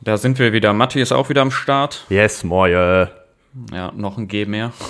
Da 0.00 0.16
sind 0.16 0.38
wir 0.38 0.52
wieder. 0.52 0.72
Matti 0.72 1.00
ist 1.00 1.12
auch 1.12 1.28
wieder 1.28 1.42
am 1.42 1.50
Start. 1.50 2.04
Yes, 2.08 2.44
moje. 2.44 3.10
Ja, 3.72 3.92
noch 3.94 4.18
ein 4.18 4.28
G 4.28 4.44
mehr. 4.44 4.72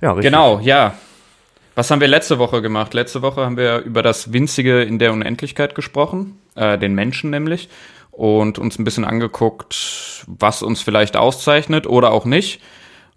Ja, 0.00 0.12
richtig. 0.12 0.32
Genau, 0.32 0.60
ja. 0.60 0.94
Was 1.74 1.90
haben 1.90 2.00
wir 2.00 2.08
letzte 2.08 2.38
Woche 2.38 2.62
gemacht? 2.62 2.94
Letzte 2.94 3.22
Woche 3.22 3.44
haben 3.44 3.56
wir 3.56 3.78
über 3.78 4.02
das 4.02 4.32
Winzige 4.32 4.82
in 4.82 4.98
der 4.98 5.12
Unendlichkeit 5.12 5.74
gesprochen, 5.74 6.38
äh, 6.54 6.78
den 6.78 6.94
Menschen 6.94 7.30
nämlich, 7.30 7.68
und 8.10 8.58
uns 8.58 8.78
ein 8.78 8.84
bisschen 8.84 9.04
angeguckt, 9.04 10.24
was 10.26 10.62
uns 10.62 10.82
vielleicht 10.82 11.16
auszeichnet 11.16 11.86
oder 11.86 12.12
auch 12.12 12.24
nicht. 12.24 12.60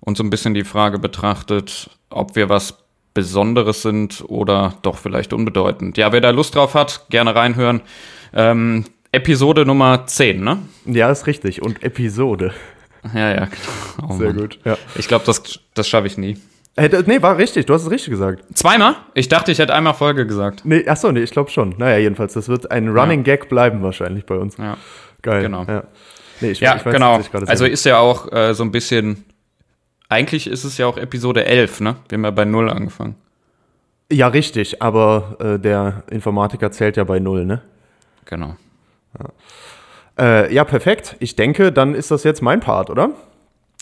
Und 0.02 0.18
so 0.18 0.24
ein 0.24 0.30
bisschen 0.30 0.54
die 0.54 0.66
Frage 0.66 1.00
betrachtet, 1.00 1.90
ob 2.10 2.36
wir 2.36 2.50
was 2.50 2.78
Besonderes 3.14 3.82
sind 3.82 4.24
oder 4.28 4.74
doch 4.82 4.98
vielleicht 4.98 5.34
unbedeutend. 5.34 5.98
Ja, 5.98 6.12
wer 6.12 6.22
da 6.22 6.32
Lust 6.32 6.56
drauf 6.56 6.74
hat, 6.74 7.06
gerne 7.10 7.36
reinhören. 7.36 7.82
Ähm, 8.34 8.86
Episode 9.14 9.66
Nummer 9.66 10.06
10, 10.08 10.44
ne? 10.44 10.60
Ja, 10.86 11.10
ist 11.10 11.28
richtig. 11.28 11.62
Und 11.62 11.82
Episode. 11.84 12.52
Ja, 13.14 13.30
ja. 13.30 13.46
genau. 13.46 14.10
Oh, 14.10 14.18
Sehr 14.18 14.28
Mann. 14.28 14.38
gut. 14.38 14.60
Ja. 14.66 14.78
Ich 14.96 15.08
glaube, 15.08 15.24
das, 15.26 15.42
das 15.74 15.88
schaffe 15.88 16.08
ich 16.08 16.18
nie. 16.18 16.38
Äh, 16.76 16.90
das- 16.90 17.06
nee, 17.06 17.22
war 17.22 17.38
richtig. 17.38 17.66
Du 17.68 17.74
hast 17.74 17.84
es 17.84 17.92
richtig 17.92 18.10
gesagt. 18.12 18.44
Zweimal? 18.56 18.96
Ich 19.14 19.30
dachte, 19.30 19.52
ich 19.52 19.60
hätte 19.60 19.74
einmal 19.74 19.94
Folge 19.94 20.26
gesagt. 20.26 20.66
Nee, 20.66 20.88
achso, 20.88 21.12
nee, 21.12 21.22
ich 21.22 21.30
glaube 21.32 21.52
schon. 21.52 21.76
Naja, 21.78 21.98
jedenfalls, 22.00 22.34
das 22.34 22.48
wird 22.50 22.72
ein 22.72 22.90
Running 22.90 23.24
Gag 23.24 23.50
bleiben 23.50 23.84
wahrscheinlich 23.84 24.26
bei 24.26 24.36
uns. 24.36 24.58
Ja. 24.58 24.78
Geil. 25.22 25.44
genau. 25.44 25.64
Ja, 25.66 25.84
nee, 26.42 26.52
ich, 26.52 26.60
Ja, 26.60 26.76
ich 26.76 26.86
weiß, 26.86 26.94
genau. 26.94 27.20
Also 27.46 27.66
ist 27.66 27.86
ja 27.86 28.00
auch 28.00 28.32
äh, 28.32 28.54
so 28.56 28.64
ein 28.64 28.72
bisschen. 28.72 29.24
Eigentlich 30.10 30.48
ist 30.48 30.64
es 30.64 30.78
ja 30.78 30.88
auch 30.88 30.98
Episode 30.98 31.46
11, 31.46 31.82
ne? 31.82 31.96
Wir 32.10 32.18
haben 32.18 32.24
ja 32.26 32.32
bei 32.32 32.46
Null 32.46 32.70
angefangen. 32.70 33.16
Ja, 34.12 34.28
richtig. 34.28 34.82
Aber 34.82 35.38
äh, 35.40 35.60
der 35.60 36.04
Informatiker 36.10 36.72
zählt 36.72 36.98
ja 36.98 37.04
bei 37.04 37.20
Null, 37.20 37.46
ne? 37.46 37.62
Genau. 38.26 38.56
Äh, 40.18 40.54
ja, 40.54 40.64
perfekt. 40.64 41.16
Ich 41.20 41.36
denke, 41.36 41.72
dann 41.72 41.96
ist 41.96 42.12
das 42.12 42.24
jetzt 42.24 42.42
mein 42.42 42.60
Part, 42.60 42.90
oder? 42.90 43.12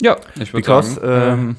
Ja, 0.00 0.16
ich 0.40 0.52
würde 0.52 0.66
sagen, 0.66 0.98
äh, 1.02 1.32
ähm, 1.32 1.56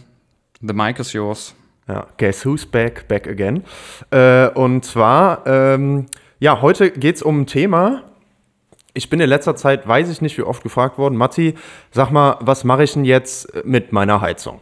the 0.61 0.73
mic 0.73 0.99
is 0.99 1.13
yours. 1.13 1.55
Ja, 1.87 2.07
guess 2.17 2.45
who's 2.45 2.65
back, 2.65 3.07
back 3.07 3.27
again. 3.27 3.63
Äh, 4.09 4.47
und 4.49 4.85
zwar, 4.85 5.45
ähm, 5.45 6.07
ja, 6.39 6.61
heute 6.61 6.91
geht 6.91 7.17
es 7.17 7.21
um 7.21 7.41
ein 7.41 7.45
Thema. 7.45 8.03
Ich 8.93 9.09
bin 9.09 9.19
in 9.19 9.29
letzter 9.29 9.55
Zeit, 9.55 9.87
weiß 9.87 10.09
ich 10.09 10.21
nicht, 10.21 10.37
wie 10.37 10.43
oft 10.43 10.63
gefragt 10.63 10.97
worden, 10.97 11.17
Matti, 11.17 11.55
sag 11.91 12.11
mal, 12.11 12.37
was 12.41 12.63
mache 12.63 12.83
ich 12.83 12.93
denn 12.93 13.05
jetzt 13.05 13.65
mit 13.65 13.91
meiner 13.91 14.21
Heizung? 14.21 14.61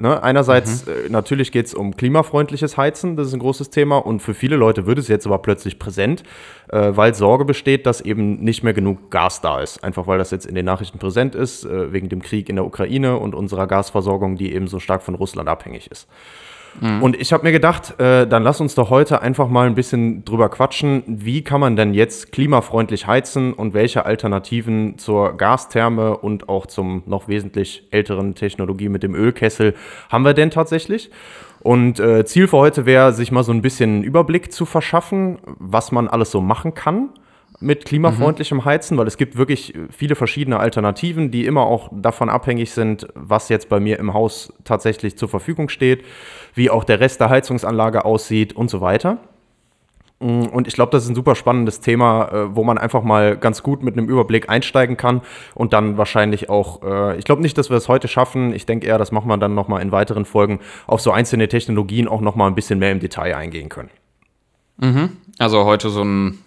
Ne? 0.00 0.22
Einerseits, 0.22 0.86
äh, 0.86 1.08
natürlich 1.08 1.50
geht 1.50 1.66
es 1.66 1.74
um 1.74 1.96
klimafreundliches 1.96 2.76
Heizen, 2.76 3.16
das 3.16 3.26
ist 3.26 3.34
ein 3.34 3.40
großes 3.40 3.70
Thema. 3.70 3.98
Und 3.98 4.20
für 4.20 4.32
viele 4.32 4.54
Leute 4.54 4.86
wird 4.86 4.96
es 4.96 5.08
jetzt 5.08 5.26
aber 5.26 5.38
plötzlich 5.38 5.80
präsent, 5.80 6.22
äh, 6.68 6.92
weil 6.94 7.14
Sorge 7.14 7.44
besteht, 7.44 7.84
dass 7.84 8.00
eben 8.00 8.36
nicht 8.36 8.62
mehr 8.62 8.74
genug 8.74 9.10
Gas 9.10 9.40
da 9.40 9.60
ist. 9.60 9.82
Einfach 9.82 10.06
weil 10.06 10.18
das 10.18 10.30
jetzt 10.30 10.46
in 10.46 10.54
den 10.54 10.64
Nachrichten 10.64 11.00
präsent 11.00 11.34
ist, 11.34 11.64
äh, 11.64 11.92
wegen 11.92 12.08
dem 12.08 12.22
Krieg 12.22 12.48
in 12.48 12.54
der 12.54 12.64
Ukraine 12.64 13.18
und 13.18 13.34
unserer 13.34 13.66
Gasversorgung, 13.66 14.36
die 14.36 14.54
eben 14.54 14.68
so 14.68 14.78
stark 14.78 15.02
von 15.02 15.16
Russland 15.16 15.48
abhängig 15.48 15.90
ist. 15.90 16.08
Und 17.00 17.20
ich 17.20 17.32
habe 17.32 17.44
mir 17.44 17.52
gedacht, 17.52 17.98
äh, 17.98 18.26
dann 18.26 18.44
lass 18.44 18.60
uns 18.60 18.74
doch 18.76 18.90
heute 18.90 19.20
einfach 19.20 19.48
mal 19.48 19.66
ein 19.66 19.74
bisschen 19.74 20.24
drüber 20.24 20.48
quatschen, 20.48 21.02
wie 21.06 21.42
kann 21.42 21.60
man 21.60 21.74
denn 21.74 21.92
jetzt 21.92 22.30
klimafreundlich 22.30 23.06
heizen 23.06 23.52
und 23.52 23.74
welche 23.74 24.06
Alternativen 24.06 24.96
zur 24.96 25.36
Gastherme 25.36 26.16
und 26.16 26.48
auch 26.48 26.66
zum 26.66 27.02
noch 27.06 27.26
wesentlich 27.26 27.88
älteren 27.90 28.34
Technologie 28.34 28.88
mit 28.88 29.02
dem 29.02 29.14
Ölkessel 29.14 29.74
haben 30.08 30.24
wir 30.24 30.34
denn 30.34 30.50
tatsächlich? 30.50 31.10
Und 31.60 31.98
äh, 31.98 32.24
Ziel 32.24 32.46
für 32.46 32.58
heute 32.58 32.86
wäre, 32.86 33.12
sich 33.12 33.32
mal 33.32 33.42
so 33.42 33.50
ein 33.50 33.62
bisschen 33.62 33.90
einen 33.90 34.04
Überblick 34.04 34.52
zu 34.52 34.64
verschaffen, 34.64 35.38
was 35.58 35.90
man 35.90 36.06
alles 36.06 36.30
so 36.30 36.40
machen 36.40 36.74
kann 36.74 37.10
mit 37.60 37.84
klimafreundlichem 37.84 38.64
Heizen, 38.64 38.96
weil 38.98 39.06
es 39.06 39.16
gibt 39.16 39.36
wirklich 39.36 39.74
viele 39.90 40.14
verschiedene 40.14 40.60
Alternativen, 40.60 41.30
die 41.30 41.44
immer 41.44 41.62
auch 41.66 41.90
davon 41.92 42.28
abhängig 42.28 42.70
sind, 42.70 43.08
was 43.14 43.48
jetzt 43.48 43.68
bei 43.68 43.80
mir 43.80 43.98
im 43.98 44.14
Haus 44.14 44.52
tatsächlich 44.64 45.18
zur 45.18 45.28
Verfügung 45.28 45.68
steht, 45.68 46.04
wie 46.54 46.70
auch 46.70 46.84
der 46.84 47.00
Rest 47.00 47.20
der 47.20 47.30
Heizungsanlage 47.30 48.04
aussieht 48.04 48.54
und 48.54 48.70
so 48.70 48.80
weiter. 48.80 49.18
Mm, 50.20 50.46
Und 50.52 50.68
ich 50.68 50.74
glaube, 50.74 50.92
das 50.92 51.04
ist 51.04 51.10
ein 51.10 51.14
super 51.16 51.34
spannendes 51.34 51.80
Thema, 51.80 52.28
äh, 52.28 52.56
wo 52.56 52.62
man 52.62 52.78
einfach 52.78 53.02
mal 53.02 53.36
ganz 53.36 53.62
gut 53.62 53.82
mit 53.82 53.96
einem 53.96 54.08
Überblick 54.08 54.48
einsteigen 54.48 54.96
kann 54.96 55.22
und 55.54 55.72
dann 55.72 55.96
wahrscheinlich 55.98 56.48
auch, 56.48 56.82
äh, 56.82 57.18
ich 57.18 57.24
glaube 57.24 57.42
nicht, 57.42 57.58
dass 57.58 57.70
wir 57.70 57.76
es 57.76 57.88
heute 57.88 58.06
schaffen. 58.08 58.52
Ich 58.54 58.66
denke 58.66 58.86
eher, 58.86 58.98
das 58.98 59.10
machen 59.12 59.28
wir 59.28 59.36
dann 59.36 59.54
nochmal 59.54 59.82
in 59.82 59.90
weiteren 59.92 60.24
Folgen, 60.24 60.60
auf 60.86 61.00
so 61.00 61.10
einzelne 61.10 61.48
Technologien 61.48 62.06
auch 62.08 62.20
nochmal 62.20 62.48
ein 62.48 62.54
bisschen 62.54 62.78
mehr 62.78 62.92
im 62.92 63.00
Detail 63.00 63.34
eingehen 63.36 63.68
können. 63.68 63.90
Also 65.38 65.64
heute 65.64 65.88
so 65.90 66.02
ein 66.02 66.38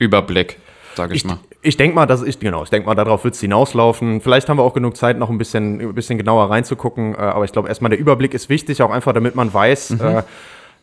Überblick, 0.00 0.58
sag 0.96 1.10
ich, 1.10 1.18
Ich, 1.18 1.24
mal. 1.24 1.38
ich 1.62 1.76
denke 1.76 1.94
mal, 1.94 2.06
dass 2.06 2.22
ich, 2.22 2.40
genau, 2.40 2.64
ich 2.64 2.70
denke 2.70 2.86
mal, 2.86 2.96
darauf 2.96 3.22
wird 3.22 3.34
es 3.34 3.40
hinauslaufen. 3.40 4.20
Vielleicht 4.20 4.48
haben 4.48 4.56
wir 4.56 4.64
auch 4.64 4.74
genug 4.74 4.96
Zeit, 4.96 5.18
noch 5.18 5.30
ein 5.30 5.38
bisschen, 5.38 5.80
ein 5.80 5.94
bisschen 5.94 6.18
genauer 6.18 6.50
reinzugucken. 6.50 7.14
Äh, 7.14 7.18
aber 7.18 7.44
ich 7.44 7.52
glaube, 7.52 7.68
erstmal 7.68 7.90
der 7.90 7.98
Überblick 8.00 8.34
ist 8.34 8.48
wichtig, 8.48 8.82
auch 8.82 8.90
einfach, 8.90 9.12
damit 9.12 9.36
man 9.36 9.52
weiß, 9.54 9.92
äh, 10.00 10.22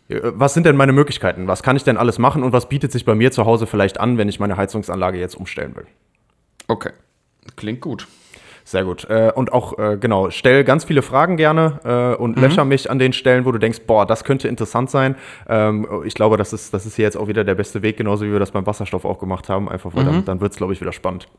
was 0.07 0.53
sind 0.53 0.65
denn 0.65 0.77
meine 0.77 0.93
Möglichkeiten? 0.93 1.47
Was 1.47 1.63
kann 1.63 1.75
ich 1.75 1.83
denn 1.83 1.97
alles 1.97 2.17
machen 2.17 2.43
und 2.43 2.53
was 2.53 2.69
bietet 2.69 2.93
sich 2.93 3.03
bei 3.03 3.13
mir 3.15 3.31
zu 3.31 3.45
Hause 3.45 3.67
vielleicht 3.67 3.99
an, 3.99 4.17
wenn 4.17 4.29
ich 4.29 4.39
meine 4.39 4.55
Heizungsanlage 4.55 5.19
jetzt 5.19 5.35
umstellen 5.35 5.75
will? 5.75 5.85
Okay. 6.69 6.91
Klingt 7.57 7.81
gut. 7.81 8.07
Sehr 8.67 8.83
gut. 8.83 9.09
Äh, 9.09 9.31
und 9.33 9.53
auch, 9.53 9.79
äh, 9.79 9.95
genau, 9.95 10.29
stell 10.29 10.65
ganz 10.65 10.83
viele 10.83 11.01
Fragen 11.01 11.37
gerne 11.37 11.79
äh, 11.85 12.21
und 12.21 12.37
löcher 12.37 12.65
mich 12.65 12.91
an 12.91 12.99
den 12.99 13.13
Stellen, 13.13 13.45
wo 13.45 13.53
du 13.53 13.59
denkst, 13.59 13.83
boah, 13.87 14.05
das 14.05 14.25
könnte 14.25 14.49
interessant 14.49 14.89
sein. 14.89 15.15
Ähm, 15.47 15.87
ich 16.03 16.13
glaube, 16.13 16.35
das 16.35 16.51
ist, 16.51 16.73
das 16.73 16.85
ist 16.85 16.97
hier 16.97 17.05
jetzt 17.05 17.15
auch 17.15 17.29
wieder 17.29 17.45
der 17.45 17.55
beste 17.55 17.81
Weg, 17.81 17.95
genauso 17.95 18.25
wie 18.25 18.31
wir 18.33 18.39
das 18.39 18.51
beim 18.51 18.65
Wasserstoff 18.65 19.05
auch 19.05 19.19
gemacht 19.19 19.47
haben. 19.47 19.69
Einfach, 19.69 19.95
weil 19.95 20.03
dann, 20.03 20.25
dann 20.25 20.41
wird 20.41 20.51
es, 20.51 20.57
glaube 20.57 20.73
ich, 20.73 20.81
wieder 20.81 20.91
spannend. 20.91 21.29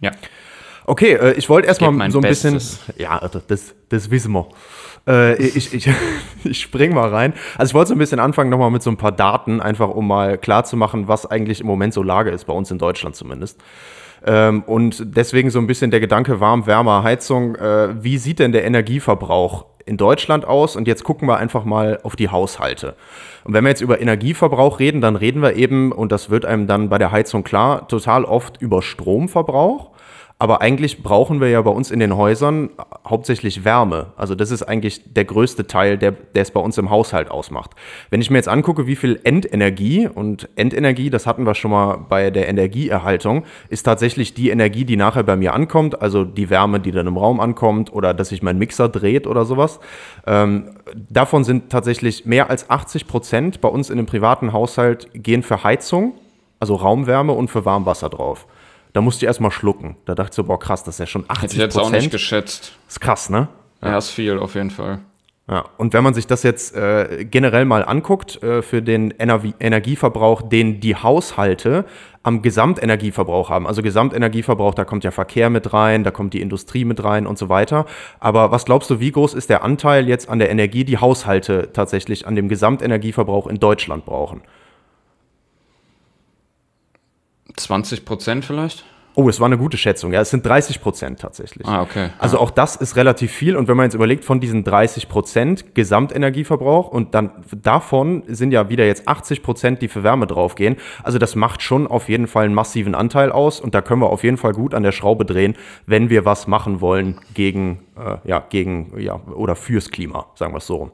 Ja. 0.00 0.12
Okay, 0.86 1.12
äh, 1.12 1.32
ich 1.32 1.46
wollte 1.50 1.68
erstmal 1.68 2.10
so 2.10 2.20
ein 2.20 2.22
bisschen. 2.22 2.54
Bestes. 2.54 2.80
Ja, 2.96 3.18
also 3.18 3.38
das, 3.46 3.74
das 3.90 4.10
wissen 4.10 4.32
wir. 4.32 4.48
Äh, 5.06 5.36
ich, 5.36 5.74
ich, 5.74 5.90
ich 6.44 6.58
spring 6.58 6.94
mal 6.94 7.10
rein. 7.10 7.34
Also 7.58 7.72
ich 7.72 7.74
wollte 7.74 7.88
so 7.88 7.94
ein 7.94 7.98
bisschen 7.98 8.18
anfangen 8.18 8.48
nochmal 8.48 8.70
mit 8.70 8.82
so 8.82 8.88
ein 8.88 8.96
paar 8.96 9.12
Daten, 9.12 9.60
einfach 9.60 9.90
um 9.90 10.06
mal 10.06 10.38
klarzumachen, 10.38 11.06
was 11.06 11.26
eigentlich 11.26 11.60
im 11.60 11.66
Moment 11.66 11.92
so 11.92 12.02
Lage 12.02 12.30
ist, 12.30 12.46
bei 12.46 12.54
uns 12.54 12.70
in 12.70 12.78
Deutschland 12.78 13.14
zumindest. 13.14 13.60
Ähm, 14.26 14.64
und 14.66 15.16
deswegen 15.16 15.50
so 15.50 15.60
ein 15.60 15.68
bisschen 15.68 15.90
der 15.90 16.00
Gedanke 16.00 16.40
warm, 16.40 16.66
wärmer, 16.66 17.04
Heizung. 17.04 17.54
Äh, 17.54 18.02
wie 18.02 18.18
sieht 18.18 18.40
denn 18.40 18.52
der 18.52 18.64
Energieverbrauch 18.64 19.66
in 19.84 19.96
Deutschland 19.96 20.44
aus? 20.44 20.74
Und 20.74 20.88
jetzt 20.88 21.04
gucken 21.04 21.28
wir 21.28 21.36
einfach 21.36 21.64
mal 21.64 22.00
auf 22.02 22.16
die 22.16 22.28
Haushalte. 22.28 22.96
Und 23.44 23.54
wenn 23.54 23.62
wir 23.62 23.70
jetzt 23.70 23.82
über 23.82 24.00
Energieverbrauch 24.00 24.80
reden, 24.80 25.00
dann 25.00 25.14
reden 25.14 25.42
wir 25.42 25.54
eben, 25.54 25.92
und 25.92 26.10
das 26.10 26.28
wird 26.28 26.44
einem 26.44 26.66
dann 26.66 26.88
bei 26.88 26.98
der 26.98 27.12
Heizung 27.12 27.44
klar, 27.44 27.86
total 27.86 28.24
oft 28.24 28.60
über 28.60 28.82
Stromverbrauch. 28.82 29.90
Aber 30.38 30.60
eigentlich 30.60 31.02
brauchen 31.02 31.40
wir 31.40 31.48
ja 31.48 31.62
bei 31.62 31.70
uns 31.70 31.90
in 31.90 31.98
den 31.98 32.14
Häusern 32.14 32.68
hauptsächlich 33.08 33.64
Wärme. 33.64 34.08
Also 34.16 34.34
das 34.34 34.50
ist 34.50 34.62
eigentlich 34.62 35.00
der 35.14 35.24
größte 35.24 35.66
Teil, 35.66 35.96
der, 35.96 36.12
der 36.12 36.42
es 36.42 36.50
bei 36.50 36.60
uns 36.60 36.76
im 36.76 36.90
Haushalt 36.90 37.30
ausmacht. 37.30 37.70
Wenn 38.10 38.20
ich 38.20 38.30
mir 38.30 38.36
jetzt 38.36 38.48
angucke, 38.48 38.86
wie 38.86 38.96
viel 38.96 39.18
Endenergie 39.24 40.06
und 40.06 40.50
Endenergie, 40.56 41.08
das 41.08 41.26
hatten 41.26 41.46
wir 41.46 41.54
schon 41.54 41.70
mal 41.70 41.96
bei 41.96 42.30
der 42.30 42.48
Energieerhaltung, 42.48 43.44
ist 43.70 43.84
tatsächlich 43.84 44.34
die 44.34 44.50
Energie, 44.50 44.84
die 44.84 44.96
nachher 44.96 45.22
bei 45.22 45.36
mir 45.36 45.54
ankommt, 45.54 46.02
also 46.02 46.24
die 46.24 46.50
Wärme, 46.50 46.80
die 46.80 46.92
dann 46.92 47.06
im 47.06 47.16
Raum 47.16 47.40
ankommt 47.40 47.90
oder 47.90 48.12
dass 48.12 48.28
sich 48.28 48.42
mein 48.42 48.58
Mixer 48.58 48.90
dreht 48.90 49.26
oder 49.26 49.46
sowas. 49.46 49.80
Ähm, 50.26 50.72
davon 51.08 51.44
sind 51.44 51.70
tatsächlich 51.70 52.26
mehr 52.26 52.50
als 52.50 52.68
80 52.68 53.06
Prozent 53.06 53.62
bei 53.62 53.68
uns 53.68 53.88
in 53.88 53.98
einem 53.98 54.06
privaten 54.06 54.52
Haushalt 54.52 55.08
gehen 55.14 55.42
für 55.42 55.64
Heizung, 55.64 56.12
also 56.60 56.74
Raumwärme 56.74 57.32
und 57.32 57.48
für 57.48 57.64
Warmwasser 57.64 58.10
drauf. 58.10 58.46
Da 58.96 59.02
musste 59.02 59.26
ich 59.26 59.28
erstmal 59.28 59.50
schlucken. 59.50 59.96
Da 60.06 60.14
dachte 60.14 60.30
ich 60.30 60.36
so, 60.36 60.44
boah, 60.44 60.58
krass, 60.58 60.82
das 60.82 60.94
ist 60.94 61.00
ja 61.00 61.06
schon 61.06 61.26
80 61.28 61.42
Hätte 61.42 61.54
ich 61.56 61.60
jetzt 61.60 61.78
auch 61.78 61.90
nicht 61.90 62.10
geschätzt. 62.10 62.72
ist 62.88 62.98
krass, 62.98 63.28
ne? 63.28 63.48
Ja, 63.82 63.98
ist 63.98 64.08
viel 64.08 64.38
auf 64.38 64.54
jeden 64.54 64.70
Fall. 64.70 65.00
Ja, 65.50 65.66
und 65.76 65.92
wenn 65.92 66.02
man 66.02 66.14
sich 66.14 66.26
das 66.26 66.42
jetzt 66.42 66.74
äh, 66.74 67.26
generell 67.30 67.66
mal 67.66 67.84
anguckt, 67.84 68.42
äh, 68.42 68.62
für 68.62 68.80
den 68.80 69.10
Ener 69.10 69.42
Energieverbrauch, 69.60 70.40
den 70.40 70.80
die 70.80 70.96
Haushalte 70.96 71.84
am 72.22 72.40
Gesamtenergieverbrauch 72.40 73.50
haben, 73.50 73.66
also 73.66 73.82
Gesamtenergieverbrauch, 73.82 74.72
da 74.72 74.86
kommt 74.86 75.04
ja 75.04 75.10
Verkehr 75.10 75.50
mit 75.50 75.74
rein, 75.74 76.02
da 76.02 76.10
kommt 76.10 76.32
die 76.32 76.40
Industrie 76.40 76.86
mit 76.86 77.04
rein 77.04 77.26
und 77.26 77.36
so 77.36 77.50
weiter. 77.50 77.84
Aber 78.18 78.50
was 78.50 78.64
glaubst 78.64 78.88
du, 78.88 78.98
wie 78.98 79.12
groß 79.12 79.34
ist 79.34 79.50
der 79.50 79.62
Anteil 79.62 80.08
jetzt 80.08 80.30
an 80.30 80.38
der 80.38 80.50
Energie, 80.50 80.84
die 80.84 80.96
Haushalte 80.96 81.68
tatsächlich 81.74 82.26
an 82.26 82.34
dem 82.34 82.48
Gesamtenergieverbrauch 82.48 83.46
in 83.46 83.60
Deutschland 83.60 84.06
brauchen? 84.06 84.40
20 87.56 88.04
Prozent 88.04 88.44
vielleicht? 88.44 88.84
Oh, 89.18 89.30
es 89.30 89.40
war 89.40 89.46
eine 89.46 89.56
gute 89.56 89.78
Schätzung. 89.78 90.12
Ja, 90.12 90.20
es 90.20 90.28
sind 90.28 90.44
30 90.44 90.82
Prozent 90.82 91.20
tatsächlich. 91.20 91.66
Ah, 91.66 91.80
okay. 91.80 92.10
Also 92.18 92.38
auch 92.38 92.50
das 92.50 92.76
ist 92.76 92.96
relativ 92.96 93.32
viel. 93.32 93.56
Und 93.56 93.66
wenn 93.66 93.74
man 93.74 93.84
jetzt 93.84 93.94
überlegt, 93.94 94.26
von 94.26 94.40
diesen 94.40 94.62
30 94.62 95.08
Prozent 95.08 95.74
Gesamtenergieverbrauch 95.74 96.88
und 96.88 97.14
dann 97.14 97.30
davon 97.62 98.24
sind 98.26 98.52
ja 98.52 98.68
wieder 98.68 98.84
jetzt 98.84 99.08
80 99.08 99.42
Prozent, 99.42 99.80
die 99.80 99.88
für 99.88 100.02
Wärme 100.02 100.26
draufgehen. 100.26 100.76
Also 101.02 101.16
das 101.16 101.34
macht 101.34 101.62
schon 101.62 101.86
auf 101.86 102.10
jeden 102.10 102.26
Fall 102.26 102.44
einen 102.44 102.52
massiven 102.52 102.94
Anteil 102.94 103.32
aus. 103.32 103.58
Und 103.58 103.74
da 103.74 103.80
können 103.80 104.02
wir 104.02 104.10
auf 104.10 104.22
jeden 104.22 104.36
Fall 104.36 104.52
gut 104.52 104.74
an 104.74 104.82
der 104.82 104.92
Schraube 104.92 105.24
drehen, 105.24 105.56
wenn 105.86 106.10
wir 106.10 106.26
was 106.26 106.46
machen 106.46 106.82
wollen 106.82 107.18
gegen, 107.32 107.80
äh, 107.98 108.18
ja, 108.28 108.40
gegen, 108.46 108.92
ja, 109.00 109.14
oder 109.34 109.56
fürs 109.56 109.90
Klima, 109.90 110.26
sagen 110.34 110.52
wir 110.52 110.58
es 110.58 110.66
so. 110.66 110.90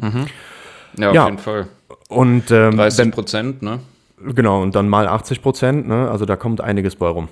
Ja, 0.00 1.08
auf 1.10 1.14
Ja. 1.14 1.24
jeden 1.26 1.36
Fall. 1.38 1.68
Und 2.08 2.50
ähm, 2.50 2.78
30 2.78 2.98
wenn, 2.98 3.10
Prozent, 3.10 3.60
ne? 3.62 3.80
Genau, 4.24 4.62
und 4.62 4.74
dann 4.74 4.88
mal 4.88 5.08
80 5.08 5.42
Prozent, 5.42 5.88
ne? 5.88 6.10
also 6.10 6.24
da 6.24 6.36
kommt 6.36 6.60
einiges 6.60 6.96
bei 6.96 7.08
rum. 7.08 7.28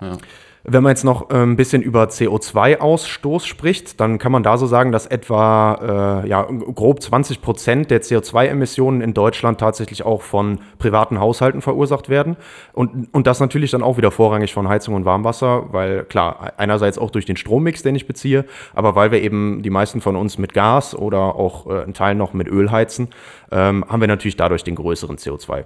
Ja. 0.00 0.12
Wenn 0.70 0.82
man 0.82 0.90
jetzt 0.90 1.04
noch 1.04 1.30
äh, 1.30 1.34
ein 1.34 1.56
bisschen 1.56 1.82
über 1.82 2.04
CO2-Ausstoß 2.04 3.46
spricht, 3.46 4.00
dann 4.00 4.18
kann 4.18 4.32
man 4.32 4.42
da 4.42 4.58
so 4.58 4.66
sagen, 4.66 4.92
dass 4.92 5.06
etwa 5.06 6.22
äh, 6.24 6.28
ja, 6.28 6.42
grob 6.42 7.00
20 7.00 7.40
Prozent 7.40 7.90
der 7.90 8.02
CO2-Emissionen 8.02 9.00
in 9.00 9.14
Deutschland 9.14 9.60
tatsächlich 9.60 10.04
auch 10.04 10.20
von 10.20 10.58
privaten 10.78 11.20
Haushalten 11.20 11.62
verursacht 11.62 12.08
werden. 12.08 12.36
Und, 12.72 13.08
und 13.14 13.26
das 13.26 13.40
natürlich 13.40 13.70
dann 13.70 13.82
auch 13.82 13.96
wieder 13.96 14.10
vorrangig 14.10 14.52
von 14.52 14.68
Heizung 14.68 14.94
und 14.94 15.04
Warmwasser, 15.04 15.72
weil 15.72 16.04
klar, 16.04 16.52
einerseits 16.58 16.98
auch 16.98 17.10
durch 17.10 17.24
den 17.24 17.36
Strommix, 17.36 17.82
den 17.82 17.94
ich 17.94 18.06
beziehe, 18.06 18.44
aber 18.74 18.94
weil 18.94 19.10
wir 19.10 19.22
eben 19.22 19.62
die 19.62 19.70
meisten 19.70 20.00
von 20.00 20.16
uns 20.16 20.38
mit 20.38 20.54
Gas 20.54 20.94
oder 20.94 21.36
auch 21.36 21.66
äh, 21.66 21.84
ein 21.84 21.94
Teil 21.94 22.14
noch 22.14 22.32
mit 22.34 22.48
Öl 22.48 22.70
heizen, 22.70 23.08
ähm, 23.50 23.84
haben 23.88 24.00
wir 24.00 24.08
natürlich 24.08 24.36
dadurch 24.36 24.64
den 24.64 24.74
größeren 24.74 25.16
CO2. 25.16 25.64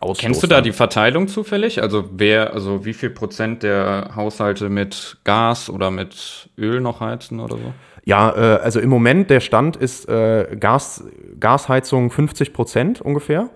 Ausstoß. 0.00 0.18
Kennst 0.18 0.42
du 0.42 0.46
da 0.46 0.60
die 0.60 0.72
Verteilung 0.72 1.28
zufällig? 1.28 1.82
Also 1.82 2.04
wer, 2.12 2.52
also 2.54 2.84
wie 2.84 2.92
viel 2.92 3.10
Prozent 3.10 3.62
der 3.62 4.10
Haushalte 4.14 4.68
mit 4.68 5.18
Gas 5.24 5.70
oder 5.70 5.90
mit 5.90 6.48
Öl 6.58 6.80
noch 6.80 7.00
heizen 7.00 7.40
oder 7.40 7.56
so? 7.56 7.72
Ja, 8.04 8.30
äh, 8.30 8.60
also 8.60 8.80
im 8.80 8.88
Moment 8.88 9.30
der 9.30 9.40
Stand 9.40 9.76
ist 9.76 10.08
äh, 10.08 10.56
Gas, 10.58 11.04
Gasheizung 11.40 12.10
50 12.10 12.52
Prozent 12.52 13.00
ungefähr. 13.00 13.48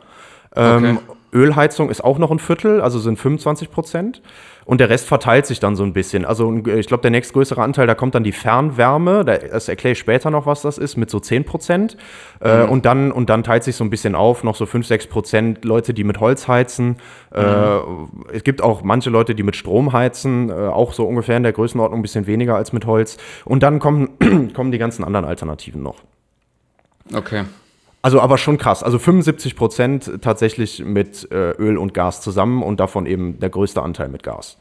Ähm, 0.56 0.98
Okay. 0.98 1.16
Ölheizung 1.32 1.90
ist 1.90 2.02
auch 2.02 2.19
noch 2.19 2.31
ein 2.31 2.38
Viertel, 2.38 2.81
also 2.81 2.98
sind 2.98 3.19
25 3.19 3.70
Prozent. 3.70 4.22
Und 4.70 4.78
der 4.78 4.88
Rest 4.88 5.08
verteilt 5.08 5.46
sich 5.46 5.58
dann 5.58 5.75
so 5.75 5.82
ein 5.82 5.93
bisschen. 5.93 6.25
Also 6.25 6.62
ich 6.64 6.87
glaube, 6.87 7.00
der 7.00 7.11
nächstgrößere 7.11 7.61
Anteil, 7.61 7.88
da 7.88 7.96
kommt 7.96 8.14
dann 8.14 8.22
die 8.22 8.31
Fernwärme. 8.31 9.25
Da, 9.25 9.37
das 9.37 9.69
erkläre 9.69 9.94
ich 9.94 9.99
später 9.99 10.31
noch, 10.31 10.46
was 10.46 10.62
das 10.62 10.78
ist, 10.78 10.96
mit 10.96 11.11
so 11.11 11.19
10 11.19 11.44
Prozent. 11.44 11.96
Äh, 12.38 12.62
und, 12.62 12.87
dann, 12.87 13.11
und 13.11 13.31
dann 13.31 13.43
teilt 13.43 13.64
sich 13.64 13.75
so 13.75 13.82
ein 13.82 13.90
bisschen 13.90 14.14
auf, 14.14 14.44
noch 14.44 14.55
so 14.55 14.67
5, 14.67 14.87
6 14.87 15.08
Prozent 15.08 15.64
Leute, 15.64 15.93
die 15.93 16.05
mit 16.05 16.20
Holz 16.20 16.46
heizen. 16.46 16.99
Äh, 17.34 17.78
es 18.32 18.44
gibt 18.44 18.62
auch 18.62 18.84
manche 18.84 19.11
Leute, 19.11 19.34
die 19.34 19.43
mit 19.43 19.56
Strom 19.56 19.93
heizen, 19.93 20.50
äh, 20.50 20.52
auch 20.52 20.93
so 20.93 21.05
ungefähr 21.05 21.37
in 21.37 21.43
der 21.43 21.52
Größenordnung 21.52 21.99
ein 21.99 22.02
bisschen 22.02 22.28
weniger 22.28 22.55
als 22.55 22.73
mit 22.73 22.87
Holz. 22.87 23.16
Und 23.44 23.64
dann 23.64 23.81
kommen, 23.81 24.52
kommen 24.55 24.70
die 24.70 24.78
ganzen 24.78 25.02
anderen 25.02 25.26
Alternativen 25.26 25.82
noch. 25.82 25.96
Okay. 27.12 27.43
Also 28.02 28.20
aber 28.20 28.38
schon 28.38 28.56
krass. 28.58 28.82
Also 28.82 28.99
75 28.99 29.56
Prozent 29.56 30.11
tatsächlich 30.23 30.85
mit 30.85 31.31
äh, 31.31 31.52
Öl 31.52 31.76
und 31.76 31.93
Gas 31.94 32.23
zusammen 32.23 32.62
und 32.62 32.81
davon 32.81 33.06
eben 33.06 33.38
der 33.38 33.50
größte 33.50 33.82
Anteil 33.82 34.08
mit 34.08 34.23
Gas. 34.23 34.56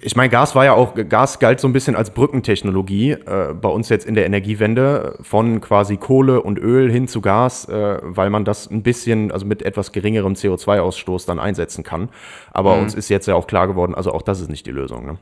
Ich 0.00 0.14
meine, 0.14 0.28
Gas 0.28 0.54
war 0.54 0.64
ja 0.66 0.74
auch, 0.74 0.94
Gas 1.08 1.38
galt 1.38 1.58
so 1.58 1.66
ein 1.66 1.72
bisschen 1.72 1.96
als 1.96 2.10
Brückentechnologie 2.10 3.12
äh, 3.12 3.54
bei 3.54 3.68
uns 3.68 3.88
jetzt 3.88 4.06
in 4.06 4.14
der 4.14 4.26
Energiewende 4.26 5.16
von 5.22 5.60
quasi 5.60 5.96
Kohle 5.96 6.42
und 6.42 6.58
Öl 6.58 6.90
hin 6.90 7.08
zu 7.08 7.22
Gas, 7.22 7.66
äh, 7.68 7.98
weil 8.02 8.28
man 8.28 8.44
das 8.44 8.70
ein 8.70 8.82
bisschen, 8.82 9.32
also 9.32 9.46
mit 9.46 9.62
etwas 9.62 9.92
geringerem 9.92 10.34
CO2-Ausstoß 10.34 11.26
dann 11.26 11.38
einsetzen 11.38 11.82
kann. 11.82 12.10
Aber 12.52 12.76
uns 12.76 12.94
ist 12.94 13.08
jetzt 13.08 13.26
ja 13.26 13.34
auch 13.34 13.46
klar 13.46 13.66
geworden, 13.66 13.94
also 13.94 14.12
auch 14.12 14.22
das 14.22 14.40
ist 14.40 14.50
nicht 14.50 14.66
die 14.66 14.70
Lösung. 14.70 15.06
Ne? 15.06 15.16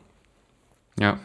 Ja. 0.99 1.19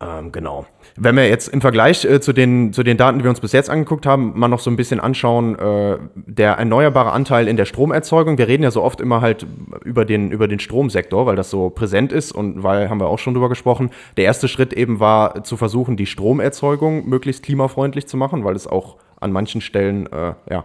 Ähm, 0.00 0.32
genau. 0.32 0.66
Wenn 0.96 1.16
wir 1.16 1.28
jetzt 1.28 1.48
im 1.48 1.60
Vergleich 1.60 2.04
äh, 2.04 2.20
zu, 2.20 2.32
den, 2.32 2.72
zu 2.72 2.82
den 2.82 2.96
Daten, 2.96 3.18
die 3.18 3.24
wir 3.24 3.30
uns 3.30 3.40
bis 3.40 3.52
jetzt 3.52 3.70
angeguckt 3.70 4.06
haben, 4.06 4.38
mal 4.38 4.48
noch 4.48 4.58
so 4.58 4.68
ein 4.68 4.76
bisschen 4.76 4.98
anschauen, 4.98 5.56
äh, 5.58 5.98
der 6.14 6.54
erneuerbare 6.54 7.12
Anteil 7.12 7.46
in 7.46 7.56
der 7.56 7.64
Stromerzeugung. 7.64 8.36
Wir 8.36 8.48
reden 8.48 8.64
ja 8.64 8.72
so 8.72 8.82
oft 8.82 9.00
immer 9.00 9.20
halt 9.20 9.46
über 9.84 10.04
den, 10.04 10.32
über 10.32 10.48
den 10.48 10.58
Stromsektor, 10.58 11.26
weil 11.26 11.36
das 11.36 11.48
so 11.48 11.70
präsent 11.70 12.12
ist 12.12 12.32
und 12.32 12.62
weil, 12.62 12.90
haben 12.90 13.00
wir 13.00 13.06
auch 13.06 13.20
schon 13.20 13.34
drüber 13.34 13.48
gesprochen, 13.48 13.90
der 14.16 14.24
erste 14.24 14.48
Schritt 14.48 14.72
eben 14.72 14.98
war 14.98 15.44
zu 15.44 15.56
versuchen, 15.56 15.96
die 15.96 16.06
Stromerzeugung 16.06 17.08
möglichst 17.08 17.44
klimafreundlich 17.44 18.06
zu 18.06 18.16
machen, 18.16 18.44
weil 18.44 18.56
es 18.56 18.66
auch 18.66 18.96
an 19.20 19.32
manchen 19.32 19.60
Stellen, 19.60 20.06
äh, 20.12 20.34
ja, 20.50 20.64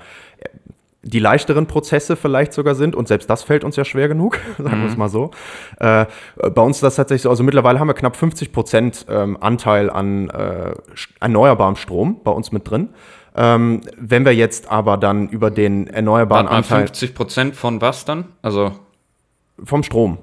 die 1.01 1.19
leichteren 1.19 1.65
Prozesse 1.65 2.15
vielleicht 2.15 2.51
sogar 2.53 2.75
sind 2.75 2.95
und 2.95 3.07
selbst 3.07 3.29
das 3.29 3.43
fällt 3.43 3.63
uns 3.63 3.75
ja 3.75 3.85
schwer 3.85 4.07
genug, 4.07 4.39
sagen 4.57 4.81
wir 4.81 4.89
es 4.89 4.97
mal 4.97 5.09
so. 5.09 5.31
Äh, 5.79 6.05
bei 6.35 6.61
uns 6.61 6.77
ist 6.77 6.83
das 6.83 6.95
tatsächlich 6.95 7.23
so, 7.23 7.29
also 7.29 7.43
mittlerweile 7.43 7.79
haben 7.79 7.87
wir 7.87 7.93
knapp 7.93 8.15
50 8.15 8.51
Prozent 8.51 9.05
ähm, 9.09 9.37
Anteil 9.39 9.89
an 9.89 10.29
äh, 10.29 10.73
erneuerbarem 11.19 11.75
Strom 11.75 12.21
bei 12.23 12.31
uns 12.31 12.51
mit 12.51 12.69
drin. 12.69 12.89
Ähm, 13.35 13.81
wenn 13.97 14.25
wir 14.25 14.35
jetzt 14.35 14.69
aber 14.69 14.97
dann 14.97 15.29
über 15.29 15.51
den 15.51 15.87
erneuerbaren 15.87 16.47
Warte 16.47 16.53
mal, 16.53 16.57
Anteil 16.57 16.87
50 16.87 17.15
Prozent 17.15 17.55
von 17.55 17.79
was 17.79 18.03
dann? 18.03 18.25
Also, 18.41 18.73
vom 19.63 19.83
Strom, 19.83 20.17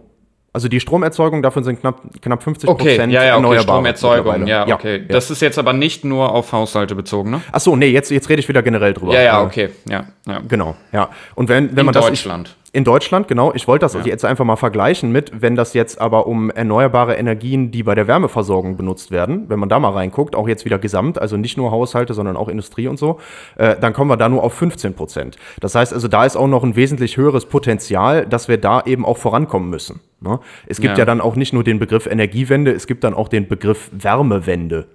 also 0.56 0.68
die 0.68 0.80
Stromerzeugung, 0.80 1.42
davon 1.42 1.64
sind 1.64 1.80
knapp, 1.80 2.00
knapp 2.22 2.42
50 2.42 2.66
okay, 2.66 2.96
Prozent 2.96 3.12
ja, 3.12 3.20
ja, 3.20 3.34
okay, 3.34 3.36
erneuerbar. 3.36 3.74
Stromerzeugung, 3.74 4.46
ja, 4.46 4.66
okay. 4.66 5.04
Das 5.06 5.30
ist 5.30 5.42
jetzt 5.42 5.58
aber 5.58 5.74
nicht 5.74 6.02
nur 6.02 6.32
auf 6.32 6.50
Haushalte 6.50 6.94
bezogen, 6.94 7.30
ne? 7.30 7.42
Ach 7.52 7.60
so, 7.60 7.76
nee, 7.76 7.88
jetzt, 7.88 8.10
jetzt 8.10 8.30
rede 8.30 8.40
ich 8.40 8.48
wieder 8.48 8.62
generell 8.62 8.94
drüber. 8.94 9.12
Ja, 9.12 9.20
ja, 9.20 9.42
okay, 9.42 9.68
ja, 9.86 10.06
ja. 10.26 10.40
Genau, 10.48 10.74
ja. 10.92 11.10
Und 11.34 11.50
wenn, 11.50 11.72
wenn 11.72 11.80
In 11.80 11.84
man 11.84 11.92
das 11.92 12.06
Deutschland. 12.06 12.56
In 12.76 12.84
Deutschland, 12.84 13.26
genau. 13.26 13.54
Ich 13.54 13.66
wollte 13.66 13.86
das 13.86 13.96
jetzt 14.04 14.26
einfach 14.26 14.44
mal 14.44 14.56
vergleichen 14.56 15.10
mit, 15.10 15.40
wenn 15.40 15.56
das 15.56 15.72
jetzt 15.72 15.98
aber 15.98 16.26
um 16.26 16.50
erneuerbare 16.50 17.14
Energien, 17.14 17.70
die 17.70 17.82
bei 17.82 17.94
der 17.94 18.06
Wärmeversorgung 18.06 18.76
benutzt 18.76 19.10
werden, 19.10 19.48
wenn 19.48 19.58
man 19.58 19.70
da 19.70 19.80
mal 19.80 19.92
reinguckt, 19.92 20.36
auch 20.36 20.46
jetzt 20.46 20.66
wieder 20.66 20.78
gesamt, 20.78 21.18
also 21.18 21.38
nicht 21.38 21.56
nur 21.56 21.70
Haushalte, 21.70 22.12
sondern 22.12 22.36
auch 22.36 22.48
Industrie 22.48 22.86
und 22.86 22.98
so, 22.98 23.18
äh, 23.56 23.76
dann 23.80 23.94
kommen 23.94 24.10
wir 24.10 24.18
da 24.18 24.28
nur 24.28 24.44
auf 24.44 24.52
15 24.52 24.92
Prozent. 24.92 25.38
Das 25.60 25.74
heißt 25.74 25.94
also, 25.94 26.06
da 26.06 26.26
ist 26.26 26.36
auch 26.36 26.48
noch 26.48 26.64
ein 26.64 26.76
wesentlich 26.76 27.16
höheres 27.16 27.46
Potenzial, 27.46 28.26
dass 28.26 28.46
wir 28.46 28.58
da 28.58 28.82
eben 28.84 29.06
auch 29.06 29.16
vorankommen 29.16 29.70
müssen. 29.70 30.00
Ne? 30.20 30.38
Es 30.66 30.78
gibt 30.78 30.98
ja. 30.98 30.98
Ja. 30.98 31.04
dann 31.06 31.22
auch 31.22 31.34
nicht 31.34 31.54
nur 31.54 31.64
den 31.64 31.78
Begriff 31.78 32.06
Energiewende, 32.06 32.72
es 32.72 32.86
gibt 32.86 33.04
dann 33.04 33.14
auch 33.14 33.28
den 33.28 33.48
Begriff 33.48 33.90
Wärmewende. 33.92 34.86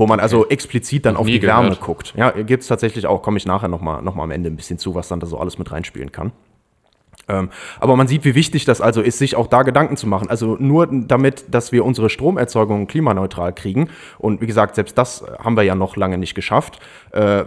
Wo 0.00 0.06
man 0.06 0.18
also 0.18 0.48
explizit 0.48 1.04
dann 1.04 1.18
auf 1.18 1.26
die 1.26 1.42
Wärme 1.42 1.68
gehört. 1.68 1.82
guckt. 1.82 2.14
Ja, 2.16 2.30
gibt 2.30 2.62
es 2.62 2.68
tatsächlich 2.68 3.06
auch, 3.06 3.20
komme 3.20 3.36
ich 3.36 3.44
nachher 3.44 3.68
nochmal 3.68 4.00
noch 4.00 4.14
mal 4.14 4.22
am 4.22 4.30
Ende 4.30 4.48
ein 4.48 4.56
bisschen 4.56 4.78
zu, 4.78 4.94
was 4.94 5.08
dann 5.08 5.20
da 5.20 5.26
so 5.26 5.36
alles 5.36 5.58
mit 5.58 5.70
reinspielen 5.70 6.10
kann. 6.10 6.32
Ähm, 7.30 7.50
aber 7.78 7.96
man 7.96 8.08
sieht, 8.08 8.24
wie 8.24 8.34
wichtig 8.34 8.64
das 8.64 8.80
also 8.80 9.00
ist, 9.00 9.18
sich 9.18 9.36
auch 9.36 9.46
da 9.46 9.62
Gedanken 9.62 9.96
zu 9.96 10.06
machen. 10.08 10.28
Also 10.28 10.56
nur 10.58 10.88
damit, 10.90 11.54
dass 11.54 11.72
wir 11.72 11.84
unsere 11.84 12.10
Stromerzeugung 12.10 12.86
klimaneutral 12.86 13.52
kriegen. 13.52 13.88
Und 14.18 14.40
wie 14.40 14.46
gesagt, 14.46 14.74
selbst 14.74 14.98
das 14.98 15.24
haben 15.38 15.56
wir 15.56 15.62
ja 15.62 15.74
noch 15.74 15.96
lange 15.96 16.18
nicht 16.18 16.34
geschafft. 16.34 16.80
Äh, 17.12 17.44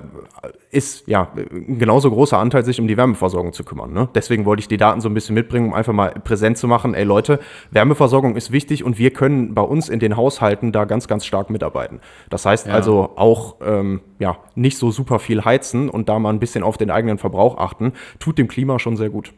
ist 0.71 1.07
ja 1.07 1.29
ein 1.35 1.77
genauso 1.77 2.09
großer 2.09 2.37
Anteil, 2.37 2.65
sich 2.65 2.79
um 2.79 2.87
die 2.87 2.97
Wärmeversorgung 2.97 3.53
zu 3.53 3.63
kümmern. 3.63 3.93
Ne? 3.93 4.09
Deswegen 4.15 4.45
wollte 4.45 4.61
ich 4.61 4.67
die 4.67 4.77
Daten 4.77 5.01
so 5.01 5.09
ein 5.09 5.13
bisschen 5.13 5.35
mitbringen, 5.35 5.67
um 5.67 5.73
einfach 5.73 5.93
mal 5.93 6.11
präsent 6.23 6.57
zu 6.57 6.67
machen. 6.67 6.93
Ey 6.93 7.03
Leute, 7.03 7.39
Wärmeversorgung 7.71 8.35
ist 8.35 8.51
wichtig 8.51 8.83
und 8.83 8.97
wir 8.97 9.11
können 9.11 9.53
bei 9.53 9.61
uns 9.61 9.89
in 9.89 9.99
den 9.99 10.17
Haushalten 10.17 10.71
da 10.71 10.85
ganz, 10.85 11.07
ganz 11.07 11.25
stark 11.25 11.49
mitarbeiten. 11.49 11.99
Das 12.29 12.45
heißt 12.45 12.67
Ja. 12.67 12.73
also 12.73 13.11
auch 13.15 13.57
ähm, 13.63 14.01
ja, 14.19 14.37
nicht 14.55 14.77
so 14.77 14.89
super 14.91 15.19
viel 15.19 15.45
heizen 15.45 15.89
und 15.89 16.09
da 16.09 16.17
mal 16.17 16.29
ein 16.29 16.39
bisschen 16.39 16.63
auf 16.63 16.77
den 16.77 16.89
eigenen 16.89 17.17
Verbrauch 17.17 17.57
achten, 17.57 17.93
tut 18.19 18.37
dem 18.37 18.47
Klima 18.47 18.79
schon 18.79 18.97
sehr 18.97 19.09
gut. 19.09 19.33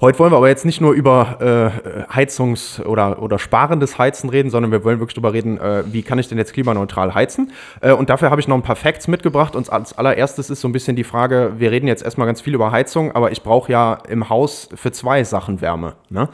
Heute 0.00 0.18
wollen 0.18 0.32
wir 0.32 0.38
aber 0.38 0.48
jetzt 0.48 0.64
nicht 0.64 0.80
nur 0.80 0.94
über 0.94 1.74
äh, 2.10 2.10
Heizungs- 2.10 2.82
oder, 2.82 3.20
oder 3.20 3.38
sparendes 3.38 3.98
Heizen 3.98 4.30
reden, 4.30 4.48
sondern 4.48 4.72
wir 4.72 4.82
wollen 4.82 4.98
wirklich 4.98 5.14
darüber 5.14 5.34
reden, 5.34 5.58
äh, 5.58 5.84
wie 5.92 6.02
kann 6.02 6.18
ich 6.18 6.26
denn 6.26 6.38
jetzt 6.38 6.54
klimaneutral 6.54 7.12
heizen. 7.12 7.52
Äh, 7.82 7.92
und 7.92 8.08
dafür 8.08 8.30
habe 8.30 8.40
ich 8.40 8.48
noch 8.48 8.56
ein 8.56 8.62
paar 8.62 8.76
Facts 8.76 9.08
mitgebracht. 9.08 9.54
Und 9.54 9.70
als 9.70 9.98
allererstes 9.98 10.48
ist 10.48 10.62
so 10.62 10.68
ein 10.68 10.72
bisschen 10.72 10.96
die 10.96 11.04
Frage, 11.04 11.52
wir 11.58 11.70
reden 11.70 11.86
jetzt 11.86 12.02
erstmal 12.02 12.26
ganz 12.26 12.40
viel 12.40 12.54
über 12.54 12.72
Heizung, 12.72 13.14
aber 13.14 13.30
ich 13.30 13.42
brauche 13.42 13.70
ja 13.70 13.98
im 14.08 14.30
Haus 14.30 14.70
für 14.74 14.90
zwei 14.90 15.22
Sachen 15.22 15.60
Wärme. 15.60 15.96
Ne? 16.08 16.30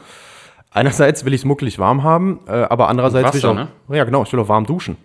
Einerseits 0.71 1.25
will 1.25 1.33
ich 1.33 1.41
es 1.41 1.45
muckelig 1.45 1.77
warm 1.77 2.03
haben, 2.03 2.39
äh, 2.47 2.51
aber 2.51 2.87
andererseits 2.87 3.33
will 3.33 3.39
ich 3.39 3.43
Wasser, 3.43 3.69
auch, 3.89 3.93
ja 3.93 4.05
genau, 4.05 4.23
ich 4.23 4.31
will 4.31 4.39
auch 4.39 4.47
warm 4.47 4.65
duschen. 4.65 4.95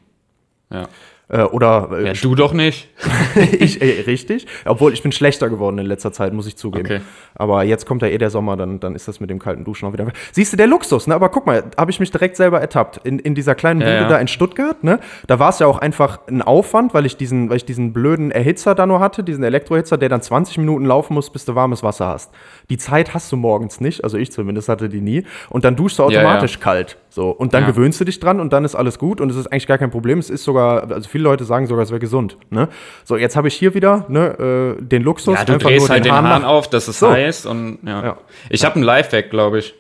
Ja. 0.71 0.87
Äh, 1.33 1.45
oder 1.45 1.89
äh, 1.93 2.07
ja, 2.09 2.13
du 2.13 2.35
doch 2.35 2.53
nicht. 2.53 2.91
ich, 3.59 3.81
äh, 3.81 4.03
richtig. 4.03 4.47
Obwohl, 4.67 4.93
ich 4.93 5.03
bin 5.03 5.13
schlechter 5.13 5.49
geworden 5.49 5.79
in 5.79 5.87
letzter 5.87 6.13
Zeit, 6.13 6.35
muss 6.35 6.47
ich 6.47 6.57
zugeben. 6.57 6.85
Okay. 6.85 7.01
Aber 7.35 7.63
jetzt 7.65 7.87
kommt 7.87 8.03
ja 8.03 8.09
eh 8.09 8.19
der 8.19 8.29
Sommer, 8.29 8.57
dann, 8.59 8.81
dann 8.81 8.95
ist 8.95 9.09
das 9.09 9.19
mit 9.19 9.31
dem 9.31 9.39
kalten 9.39 9.65
Duschen 9.65 9.89
auch 9.89 9.95
wieder. 9.95 10.07
Siehst 10.33 10.53
du, 10.53 10.59
der 10.59 10.67
Luxus, 10.67 11.07
ne? 11.07 11.15
Aber 11.15 11.31
guck 11.31 11.47
mal, 11.47 11.65
habe 11.79 11.91
ich 11.91 11.99
mich 12.01 12.11
direkt 12.11 12.37
selber 12.37 12.61
ertappt. 12.61 12.99
In, 13.07 13.19
in 13.19 13.35
dieser 13.35 13.55
kleinen 13.55 13.81
Ja, 13.81 13.87
Bude 13.87 14.01
ja. 14.03 14.09
da 14.09 14.19
in 14.19 14.29
Stuttgart, 14.29 14.85
ne? 14.85 15.01
Da 15.27 15.39
war 15.39 15.49
es 15.49 15.59
ja 15.59 15.67
auch 15.67 15.79
einfach 15.79 16.21
ein 16.29 16.43
Aufwand, 16.43 16.93
weil 16.93 17.07
ich 17.07 17.17
diesen, 17.17 17.49
weil 17.49 17.57
ich 17.57 17.65
diesen 17.65 17.95
blöden 17.95 18.31
Erhitzer 18.31 18.75
da 18.75 18.85
nur 18.87 19.01
hatte, 19.01 19.25
diesen 19.25 19.43
Elektrohitzer, 19.43 19.97
der 19.97 20.11
dann 20.11 20.21
20 20.21 20.59
Minuten 20.59 20.85
laufen 20.85 21.15
muss, 21.15 21.31
bis 21.31 21.47
du 21.47 21.55
warmes 21.55 21.83
Wasser 21.83 22.09
hast. 22.09 22.31
Die 22.69 22.77
Zeit 22.77 23.15
hast 23.15 23.33
du 23.33 23.37
morgens 23.37 23.81
nicht, 23.81 24.05
also 24.05 24.19
ich 24.19 24.31
zumindest 24.33 24.69
hatte 24.69 24.91
die 24.91 25.01
nie. 25.01 25.25
Und 25.49 25.65
dann 25.65 25.77
duschst 25.77 25.99
du 25.99 26.03
Ja, 26.11 26.21
automatisch 26.21 26.57
ja. 26.57 26.61
kalt. 26.61 26.99
So. 27.09 27.31
Und 27.31 27.55
dann 27.55 27.63
Ja. 27.65 27.71
gewöhnst 27.71 28.01
du 28.01 28.05
dich 28.05 28.21
dran 28.21 28.39
und 28.41 28.53
dann 28.53 28.65
ist 28.65 28.75
alles 28.75 28.99
gut 28.99 29.21
und 29.21 29.31
es 29.31 29.37
ist 29.37 29.47
eigentlich 29.47 29.67
gar 29.67 29.79
kein 29.79 29.91
Problem. 29.91 30.19
Es 30.19 30.29
ist 30.31 30.45
sogar, 30.45 30.91
also 30.91 31.09
viele 31.09 31.22
viele 31.23 31.31
Leute 31.31 31.45
sagen 31.45 31.67
sogar, 31.67 31.85
es 31.85 31.91
wäre 31.91 32.01
gesund. 32.01 32.37
Ne? 32.51 32.69
So, 33.05 33.17
jetzt 33.17 33.37
habe 33.37 33.49
ich 33.49 33.55
hier 33.55 33.75
wieder 33.75 34.05
ne, 34.09 34.77
äh, 34.79 34.83
den 34.83 35.03
Luxus. 35.03 35.39
Ja, 35.39 35.45
du 35.45 35.53
einfach 35.55 35.69
drehst 35.69 35.87
nur 35.87 35.89
halt 35.91 36.05
den 36.05 36.13
Hahn, 36.13 36.25
nach- 36.25 36.45
auf, 36.45 36.69
dass 36.69 36.89
es 36.89 36.99
So. 36.99 37.11
heiß 37.11 37.47
und 37.47 37.79
ja. 37.87 38.05
Ja. 38.05 38.19
Ich 38.51 38.65
habe 38.65 38.75
einen 38.77 38.85
Lifehack, 38.85 39.31
glaube 39.31 39.59
ich. 39.61 39.75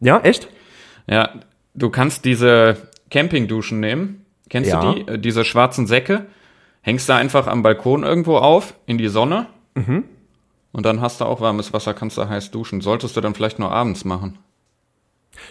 Ja, 0.00 0.18
echt? 0.20 0.48
Ja, 1.06 1.30
du 1.74 1.90
kannst 1.90 2.24
diese 2.24 2.76
Campingduschen 3.10 3.80
nehmen. 3.80 4.24
Kennst 4.50 4.70
Ja. 4.70 4.80
du 4.80 4.92
die? 4.94 5.08
Äh, 5.12 5.18
Diese 5.18 5.44
schwarzen 5.44 5.86
Säcke. 5.86 6.26
Hängst 6.82 7.08
da 7.08 7.16
einfach 7.16 7.46
am 7.46 7.62
Balkon 7.62 8.02
irgendwo 8.02 8.36
auf, 8.38 8.74
in 8.86 8.98
die 8.98 9.08
Sonne. 9.08 9.46
Mhm. 9.74 10.04
Und 10.72 10.86
dann 10.86 11.00
hast 11.00 11.20
du 11.20 11.24
auch 11.24 11.40
warmes 11.40 11.72
Wasser, 11.72 11.94
kannst 11.94 12.18
du 12.18 12.28
heiß 12.28 12.50
duschen. 12.50 12.80
Solltest 12.80 13.16
du 13.16 13.20
dann 13.20 13.34
vielleicht 13.34 13.58
nur 13.58 13.70
abends 13.72 14.04
machen. 14.04 14.38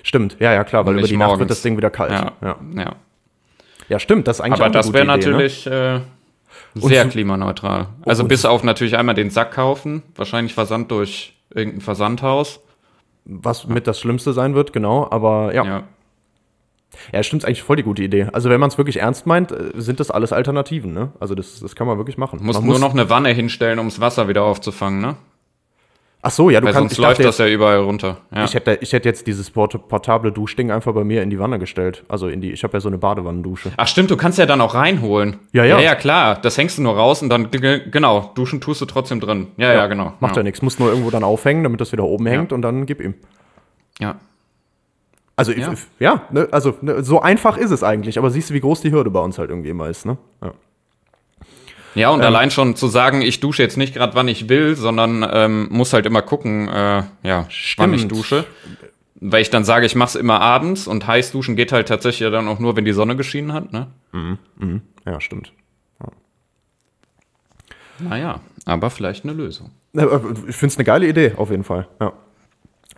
Stimmt, 0.03 0.37
ja, 0.39 0.53
ja, 0.53 0.63
klar, 0.63 0.85
weil 0.85 0.97
über 0.99 1.07
die 1.07 1.15
Nacht 1.17 1.27
morgens. 1.27 1.39
wird 1.39 1.49
das 1.51 1.61
Ding 1.61 1.77
wieder 1.77 1.89
kalt. 1.89 2.11
Ja, 2.11 2.31
Ja, 2.41 2.55
ja. 2.75 2.95
Ja 3.89 3.99
stimmt, 3.99 4.27
das 4.27 4.37
ist 4.37 4.41
eigentlich 4.41 4.53
Aber 4.55 4.63
auch 4.63 4.65
eine 4.67 4.73
das 4.73 4.93
wäre 4.93 5.05
ne? 5.05 5.13
natürlich 5.17 5.67
äh, 5.67 5.99
sehr 6.75 7.05
klimaneutral. 7.07 7.87
Also 8.05 8.23
und- 8.23 8.29
bis 8.29 8.45
auf 8.45 8.63
natürlich 8.63 8.97
einmal 8.97 9.15
den 9.15 9.29
Sack 9.29 9.51
kaufen, 9.53 10.03
wahrscheinlich 10.15 10.53
Versand 10.53 10.91
durch 10.91 11.33
irgendein 11.53 11.81
Versandhaus. 11.81 12.59
Was 13.25 13.67
mit 13.67 13.87
das 13.87 13.99
Schlimmste 13.99 14.31
sein 14.33 14.55
wird, 14.55 14.71
genau, 14.71 15.07
aber 15.09 15.53
ja. 15.53 15.65
Ja, 15.65 15.83
Ja. 17.11 17.23
stimmt, 17.23 17.43
ist 17.43 17.47
eigentlich 17.47 17.61
voll 17.63 17.75
die 17.75 17.83
gute 17.83 18.01
Idee. 18.01 18.27
Also 18.31 18.49
wenn 18.49 18.59
man 18.59 18.69
es 18.69 18.77
wirklich 18.77 18.97
ernst 19.01 19.25
meint, 19.27 19.51
äh, 19.51 19.71
sind 19.75 19.99
das 19.99 20.09
alles 20.11 20.31
Alternativen, 20.31 20.93
ne? 20.93 21.11
Also 21.19 21.35
das, 21.35 21.59
das 21.59 21.75
kann 21.75 21.87
man 21.87 21.97
wirklich 21.97 22.17
machen. 22.17 22.39
Musst 22.41 22.59
man 22.61 22.69
nur 22.69 22.79
noch 22.79 22.93
eine 22.93 23.09
Wanne 23.09 23.29
hinstellen, 23.29 23.79
um 23.79 23.87
das 23.87 23.99
Wasser 23.99 24.27
wieder 24.29 24.43
aufzufangen, 24.43 25.01
ne? 25.01 25.15
Ach 26.23 26.31
so, 26.31 26.49
ja, 26.49 26.59
du 26.59 26.65
Weil 26.65 26.73
kannst, 26.73 26.95
sonst 26.95 27.07
läuft 27.07 27.23
das 27.23 27.37
ja 27.37 27.47
überall 27.47 27.79
runter. 27.79 28.17
Ja. 28.33 28.43
Ich 28.43 28.55
hätte, 28.55 28.79
ich 28.81 28.91
hätte 28.91 29.07
jetzt 29.07 29.27
dieses 29.27 29.51
port 29.51 29.87
portable 29.87 30.31
Duschding 30.31 30.71
einfach 30.71 30.93
bei 30.93 31.03
mir 31.03 31.21
in 31.21 31.29
die 31.29 31.39
Wanne 31.39 31.59
gestellt. 31.59 32.03
Also 32.09 32.27
in 32.27 32.41
die, 32.41 32.51
ich 32.51 32.63
habe 32.63 32.73
ja 32.73 32.79
so 32.81 32.89
eine 32.89 32.97
Badewannendusche. 32.97 33.71
Ach 33.77 33.87
stimmt, 33.87 34.09
du 34.09 34.17
kannst 34.17 34.39
ja 34.39 34.47
dann 34.47 34.59
auch 34.59 34.73
reinholen. 34.73 35.37
Ja, 35.53 35.63
ja. 35.63 35.77
Ja, 35.77 35.83
ja, 35.83 35.95
klar. 35.95 36.35
Das 36.41 36.57
hängst 36.57 36.79
du 36.79 36.81
nur 36.81 36.95
raus 36.95 37.21
und 37.21 37.29
dann, 37.29 37.51
genau, 37.51 38.31
duschen 38.33 38.61
tust 38.61 38.81
du 38.81 38.85
trotzdem 38.85 39.19
drin. 39.19 39.47
Ja, 39.57 39.73
ja, 39.73 39.85
genau. 39.87 40.13
Macht 40.19 40.35
ja, 40.35 40.41
ja 40.41 40.43
nichts. 40.43 40.61
Muss 40.61 40.79
nur 40.79 40.89
irgendwo 40.89 41.11
dann 41.11 41.23
aufhängen, 41.23 41.63
damit 41.63 41.81
das 41.81 41.91
wieder 41.91 42.03
oben 42.03 42.25
hängt 42.25 42.51
und 42.51 42.63
dann 42.63 42.87
gib 42.87 42.99
ihm. 42.99 43.13
Ja. 43.99 44.15
Also 45.35 45.51
Ja. 45.51 45.69
ja, 45.69 45.75
ja 45.99 46.21
ne, 46.31 46.47
also 46.51 46.73
ne, 46.81 47.03
so 47.03 47.21
einfach 47.21 47.57
ist 47.57 47.71
es 47.71 47.83
eigentlich. 47.83 48.17
Aber 48.17 48.31
siehst 48.31 48.49
du, 48.49 48.55
wie 48.55 48.59
groß 48.59 48.81
die 48.81 48.91
Hürde 48.91 49.11
bei 49.11 49.19
uns 49.19 49.37
halt 49.37 49.51
irgendwie 49.51 49.69
immer 49.69 49.87
ist, 49.87 50.05
ne? 50.05 50.17
Ja. 50.43 50.51
Ja, 51.97 52.09
Ähm. 52.09 52.15
und 52.15 52.23
allein 52.23 52.51
schon 52.51 52.75
zu 52.75 52.87
sagen, 52.87 53.21
ich 53.21 53.39
dusche 53.39 53.61
jetzt 53.63 53.77
nicht 53.77 53.93
gerade, 53.93 54.15
wann 54.15 54.27
ich 54.27 54.49
will, 54.49 54.75
sondern 54.75 55.25
ähm, 55.29 55.67
muss 55.71 55.93
halt 55.93 56.05
immer 56.05 56.21
gucken, 56.21 56.67
äh, 56.67 57.03
ja, 57.23 57.47
wann 57.77 57.93
ich 57.93 58.01
Stimmt. 58.01 58.11
dusche. 58.11 58.45
Weil 59.19 59.41
ich 59.41 59.49
dann 59.49 59.63
sage, 59.63 59.85
ich 59.87 59.95
mache 59.95 60.09
es 60.09 60.15
immer 60.15 60.41
abends 60.41 60.85
und 60.87 61.07
heiß 61.07 61.31
duschen 61.31 61.55
geht 61.55 61.71
halt 61.71 61.87
tatsächlich 61.87 62.19
ja 62.19 62.29
dann 62.29 62.47
auch 62.47 62.59
nur, 62.59 62.75
wenn 62.75 62.85
die 62.85 62.93
Sonne 62.93 63.15
geschienen 63.15 63.51
hat, 63.51 63.73
ne? 63.73 63.87
ja, 65.05 65.19
stimmt. 65.19 65.51
Naja, 67.99 68.41
aber 68.65 68.89
vielleicht 68.91 69.23
eine 69.23 69.33
Lösung. 69.33 69.71
Ich 69.93 70.55
finde 70.55 70.67
es 70.67 70.77
eine 70.77 70.83
geile 70.83 71.07
Idee, 71.07 71.33
auf 71.35 71.49
jeden 71.49 71.63
Fall. 71.63 71.87
Ja. 71.99 72.13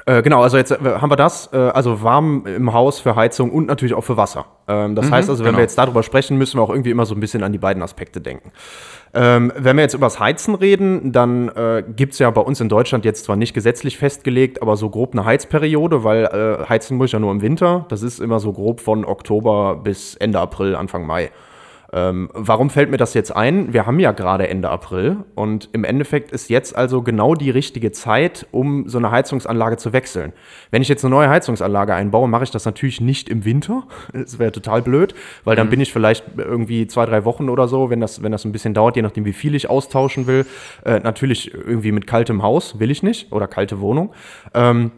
Äh, 0.10 0.24
genau, 0.24 0.42
also 0.42 0.58
jetzt 0.58 0.72
äh, 0.72 0.78
haben 0.84 1.12
wir 1.12 1.16
das, 1.16 1.54
äh, 1.54 1.58
also 1.58 2.02
warm 2.02 2.44
im 2.48 2.74
Haus 2.74 3.00
für 3.00 3.16
Heizung 3.16 3.52
und 3.52 3.68
natürlich 3.68 3.94
auch 3.94 4.04
für 4.04 4.18
Wasser. 4.18 4.46
Ähm, 4.68 4.96
das 4.96 5.12
heißt 5.12 5.30
also, 5.30 5.44
wenn 5.44 5.50
genau. 5.50 5.60
wir 5.60 5.64
jetzt 5.64 5.78
darüber 5.78 6.02
sprechen, 6.02 6.36
müssen 6.36 6.58
wir 6.58 6.64
auch 6.64 6.72
irgendwie 6.72 6.90
immer 6.90 7.06
so 7.06 7.14
ein 7.14 7.20
bisschen 7.20 7.44
an 7.44 7.52
die 7.52 7.60
beiden 7.60 7.84
Aspekte 7.84 8.20
denken. 8.20 8.52
Ähm, 9.14 9.54
wenn 9.56 9.76
wir 9.76 9.84
jetzt 9.84 9.94
über 9.94 10.08
das 10.08 10.20
Heizen 10.20 10.56
reden, 10.56 11.12
dann 11.12 11.50
äh, 11.50 11.84
gibt 11.96 12.14
es 12.14 12.20
ja 12.20 12.32
bei 12.32 12.42
uns 12.42 12.60
in 12.60 12.70
Deutschland 12.70 13.06
jetzt 13.06 13.26
zwar 13.26 13.36
nicht 13.36 13.54
gesetzlich 13.54 14.00
festgelegt, 14.00 14.64
aber 14.64 14.78
so 14.78 14.90
grob 14.90 15.14
eine 15.14 15.26
Heizperiode, 15.26 16.04
weil 16.04 16.24
äh, 16.26 16.66
heizen 16.68 16.98
muss 16.98 17.10
ich 17.10 17.14
ja 17.14 17.20
nur 17.20 17.32
im 17.32 17.44
Winter. 17.44 17.86
Das 17.90 18.02
ist 18.02 18.20
immer 18.20 18.40
so 18.40 18.52
grob 18.52 18.82
von 18.82 19.06
Oktober 19.06 19.76
bis 19.76 20.16
Ende 20.16 20.40
April, 20.40 20.76
Anfang 20.76 21.06
Mai. 21.06 21.30
Ähm, 21.92 22.30
warum 22.34 22.70
fällt 22.70 22.92
mir 22.92 22.98
das 22.98 23.14
jetzt 23.14 23.36
ein? 23.36 23.74
Wir 23.74 23.86
haben 23.86 24.00
ja 24.00 24.12
gerade 24.12 24.48
Ende 24.48 24.70
April 24.70 25.18
und 25.36 25.70
im 25.74 25.84
Endeffekt 25.84 26.32
ist 26.32 26.50
jetzt 26.50 26.76
also 26.76 27.02
genau 27.02 27.34
die 27.34 27.50
richtige 27.50 27.92
Zeit, 27.92 28.46
um 28.52 28.88
so 28.88 29.00
eine 29.00 29.12
Heizungsanlage 29.12 29.78
zu 29.78 29.92
wechseln. 29.92 30.34
Wenn 30.72 30.82
ich 30.82 30.88
jetzt 30.88 31.04
eine 31.04 31.16
neue 31.16 31.30
Heizungsanlage 31.30 31.96
einbaue, 31.96 32.28
mache 32.28 32.44
ich 32.44 32.52
das 32.52 32.66
natürlich 32.66 33.02
nicht 33.02 33.30
im 33.30 33.46
Winter. 33.46 33.84
Das 34.20 34.38
wäre 34.38 34.52
total 34.52 34.82
blöd, 34.82 35.16
weil 35.44 35.56
dann 35.56 35.70
bin 35.70 35.80
ich 35.80 35.94
vielleicht 35.94 36.26
irgendwie 36.38 36.88
zwei, 36.88 37.06
drei 37.06 37.26
Wochen 37.26 37.50
oder 37.50 37.68
so, 37.68 37.90
wenn 37.90 38.02
das, 38.02 38.22
wenn 38.22 38.32
das 38.32 38.44
ein 38.44 38.52
bisschen 38.52 38.74
dauert, 38.74 38.96
je 38.96 39.02
nachdem, 39.02 39.24
wie 39.26 39.34
viel 39.34 39.56
ich 39.56 39.70
austauschen 39.70 40.28
will. 40.28 40.46
Äh, 40.84 41.00
natürlich 41.00 41.54
irgendwie 41.54 41.92
mit 41.92 42.06
kaltem 42.06 42.44
Haus 42.44 42.80
will 42.80 42.92
ich 42.92 43.02
nicht 43.02 43.32
oder 43.32 43.48
kalte 43.48 43.80
Wohnung. 43.80 44.12
Ähm, 44.54 44.92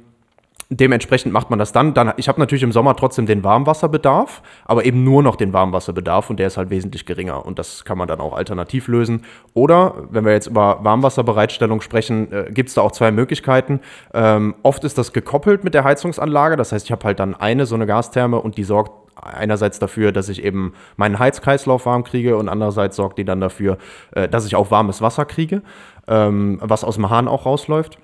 Dementsprechend 0.74 1.34
macht 1.34 1.50
man 1.50 1.60
das 1.60 1.74
dann. 1.74 1.94
dann 1.94 2.13
ich 2.16 2.30
habe 2.30 2.40
natürlich 2.40 2.63
im 2.63 2.72
Sommer 2.72 2.96
trotzdem 2.96 3.25
den 3.25 3.44
Warmwasserbedarf, 3.44 4.42
aber 4.63 4.86
eben 4.86 5.04
nur 5.04 5.22
noch 5.22 5.36
den 5.36 5.51
Warmwasserbedarf 5.51 6.30
und 6.30 6.40
der 6.40 6.48
ist 6.48 6.56
halt 6.56 6.70
wesentlich 6.70 7.06
geringer 7.06 7.46
und 7.46 7.60
das 7.60 7.84
kann 7.84 7.98
man 7.98 8.08
dann 8.08 8.22
auch 8.22 8.34
alternativ 8.34 8.88
lösen. 8.88 9.25
Oder 9.54 9.96
wenn 10.12 10.24
wir 10.24 10.32
jetzt 10.32 10.48
über 10.48 10.80
Warmwasserbereitstellung 10.82 11.82
sprechen, 11.82 12.32
äh, 12.32 12.51
gibt 12.54 12.70
es 12.70 12.75
da 12.75 12.82
auch 12.84 12.94
zwei 12.94 13.12
Möglichkeiten. 13.12 13.82
Ähm, 14.13 14.56
oft 14.63 14.86
ist 14.86 14.98
das 14.98 15.12
gekoppelt 15.12 15.66
mit 15.66 15.74
der 15.74 15.84
Heizungsanlage, 15.84 16.56
das 16.56 16.72
heißt, 16.72 16.86
ich 16.86 16.92
habe 16.94 17.04
halt 17.04 17.20
dann 17.20 17.36
eine 17.36 17.66
so 17.66 17.75
eine 17.75 17.86
Gastherme 17.86 18.40
und 18.40 18.56
die 18.56 18.63
sorgt 18.63 18.94
einerseits 19.22 19.78
dafür, 19.78 20.13
dass 20.13 20.30
ich 20.30 20.42
eben 20.42 20.74
meinen 20.96 21.20
Heizkreislauf 21.20 21.86
warm 21.86 22.06
kriege 22.06 22.38
und 22.38 22.48
andererseits 22.48 22.96
sorgt 22.96 23.18
die 23.18 23.25
dann 23.25 23.42
dafür, 23.42 23.78
äh, 24.13 24.30
dass 24.30 24.46
ich 24.46 24.56
auch 24.56 24.72
warmes 24.72 25.01
Wasser 25.01 25.25
kriege, 25.25 25.63
ähm, 26.08 26.60
was 26.62 26.86
aus 26.86 26.96
dem 26.96 27.10
Hahn 27.10 27.28
auch 27.28 27.46
rausläuft. 27.46 27.98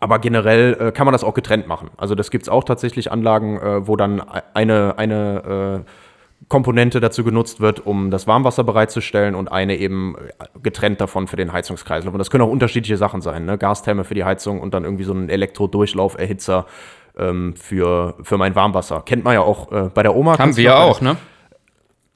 Aber 0.00 0.18
generell 0.18 0.76
äh, 0.80 0.92
kann 0.92 1.06
man 1.06 1.12
das 1.12 1.24
auch 1.24 1.34
getrennt 1.34 1.66
machen. 1.66 1.90
Also 1.96 2.14
das 2.14 2.30
gibt 2.30 2.42
es 2.44 2.48
auch 2.48 2.64
tatsächlich 2.64 3.10
Anlagen, 3.10 3.58
äh, 3.58 3.86
wo 3.86 3.96
dann 3.96 4.22
eine, 4.54 4.94
eine 4.96 5.82
äh, 5.84 5.90
Komponente 6.48 7.00
dazu 7.00 7.24
genutzt 7.24 7.60
wird, 7.60 7.84
um 7.86 8.10
das 8.10 8.26
Warmwasser 8.26 8.64
bereitzustellen 8.64 9.34
und 9.34 9.50
eine 9.50 9.76
eben 9.76 10.16
äh, 10.16 10.44
getrennt 10.62 11.00
davon 11.00 11.26
für 11.26 11.36
den 11.36 11.52
Heizungskreislauf. 11.52 12.12
Und 12.14 12.18
das 12.18 12.30
können 12.30 12.42
auch 12.44 12.48
unterschiedliche 12.50 12.96
Sachen 12.96 13.20
sein. 13.22 13.44
Ne? 13.44 13.58
Gastherme 13.58 14.04
für 14.04 14.14
die 14.14 14.24
Heizung 14.24 14.60
und 14.60 14.72
dann 14.74 14.84
irgendwie 14.84 15.04
so 15.04 15.12
ein 15.14 15.28
Elektrodurchlauferhitzer 15.28 16.66
ähm, 17.18 17.54
für, 17.56 18.14
für 18.22 18.38
mein 18.38 18.54
Warmwasser. 18.54 19.02
Kennt 19.04 19.24
man 19.24 19.34
ja 19.34 19.40
auch 19.42 19.70
äh, 19.72 19.90
bei 19.92 20.02
der 20.02 20.14
Oma. 20.16 20.38
Haben 20.38 20.56
wir 20.56 20.70
noch- 20.70 20.78
auch, 20.80 21.00
ne? 21.00 21.16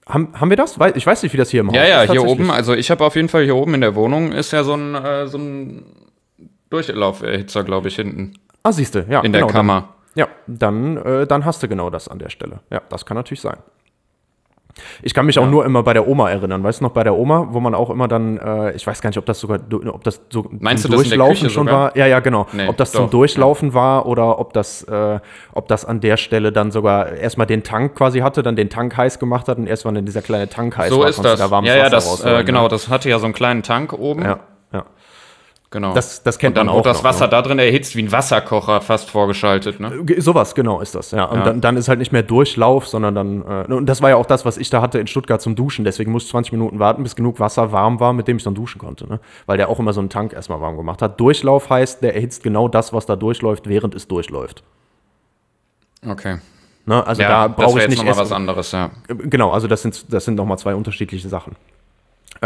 Haben, 0.08 0.28
haben 0.40 0.50
wir 0.50 0.56
das? 0.56 0.78
Ich 0.94 1.04
weiß 1.04 1.24
nicht, 1.24 1.32
wie 1.32 1.36
das 1.36 1.50
hier 1.50 1.60
im 1.62 1.68
Haus 1.68 1.74
Ja, 1.76 1.84
ja, 1.84 2.02
ist. 2.04 2.12
hier 2.12 2.24
oben, 2.24 2.48
also 2.52 2.74
ich 2.74 2.92
habe 2.92 3.04
auf 3.04 3.16
jeden 3.16 3.28
Fall 3.28 3.42
hier 3.42 3.56
oben 3.56 3.74
in 3.74 3.80
der 3.80 3.96
Wohnung 3.96 4.30
ist 4.30 4.52
ja 4.52 4.62
so 4.62 4.74
ein, 4.74 4.94
äh, 4.94 5.26
so 5.26 5.36
ein 5.36 5.82
Durchlauferhitzer, 6.70 7.64
glaube 7.64 7.88
ich, 7.88 7.96
hinten 7.96 8.34
Ah, 8.62 8.72
siehst 8.72 8.94
du, 8.94 9.06
ja. 9.08 9.20
in 9.20 9.32
der 9.32 9.42
genau, 9.42 9.52
Kammer. 9.52 9.88
Dann, 10.14 10.26
ja, 10.26 10.28
dann, 10.46 10.96
äh, 10.96 11.26
dann 11.26 11.44
hast 11.44 11.62
du 11.62 11.68
genau 11.68 11.90
das 11.90 12.08
an 12.08 12.18
der 12.18 12.30
Stelle. 12.30 12.60
Ja, 12.70 12.80
das 12.88 13.06
kann 13.06 13.16
natürlich 13.16 13.40
sein. 13.40 13.58
Ich 15.02 15.14
kann 15.14 15.24
mich 15.24 15.38
auch 15.38 15.48
nur 15.48 15.64
immer 15.64 15.82
bei 15.82 15.94
der 15.94 16.06
Oma 16.06 16.28
erinnern. 16.30 16.62
Weißt 16.62 16.80
du 16.80 16.84
noch, 16.84 16.90
bei 16.90 17.02
der 17.02 17.14
Oma, 17.14 17.48
wo 17.50 17.60
man 17.60 17.74
auch 17.74 17.88
immer 17.88 18.08
dann, 18.08 18.36
äh, 18.38 18.72
ich 18.72 18.86
weiß 18.86 19.00
gar 19.00 19.08
nicht, 19.08 19.18
ob 19.18 19.24
das 19.24 19.40
sogar, 19.40 19.58
ob 19.86 20.04
das 20.04 20.20
so 20.28 20.46
Meinst 20.50 20.82
zum 20.82 20.90
du 20.90 20.96
der 20.98 21.04
Durchlaufen 21.04 21.48
schon 21.48 21.66
sogar? 21.66 21.80
war? 21.80 21.96
Ja, 21.96 22.06
ja, 22.06 22.20
genau. 22.20 22.46
Nee, 22.52 22.68
ob 22.68 22.76
das 22.76 22.92
doch, 22.92 23.00
zum 23.02 23.10
Durchlaufen 23.10 23.72
war 23.72 24.06
oder 24.06 24.38
ob 24.38 24.52
das, 24.52 24.82
äh, 24.82 25.20
ob 25.52 25.68
das 25.68 25.84
an 25.84 26.00
der 26.00 26.16
Stelle 26.18 26.52
dann 26.52 26.70
sogar 26.72 27.10
erstmal 27.12 27.46
den 27.46 27.62
Tank 27.62 27.94
quasi 27.94 28.18
hatte, 28.20 28.42
dann 28.42 28.56
den 28.56 28.68
Tank 28.68 28.96
heiß 28.96 29.18
gemacht 29.18 29.48
hat 29.48 29.56
und 29.58 29.66
erst, 29.66 29.84
wenn 29.86 29.94
dann 29.94 30.04
dieser 30.04 30.22
kleine 30.22 30.48
Tank 30.48 30.76
heiß 30.76 30.90
So 30.90 31.00
war, 31.00 31.08
ist 31.08 31.16
konntest 31.16 31.38
du 31.38 31.42
das. 31.42 31.50
da 31.50 31.60
ja, 31.62 31.76
ja, 31.76 31.88
das, 31.88 32.24
äh, 32.24 32.44
genau, 32.44 32.64
ne? 32.64 32.68
das 32.68 32.88
hatte 32.88 33.08
ja 33.08 33.18
so 33.18 33.24
einen 33.24 33.34
kleinen 33.34 33.62
Tank 33.62 33.92
oben. 33.94 34.22
Ja. 34.22 34.40
Genau. 35.70 35.94
Das- 35.94 36.22
das 36.22 36.38
kennt 36.38 36.52
Und 36.52 36.58
dann 36.58 36.66
man 36.66 36.76
auch 36.76 36.82
das 36.82 36.98
noch, 36.98 37.04
Wasser 37.04 37.24
ne? 37.26 37.30
da 37.30 37.42
drin 37.42 37.58
erhitzt 37.58 37.96
wie 37.96 38.02
ein 38.02 38.12
Wasserkocher 38.12 38.80
fast 38.80 39.10
vorgeschaltet, 39.10 39.80
ne? 39.80 40.04
Sowas, 40.18 40.54
genau, 40.54 40.80
ist 40.80 40.94
das, 40.94 41.10
ja. 41.10 41.24
Und 41.24 41.38
Ja. 41.38 41.44
Dann, 41.44 41.60
dann 41.60 41.76
ist 41.76 41.88
halt 41.88 41.98
nicht 41.98 42.12
mehr 42.12 42.22
Durchlauf, 42.22 42.86
sondern 42.88 43.14
dann, 43.14 43.42
äh, 43.42 43.72
und 43.72 43.86
das 43.86 44.02
war 44.02 44.10
ja 44.10 44.16
auch 44.16 44.26
das, 44.26 44.44
was 44.44 44.56
ich 44.58 44.70
da 44.70 44.80
hatte 44.82 44.98
in 44.98 45.06
Stuttgart 45.06 45.40
zum 45.42 45.54
Duschen. 45.56 45.84
Deswegen 45.84 46.12
musste 46.12 46.26
ich 46.26 46.30
20 46.32 46.52
Minuten 46.52 46.78
warten, 46.78 47.02
bis 47.02 47.16
genug 47.16 47.40
Wasser 47.40 47.72
warm 47.72 48.00
war, 48.00 48.12
mit 48.12 48.28
dem 48.28 48.36
ich 48.36 48.42
dann 48.42 48.54
duschen 48.54 48.78
konnte, 48.78 49.06
ne? 49.08 49.20
Weil 49.46 49.56
der 49.56 49.68
auch 49.68 49.78
immer 49.78 49.92
so 49.92 50.00
einen 50.00 50.10
Tank 50.10 50.32
erstmal 50.32 50.60
warm 50.60 50.76
gemacht 50.76 51.02
hat. 51.02 51.18
Durchlauf 51.20 51.70
heißt, 51.70 52.02
der 52.02 52.14
erhitzt 52.14 52.42
genau 52.42 52.68
das, 52.68 52.92
was 52.92 53.06
da 53.06 53.16
durchläuft, 53.16 53.68
während 53.68 53.94
es 53.94 54.06
durchläuft. 54.08 54.62
Okay. 56.06 56.38
Ne? 56.84 57.04
Also 57.06 57.22
Ja, 57.22 57.28
da 57.28 57.48
das 57.48 57.56
brauche 57.56 57.80
ich 57.80 57.88
nicht 57.88 57.98
nochmal 57.98 58.10
erst, 58.12 58.20
was 58.20 58.32
anderes, 58.32 58.72
ja. 58.72 58.90
Genau, 59.08 59.50
also 59.50 59.66
das 59.66 59.82
sind, 59.82 60.12
das 60.12 60.24
sind 60.24 60.36
nochmal 60.36 60.58
zwei 60.58 60.74
unterschiedliche 60.74 61.28
Sachen. 61.28 61.56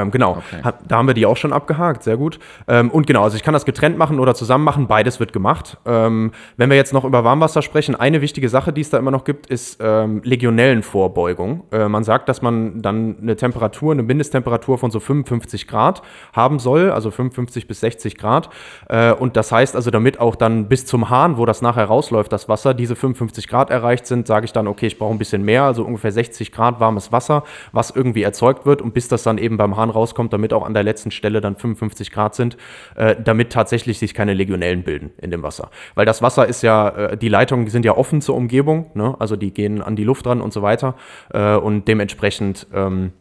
Ähm, 0.01 0.11
genau, 0.11 0.39
Okay. 0.39 0.63
ha, 0.65 0.75
da 0.87 0.97
haben 0.97 1.07
wir 1.07 1.15
die 1.15 1.27
auch 1.27 1.37
schon 1.37 1.53
abgehakt, 1.53 2.03
sehr 2.03 2.17
gut. 2.17 2.39
Ähm, 2.69 2.91
und 2.91 3.07
genau, 3.07 3.23
also 3.23 3.37
ich 3.37 3.43
kann 3.43 3.55
das 3.55 3.65
getrennt 3.65 3.99
machen 3.99 4.19
oder 4.19 4.35
zusammen 4.35 4.65
machen, 4.65 4.87
beides 4.87 5.21
wird 5.21 5.33
gemacht. 5.33 5.79
Ähm, 5.87 6.33
wenn 6.57 6.71
wir 6.71 6.77
jetzt 6.77 6.93
noch 6.93 7.05
über 7.05 7.25
Warmwasser 7.25 7.63
sprechen, 7.63 7.95
eine 7.95 8.21
wichtige 8.21 8.49
Sache, 8.49 8.73
die 8.73 8.81
es 8.81 8.91
da 8.91 8.99
immer 8.99 9.11
noch 9.11 9.25
gibt, 9.25 9.47
ist 9.47 9.79
ähm, 9.81 10.21
Legionellenvorbeugung. 10.25 11.65
Äh, 11.73 11.89
man 11.89 12.05
sagt, 12.05 12.29
dass 12.29 12.43
man 12.43 12.83
dann 12.83 13.17
eine 13.21 13.37
Temperatur, 13.37 13.93
eine 13.93 14.03
Mindesttemperatur 14.03 14.79
von 14.79 14.91
so 14.91 15.01
55 15.01 15.67
Grad 15.67 16.03
haben 16.33 16.59
soll, 16.59 16.91
also 16.91 17.11
55 17.11 17.67
bis 17.67 17.81
60 17.81 18.17
Grad. 18.17 18.51
Äh, 18.89 19.13
und 19.13 19.37
das 19.37 19.53
heißt 19.53 19.77
also, 19.77 19.91
damit 19.91 20.21
auch 20.21 20.37
dann 20.37 20.69
bis 20.69 20.87
zum 20.87 21.11
Hahn, 21.11 21.37
wo 21.37 21.47
das 21.47 21.63
nachher 21.63 21.85
rausläuft, 21.85 22.33
das 22.33 22.49
Wasser, 22.49 22.75
diese 22.75 22.97
55 22.97 23.49
Grad 23.49 23.71
erreicht 23.71 24.07
sind, 24.07 24.27
sage 24.27 24.45
ich 24.45 24.53
dann, 24.53 24.67
okay, 24.67 24.87
ich 24.87 24.99
brauche 24.99 25.13
ein 25.13 25.19
bisschen 25.19 25.45
mehr, 25.45 25.65
also 25.65 25.85
ungefähr 25.85 26.13
60 26.13 26.53
Grad 26.53 26.81
warmes 26.81 27.13
Wasser, 27.13 27.45
was 27.73 27.91
irgendwie 27.91 28.23
erzeugt 28.23 28.67
wird 28.67 28.83
und 28.83 28.95
bis 28.95 29.09
das 29.09 29.23
dann 29.23 29.39
eben 29.39 29.57
beim 29.57 29.77
Hahn 29.77 29.90
rauskommt, 29.91 30.33
damit 30.33 30.53
auch 30.53 30.65
an 30.65 30.75
der 30.75 30.83
letzten 30.83 31.11
Stelle 31.11 31.41
dann 31.41 31.57
55 31.57 32.11
Grad 32.11 32.35
sind, 32.35 32.57
äh, 32.97 33.17
damit 33.23 33.53
tatsächlich 33.53 33.99
sich 33.99 34.15
keine 34.15 34.35
Legionellen 34.35 34.83
bilden 34.83 35.11
in 35.19 35.31
dem 35.31 35.43
Wasser. 35.43 35.71
Weil 35.95 36.07
das 36.07 36.23
Wasser 36.23 36.47
ist 36.47 36.63
ja, 36.63 36.89
äh, 36.89 37.17
die 37.17 37.29
Leitungen 37.29 37.69
sind 37.69 37.85
ja 37.85 37.97
offen 37.97 38.21
zur 38.21 38.37
Umgebung, 38.37 38.91
ne? 38.95 39.15
also 39.19 39.37
die 39.37 39.53
gehen 39.53 39.83
an 39.83 39.97
die 39.97 40.05
Luft 40.05 40.27
ran 40.27 40.41
und 40.41 40.53
so 40.53 40.63
weiter 40.63 40.95
äh, 41.33 41.55
und 41.55 41.87
dementsprechend 41.89 42.67
ähm, 42.73 43.13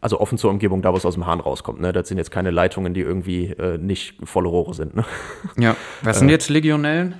Also 0.00 0.20
offen 0.20 0.36
zur 0.36 0.50
Umgebung, 0.50 0.82
da 0.82 0.92
wo 0.92 0.96
es 0.98 1.06
aus 1.06 1.14
dem 1.14 1.26
Hahn 1.26 1.40
rauskommt. 1.40 1.80
Ne? 1.80 1.92
Das 1.92 2.08
sind 2.08 2.18
jetzt 2.18 2.30
keine 2.30 2.50
Leitungen, 2.50 2.92
die 2.92 3.00
irgendwie 3.00 3.46
äh, 3.52 3.78
nicht 3.78 4.16
volle 4.24 4.48
Rohre 4.48 4.74
sind. 4.74 4.94
Ne? 4.94 5.04
Ja. 5.56 5.76
Was 6.02 6.18
sind 6.20 6.28
jetzt 6.28 6.50
Legionellen? 6.50 7.14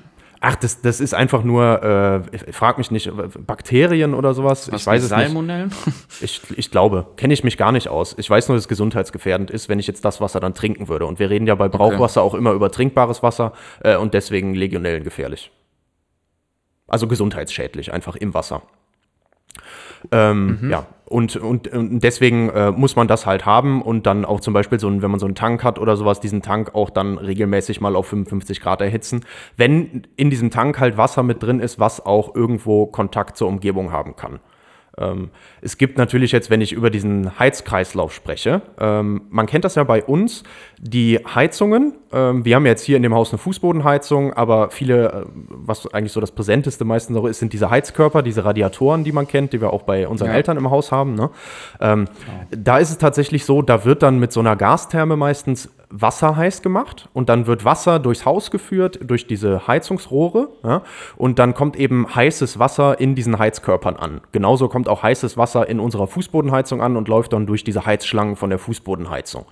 Ach, 0.46 0.56
das, 0.56 0.82
das 0.82 1.00
ist 1.00 1.14
einfach 1.14 1.42
nur, 1.42 1.82
äh, 1.82 2.52
frag 2.52 2.76
mich 2.76 2.90
nicht, 2.90 3.10
Bakterien 3.46 4.12
oder 4.12 4.34
sowas. 4.34 4.70
Was 4.70 4.82
ich 4.82 4.86
weiß 4.86 5.04
es 5.04 5.10
nicht. 5.10 5.20
Salmonellen? 5.20 5.70
Ich, 6.20 6.42
ich 6.54 6.70
glaube, 6.70 7.06
kenne 7.16 7.32
ich 7.32 7.44
mich 7.44 7.56
gar 7.56 7.72
nicht 7.72 7.88
aus. 7.88 8.14
Ich 8.18 8.28
weiß 8.28 8.48
nur, 8.48 8.56
dass 8.56 8.64
es 8.64 8.68
gesundheitsgefährdend 8.68 9.50
ist, 9.50 9.70
wenn 9.70 9.78
ich 9.78 9.86
jetzt 9.86 10.04
das 10.04 10.20
Wasser 10.20 10.40
dann 10.40 10.52
trinken 10.52 10.88
würde. 10.88 11.06
Und 11.06 11.18
wir 11.18 11.30
reden 11.30 11.46
ja 11.46 11.54
bei 11.54 11.68
Brauchwasser 11.68 12.22
auch 12.22 12.34
immer 12.34 12.52
über 12.52 12.70
trinkbares 12.70 13.22
Wasser 13.22 13.52
äh, 13.82 13.96
und 13.96 14.12
deswegen 14.12 14.54
Legionellen 14.54 15.02
gefährlich. 15.02 15.50
Also 16.86 17.08
gesundheitsschädlich, 17.08 17.92
einfach 17.92 18.16
im 18.16 18.34
Wasser. 18.34 18.62
Ähm, 20.10 20.58
Ja, 20.70 20.86
und, 21.06 21.36
und, 21.36 21.68
und 21.68 22.00
deswegen 22.00 22.48
äh, 22.48 22.70
muss 22.70 22.96
man 22.96 23.08
das 23.08 23.26
halt 23.26 23.44
haben 23.44 23.82
und 23.82 24.06
dann 24.06 24.24
auch 24.24 24.40
zum 24.40 24.54
Beispiel, 24.54 24.80
so 24.80 24.88
ein, 24.88 25.02
wenn 25.02 25.10
man 25.10 25.20
so 25.20 25.26
einen 25.26 25.34
Tank 25.34 25.62
hat 25.62 25.78
oder 25.78 25.96
sowas, 25.96 26.18
diesen 26.20 26.42
Tank 26.42 26.74
auch 26.74 26.90
dann 26.90 27.18
regelmäßig 27.18 27.80
mal 27.80 27.94
auf 27.94 28.08
55 28.08 28.60
Grad 28.60 28.80
erhitzen. 28.80 29.24
Wenn 29.56 30.06
in 30.16 30.30
diesem 30.30 30.50
Tank 30.50 30.80
halt 30.80 30.96
Wasser 30.96 31.22
mit 31.22 31.42
drin 31.42 31.60
ist, 31.60 31.78
was 31.78 32.04
auch 32.04 32.34
irgendwo 32.34 32.86
Kontakt 32.86 33.36
zur 33.36 33.48
Umgebung 33.48 33.92
haben 33.92 34.16
kann. 34.16 34.40
Ähm, 34.98 35.30
es 35.60 35.76
gibt 35.78 35.98
natürlich 35.98 36.32
jetzt, 36.32 36.50
wenn 36.50 36.60
ich 36.60 36.72
über 36.72 36.90
diesen 36.90 37.38
Heizkreislauf 37.38 38.12
spreche, 38.14 38.62
ähm, 38.78 39.22
man 39.30 39.46
kennt 39.46 39.64
das 39.64 39.74
ja 39.74 39.84
bei 39.84 40.04
uns, 40.04 40.44
die 40.78 41.18
Heizungen. 41.18 41.94
Ähm, 42.12 42.44
wir 42.44 42.56
haben 42.56 42.66
jetzt 42.66 42.82
hier 42.82 42.96
in 42.96 43.02
dem 43.02 43.14
Haus 43.14 43.30
eine 43.32 43.38
Fußbodenheizung, 43.38 44.32
aber 44.34 44.70
viele, 44.70 45.06
äh, 45.06 45.24
was 45.48 45.92
eigentlich 45.92 46.12
so 46.12 46.20
das 46.20 46.30
Präsenteste 46.32 46.84
meistens 46.84 47.16
auch 47.16 47.26
ist, 47.26 47.40
sind 47.40 47.52
diese 47.52 47.70
Heizkörper, 47.70 48.22
diese 48.22 48.44
Radiatoren, 48.44 49.02
die 49.04 49.12
man 49.12 49.26
kennt, 49.26 49.52
die 49.52 49.60
wir 49.60 49.72
auch 49.72 49.82
bei 49.82 50.06
unseren 50.06 50.28
Ja. 50.28 50.34
Eltern 50.34 50.56
im 50.56 50.70
Haus 50.70 50.92
haben. 50.92 51.14
Ne? 51.14 51.30
Ähm, 51.80 52.06
Da 52.50 52.78
ist 52.78 52.90
es 52.90 52.98
tatsächlich 52.98 53.44
so, 53.44 53.62
da 53.62 53.84
wird 53.84 54.02
dann 54.02 54.18
mit 54.18 54.32
so 54.32 54.40
einer 54.40 54.54
Gastherme 54.56 55.16
meistens 55.16 55.68
Wasser 55.90 56.36
heiß 56.36 56.62
gemacht 56.62 57.08
und 57.12 57.28
dann 57.28 57.46
wird 57.46 57.64
Wasser 57.64 57.98
durchs 57.98 58.24
Haus 58.24 58.50
geführt, 58.50 58.98
durch 59.02 59.26
diese 59.26 59.66
Heizungsrohre 59.66 60.48
ja, 60.62 60.82
und 61.16 61.38
dann 61.38 61.54
kommt 61.54 61.76
eben 61.76 62.14
heißes 62.14 62.58
Wasser 62.58 63.00
in 63.00 63.14
diesen 63.14 63.38
Heizkörpern 63.38 63.96
an. 63.96 64.20
Genauso 64.32 64.68
kommt 64.68 64.88
auch 64.88 65.02
heißes 65.02 65.36
Wasser 65.36 65.68
in 65.68 65.80
unserer 65.80 66.06
Fußbodenheizung 66.06 66.80
an 66.82 66.96
und 66.96 67.08
läuft 67.08 67.32
dann 67.32 67.46
durch 67.46 67.64
diese 67.64 67.86
Heizschlangen 67.86 68.36
von 68.36 68.50
der 68.50 68.58
Fußbodenheizung. 68.58 69.44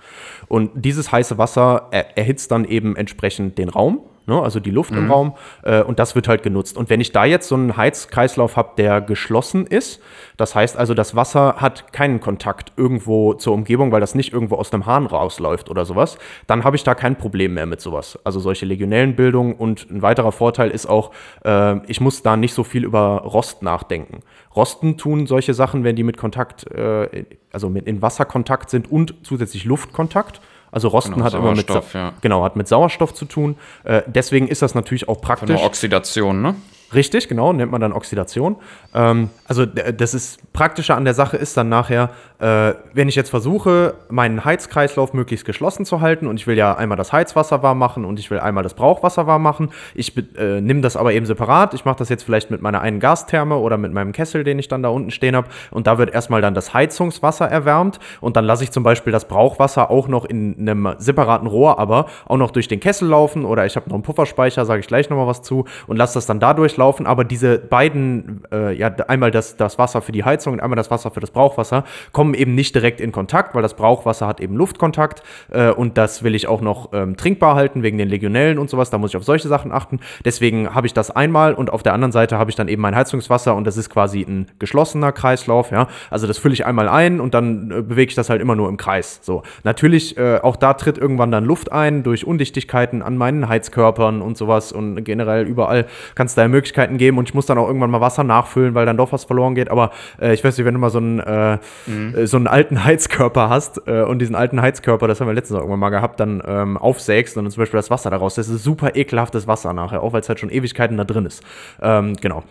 Und 0.47 0.71
dieses 0.73 1.11
heiße 1.11 1.37
Wasser 1.37 1.87
er 1.91 2.17
erhitzt 2.17 2.51
dann 2.51 2.65
eben 2.65 2.95
entsprechend 2.95 3.57
den 3.57 3.69
Raum. 3.69 4.01
Ne, 4.25 4.41
also 4.41 4.61
die 4.61 4.71
Luft 4.71 4.91
im 4.91 5.11
Raum 5.11 5.35
äh, 5.63 5.83
und 5.83 5.99
das 5.99 6.15
wird 6.15 6.29
halt 6.29 6.43
genutzt. 6.43 6.77
Und 6.77 6.89
wenn 6.89 7.01
ich 7.01 7.11
da 7.11 7.25
jetzt 7.25 7.49
so 7.49 7.55
einen 7.55 7.75
Heizkreislauf 7.75 8.55
habe, 8.55 8.69
der 8.77 9.01
geschlossen 9.01 9.67
ist, 9.67 9.99
das 10.37 10.55
heißt 10.55 10.77
also, 10.77 10.93
das 10.93 11.13
Wasser 11.13 11.55
hat 11.57 11.91
keinen 11.91 12.21
Kontakt 12.21 12.71
irgendwo 12.77 13.33
zur 13.33 13.53
Umgebung, 13.53 13.91
weil 13.91 13.99
das 13.99 14.15
nicht 14.15 14.31
irgendwo 14.31 14.55
aus 14.55 14.69
dem 14.69 14.85
Hahn 14.85 15.07
rausläuft 15.07 15.69
oder 15.69 15.83
sowas, 15.83 16.17
dann 16.47 16.63
habe 16.63 16.77
ich 16.77 16.85
da 16.85 16.95
kein 16.95 17.17
Problem 17.17 17.55
mehr 17.55 17.65
mit 17.65 17.81
sowas. 17.81 18.17
Also 18.23 18.39
solche 18.39 18.65
Legionellenbildung 18.65 19.55
und 19.55 19.91
ein 19.91 20.01
weiterer 20.01 20.31
Vorteil 20.31 20.71
ist 20.71 20.85
auch, 20.85 21.11
äh, 21.43 21.85
ich 21.87 21.99
muss 21.99 22.23
da 22.23 22.37
nicht 22.37 22.53
so 22.53 22.63
viel 22.63 22.85
über 22.85 23.23
Rost 23.25 23.61
nachdenken. 23.61 24.21
Rosten 24.55 24.97
tun 24.97 25.27
solche 25.27 25.53
Sachen, 25.53 25.83
wenn 25.83 25.97
die 25.97 26.03
mit 26.03 26.15
Kontakt, 26.15 26.71
äh, 26.71 27.25
also 27.51 27.69
mit 27.69 27.87
in 27.87 28.01
Wasserkontakt 28.01 28.69
sind 28.69 28.89
und 28.89 29.15
zusätzlich 29.23 29.65
Luftkontakt. 29.65 30.39
Also 30.73 30.87
Rosten 30.89 31.13
Genau, 31.13 31.23
hat 31.25 31.33
immer 31.35 31.51
mit, 31.55 31.67
Sa- 31.67 31.73
Sauerstoff, 31.75 31.93
ja. 31.93 32.13
genau, 32.21 32.43
hat 32.43 32.55
mit 32.57 32.67
Sauerstoff 32.67 33.13
zu 33.13 33.25
tun. 33.25 33.55
Äh, 33.83 34.01
deswegen 34.07 34.47
ist 34.47 34.61
das 34.61 34.73
natürlich 34.75 35.07
auch 35.07 35.13
Von 35.15 35.21
praktisch. 35.21 35.55
der 35.55 35.65
Oxidation, 35.65 36.41
ne? 36.41 36.55
Richtig, 36.93 37.27
genau, 37.27 37.53
nennt 37.53 37.71
man 37.71 37.81
dann 37.81 37.93
Oxidation. 37.93 38.55
Ähm, 38.93 39.29
also 39.47 39.65
das 39.65 40.13
ist 40.13 40.53
praktischer 40.53 40.95
an 40.95 41.05
der 41.05 41.13
Sache 41.13 41.37
ist 41.37 41.57
dann 41.57 41.69
nachher, 41.69 42.11
äh, 42.39 42.73
wenn 42.93 43.09
ich 43.09 43.15
jetzt 43.15 43.29
versuche, 43.29 43.95
meinen 44.09 44.45
Heizkreislauf 44.45 45.13
möglichst 45.13 45.45
geschlossen 45.45 45.85
zu 45.85 46.01
halten 46.01 46.27
und 46.27 46.39
ich 46.39 46.45
will 46.45 46.57
ja 46.57 46.75
einmal 46.75 46.97
das 46.97 47.11
Heizwasser 47.11 47.63
warm 47.63 47.79
machen 47.79 48.05
und 48.05 48.19
ich 48.19 48.29
will 48.29 48.39
einmal 48.39 48.63
das 48.63 48.75
Brauchwasser 48.75 49.25
warm 49.27 49.41
machen. 49.41 49.71
Ich 49.95 50.15
äh, 50.37 50.61
nehme 50.61 50.81
das 50.81 50.95
aber 50.95 51.13
eben 51.13 51.25
separat. 51.25 51.73
Ich 51.73 51.85
mache 51.85 51.97
das 51.97 52.09
jetzt 52.09 52.23
vielleicht 52.23 52.51
mit 52.51 52.61
meiner 52.61 52.81
einen 52.81 52.99
Gastherme 52.99 53.55
oder 53.55 53.77
mit 53.77 53.93
meinem 53.93 54.11
Kessel, 54.11 54.43
den 54.43 54.59
ich 54.59 54.67
dann 54.67 54.83
da 54.83 54.89
unten 54.89 55.11
stehen 55.11 55.35
habe. 55.35 55.47
Und 55.71 55.87
da 55.87 55.97
wird 55.97 56.13
erstmal 56.13 56.41
dann 56.41 56.53
das 56.53 56.73
Heizungswasser 56.73 57.47
erwärmt 57.47 57.99
und 58.21 58.35
dann 58.35 58.45
lasse 58.45 58.63
ich 58.63 58.71
zum 58.71 58.83
Beispiel 58.83 59.11
das 59.11 59.27
Brauchwasser 59.27 59.89
auch 59.89 60.07
noch 60.07 60.25
in 60.25 60.55
einem 60.59 60.95
separaten 60.97 61.47
Rohr, 61.47 61.79
aber 61.79 62.05
auch 62.25 62.37
noch 62.37 62.51
durch 62.51 62.67
den 62.67 62.79
Kessel 62.79 63.07
laufen 63.07 63.45
oder 63.45 63.65
ich 63.65 63.75
habe 63.75 63.89
noch 63.89 63.95
einen 63.95 64.03
Pufferspeicher, 64.03 64.65
sage 64.65 64.81
ich 64.81 64.87
gleich 64.87 65.09
nochmal 65.09 65.27
was 65.27 65.41
zu 65.41 65.65
und 65.87 65.97
lasse 65.97 66.15
das 66.15 66.25
dann 66.25 66.39
da 66.39 66.53
durchlaufen. 66.73 67.05
Aber 67.05 67.23
diese 67.23 67.57
beiden, 67.57 68.43
äh, 68.51 68.73
ja, 68.73 68.87
einmal 69.07 69.31
das, 69.31 69.57
das 69.57 69.77
Wasser 69.77 70.01
für 70.01 70.11
die 70.11 70.23
Heizung 70.23 70.53
und 70.53 70.59
einmal 70.59 70.75
das 70.75 70.91
Wasser 70.91 71.11
für 71.11 71.19
das 71.19 71.31
Brauchwasser, 71.31 71.83
kommen 72.11 72.33
eben 72.33 72.55
nicht 72.55 72.75
direkt 72.75 72.99
in 73.01 73.11
Kontakt, 73.11 73.55
weil 73.55 73.61
das 73.61 73.75
Brauchwasser 73.75 74.27
hat 74.27 74.41
eben 74.41 74.55
Luftkontakt 74.55 75.23
äh, 75.51 75.69
und 75.69 75.97
das 75.97 76.23
will 76.23 76.35
ich 76.35 76.47
auch 76.47 76.61
noch 76.61 76.89
ähm, 76.93 77.15
trinkbar 77.17 77.55
halten 77.55 77.83
wegen 77.83 77.97
den 77.97 78.09
Legionellen 78.09 78.57
und 78.57 78.69
sowas. 78.69 78.89
Da 78.89 78.97
muss 78.97 79.11
ich 79.11 79.17
auf 79.17 79.23
solche 79.23 79.47
Sachen 79.47 79.71
achten. 79.71 79.99
Deswegen 80.25 80.73
habe 80.73 80.87
ich 80.87 80.93
das 80.93 81.11
einmal 81.11 81.53
und 81.53 81.71
auf 81.71 81.83
der 81.83 81.93
anderen 81.93 82.11
Seite 82.11 82.37
habe 82.37 82.49
ich 82.49 82.55
dann 82.55 82.67
eben 82.67 82.81
mein 82.81 82.95
Heizungswasser 82.95 83.55
und 83.55 83.65
das 83.65 83.77
ist 83.77 83.89
quasi 83.89 84.21
ein 84.21 84.47
geschlossener 84.59 85.11
Kreislauf. 85.11 85.71
Ja, 85.71 85.87
also 86.09 86.27
das 86.27 86.37
fülle 86.37 86.53
ich 86.53 86.65
einmal 86.65 86.89
ein 86.89 87.19
und 87.19 87.33
dann 87.33 87.71
äh, 87.71 87.81
bewege 87.81 88.09
ich 88.09 88.15
das 88.15 88.29
halt 88.29 88.41
immer 88.41 88.55
nur 88.55 88.69
im 88.69 88.77
Kreis. 88.77 89.19
So, 89.21 89.43
natürlich 89.63 90.17
äh, 90.17 90.39
auch 90.41 90.55
da 90.55 90.73
tritt 90.73 90.97
irgendwann 90.97 91.31
dann 91.31 91.45
Luft 91.45 91.71
ein 91.71 92.03
durch 92.03 92.25
Undichtigkeiten 92.25 93.01
an 93.01 93.17
meinen 93.17 93.47
Heizkörpern 93.47 94.21
und 94.21 94.37
sowas 94.37 94.71
und 94.71 95.03
generell 95.03 95.45
überall 95.45 95.85
kann 96.15 96.27
es 96.27 96.35
da 96.35 96.43
ja 96.43 96.47
Möglichkeiten 96.63 96.97
geben 96.97 97.17
und 97.17 97.27
ich 97.27 97.33
muss 97.33 97.45
dann 97.45 97.57
auch 97.57 97.67
irgendwann 97.67 97.91
mal 97.91 97.99
Wasser 97.99 98.23
nachfüllen, 98.23 98.73
weil 98.73 98.85
dann 98.85 98.97
doch 98.97 99.11
was 99.11 99.25
verloren 99.25 99.53
geht. 99.53 99.69
Aber 99.69 99.91
äh, 100.19 100.33
ich 100.33 100.43
weiß 100.43 100.57
nicht, 100.57 100.65
wenn 100.65 100.73
du 100.73 100.79
mal 100.79 100.89
so 100.89 100.99
einen, 100.99 101.19
äh, 101.19 101.53
äh, 101.53 102.25
so 102.25 102.37
einen 102.37 102.47
alten 102.47 102.83
Heizkörper 102.83 103.49
hast 103.49 103.81
äh, 103.87 104.03
und 104.03 104.19
diesen 104.19 104.35
alten 104.35 104.61
Heizkörper, 104.61 105.07
das 105.07 105.19
haben 105.19 105.27
wir 105.27 105.33
letztens 105.33 105.57
auch 105.57 105.61
irgendwann 105.61 105.79
mal 105.79 105.89
gehabt, 105.89 106.19
dann 106.19 106.41
ähm, 106.45 106.77
aufsägst 106.77 107.37
und 107.37 107.43
dann 107.43 107.51
zum 107.51 107.61
Beispiel 107.61 107.77
das 107.77 107.89
Wasser 107.89 108.09
daraus, 108.09 108.35
das 108.35 108.47
ist 108.47 108.63
super 108.63 108.95
ekelhaftes 108.95 109.47
Wasser 109.47 109.73
nachher, 109.73 110.01
auch 110.01 110.13
weil 110.13 110.21
es 110.21 110.29
halt 110.29 110.39
schon 110.39 110.49
Ewigkeiten 110.49 110.97
da 110.97 111.03
drin 111.03 111.25
ist. 111.25 111.43
Ähm, 111.81 112.15
genau. 112.21 112.43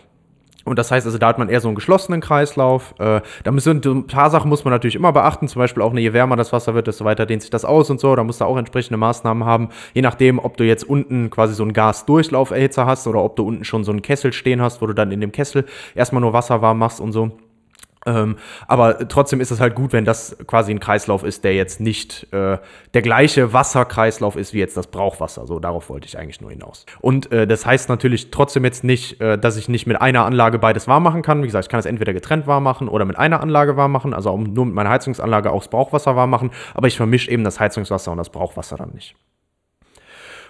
Und 0.65 0.79
das 0.79 0.91
heißt 0.91 1.05
also, 1.05 1.17
da 1.17 1.27
hat 1.27 1.37
man 1.37 1.49
eher 1.49 1.59
so 1.59 1.67
einen 1.67 1.75
geschlossenen 1.75 2.21
Kreislauf. 2.21 2.95
Äh, 2.97 3.21
da 3.43 3.51
müssen 3.51 3.81
ein 3.83 4.07
paar 4.07 4.29
Sachen 4.29 4.49
muss 4.49 4.63
man 4.63 4.71
natürlich 4.71 4.95
immer 4.95 5.11
beachten. 5.11 5.47
Zum 5.47 5.59
Beispiel 5.59 5.83
auch, 5.83 5.91
ne, 5.91 6.01
je 6.01 6.13
wärmer 6.13 6.35
das 6.35 6.53
Wasser 6.53 6.73
wird, 6.73 6.87
desto 6.87 7.03
weiter 7.03 7.25
dehnt 7.25 7.41
sich 7.41 7.51
das 7.51 7.65
aus 7.65 7.89
und 7.89 7.99
so. 7.99 8.15
Da 8.15 8.23
musst 8.23 8.39
du 8.39 8.45
auch 8.45 8.57
entsprechende 8.57 8.97
Maßnahmen 8.97 9.45
haben. 9.45 9.69
Je 9.93 10.01
nachdem, 10.01 10.39
ob 10.39 10.55
du 10.55 10.63
jetzt 10.63 10.83
unten 10.83 11.29
quasi 11.29 11.53
so 11.53 11.63
einen 11.63 11.73
Gasdurchlauferhitzer 11.73 12.85
hast 12.85 13.07
oder 13.07 13.23
ob 13.23 13.35
du 13.35 13.45
unten 13.45 13.65
schon 13.65 13.83
so 13.83 13.91
einen 13.91 14.01
Kessel 14.01 14.31
stehen 14.31 14.61
hast, 14.61 14.81
wo 14.81 14.87
du 14.87 14.93
dann 14.93 15.11
in 15.11 15.19
dem 15.19 15.31
Kessel 15.33 15.65
erstmal 15.95 16.21
nur 16.21 16.33
Wasser 16.33 16.61
warm 16.61 16.79
machst 16.79 17.01
und 17.01 17.11
so. 17.11 17.31
Ähm, 18.05 18.37
aber 18.67 19.07
trotzdem 19.07 19.41
ist 19.41 19.51
es 19.51 19.59
halt 19.59 19.75
gut, 19.75 19.93
wenn 19.93 20.05
das 20.05 20.37
quasi 20.47 20.71
ein 20.71 20.79
Kreislauf 20.79 21.23
ist, 21.23 21.43
der 21.43 21.55
jetzt 21.55 21.79
nicht 21.79 22.27
äh, 22.33 22.57
der 22.93 23.01
gleiche 23.01 23.53
Wasserkreislauf 23.53 24.35
ist 24.35 24.53
wie 24.53 24.59
jetzt 24.59 24.77
das 24.77 24.87
Brauchwasser. 24.87 25.47
So, 25.47 25.59
darauf 25.59 25.89
wollte 25.89 26.07
ich 26.07 26.17
eigentlich 26.17 26.41
nur 26.41 26.51
hinaus. 26.51 26.85
Und 27.01 27.31
äh, 27.31 27.47
das 27.47 27.65
heißt 27.65 27.89
natürlich 27.89 28.31
trotzdem 28.31 28.65
jetzt 28.65 28.83
nicht, 28.83 29.21
äh, 29.21 29.37
dass 29.37 29.57
ich 29.57 29.69
nicht 29.69 29.87
mit 29.87 30.01
einer 30.01 30.25
Anlage 30.25 30.59
beides 30.59 30.87
warm 30.87 31.03
machen 31.03 31.21
kann. 31.21 31.41
Wie 31.41 31.47
gesagt, 31.47 31.65
ich 31.65 31.69
kann 31.69 31.79
es 31.79 31.85
entweder 31.85 32.13
getrennt 32.13 32.47
warm 32.47 32.63
machen 32.63 32.87
oder 32.87 33.05
mit 33.05 33.17
einer 33.17 33.41
Anlage 33.41 33.77
warm 33.77 33.91
machen, 33.91 34.13
also 34.13 34.37
nur 34.37 34.65
mit 34.65 34.75
meiner 34.75 34.89
Heizungsanlage 34.89 35.51
auch 35.51 35.61
das 35.61 35.69
Brauchwasser 35.69 36.15
warm 36.15 36.29
machen. 36.29 36.51
Aber 36.73 36.87
ich 36.87 36.97
vermische 36.97 37.31
eben 37.31 37.43
das 37.43 37.59
Heizungswasser 37.59 38.11
und 38.11 38.17
das 38.17 38.29
Brauchwasser 38.29 38.77
dann 38.77 38.91
nicht. 38.91 39.15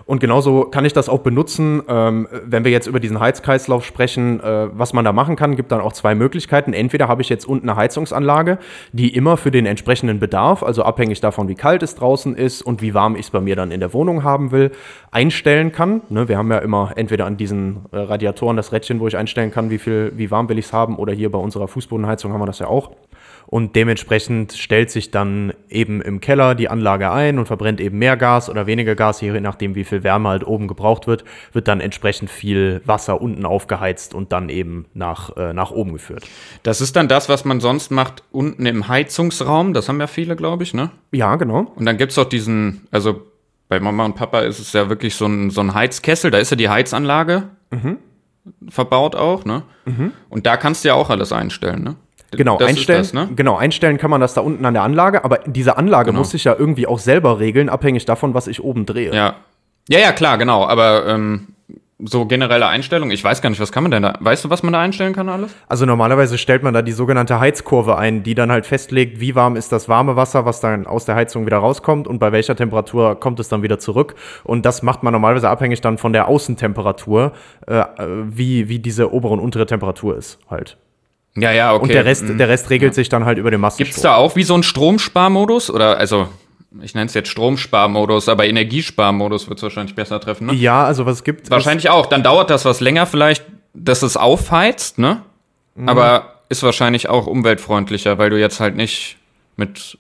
Und 0.06 0.20
genauso 0.20 0.66
kann 0.66 0.86
ich 0.86 0.94
das 0.94 1.10
auch 1.10 1.20
benutzen, 1.20 1.82
ähm, 1.88 2.28
wenn 2.46 2.66
wir 2.66 2.72
jetzt 2.72 2.88
über 2.88 3.00
diesen 3.00 3.20
Heizkreislauf 3.20 3.86
sprechen, 3.86 4.40
äh, 4.40 4.68
was 4.74 4.94
man 4.94 5.06
da 5.06 5.14
machen 5.14 5.36
kann, 5.36 5.56
gibt 5.56 5.72
dann 5.72 5.82
auch 5.82 5.94
zwei 5.94 6.16
Möglichkeiten. 6.16 6.74
Entweder 6.74 7.08
habe 7.08 7.22
ich 7.22 7.30
jetzt 7.30 7.46
unten 7.46 7.70
eine 7.70 7.78
Heizungsanlage, 7.78 8.58
die 8.92 9.16
immer 9.16 9.38
für 9.38 9.52
den 9.52 9.66
entsprechenden 9.66 10.20
Bedarf, 10.20 10.64
also 10.64 10.84
abhängig 10.84 11.22
davon, 11.22 11.48
wie 11.48 11.56
kalt 11.56 11.84
es 11.84 11.96
draußen 11.96 12.36
ist 12.36 12.62
und 12.62 12.82
wie 12.82 12.94
warm 12.94 13.16
ich 13.16 13.28
es 13.28 13.32
bei 13.32 13.42
mir 13.42 13.56
dann 13.56 13.72
in 13.72 13.80
der 13.80 13.94
Wohnung 13.94 14.24
haben 14.24 14.52
will, 14.52 14.72
einstellen 15.12 15.72
kann. 15.72 16.02
Ne, 16.10 16.28
wir 16.28 16.38
haben 16.38 16.52
ja 16.52 16.60
immer 16.60 16.92
entweder 16.96 17.26
an 17.26 17.38
diesen 17.38 17.86
äh, 17.92 17.98
Radiatoren 17.98 18.58
das 18.58 18.72
Rädchen, 18.72 19.00
wo 19.00 19.08
ich 19.08 19.18
einstellen 19.18 19.52
kann, 19.52 19.70
wie 19.70 19.78
viel, 19.78 20.12
wie 20.16 20.32
warm 20.32 20.50
will 20.50 20.58
ich 20.58 20.66
es 20.66 20.74
haben, 20.74 20.98
oder 20.98 21.14
hier 21.14 21.32
bei 21.32 21.40
unserer 21.40 21.68
Fußbodenheizung 21.68 22.34
haben 22.34 22.42
wir 22.42 22.46
das 22.46 22.60
ja 22.60 22.68
auch. 22.68 22.92
Und 23.54 23.76
dementsprechend 23.76 24.54
stellt 24.54 24.90
sich 24.90 25.12
dann 25.12 25.54
eben 25.70 26.02
im 26.02 26.22
Keller 26.22 26.56
die 26.56 26.70
Anlage 26.70 27.12
ein 27.12 27.38
und 27.38 27.46
verbrennt 27.46 27.80
eben 27.80 28.00
mehr 28.00 28.18
Gas 28.18 28.50
oder 28.50 28.66
weniger 28.66 28.96
Gas, 28.96 29.22
je 29.22 29.40
nachdem, 29.40 29.76
wie 29.76 29.84
viel 29.84 30.04
Wärme 30.04 30.30
halt 30.30 30.48
oben 30.48 30.68
gebraucht 30.68 31.06
wird, 31.06 31.24
wird 31.52 31.68
dann 31.68 31.80
entsprechend 31.80 32.32
viel 32.32 32.82
Wasser 32.86 33.22
unten 33.22 33.46
aufgeheizt 33.46 34.16
und 34.16 34.32
dann 34.32 34.50
eben 34.50 34.88
nach, 34.96 35.38
äh, 35.38 35.54
nach 35.54 35.70
oben 35.70 35.94
geführt. 35.94 36.26
Das 36.64 36.82
ist 36.82 36.96
dann 36.96 37.08
das, 37.08 37.30
was 37.30 37.46
man 37.46 37.60
sonst 37.60 37.92
macht 37.92 38.24
unten 38.32 38.66
im 38.66 38.88
Heizungsraum. 38.88 39.76
Das 39.76 39.88
haben 39.88 40.00
ja 40.00 40.08
viele, 40.08 40.36
glaube 40.36 40.64
ich, 40.64 40.74
ne? 40.74 40.90
Ja, 41.12 41.36
genau. 41.36 41.72
Und 41.76 41.86
dann 41.86 41.98
gibt's 41.98 42.16
doch 42.16 42.26
diesen, 42.26 42.88
also 42.90 43.22
bei 43.70 43.80
Mama 43.80 44.04
und 44.06 44.16
Papa 44.16 44.40
ist 44.40 44.58
es 44.58 44.74
ja 44.74 44.90
wirklich 44.90 45.14
so 45.14 45.28
ein, 45.28 45.52
so 45.52 45.62
ein 45.62 45.76
Heizkessel, 45.76 46.32
da 46.32 46.40
ist 46.40 46.50
ja 46.50 46.58
die 46.58 46.70
Heizanlage 46.70 47.44
verbaut 48.68 49.16
auch, 49.16 49.46
ne? 49.46 49.62
Und 50.30 50.48
da 50.48 50.58
kannst 50.58 50.84
du 50.84 50.88
ja 50.88 50.96
auch 50.96 51.12
alles 51.12 51.32
einstellen, 51.32 51.84
ne? 51.84 51.96
Genau, 52.38 52.58
Das 52.58 52.70
ist 52.72 52.78
einstellen, 52.78 53.00
das, 53.02 53.14
ne? 53.14 53.30
genau, 53.36 53.58
einstellen 53.58 53.98
kann 53.98 54.10
man 54.12 54.22
das 54.22 54.34
da 54.34 54.42
unten 54.42 54.66
an 54.66 54.74
der 54.74 54.84
Anlage, 54.84 55.24
aber 55.24 55.40
diese 55.46 55.78
Anlage 55.78 56.08
Genau. 56.12 56.20
muss 56.20 56.34
ich 56.34 56.44
ja 56.44 56.56
irgendwie 56.58 56.88
auch 56.88 57.00
selber 57.00 57.40
regeln, 57.40 57.70
abhängig 57.70 58.06
davon, 58.06 58.34
was 58.34 58.48
ich 58.48 58.64
oben 58.64 58.86
drehe. 58.86 59.14
Ja. 59.14 59.36
Ja, 59.90 60.00
ja, 60.00 60.12
klar, 60.14 60.38
genau. 60.38 60.66
Aber 60.66 61.06
ähm, 61.08 61.48
so 62.06 62.26
generelle 62.26 62.68
Einstellung? 62.68 63.12
Ich 63.12 63.24
weiß 63.24 63.42
gar 63.42 63.50
nicht, 63.50 63.60
was 63.60 63.72
kann 63.72 63.84
man 63.84 63.92
denn 63.92 64.04
da? 64.04 64.16
Weißt 64.20 64.44
du, 64.46 64.50
was 64.50 64.64
man 64.64 64.74
da 64.74 64.80
einstellen 64.82 65.14
kann 65.14 65.30
alles? 65.30 65.54
Also 65.68 65.86
normalerweise 65.86 66.38
stellt 66.38 66.64
man 66.64 66.74
da 66.74 66.82
die 66.82 66.92
sogenannte 66.92 67.40
Heizkurve 67.40 67.98
ein, 67.98 68.24
die 68.24 68.36
dann 68.36 68.52
halt 68.52 68.66
festlegt, 68.66 69.20
wie 69.20 69.36
warm 69.36 69.56
ist 69.56 69.72
das 69.72 69.88
warme 69.90 70.16
Wasser, 70.16 70.46
was 70.46 70.60
dann 70.60 70.86
aus 70.88 71.06
der 71.06 71.16
Heizung 71.16 71.46
wieder 71.46 71.58
rauskommt 71.58 72.08
und 72.08 72.20
bei 72.20 72.32
welcher 72.32 72.56
Temperatur 72.56 73.20
kommt 73.20 73.40
es 73.40 73.48
dann 73.50 73.62
wieder 73.62 73.80
zurück. 73.80 74.16
Und 74.44 74.66
das 74.66 74.84
macht 74.84 75.04
man 75.04 75.14
normalerweise 75.14 75.50
abhängig 75.50 75.82
dann 75.82 75.98
von 75.98 76.14
der 76.14 76.28
Außentemperatur, 76.28 77.32
äh, 77.68 77.84
wie, 78.26 78.70
wie 78.70 78.80
diese 78.80 79.14
obere 79.14 79.34
und 79.34 79.40
untere 79.40 79.66
Temperatur 79.66 80.18
ist 80.18 80.40
halt. 80.50 80.78
Ja, 81.36 81.52
ja, 81.52 81.74
okay. 81.74 81.84
Und 81.84 81.90
der 81.94 82.06
Rest, 82.06 82.26
der 82.28 82.48
Rest 82.48 82.70
regelt 82.70 82.94
sich 82.94 83.10
dann 83.10 83.26
halt 83.26 83.38
über 83.38 83.50
den 83.50 83.60
Massenstrom. 83.60 83.86
Gibt's 83.86 84.02
da 84.02 84.16
auch 84.16 84.36
wie 84.36 84.44
so 84.44 84.54
einen 84.54 84.64
Stromsparmodus? 84.64 85.72
Oder 85.72 85.98
also, 85.98 86.28
ich 86.82 86.94
nenne 86.94 87.08
es 87.08 87.14
jetzt 87.14 87.30
Stromsparmodus, 87.30 88.30
aber 88.30 88.46
Energiesparmodus 88.46 89.50
wird 89.50 89.60
es 89.60 89.64
wahrscheinlich 89.64 89.96
besser 89.96 90.20
treffen, 90.20 90.48
ne? 90.48 90.54
Ja, 90.54 90.86
also 90.86 91.06
was 91.06 91.24
gibt 91.24 91.50
Wahrscheinlich 91.50 91.90
auch. 91.90 92.06
Dann 92.06 92.24
dauert 92.24 92.50
das 92.50 92.66
was 92.66 92.82
länger 92.82 93.06
vielleicht, 93.06 93.46
dass 93.74 94.04
es 94.04 94.16
aufheizt, 94.16 95.00
ne? 95.00 95.24
Aber 95.86 96.34
ist 96.50 96.62
wahrscheinlich 96.62 97.10
auch 97.10 97.26
umweltfreundlicher, 97.26 98.20
weil 98.20 98.30
du 98.30 98.40
jetzt 98.40 98.60
halt 98.60 98.76
nicht 98.76 99.18
mit 99.56 99.98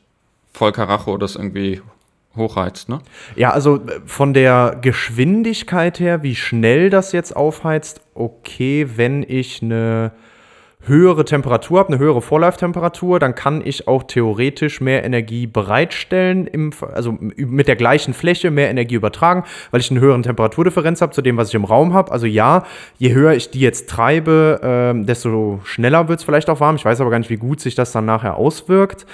Vollkaracho 0.53 1.17
das 1.17 1.35
irgendwie 1.35 1.81
hochheizt, 2.35 2.89
ne? 2.89 2.99
Ja, 3.35 3.51
also 3.51 3.77
äh, 3.77 4.01
von 4.05 4.33
der 4.33 4.77
Geschwindigkeit 4.81 5.99
her, 5.99 6.23
wie 6.23 6.35
schnell 6.35 6.89
das 6.89 7.11
jetzt 7.11 7.35
aufheizt, 7.35 8.01
okay, 8.13 8.87
wenn 8.95 9.23
ich 9.27 9.61
eine 9.61 10.11
höhere 10.85 11.25
Temperatur 11.25 11.79
habe, 11.79 11.89
eine 11.89 11.99
höhere 11.99 12.21
Vorlauftemperatur, 12.21 13.19
dann 13.19 13.35
kann 13.35 13.61
ich 13.63 13.87
auch 13.87 14.03
theoretisch 14.03 14.81
mehr 14.81 15.03
Energie 15.03 15.47
bereitstellen, 15.47 16.47
im, 16.47 16.71
also 16.93 17.17
mit 17.19 17.67
der 17.67 17.75
gleichen 17.75 18.13
Fläche 18.13 18.51
mehr 18.51 18.69
Energie 18.69 18.95
übertragen, 18.95 19.43
weil 19.71 19.79
ich 19.79 19.91
eine 19.91 19.99
höhere 19.99 20.21
Temperaturdifferenz 20.21 21.01
habe 21.01 21.13
zu 21.13 21.21
dem, 21.21 21.37
was 21.37 21.49
ich 21.49 21.55
im 21.55 21.65
Raum 21.65 21.93
habe. 21.93 22.11
Also 22.11 22.25
ja, 22.25 22.63
je 22.97 23.13
höher 23.13 23.33
ich 23.33 23.49
die 23.51 23.59
jetzt 23.59 23.89
treibe, 23.89 24.59
ähm, 24.63 25.05
desto 25.05 25.59
schneller 25.63 26.07
wird 26.07 26.19
es 26.19 26.25
vielleicht 26.25 26.49
auch 26.49 26.59
warm. 26.59 26.75
Ich 26.75 26.85
weiß 26.85 27.01
aber 27.01 27.09
gar 27.09 27.19
nicht, 27.19 27.29
wie 27.29 27.37
gut 27.37 27.59
sich 27.59 27.75
das 27.75 27.91
dann 27.91 28.05
nachher 28.05 28.37
auswirkt. 28.37 29.05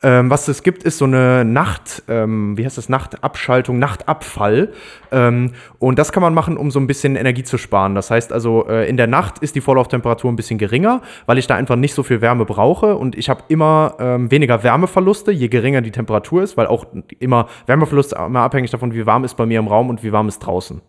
Ähm, 0.00 0.30
was 0.30 0.46
es 0.46 0.62
gibt, 0.62 0.84
ist 0.84 0.98
so 0.98 1.06
eine 1.06 1.44
Nacht, 1.44 2.04
ähm, 2.08 2.56
wie 2.56 2.64
heißt 2.64 2.78
das, 2.78 2.88
Nachtabschaltung, 2.88 3.80
Nachtabfall. 3.80 4.72
Ähm, 5.10 5.52
und 5.80 5.98
das 5.98 6.12
kann 6.12 6.22
man 6.22 6.34
machen, 6.34 6.56
um 6.56 6.70
so 6.70 6.78
ein 6.78 6.86
bisschen 6.86 7.16
Energie 7.16 7.42
zu 7.42 7.58
sparen. 7.58 7.96
Das 7.96 8.10
heißt 8.10 8.32
also, 8.32 8.68
äh, 8.68 8.88
in 8.88 8.96
der 8.96 9.08
Nacht 9.08 9.40
ist 9.40 9.56
die 9.56 9.60
Vorlauftemperatur 9.60 10.30
ein 10.30 10.36
bisschen 10.36 10.58
geringer, 10.58 11.02
weil 11.26 11.38
ich 11.38 11.48
da 11.48 11.56
einfach 11.56 11.74
nicht 11.74 11.94
so 11.94 12.04
viel 12.04 12.20
Wärme 12.20 12.44
brauche 12.44 12.94
und 12.94 13.18
ich 13.18 13.28
habe 13.28 13.42
immer 13.48 13.96
ähm, 13.98 14.30
weniger 14.30 14.62
Wärmeverluste, 14.62 15.32
je 15.32 15.48
geringer 15.48 15.80
die 15.80 15.90
Temperatur 15.90 16.44
ist, 16.44 16.56
weil 16.56 16.68
auch 16.68 16.86
immer 17.18 17.48
Wärmeverluste 17.66 18.16
immer 18.24 18.40
abhängig 18.40 18.70
davon, 18.70 18.94
wie 18.94 19.04
warm 19.04 19.24
ist 19.24 19.36
bei 19.36 19.46
mir 19.46 19.58
im 19.58 19.66
Raum 19.66 19.90
und 19.90 20.04
wie 20.04 20.12
warm 20.12 20.28
ist 20.28 20.38
draußen. 20.38 20.80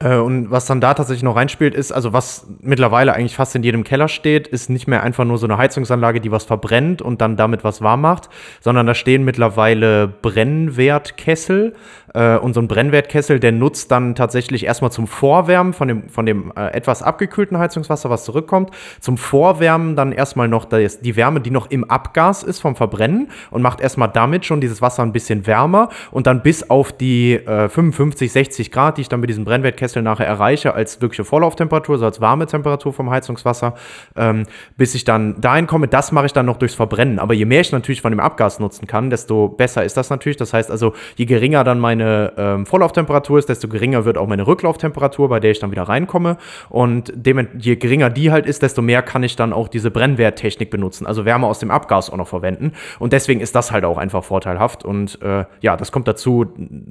Äh, 0.00 0.16
und 0.16 0.50
was 0.50 0.66
dann 0.66 0.80
da 0.80 0.94
tatsächlich 0.94 1.22
noch 1.22 1.36
reinspielt, 1.36 1.74
ist, 1.74 1.92
also 1.92 2.12
was 2.12 2.46
mittlerweile 2.60 3.14
eigentlich 3.14 3.34
fast 3.34 3.54
in 3.56 3.62
jedem 3.62 3.84
Keller 3.84 4.08
steht, 4.08 4.46
ist 4.46 4.70
nicht 4.70 4.86
mehr 4.86 5.02
einfach 5.02 5.24
nur 5.24 5.38
so 5.38 5.46
eine 5.46 5.58
Heizungsanlage, 5.58 6.20
die 6.20 6.30
was 6.30 6.44
verbrennt 6.44 7.02
und 7.02 7.20
dann 7.20 7.36
damit 7.36 7.64
was 7.64 7.82
warm 7.82 8.02
macht, 8.02 8.28
sondern 8.60 8.86
da 8.86 8.94
stehen 8.94 9.24
mittlerweile 9.24 10.08
Brennwertkessel. 10.08 11.74
Äh, 12.14 12.36
und 12.36 12.54
so 12.54 12.60
ein 12.60 12.68
Brennwertkessel, 12.68 13.40
der 13.40 13.52
nutzt 13.52 13.90
dann 13.90 14.14
tatsächlich 14.14 14.64
erstmal 14.64 14.92
zum 14.92 15.06
Vorwärmen 15.06 15.72
von 15.72 15.88
dem, 15.88 16.08
von 16.08 16.26
dem 16.26 16.52
äh, 16.56 16.68
etwas 16.72 17.02
abgekühlten 17.02 17.58
Heizungswasser, 17.58 18.10
was 18.10 18.24
zurückkommt, 18.24 18.70
zum 19.00 19.16
Vorwärmen 19.16 19.96
dann 19.96 20.12
erstmal 20.12 20.48
noch 20.48 20.64
das, 20.64 21.00
die 21.00 21.16
Wärme, 21.16 21.40
die 21.40 21.50
noch 21.50 21.70
im 21.70 21.84
Abgas 21.84 22.42
ist 22.42 22.60
vom 22.60 22.76
Verbrennen 22.76 23.28
und 23.50 23.62
macht 23.62 23.80
erstmal 23.80 24.08
damit 24.08 24.44
schon 24.44 24.60
dieses 24.60 24.82
Wasser 24.82 25.02
ein 25.02 25.12
bisschen 25.12 25.46
wärmer 25.46 25.88
und 26.10 26.26
dann 26.26 26.42
bis 26.42 26.68
auf 26.70 26.92
die 26.92 27.34
äh, 27.34 27.68
55, 27.68 28.32
60 28.32 28.70
Grad, 28.70 28.96
die 28.96 29.02
ich 29.02 29.08
dann 29.08 29.20
mit 29.20 29.30
diesem 29.30 29.44
Brennwertkessel 29.44 30.02
nachher 30.02 30.26
erreiche, 30.26 30.74
als 30.74 31.00
wirkliche 31.00 31.24
Vorlauftemperatur, 31.24 31.98
so 31.98 32.04
als 32.04 32.20
warme 32.20 32.46
Temperatur 32.46 32.92
vom 32.92 33.10
Heizungswasser, 33.10 33.74
ähm, 34.16 34.44
bis 34.76 34.94
ich 34.94 35.04
dann 35.04 35.40
dahin 35.40 35.66
komme, 35.66 35.88
das 35.88 36.12
mache 36.12 36.26
ich 36.26 36.32
dann 36.32 36.46
noch 36.46 36.56
durchs 36.56 36.74
Verbrennen. 36.74 37.18
Aber 37.18 37.34
je 37.34 37.44
mehr 37.44 37.60
ich 37.60 37.72
natürlich 37.72 38.02
von 38.02 38.12
dem 38.12 38.20
Abgas 38.20 38.60
nutzen 38.60 38.86
kann, 38.86 39.10
desto 39.10 39.48
besser 39.48 39.84
ist 39.84 39.96
das 39.96 40.10
natürlich. 40.10 40.36
Das 40.36 40.52
heißt 40.52 40.70
also, 40.70 40.94
je 41.16 41.26
geringer 41.26 41.64
dann 41.64 41.80
meine 41.98 42.32
ähm, 42.36 42.66
Vorlauftemperatur 42.66 43.38
ist, 43.38 43.48
desto 43.48 43.68
geringer 43.68 44.04
wird 44.04 44.18
auch 44.18 44.26
meine 44.26 44.46
Rücklauftemperatur, 44.46 45.28
bei 45.28 45.40
der 45.40 45.50
ich 45.50 45.58
dann 45.58 45.70
wieder 45.70 45.82
reinkomme. 45.82 46.38
Und 46.68 47.12
je 47.58 47.76
geringer 47.76 48.10
die 48.10 48.30
halt 48.30 48.46
ist, 48.46 48.62
desto 48.62 48.82
mehr 48.82 49.02
kann 49.02 49.22
ich 49.22 49.36
dann 49.36 49.52
auch 49.52 49.68
diese 49.68 49.90
Brennwerttechnik 49.90 50.70
benutzen, 50.70 51.06
also 51.06 51.24
Wärme 51.24 51.46
aus 51.46 51.58
dem 51.58 51.70
Abgas 51.70 52.10
auch 52.10 52.16
noch 52.16 52.28
verwenden. 52.28 52.72
Und 52.98 53.12
deswegen 53.12 53.40
ist 53.40 53.54
das 53.54 53.72
halt 53.72 53.84
auch 53.84 53.98
einfach 53.98 54.24
vorteilhaft. 54.24 54.84
Und 54.84 55.20
äh, 55.22 55.44
ja, 55.60 55.76
das 55.76 55.92
kommt 55.92 56.08
dazu, 56.08 56.46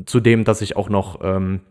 zu 0.06 0.20
dem, 0.20 0.44
dass 0.44 0.62
ich 0.62 0.76
auch 0.76 0.90
noch 0.90 1.20
ähm, 1.24 1.62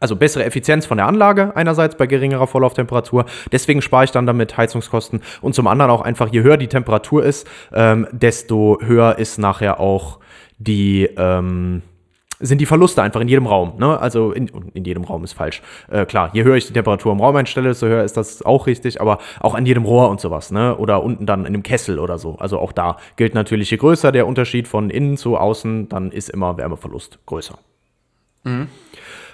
also 0.00 0.16
bessere 0.16 0.44
Effizienz 0.44 0.86
von 0.86 0.98
der 0.98 1.06
Anlage 1.06 1.52
einerseits 1.54 1.96
bei 1.96 2.06
geringerer 2.06 2.46
Vorlauftemperatur. 2.46 3.26
Deswegen 3.52 3.82
spare 3.82 4.04
ich 4.04 4.10
dann 4.10 4.26
damit 4.26 4.56
Heizungskosten. 4.56 5.22
Und 5.40 5.54
zum 5.54 5.66
anderen 5.66 5.90
auch 5.90 6.02
einfach, 6.02 6.28
je 6.32 6.42
höher 6.42 6.56
die 6.56 6.68
Temperatur 6.68 7.24
ist, 7.24 7.46
ähm, 7.72 8.06
desto 8.10 8.78
höher 8.82 9.18
ist 9.18 9.38
nachher 9.38 9.80
auch 9.80 10.18
die, 10.58 11.08
ähm, 11.16 11.82
sind 12.44 12.60
die 12.60 12.66
Verluste 12.66 13.02
einfach 13.02 13.20
in 13.20 13.28
jedem 13.28 13.46
Raum. 13.46 13.74
Ne? 13.78 13.98
Also 13.98 14.32
in, 14.32 14.50
in 14.74 14.84
jedem 14.84 15.04
Raum 15.04 15.24
ist 15.24 15.32
falsch. 15.32 15.62
Äh, 15.90 16.06
klar, 16.06 16.30
je 16.32 16.44
höher 16.44 16.56
ich 16.56 16.66
die 16.66 16.72
Temperatur 16.72 17.12
im 17.12 17.20
Raum 17.20 17.36
einstelle, 17.36 17.68
desto 17.68 17.86
höher 17.86 18.04
ist 18.04 18.16
das 18.16 18.42
auch 18.42 18.66
richtig, 18.66 19.00
aber 19.00 19.18
auch 19.40 19.54
an 19.54 19.66
jedem 19.66 19.84
Rohr 19.84 20.10
und 20.10 20.20
sowas. 20.20 20.50
Ne? 20.50 20.76
Oder 20.76 21.02
unten 21.02 21.26
dann 21.26 21.40
in 21.40 21.46
einem 21.46 21.62
Kessel 21.62 21.98
oder 21.98 22.18
so. 22.18 22.36
Also 22.38 22.58
auch 22.58 22.72
da 22.72 22.98
gilt 23.16 23.34
natürlich, 23.34 23.70
je 23.70 23.76
größer 23.76 24.12
der 24.12 24.26
Unterschied 24.26 24.68
von 24.68 24.90
innen 24.90 25.16
zu 25.16 25.36
außen, 25.36 25.88
dann 25.88 26.10
ist 26.10 26.30
immer 26.30 26.56
Wärmeverlust 26.56 27.18
größer. 27.26 27.58
Mhm. 28.44 28.68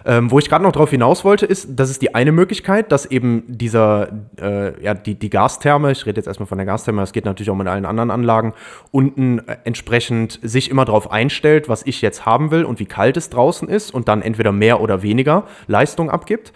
Ähm, 0.05 0.31
wo 0.31 0.39
ich 0.39 0.49
gerade 0.49 0.65
noch 0.65 0.73
drauf 0.73 0.91
hinaus 0.91 1.25
wollte, 1.25 1.47
ist, 1.47 1.69
das 1.71 1.91
ist 1.91 2.01
die 2.01 2.15
eine 2.15 2.33
Möglichkeit, 2.33 2.91
dass 2.91 3.07
eben 3.07 3.45
dieser, 3.47 4.09
äh, 4.41 4.83
ja, 4.83 4.95
die, 4.95 5.15
die 5.15 5.31
Gastherme, 5.31 5.93
ich 5.93 6.07
rede 6.07 6.19
jetzt 6.19 6.27
erstmal 6.27 6.47
von 6.47 6.59
der 6.59 6.67
Gastherme, 6.67 7.03
das 7.03 7.13
geht 7.13 7.27
natürlich 7.27 7.51
auch 7.51 7.57
mit 7.57 7.69
allen 7.69 7.85
anderen 7.85 8.11
Anlagen, 8.11 8.55
unten 8.91 9.41
äh, 9.41 9.59
entsprechend 9.65 10.39
sich 10.43 10.71
immer 10.71 10.85
darauf 10.85 11.11
einstellt, 11.11 11.69
was 11.69 11.85
ich 11.85 12.01
jetzt 12.01 12.25
haben 12.25 12.51
will 12.51 12.65
und 12.65 12.79
wie 12.79 12.87
kalt 12.87 13.17
es 13.17 13.29
draußen 13.29 13.69
ist 13.69 13.93
und 13.93 14.09
dann 14.09 14.23
entweder 14.23 14.53
mehr 14.53 14.81
oder 14.81 15.03
weniger 15.03 15.45
Leistung 15.67 16.11
abgibt. 16.11 16.53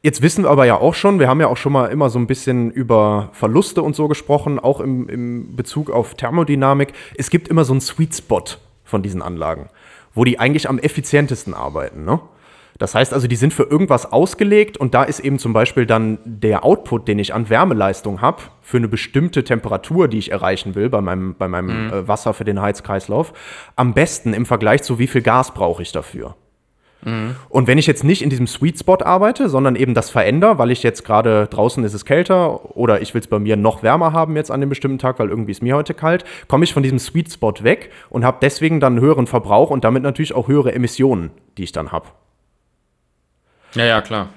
Jetzt 0.00 0.22
wissen 0.22 0.44
wir 0.44 0.50
aber 0.50 0.64
ja 0.64 0.76
auch 0.78 0.94
schon, 0.94 1.18
wir 1.18 1.28
haben 1.28 1.40
ja 1.40 1.48
auch 1.48 1.56
schon 1.56 1.72
mal 1.72 1.86
immer 1.86 2.08
so 2.08 2.20
ein 2.20 2.28
bisschen 2.28 2.70
über 2.70 3.30
Verluste 3.32 3.82
und 3.82 3.96
so 3.96 4.06
gesprochen, 4.06 4.60
auch 4.60 4.80
im, 4.80 5.08
im 5.08 5.56
Bezug 5.56 5.90
auf 5.90 6.14
Thermodynamik. 6.14 6.92
Es 7.16 7.30
gibt 7.30 7.48
immer 7.48 7.64
so 7.64 7.72
einen 7.72 7.80
Sweet 7.80 8.14
Spot 8.14 8.44
von 8.84 9.02
diesen 9.02 9.22
Anlagen, 9.22 9.68
wo 10.14 10.24
die 10.24 10.38
eigentlich 10.38 10.68
am 10.68 10.78
effizientesten 10.78 11.52
arbeiten. 11.52 12.04
Ne? 12.04 12.20
Das 12.78 12.94
heißt 12.94 13.12
also, 13.12 13.26
die 13.26 13.36
sind 13.36 13.52
für 13.52 13.64
irgendwas 13.64 14.10
ausgelegt 14.10 14.76
und 14.76 14.94
da 14.94 15.02
ist 15.02 15.18
eben 15.20 15.40
zum 15.40 15.52
Beispiel 15.52 15.84
dann 15.84 16.18
der 16.24 16.64
Output, 16.64 17.08
den 17.08 17.18
ich 17.18 17.34
an 17.34 17.50
Wärmeleistung 17.50 18.20
habe, 18.20 18.42
für 18.62 18.76
eine 18.76 18.88
bestimmte 18.88 19.42
Temperatur, 19.42 20.06
die 20.06 20.18
ich 20.18 20.30
erreichen 20.30 20.76
will 20.76 20.88
bei 20.88 21.00
meinem, 21.00 21.34
bei 21.34 21.48
meinem 21.48 21.86
mhm. 21.86 21.92
äh, 21.92 22.08
Wasser 22.08 22.34
für 22.34 22.44
den 22.44 22.60
Heizkreislauf, 22.60 23.32
am 23.74 23.94
besten 23.94 24.32
im 24.32 24.46
Vergleich 24.46 24.82
zu 24.84 24.98
wie 25.00 25.08
viel 25.08 25.22
Gas 25.22 25.52
brauche 25.52 25.82
ich 25.82 25.90
dafür. 25.90 26.36
Mhm. 27.04 27.34
Und 27.48 27.66
wenn 27.66 27.78
ich 27.78 27.86
jetzt 27.86 28.04
nicht 28.04 28.22
in 28.22 28.30
diesem 28.30 28.46
Sweet 28.46 28.78
Spot 28.78 28.98
arbeite, 29.04 29.48
sondern 29.48 29.74
eben 29.74 29.94
das 29.94 30.10
verändere, 30.10 30.58
weil 30.58 30.70
ich 30.70 30.84
jetzt 30.84 31.04
gerade 31.04 31.48
draußen 31.48 31.82
ist 31.82 31.94
es 31.94 32.04
kälter 32.04 32.76
oder 32.76 33.00
ich 33.02 33.12
will 33.14 33.20
es 33.20 33.26
bei 33.26 33.40
mir 33.40 33.56
noch 33.56 33.82
wärmer 33.82 34.12
haben 34.12 34.36
jetzt 34.36 34.50
an 34.50 34.60
dem 34.60 34.68
bestimmten 34.68 34.98
Tag, 34.98 35.18
weil 35.18 35.30
irgendwie 35.30 35.52
ist 35.52 35.62
mir 35.62 35.74
heute 35.74 35.94
kalt, 35.94 36.24
komme 36.46 36.64
ich 36.64 36.72
von 36.72 36.82
diesem 36.82 36.98
Sweet 36.98 37.32
Spot 37.32 37.54
weg 37.62 37.90
und 38.08 38.24
habe 38.24 38.38
deswegen 38.40 38.78
dann 38.78 38.94
einen 38.94 39.02
höheren 39.02 39.26
Verbrauch 39.26 39.70
und 39.70 39.84
damit 39.84 40.04
natürlich 40.04 40.34
auch 40.34 40.46
höhere 40.46 40.72
Emissionen, 40.72 41.30
die 41.56 41.64
ich 41.64 41.72
dann 41.72 41.90
habe. 41.90 42.08
Ja, 43.74 43.84
ja, 43.84 44.00
klar. 44.00 44.28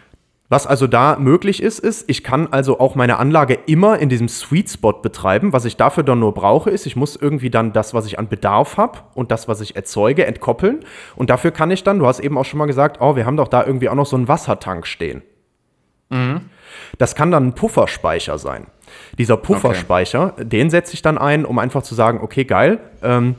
Was 0.51 0.67
also 0.67 0.85
da 0.85 1.15
möglich 1.17 1.63
ist, 1.63 1.79
ist, 1.79 2.09
ich 2.09 2.25
kann 2.25 2.51
also 2.51 2.77
auch 2.81 2.95
meine 2.95 3.19
Anlage 3.19 3.53
immer 3.67 3.99
in 3.99 4.09
diesem 4.09 4.27
Sweet 4.27 4.69
Spot 4.69 4.91
betreiben. 4.91 5.53
Was 5.53 5.63
ich 5.63 5.77
dafür 5.77 6.03
dann 6.03 6.19
nur 6.19 6.33
brauche, 6.33 6.69
ist, 6.69 6.85
ich 6.85 6.97
muss 6.97 7.15
irgendwie 7.15 7.49
dann 7.49 7.71
das, 7.71 7.93
was 7.93 8.05
ich 8.05 8.19
an 8.19 8.27
Bedarf 8.27 8.75
habe 8.75 8.99
und 9.13 9.31
das, 9.31 9.47
was 9.47 9.61
ich 9.61 9.77
erzeuge, 9.77 10.25
entkoppeln. 10.25 10.83
Und 11.15 11.29
dafür 11.29 11.51
kann 11.51 11.71
ich 11.71 11.85
dann, 11.85 11.99
du 11.99 12.05
hast 12.05 12.19
eben 12.19 12.37
auch 12.37 12.43
schon 12.43 12.57
mal 12.57 12.65
gesagt, 12.65 12.99
oh, 12.99 13.15
wir 13.15 13.25
haben 13.25 13.37
doch 13.37 13.47
da 13.47 13.65
irgendwie 13.65 13.87
auch 13.87 13.95
noch 13.95 14.05
so 14.05 14.17
einen 14.17 14.27
Wassertank 14.27 14.87
stehen. 14.87 15.21
Mhm. 16.09 16.41
Das 16.97 17.15
kann 17.15 17.31
dann 17.31 17.47
ein 17.47 17.53
Pufferspeicher 17.53 18.37
sein. 18.37 18.67
Dieser 19.17 19.37
Pufferspeicher, 19.37 20.33
okay. 20.33 20.45
den 20.45 20.69
setze 20.69 20.95
ich 20.95 21.01
dann 21.01 21.17
ein, 21.17 21.45
um 21.45 21.59
einfach 21.59 21.83
zu 21.83 21.95
sagen, 21.95 22.19
okay, 22.21 22.43
geil, 22.43 22.79
ähm, 23.01 23.35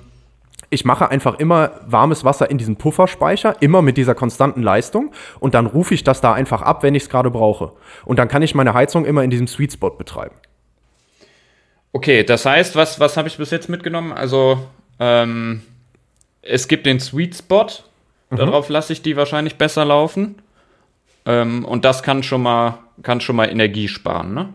ich 0.73 0.85
mache 0.85 1.11
einfach 1.11 1.39
immer 1.39 1.73
warmes 1.87 2.25
Wasser 2.25 2.51
in 2.51 2.59
diesen 2.59 2.77
Pufferspeicher, 2.77 3.61
immer 3.61 3.83
mit 3.83 3.97
dieser 3.97 4.15
konstanten 4.15 4.63
Leistung 4.63 5.13
und 5.39 5.55
dann 5.55 5.67
rufe 5.67 5.93
ich 5.95 6.03
das 6.03 6.21
da 6.21 6.33
einfach 6.33 6.63
ab, 6.63 6.83
wenn 6.83 6.95
ich 6.95 7.05
es 7.05 7.09
gerade 7.11 7.31
brauche. 7.31 7.73
Und 8.05 8.19
dann 8.19 8.29
kann 8.29 8.43
ich 8.43 8.55
meine 8.55 8.73
Heizung 8.73 9.05
immer 9.05 9.23
in 9.23 9.31
diesem 9.31 9.47
Sweet 9.47 9.75
Spot 9.75 9.91
betreiben. 9.91 10.35
Okay, 11.93 12.25
das 12.25 12.47
heißt, 12.47 12.75
was, 12.75 12.99
was 13.01 13.19
habe 13.19 13.29
ich 13.29 13.37
bis 13.37 13.51
jetzt 13.51 13.69
mitgenommen? 13.69 14.13
Also, 14.13 14.67
ähm, 14.99 15.63
es 16.41 16.69
gibt 16.69 16.87
den 16.87 17.01
Sweet 17.01 17.37
Spot, 17.37 17.67
mhm. 18.31 18.37
darauf 18.37 18.71
lasse 18.71 18.95
ich 18.95 19.03
die 19.03 19.17
wahrscheinlich 19.17 19.57
besser 19.57 19.85
laufen. 19.85 20.37
Ähm, 21.27 21.67
und 21.67 21.85
das 21.85 22.03
kann 22.03 22.23
schon 22.23 22.43
mal, 22.43 22.79
kann 23.03 23.21
schon 23.21 23.37
mal 23.37 23.51
Energie 23.51 23.89
sparen, 23.89 24.33
ne? 24.33 24.49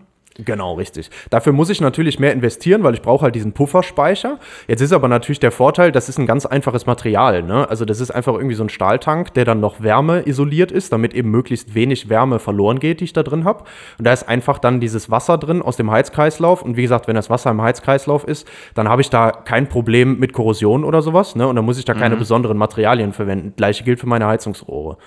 Genau, 0.46 0.76
richtig. 0.76 1.10
Dafür 1.30 1.52
muss 1.52 1.70
ich 1.70 1.82
natürlich 1.82 2.20
mehr 2.20 2.32
investieren, 2.32 2.84
weil 2.84 2.94
ich 2.94 3.02
brauche 3.02 3.24
halt 3.24 3.34
diesen 3.36 3.54
Pufferspeicher. 3.54 4.38
Jetzt 4.68 4.82
ist 4.82 4.94
aber 4.94 5.08
natürlich 5.08 5.40
der 5.40 5.52
Vorteil, 5.52 5.92
das 5.92 6.10
ist 6.10 6.20
ein 6.20 6.28
ganz 6.28 6.46
einfaches 6.46 6.86
Material. 6.86 7.42
Ne? 7.42 7.68
Also 7.70 7.86
das 7.86 8.00
ist 8.00 8.12
einfach 8.12 8.34
irgendwie 8.36 8.56
so 8.56 8.64
ein 8.64 8.70
Stahltank, 8.70 9.34
der 9.34 9.46
dann 9.46 9.60
noch 9.60 9.82
Wärme 9.82 10.28
isoliert 10.28 10.72
ist, 10.72 10.94
damit 10.94 11.14
eben 11.14 11.32
möglichst 11.32 11.74
wenig 11.74 12.10
Wärme 12.10 12.38
verloren 12.40 12.80
geht, 12.80 13.00
die 13.00 13.06
ich 13.06 13.14
da 13.14 13.24
drin 13.24 13.46
habe. 13.46 13.64
Und 13.98 14.06
da 14.06 14.14
ist 14.14 14.30
einfach 14.30 14.60
dann 14.60 14.80
dieses 14.80 15.10
Wasser 15.10 15.38
drin 15.38 15.62
aus 15.62 15.76
dem 15.78 15.90
Heizkreislauf. 15.90 16.62
Und 16.62 16.78
wie 16.78 16.84
gesagt, 16.84 17.08
wenn 17.08 17.16
das 17.16 17.30
Wasser 17.30 17.50
im 17.52 17.62
Heizkreislauf 17.62 18.24
ist, 18.24 18.48
dann 18.76 18.88
habe 18.90 19.02
ich 19.02 19.10
da 19.10 19.32
kein 19.32 19.68
Problem 19.70 20.20
mit 20.20 20.34
Korrosion 20.34 20.84
oder 20.84 21.02
sowas. 21.02 21.36
Ne? 21.36 21.48
Und 21.48 21.56
dann 21.56 21.66
muss 21.66 21.80
ich 21.80 21.86
da 21.86 21.94
keine 21.94 22.16
Mhm. 22.16 22.20
besonderen 22.20 22.58
Materialien 22.58 23.12
verwenden. 23.14 23.54
Gleiche 23.58 23.84
gilt 23.84 24.00
für 24.00 24.08
meine 24.08 24.28
Heizungsrohre. 24.28 24.98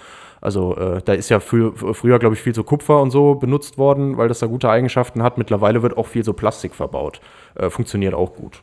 Also 0.40 0.76
äh, 0.76 1.03
da 1.05 1.12
ist 1.12 1.29
ja 1.29 1.40
frü 1.40 1.72
früher, 1.74 2.18
glaube 2.18 2.35
ich, 2.35 2.40
viel 2.40 2.55
so 2.55 2.64
Kupfer 2.64 3.00
und 3.00 3.11
so 3.11 3.35
benutzt 3.35 3.79
worden, 3.79 4.16
weil 4.16 4.29
das 4.29 4.38
da 4.38 4.46
gute 4.46 4.70
Eigenschaften 4.70 5.22
hat. 5.22 5.38
Mittlerweile 5.38 5.83
wird 5.83 5.96
auch 5.96 6.07
viel 6.07 6.24
so 6.24 6.33
Plastik 6.33 6.74
verbaut. 6.74 7.20
Äh, 7.55 7.70
funktioniert 7.70 8.14
auch 8.14 8.35
gut. 8.35 8.62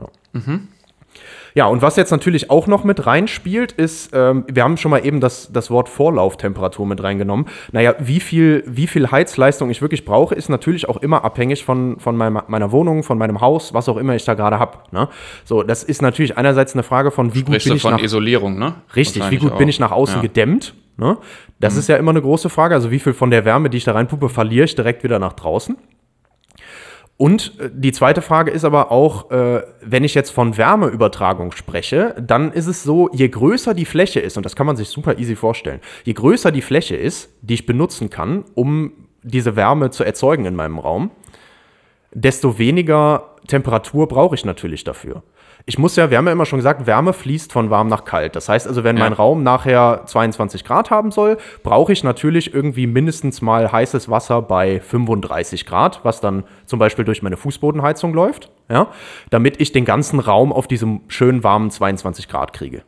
Ja. 0.00 0.06
ja, 1.54 1.66
und 1.66 1.82
was 1.82 1.96
jetzt 1.96 2.10
natürlich 2.10 2.50
auch 2.50 2.66
noch 2.66 2.82
mit 2.84 3.04
reinspielt, 3.04 3.72
ist, 3.72 4.10
ähm, 4.14 4.44
wir 4.48 4.64
haben 4.64 4.78
schon 4.78 4.90
mal 4.90 5.04
eben 5.04 5.20
das, 5.20 5.52
das 5.52 5.70
Wort 5.70 5.88
Vorlauftemperatur 5.88 6.86
mit 6.86 7.02
reingenommen. 7.02 7.46
Naja, 7.72 7.94
wie 7.98 8.20
viel, 8.20 8.64
wie 8.66 8.86
viel 8.86 9.10
Heizleistung 9.10 9.68
ich 9.70 9.82
wirklich 9.82 10.04
brauche, 10.04 10.34
ist 10.34 10.48
natürlich 10.48 10.88
auch 10.88 10.96
immer 10.98 11.24
abhängig 11.24 11.64
von, 11.64 11.98
von 11.98 12.16
meiner, 12.16 12.44
meiner 12.48 12.72
Wohnung, 12.72 13.02
von 13.02 13.18
meinem 13.18 13.40
Haus, 13.40 13.74
was 13.74 13.88
auch 13.88 13.98
immer 13.98 14.14
ich 14.14 14.24
da 14.24 14.34
gerade 14.34 14.58
habe. 14.58 14.78
Ne? 14.92 15.08
So, 15.44 15.62
das 15.62 15.84
ist 15.84 16.00
natürlich 16.00 16.38
einerseits 16.38 16.72
eine 16.72 16.82
Frage 16.82 17.10
von, 17.10 17.34
wie 17.34 17.40
gut 17.42 17.48
Sprichst 17.48 17.66
bin 17.66 17.72
du 17.72 17.76
ich 17.76 17.82
von 17.82 17.92
nach 17.92 18.02
Isolierung, 18.02 18.58
ne? 18.58 18.76
Richtig, 18.96 19.30
wie 19.30 19.36
gut 19.36 19.58
bin 19.58 19.66
auch. 19.66 19.70
ich 19.70 19.80
nach 19.80 19.92
außen 19.92 20.14
Ja. 20.14 20.18
Mhm. 20.18 20.22
gedämmt? 20.22 20.74
Ne? 20.96 21.18
Das 21.58 21.76
ist 21.76 21.88
ja 21.88 21.96
immer 21.96 22.10
eine 22.10 22.22
große 22.22 22.50
Frage. 22.50 22.74
Also 22.74 22.90
wie 22.90 22.98
viel 22.98 23.12
von 23.12 23.30
der 23.30 23.44
Wärme, 23.44 23.70
die 23.70 23.78
ich 23.78 23.84
da 23.84 23.92
reinpuppe, 23.92 24.28
verliere 24.28 24.64
ich 24.64 24.74
direkt 24.74 25.04
wieder 25.04 25.18
nach 25.18 25.32
draußen? 25.32 25.76
Und 27.16 27.60
äh, 27.60 27.70
die 27.72 27.92
zweite 27.92 28.22
Frage 28.22 28.50
ist 28.50 28.64
aber 28.64 28.90
auch, 28.90 29.30
äh, 29.30 29.62
wenn 29.80 30.04
ich 30.04 30.14
jetzt 30.14 30.30
von 30.30 30.56
Wärmeübertragung 30.56 31.52
spreche, 31.52 32.16
dann 32.20 32.52
ist 32.52 32.66
es 32.66 32.82
so, 32.82 33.10
je 33.12 33.28
größer 33.28 33.74
die 33.74 33.84
Fläche 33.84 34.20
ist, 34.20 34.36
und 34.36 34.44
das 34.44 34.56
kann 34.56 34.66
man 34.66 34.76
sich 34.76 34.88
super 34.88 35.18
easy 35.18 35.36
vorstellen, 35.36 35.80
je 36.04 36.14
größer 36.14 36.50
die 36.50 36.62
Fläche 36.62 36.96
ist, 36.96 37.30
die 37.42 37.54
ich 37.54 37.66
benutzen 37.66 38.10
kann, 38.10 38.44
um 38.54 38.92
diese 39.22 39.56
Wärme 39.56 39.90
zu 39.90 40.04
erzeugen 40.04 40.46
in 40.46 40.56
meinem 40.56 40.78
Raum, 40.78 41.10
desto 42.12 42.58
weniger 42.58 43.36
Temperatur 43.46 44.08
brauche 44.08 44.34
ich 44.34 44.44
natürlich 44.44 44.84
dafür. 44.84 45.22
Ich 45.64 45.78
muss 45.78 45.94
ja, 45.96 46.10
wir 46.10 46.18
haben 46.18 46.26
ja 46.26 46.32
immer 46.32 46.44
schon 46.46 46.58
gesagt, 46.58 46.86
Wärme 46.86 47.12
fließt 47.12 47.52
von 47.52 47.70
warm 47.70 47.86
nach 47.88 48.04
kalt. 48.04 48.34
Das 48.34 48.48
heißt 48.48 48.66
also, 48.66 48.82
wenn 48.84 48.96
Ja. 48.96 49.04
mein 49.04 49.12
Raum 49.12 49.42
nachher 49.42 50.02
22 50.06 50.64
Grad 50.64 50.90
haben 50.90 51.10
soll, 51.12 51.38
brauche 51.62 51.92
ich 51.92 52.02
natürlich 52.02 52.52
irgendwie 52.52 52.86
mindestens 52.88 53.42
mal 53.42 53.70
heißes 53.70 54.08
Wasser 54.10 54.42
bei 54.42 54.80
35 54.80 55.64
Grad, 55.66 56.00
was 56.04 56.20
dann 56.20 56.44
zum 56.66 56.78
Beispiel 56.78 57.04
durch 57.04 57.22
meine 57.22 57.36
Fußbodenheizung 57.36 58.12
läuft, 58.12 58.50
ja, 58.68 58.88
damit 59.30 59.60
ich 59.60 59.70
den 59.72 59.84
ganzen 59.84 60.18
Raum 60.18 60.52
auf 60.52 60.66
diesem 60.66 61.02
schön 61.08 61.44
warmen 61.44 61.70
22 61.70 62.28
Grad 62.28 62.52
kriege. 62.52 62.82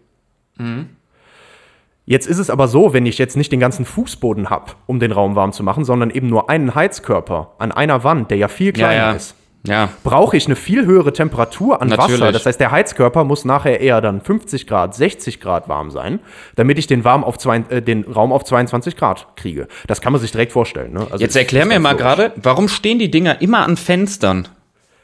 Jetzt 2.07 2.27
ist 2.27 2.39
es 2.39 2.51
aber 2.51 2.69
so, 2.69 2.93
wenn 2.93 3.07
ich 3.07 3.19
jetzt 3.19 3.37
nicht 3.37 3.51
den 3.51 3.61
ganzen 3.61 3.85
Fußboden 3.85 4.51
habe, 4.51 4.73
um 4.87 5.01
den 5.01 5.11
Raum 5.13 5.37
warm 5.37 5.53
zu 5.53 5.63
machen, 5.63 5.85
sondern 5.85 6.11
eben 6.11 6.27
nur 6.29 6.51
einen 6.51 6.75
Heizkörper 6.75 7.53
an 7.59 7.73
einer 7.73 8.05
Wand, 8.05 8.31
der 8.31 8.39
ja 8.39 8.49
viel 8.49 8.67
Ja, 8.69 8.73
kleiner 8.73 8.95
ja. 8.95 9.13
ist 9.13 9.37
Ja, 9.67 9.89
brauche 10.03 10.37
ich 10.37 10.45
eine 10.45 10.57
viel 10.57 10.85
höhere 10.85 11.13
Temperatur 11.13 11.81
an 11.81 11.89
Natürlich. 11.89 12.21
Wasser. 12.21 12.33
Das 12.33 12.45
heißt, 12.45 12.61
der 12.61 12.71
Heizkörper 12.71 13.25
muss 13.25 13.47
nachher 13.47 13.81
eher 13.81 14.03
dann 14.03 14.21
50 14.21 14.67
Grad, 14.67 14.95
60 14.95 15.41
Grad 15.41 15.69
warm 15.71 15.91
sein, 15.91 16.21
damit 16.55 16.79
ich 16.79 16.87
den, 16.87 17.03
warm 17.05 17.25
auf 17.25 17.39
zwei, 17.39 17.65
äh, 17.71 17.81
den 17.81 18.05
Raum 18.05 18.31
auf 18.33 18.45
22 18.45 18.95
Grad 18.97 19.27
kriege. 19.37 19.67
Das 19.87 20.03
kann 20.03 20.13
man 20.13 20.21
sich 20.21 20.33
direkt 20.33 20.53
vorstellen. 20.53 20.93
Ne? 20.93 21.07
Also 21.11 21.17
Jetzt 21.25 21.35
erklär 21.35 21.65
mir 21.65 21.79
mal 21.81 21.97
gerade, 21.97 22.33
warum 22.37 22.69
stehen 22.69 22.99
die 22.99 23.11
Dinger 23.11 23.41
immer 23.41 23.65
an 23.65 23.79
Fenstern? 23.79 24.49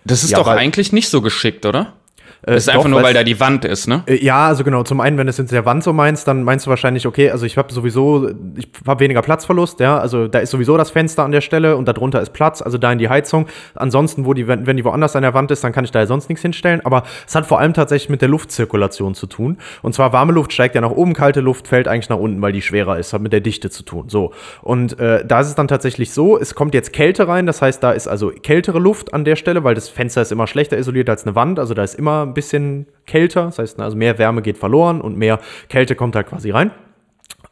Das 0.05 0.25
ist 0.25 0.31
Ja, 0.31 0.38
doch 0.38 0.49
eigentlich 0.49 0.92
nicht 0.92 1.09
so 1.09 1.23
geschickt, 1.23 1.64
oder? 1.64 1.94
Das 2.42 2.57
ist 2.57 2.68
doch, 2.68 2.74
einfach 2.74 2.88
nur, 2.88 2.98
weil's- 2.98 3.07
weil 3.09 3.14
da 3.14 3.22
die 3.24 3.38
Wand 3.38 3.64
ist, 3.64 3.87
ne? 3.87 4.03
Äh, 4.07 4.24
Ja, 4.24 4.46
also 4.46 4.64
genau. 4.64 4.83
Zum 4.83 5.00
einen, 5.00 5.18
wenn 5.18 5.26
du 5.26 5.31
es 5.31 5.38
in 5.38 5.46
der 5.46 5.64
Wand 5.66 5.85
so 5.85 5.92
meinst, 5.92 6.26
dann 6.26 6.42
meinst 6.42 6.66
du 6.66 6.70
wahrscheinlich, 6.70 7.07
okay, 7.07 7.31
also 7.31 7.44
ich 7.46 7.57
habe 7.59 7.72
sowieso, 7.72 8.31
ich 8.57 8.68
habe 8.87 9.00
weniger 9.00 9.22
Platzverlust, 9.22 9.81
ja. 9.81 9.98
Also 9.98 10.26
da 10.29 10.38
ist 10.38 10.50
sowieso 10.50 10.76
das 10.76 10.90
Fenster 10.90 11.22
an 11.24 11.33
der 11.33 11.40
Stelle 11.42 11.76
und 11.76 11.87
darunter 11.87 12.20
ist 12.20 12.33
Platz, 12.33 12.62
also 12.62 12.79
da 12.79 12.90
in 12.92 12.98
die 12.98 13.09
Heizung. 13.09 13.46
Ansonsten, 13.74 14.24
wo 14.24 14.33
die, 14.35 14.46
wenn, 14.48 14.66
wenn 14.66 14.76
die 14.76 14.85
woanders 14.85 15.16
an 15.16 15.22
der 15.22 15.35
Wand 15.35 15.50
ist, 15.50 15.62
dann 15.64 15.72
kann 15.72 15.85
ich 15.85 15.90
da 15.90 15.98
ja 16.00 16.07
sonst 16.07 16.29
nichts 16.29 16.42
hinstellen. 16.42 16.81
Aber 16.85 17.03
es 17.26 17.35
hat 17.35 17.46
vor 17.46 17.59
allem 17.61 17.74
tatsächlich 17.74 18.09
mit 18.09 18.22
der 18.22 18.29
Luftzirkulation 18.29 19.14
zu 19.14 19.26
tun. 19.26 19.59
Und 19.83 19.94
zwar 19.94 20.12
warme 20.12 20.33
Luft 20.33 20.53
steigt 20.53 20.74
ja 20.74 20.81
nach 20.81 20.90
oben, 20.90 21.12
kalte 21.14 21.40
Luft 21.40 21.68
fällt 21.68 21.88
eigentlich 21.88 22.09
nach 22.09 22.18
unten, 22.18 22.40
weil 22.42 22.53
die 22.53 22.62
schwerer 22.62 22.98
ist, 22.98 23.12
hat 23.12 23.20
mit 23.22 23.33
der 23.33 23.40
Dichte 23.40 23.70
zu 23.70 23.83
tun. 23.83 24.09
So. 24.09 24.33
Und 24.62 24.98
äh, 24.98 25.24
da 25.26 25.40
ist 25.40 25.48
es 25.48 25.55
dann 25.55 25.68
tatsächlich 25.68 26.12
so, 26.12 26.38
es 26.38 26.55
kommt 26.55 26.74
jetzt 26.74 26.92
Kälte 26.92 27.29
rein, 27.29 27.46
das 27.46 27.61
heißt, 27.62 27.83
da 27.83 27.92
ist 27.92 28.09
also 28.09 28.31
kältere 28.31 28.79
Luft 28.79 29.12
an 29.14 29.24
der 29.24 29.37
Stelle, 29.37 29.62
weil 29.64 29.74
das 29.74 29.88
Fenster 29.88 30.22
ist 30.22 30.33
immer 30.33 30.46
schlechter 30.46 30.79
isoliert 30.79 31.09
als 31.11 31.24
eine 31.24 31.35
Wand, 31.35 31.59
also 31.59 31.74
da 31.74 31.83
ist 31.83 31.94
immer 31.94 32.26
ein 32.31 32.35
bisschen 32.35 32.87
kälter, 33.07 33.45
das 33.45 33.59
heißt, 33.59 33.81
also 33.81 33.97
mehr 33.97 34.19
Wärme 34.19 34.43
geht 34.43 34.59
verloren 34.59 35.01
und 35.01 35.16
mehr 35.16 35.38
Kälte 35.69 35.95
kommt 35.95 36.14
da 36.14 36.23
quasi 36.23 36.51
rein. 36.51 36.71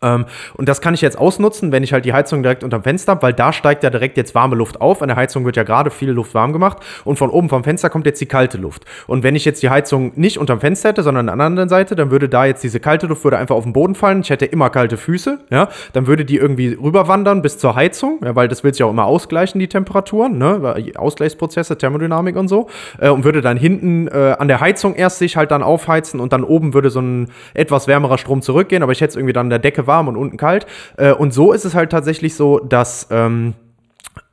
Ähm, 0.03 0.27
und 0.55 0.69
das 0.69 0.81
kann 0.81 0.95
ich 0.95 1.01
jetzt 1.01 1.19
ausnutzen, 1.19 1.73
wenn 1.73 1.83
ich 1.83 1.93
halt 1.93 2.05
die 2.05 2.13
Heizung 2.13 2.43
direkt 2.43 2.63
unterm 2.63 2.83
Fenster 2.83 3.13
habe, 3.13 3.23
weil 3.23 3.33
da 3.33 3.53
steigt 3.53 3.83
ja 3.83 3.91
direkt 3.91 4.17
jetzt 4.17 4.35
warme 4.35 4.57
Luft 4.57 4.81
auf. 4.81 5.03
An 5.03 5.09
der 5.09 5.17
Heizung 5.17 5.45
wird 5.45 5.57
ja 5.57 5.65
gerade 5.65 5.91
viel 5.91 6.11
Luft 6.11 6.35
warm 6.35 6.53
gemacht 6.53 6.79
und 7.05 7.19
von 7.19 7.31
oben 7.31 7.49
vom 7.49 7.65
Fenster 7.65 7.91
kommt 7.91 8.07
jetzt 8.07 8.21
die 8.21 8.27
kalte 8.27 8.59
Luft. 8.59 8.85
Und 9.07 9.23
wenn 9.23 9.35
ich 9.35 9.45
jetzt 9.45 9.63
die 9.63 9.71
Heizung 9.71 10.13
nicht 10.15 10.39
unterm 10.39 10.61
Fenster 10.61 10.91
hätte, 10.91 11.03
sondern 11.03 11.29
an 11.29 11.39
der 11.39 11.47
anderen 11.47 11.69
Seite, 11.69 11.97
dann 11.97 12.11
würde 12.11 12.29
da 12.29 12.45
jetzt 12.45 12.63
diese 12.63 12.81
kalte 12.81 13.07
Luft 13.07 13.25
würde 13.25 13.39
einfach 13.39 13.57
auf 13.57 13.65
den 13.65 13.73
Boden 13.73 13.95
fallen. 13.95 14.21
Ich 14.21 14.31
hätte 14.31 14.45
immer 14.47 14.71
kalte 14.71 14.97
Füße, 14.97 15.41
ja. 15.51 15.69
Dann 15.93 16.07
würde 16.07 16.25
die 16.25 16.37
irgendwie 16.37 16.75
rüberwandern 16.75 17.43
bis 17.43 17.59
zur 17.59 17.75
Heizung, 17.75 18.21
ja, 18.25 18.37
weil 18.37 18.49
das 18.49 18.63
will 18.63 18.73
sich 18.73 18.81
ja 18.81 18.87
auch 18.87 18.91
immer 18.91 19.07
ausgleichen, 19.07 19.59
die 19.59 19.69
Temperaturen, 19.69 20.39
ne? 20.39 20.93
Ausgleichsprozesse, 20.97 21.77
Thermodynamik 21.77 22.37
und 22.37 22.49
so. 22.49 22.69
Äh, 23.01 23.09
und 23.09 23.25
würde 23.25 23.41
dann 23.41 23.57
hinten 23.57 24.07
äh, 24.09 24.37
an 24.39 24.49
der 24.49 24.61
Heizung 24.61 24.95
erst 24.95 25.19
sich 25.19 25.37
halt 25.37 25.51
dann 25.51 25.63
aufheizen 25.63 26.21
und 26.21 26.33
dann 26.33 26.45
oben 26.45 26.75
würde 26.75 26.91
so 26.91 27.01
ein 27.01 27.31
etwas 27.55 27.89
wärmerer 27.89 28.19
Strom 28.19 28.43
zurückgehen, 28.43 28.83
aber 28.83 28.93
ich 28.93 29.01
hätte 29.01 29.11
es 29.11 29.17
irgendwie 29.17 29.33
dann 29.33 29.47
an 29.47 29.51
der 29.51 29.59
Decke 29.59 29.88
warm 29.89 30.07
und 30.07 30.17
unten 30.17 30.37
kalt. 30.37 30.67
Äh, 30.97 31.13
und 31.13 31.35
so 31.35 31.53
ist 31.53 31.65
es 31.65 31.75
halt 31.75 31.91
tatsächlich 31.91 32.37
so, 32.37 32.61
dass 32.61 33.09
ähm, 33.11 33.55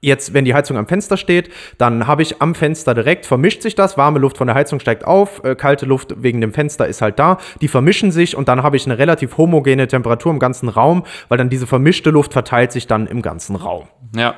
jetzt, 0.02 0.34
wenn 0.34 0.46
die 0.46 0.54
Heizung 0.54 0.78
am 0.78 0.88
Fenster 0.88 1.18
steht, 1.18 1.50
dann 1.78 2.08
habe 2.08 2.22
ich 2.22 2.42
am 2.42 2.56
Fenster 2.56 2.94
direkt, 2.94 3.26
vermischt 3.26 3.62
sich 3.62 3.76
das, 3.76 3.98
warme 3.98 4.20
Luft 4.20 4.38
von 4.38 4.48
der 4.48 4.56
Heizung 4.56 4.80
steigt 4.80 5.06
auf, 5.06 5.44
äh, 5.44 5.56
kalte 5.56 5.86
Luft 5.86 6.14
wegen 6.22 6.42
dem 6.42 6.54
Fenster 6.54 6.88
ist 6.88 7.02
halt 7.02 7.20
da, 7.20 7.38
die 7.62 7.68
vermischen 7.68 8.12
sich 8.12 8.38
und 8.38 8.48
dann 8.48 8.64
habe 8.64 8.78
ich 8.78 8.86
eine 8.86 8.98
relativ 8.98 9.38
homogene 9.38 9.88
Temperatur 9.88 10.32
im 10.32 10.40
ganzen 10.40 10.70
Raum, 10.70 11.04
weil 11.28 11.38
dann 11.38 11.50
diese 11.50 11.68
vermischte 11.68 12.12
Luft 12.12 12.34
verteilt 12.34 12.72
sich 12.72 12.88
dann 12.88 13.08
im 13.08 13.22
ganzen 13.22 13.56
Raum. 13.56 13.88
Ja. 14.16 14.36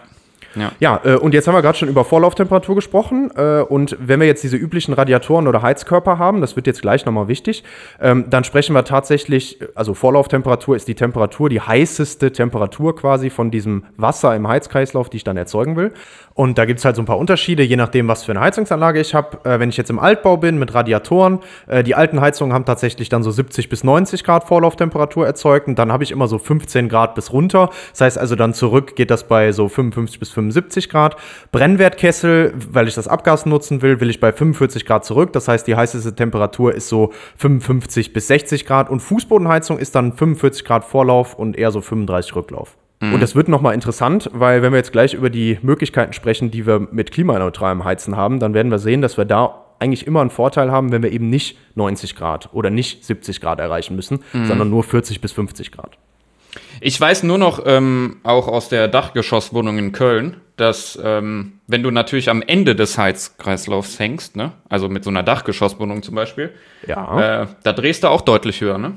Ja. 0.57 0.71
Ja, 0.79 1.01
äh, 1.03 1.15
und 1.15 1.33
jetzt 1.33 1.47
haben 1.47 1.55
wir 1.55 1.61
gerade 1.61 1.77
schon 1.77 1.89
über 1.89 2.05
Vorlauftemperatur 2.05 2.75
gesprochen. 2.75 3.31
Äh, 3.35 3.61
und 3.61 3.97
wenn 3.99 4.19
wir 4.19 4.27
jetzt 4.27 4.43
diese 4.43 4.57
üblichen 4.57 4.93
Radiatoren 4.93 5.47
oder 5.47 5.61
Heizkörper 5.61 6.17
haben, 6.17 6.41
das 6.41 6.55
wird 6.55 6.67
jetzt 6.67 6.81
gleich 6.81 7.05
nochmal 7.05 7.27
wichtig, 7.27 7.63
ähm, 8.01 8.25
dann 8.29 8.43
sprechen 8.43 8.73
wir 8.73 8.83
tatsächlich, 8.83 9.59
also 9.75 9.93
Vorlauftemperatur 9.93 10.75
ist 10.75 10.87
die 10.87 10.95
Temperatur, 10.95 11.49
die 11.49 11.61
heißeste 11.61 12.31
Temperatur 12.31 12.95
quasi 12.95 13.29
von 13.29 13.51
diesem 13.51 13.83
Wasser 13.97 14.35
im 14.35 14.47
Heizkreislauf, 14.47 15.09
die 15.09 15.17
ich 15.17 15.23
dann 15.23 15.37
erzeugen 15.37 15.75
will. 15.75 15.93
Und 16.33 16.59
da 16.59 16.65
gibt 16.65 16.77
es 16.77 16.85
halt 16.85 16.95
so 16.95 17.01
ein 17.01 17.05
paar 17.05 17.17
Unterschiede, 17.17 17.63
je 17.63 17.75
nachdem, 17.77 18.07
was 18.07 18.23
für 18.23 18.31
eine 18.31 18.41
Heizungsanlage 18.41 18.99
ich 18.99 19.15
habe. 19.15 19.39
Äh, 19.43 19.59
wenn 19.59 19.69
ich 19.69 19.77
jetzt 19.77 19.89
im 19.89 19.97
Altbau 19.97 20.37
bin 20.37 20.59
mit 20.59 20.73
Radiatoren, 20.73 21.39
äh, 21.65 21.83
die 21.83 21.95
alten 21.95 22.21
Heizungen 22.21 22.53
haben 22.53 22.65
tatsächlich 22.65 23.09
dann 23.09 23.23
so 23.23 23.31
70 23.31 23.69
bis 23.69 23.83
90 23.83 24.23
Grad 24.23 24.43
Vorlauftemperatur 24.43 25.25
erzeugt 25.25 25.67
und 25.67 25.79
dann 25.79 25.91
habe 25.91 26.03
ich 26.03 26.11
immer 26.11 26.27
so 26.27 26.37
15 26.37 26.89
Grad 26.89 27.15
bis 27.15 27.33
runter. 27.33 27.71
Das 27.91 28.01
heißt 28.01 28.17
also 28.19 28.35
dann 28.35 28.53
zurück 28.53 28.95
geht 28.95 29.09
das 29.09 29.27
bei 29.27 29.51
so 29.51 29.67
55 29.67 30.19
bis 30.19 30.29
75 30.51 30.89
Grad. 30.89 31.17
Brennwertkessel, 31.51 32.53
weil 32.71 32.87
ich 32.87 32.95
das 32.95 33.07
Abgas 33.07 33.45
nutzen 33.45 33.81
will, 33.81 33.99
will 33.99 34.09
ich 34.09 34.19
bei 34.19 34.31
45 34.31 34.85
Grad 34.85 35.05
zurück. 35.05 35.33
Das 35.33 35.47
heißt, 35.47 35.67
die 35.67 35.75
heißeste 35.75 36.15
Temperatur 36.15 36.73
ist 36.73 36.89
so 36.89 37.11
55 37.37 38.13
bis 38.13 38.27
60 38.27 38.65
Grad 38.65 38.89
und 38.89 38.99
Fußbodenheizung 38.99 39.77
ist 39.77 39.95
dann 39.95 40.13
45 40.13 40.65
Grad 40.65 40.85
Vorlauf 40.85 41.33
und 41.35 41.57
eher 41.57 41.71
so 41.71 41.81
35 41.81 42.35
Rücklauf. 42.35 42.77
Und 42.99 43.21
das 43.21 43.35
wird 43.35 43.47
nochmal 43.47 43.75
interessant, 43.75 44.27
weil 44.33 44.63
wenn 44.63 44.71
wir 44.71 44.77
jetzt 44.77 44.91
gleich 44.91 45.13
über 45.13 45.29
die 45.29 45.59
Möglichkeiten 45.61 46.13
sprechen, 46.13 46.49
die 46.49 46.65
wir 46.65 46.79
mit 46.79 47.11
klimaneutralem 47.11 47.83
Heizen 47.83 48.17
haben, 48.17 48.39
dann 48.39 48.55
werden 48.55 48.71
wir 48.71 48.79
sehen, 48.79 49.03
dass 49.03 49.17
wir 49.17 49.25
da 49.25 49.65
eigentlich 49.77 50.07
immer 50.07 50.21
einen 50.21 50.31
Vorteil 50.31 50.71
haben, 50.71 50.91
wenn 50.91 51.03
wir 51.03 51.11
eben 51.11 51.29
nicht 51.29 51.59
90 51.75 52.15
Grad 52.15 52.49
oder 52.53 52.71
nicht 52.71 53.05
70 53.05 53.39
Grad 53.39 53.59
erreichen 53.59 53.95
müssen, 53.95 54.23
sondern 54.45 54.71
nur 54.71 54.83
40 54.83 55.21
bis 55.21 55.31
50 55.31 55.71
Grad. 55.71 55.99
Ich 56.81 56.99
weiß 56.99 57.23
nur 57.23 57.37
noch, 57.37 57.63
ähm, 57.65 58.17
auch 58.23 58.47
aus 58.47 58.69
der 58.69 58.87
Dachgeschosswohnung 58.87 59.77
in 59.77 59.91
Köln, 59.91 60.37
dass 60.55 60.97
ähm, 61.03 61.59
wenn 61.67 61.83
du 61.83 61.91
natürlich 61.91 62.29
am 62.29 62.41
Ende 62.41 62.75
des 62.75 62.97
Heizkreislaufs 62.97 63.99
hängst, 63.99 64.35
ne, 64.35 64.53
also 64.69 64.89
mit 64.89 65.03
so 65.03 65.09
einer 65.09 65.23
Dachgeschosswohnung 65.23 66.03
zum 66.03 66.15
Beispiel, 66.15 66.51
Ja, 66.87 67.43
äh, 67.43 67.47
da 67.63 67.73
drehst 67.73 68.03
du 68.03 68.07
auch 68.09 68.21
deutlich 68.21 68.61
höher, 68.61 68.77
ne? 68.77 68.93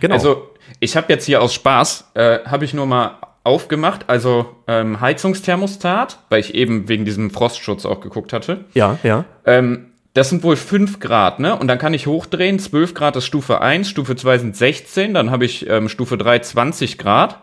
genau. 0.00 0.14
Also 0.14 0.50
ich 0.80 0.96
habe 0.96 1.12
jetzt 1.12 1.26
hier 1.26 1.42
aus 1.42 1.54
Spaß, 1.54 2.12
äh, 2.14 2.38
habe 2.46 2.64
ich 2.64 2.74
nur 2.74 2.86
mal 2.86 3.18
aufgemacht, 3.44 4.08
also 4.08 4.56
ähm, 4.66 5.00
Heizungsthermostat, 5.00 6.18
weil 6.30 6.40
ich 6.40 6.54
eben 6.54 6.88
wegen 6.88 7.04
diesem 7.04 7.30
Frostschutz 7.30 7.84
auch 7.84 8.00
geguckt 8.00 8.32
hatte. 8.32 8.64
ja, 8.74 8.98
ja. 9.02 9.24
Ähm, 9.44 9.90
das 10.14 10.30
sind 10.30 10.42
wohl 10.44 10.56
5 10.56 11.00
Grad, 11.00 11.40
ne? 11.40 11.56
Und 11.56 11.68
dann 11.68 11.78
kann 11.78 11.92
ich 11.92 12.06
hochdrehen. 12.06 12.58
12 12.58 12.94
Grad 12.94 13.16
ist 13.16 13.26
Stufe 13.26 13.60
1, 13.60 13.88
Stufe 13.88 14.16
2 14.16 14.38
sind 14.38 14.56
16, 14.56 15.12
dann 15.12 15.30
habe 15.30 15.44
ich 15.44 15.68
ähm, 15.68 15.88
Stufe 15.88 16.16
3 16.16 16.38
20 16.38 16.98
Grad. 16.98 17.40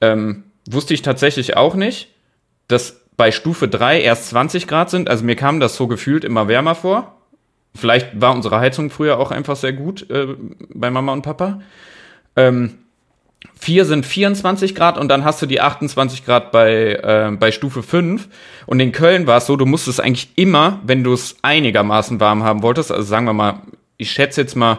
Ähm, 0.00 0.44
wusste 0.70 0.94
ich 0.94 1.02
tatsächlich 1.02 1.56
auch 1.56 1.74
nicht. 1.74 2.14
Das 2.68 3.00
bei 3.16 3.32
Stufe 3.32 3.68
3 3.68 4.00
erst 4.00 4.28
20 4.28 4.66
Grad 4.66 4.88
sind. 4.88 5.10
Also 5.10 5.24
mir 5.24 5.36
kam 5.36 5.60
das 5.60 5.76
so 5.76 5.88
gefühlt 5.88 6.24
immer 6.24 6.48
wärmer 6.48 6.74
vor. 6.76 7.20
Vielleicht 7.74 8.20
war 8.20 8.34
unsere 8.34 8.60
Heizung 8.60 8.88
früher 8.88 9.18
auch 9.18 9.30
einfach 9.30 9.56
sehr 9.56 9.72
gut 9.72 10.08
äh, 10.10 10.28
bei 10.72 10.90
Mama 10.90 11.12
und 11.12 11.22
Papa. 11.22 11.60
Ähm, 12.36 12.78
4 13.58 13.84
sind 13.84 14.06
24 14.06 14.74
Grad 14.74 14.98
und 14.98 15.08
dann 15.08 15.24
hast 15.24 15.40
du 15.40 15.46
die 15.46 15.60
28 15.60 16.24
Grad 16.24 16.52
bei, 16.52 16.94
äh, 16.94 17.30
bei 17.36 17.52
Stufe 17.52 17.82
5. 17.82 18.28
Und 18.66 18.80
in 18.80 18.92
Köln 18.92 19.26
war 19.26 19.38
es 19.38 19.46
so, 19.46 19.56
du 19.56 19.66
musstest 19.66 20.00
eigentlich 20.00 20.30
immer, 20.36 20.80
wenn 20.84 21.04
du 21.04 21.12
es 21.12 21.36
einigermaßen 21.42 22.20
warm 22.20 22.42
haben 22.42 22.62
wolltest, 22.62 22.90
also 22.92 23.02
sagen 23.02 23.26
wir 23.26 23.32
mal, 23.32 23.62
ich 23.96 24.10
schätze 24.10 24.40
jetzt 24.40 24.56
mal 24.56 24.78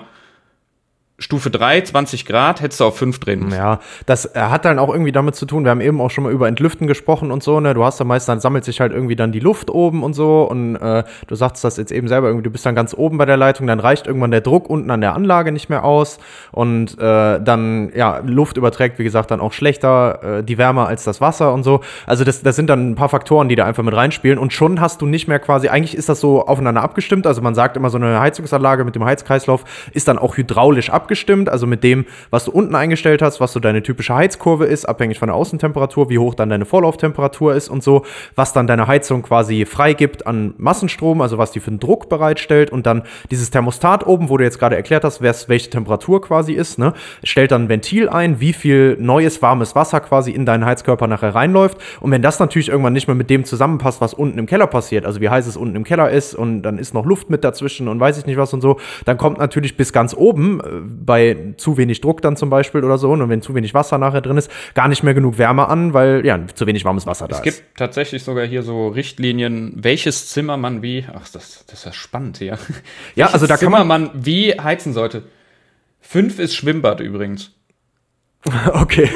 Stufe 1.22 1.52
3, 1.52 1.82
20 1.82 2.26
Grad, 2.26 2.62
hättest 2.62 2.80
du 2.80 2.86
auf 2.86 2.98
5 2.98 3.20
drehen 3.20 3.42
müssen. 3.42 3.58
Ja, 3.58 3.80
das 4.08 4.26
äh, 4.36 4.40
hat 4.40 4.66
dann 4.66 4.80
auch 4.80 4.90
irgendwie 4.90 5.12
damit 5.12 5.36
zu 5.36 5.46
tun. 5.46 5.64
Wir 5.64 5.70
haben 5.70 5.80
eben 5.80 6.02
auch 6.02 6.10
schon 6.10 6.24
mal 6.24 6.34
über 6.34 6.48
Entlüften 6.48 6.88
gesprochen 6.88 7.32
und 7.32 7.44
so, 7.44 7.60
ne? 7.60 7.76
Du 7.76 7.86
hast 7.86 8.00
da 8.00 8.04
meist, 8.04 8.28
dann 8.28 8.40
sammelt 8.40 8.66
sich 8.66 8.82
halt 8.82 8.92
irgendwie 8.92 9.16
dann 9.16 9.32
die 9.32 9.40
Luft 9.40 9.70
oben 9.70 10.04
und 10.04 10.14
so. 10.14 10.44
Und 10.50 10.78
äh, 10.78 11.04
du 11.28 11.36
sagst 11.36 11.64
das 11.64 11.78
jetzt 11.78 11.92
eben 11.92 12.08
selber, 12.08 12.28
irgendwie, 12.28 12.44
du 12.44 12.50
bist 12.50 12.66
dann 12.66 12.74
ganz 12.74 12.96
oben 12.96 13.20
bei 13.20 13.26
der 13.26 13.38
Leitung, 13.38 13.68
dann 13.68 13.80
reicht 13.80 14.08
irgendwann 14.08 14.32
der 14.32 14.42
Druck 14.42 14.68
unten 14.68 14.90
an 14.90 15.00
der 15.00 15.14
Anlage 15.14 15.52
nicht 15.52 15.70
mehr 15.70 15.84
aus. 15.84 16.18
Und 16.52 16.98
äh, 16.98 17.40
dann, 17.40 17.92
ja, 17.96 18.20
Luft 18.26 18.58
überträgt, 18.58 18.98
wie 18.98 19.04
gesagt, 19.04 19.30
dann 19.30 19.42
auch 19.42 19.54
schlechter 19.54 20.40
äh, 20.40 20.44
die 20.44 20.58
Wärme 20.58 20.88
als 20.88 21.04
das 21.04 21.22
Wasser 21.22 21.54
und 21.54 21.62
so. 21.62 21.82
Also 22.08 22.24
das, 22.24 22.42
das 22.42 22.56
sind 22.56 22.68
dann 22.68 22.90
ein 22.90 22.96
paar 22.96 23.10
Faktoren, 23.10 23.48
die 23.48 23.56
da 23.56 23.66
einfach 23.66 23.84
mit 23.84 23.94
reinspielen. 23.96 24.40
Und 24.40 24.54
schon 24.54 24.82
hast 24.82 25.02
du 25.02 25.06
nicht 25.06 25.28
mehr 25.28 25.38
quasi, 25.38 25.70
eigentlich 25.70 25.96
ist 25.96 26.10
das 26.10 26.20
so 26.20 26.48
aufeinander 26.48 26.82
abgestimmt. 26.82 27.28
Also 27.28 27.44
man 27.44 27.54
sagt 27.54 27.78
immer, 27.78 27.92
so 27.92 27.98
eine 27.98 28.20
Heizungsanlage 28.20 28.86
mit 28.86 28.96
dem 28.96 29.06
Heizkreislauf 29.06 29.66
ist 29.94 30.08
dann 30.08 30.18
auch 30.18 30.36
hydraulisch 30.36 30.90
abgestimmt 30.90 31.11
abgestimmt, 31.12 31.50
also 31.50 31.67
mit 31.67 31.84
dem, 31.84 32.06
was 32.30 32.45
du 32.45 32.52
unten 32.52 32.74
eingestellt 32.74 33.21
hast, 33.21 33.41
was 33.41 33.52
so 33.52 33.60
deine 33.60 33.84
typische 33.84 34.15
Heizkurve 34.15 34.63
ist, 34.63 34.86
abhängig 34.86 35.19
von 35.19 35.28
der 35.28 35.36
Außentemperatur, 35.36 36.10
wie 36.10 36.17
hoch 36.17 36.36
dann 36.36 36.50
deine 36.50 36.63
Vorlauftemperatur 36.63 37.54
ist 37.54 37.67
und 37.67 37.84
so, 37.84 38.06
was 38.36 38.54
dann 38.54 38.65
deine 38.65 38.88
Heizung 38.88 39.21
quasi 39.21 39.65
freigibt 39.65 40.26
an 40.26 40.54
Massenstrom, 40.58 41.19
also 41.19 41.38
was 41.38 41.52
die 41.52 41.60
für 41.60 41.67
einen 41.67 41.82
Druck 41.82 42.08
bereitstellt 42.08 42.69
und 42.69 42.86
dann 42.86 43.04
dieses 43.30 43.52
Thermostat 43.52 44.08
oben, 44.08 44.30
wo 44.30 44.38
du 44.38 44.45
jetzt 44.45 44.58
gerade 44.58 44.78
erklärt 44.78 45.04
hast, 45.04 45.21
welche 45.21 45.69
Temperatur 45.69 46.21
quasi 46.21 46.54
ist, 46.54 46.80
ne, 46.80 46.93
stellt 47.26 47.52
dann 47.52 47.65
ein 47.65 47.69
Ventil 47.69 48.08
ein, 48.08 48.39
wie 48.39 48.54
viel 48.54 48.95
neues 48.97 49.41
warmes 49.41 49.76
Wasser 49.76 50.00
quasi 50.00 50.32
in 50.32 50.45
deinen 50.45 50.63
Heizkörper 50.63 51.08
nachher 51.08 51.36
reinläuft. 51.36 51.78
Und 52.00 52.12
wenn 52.12 52.21
das 52.21 52.39
natürlich 52.39 52.69
irgendwann 52.69 52.93
nicht 52.93 53.08
mehr 53.08 53.15
mit 53.15 53.30
dem 53.30 53.43
zusammenpasst, 53.43 54.00
was 54.00 54.13
unten 54.13 54.39
im 54.39 54.45
Keller 54.45 54.67
passiert, 54.67 55.06
also 55.06 55.19
wie 55.19 55.28
heiß 55.28 55.45
es 55.45 55.58
unten 55.58 55.76
im 55.76 55.84
Keller 55.84 56.10
ist 56.10 56.36
und 56.36 56.62
dann 56.62 56.78
ist 56.78 56.93
noch 56.93 57.06
Luft 57.06 57.30
mit 57.30 57.43
dazwischen 57.43 57.89
und 57.89 58.00
weiß 58.00 58.17
ich 58.17 58.26
nicht 58.26 58.38
was 58.38 58.54
und 58.54 58.62
so, 58.62 58.80
dann 59.04 59.17
kommt 59.17 59.39
natürlich 59.39 59.76
bis 59.76 59.91
ganz 59.91 60.15
oben 60.15 60.62
äh, 60.62 60.63
bei 61.06 61.54
zu 61.58 61.78
wenig 61.78 62.02
Druck 62.02 62.22
dann 62.22 62.38
zum 62.38 62.50
Beispiel 62.50 62.84
oder 62.84 62.98
so 62.98 63.12
und 63.12 63.30
wenn 63.30 63.42
zu 63.42 63.56
wenig 63.56 63.74
Wasser 63.74 63.98
nachher 63.98 64.22
drin 64.22 64.38
ist, 64.38 64.52
gar 64.74 64.88
nicht 64.88 65.04
mehr 65.04 65.14
genug 65.14 65.38
Wärme 65.38 65.68
an, 65.68 65.94
weil 65.94 66.26
ja 66.26 66.40
zu 66.54 66.68
wenig 66.68 66.86
warmes 66.86 67.06
Wasser 67.08 67.28
da 67.28 67.38
es 67.38 67.42
ist. 67.42 67.48
Es 67.48 67.56
gibt 67.58 67.78
tatsächlich 67.78 68.24
sogar 68.24 68.46
hier 68.46 68.64
so 68.64 68.88
Richtlinien, 68.88 69.74
welches 69.76 70.30
Zimmer 70.30 70.58
man 70.58 70.82
wie, 70.82 71.06
ach, 71.12 71.28
das, 71.30 71.66
das 71.66 71.80
ist 71.80 71.86
ja 71.86 71.94
spannend 71.94 72.38
hier. 72.38 72.58
Ja, 73.16 73.28
also 73.28 73.48
da 73.48 73.58
Zimmer 73.58 73.80
kann 73.80 73.88
man, 73.88 74.04
man 74.14 74.26
wie 74.26 74.54
heizen 74.54 74.94
sollte. 74.94 75.24
Fünf 76.00 76.40
ist 76.40 76.56
Schwimmbad 76.56 77.00
übrigens. 77.00 77.52
okay. 78.74 79.10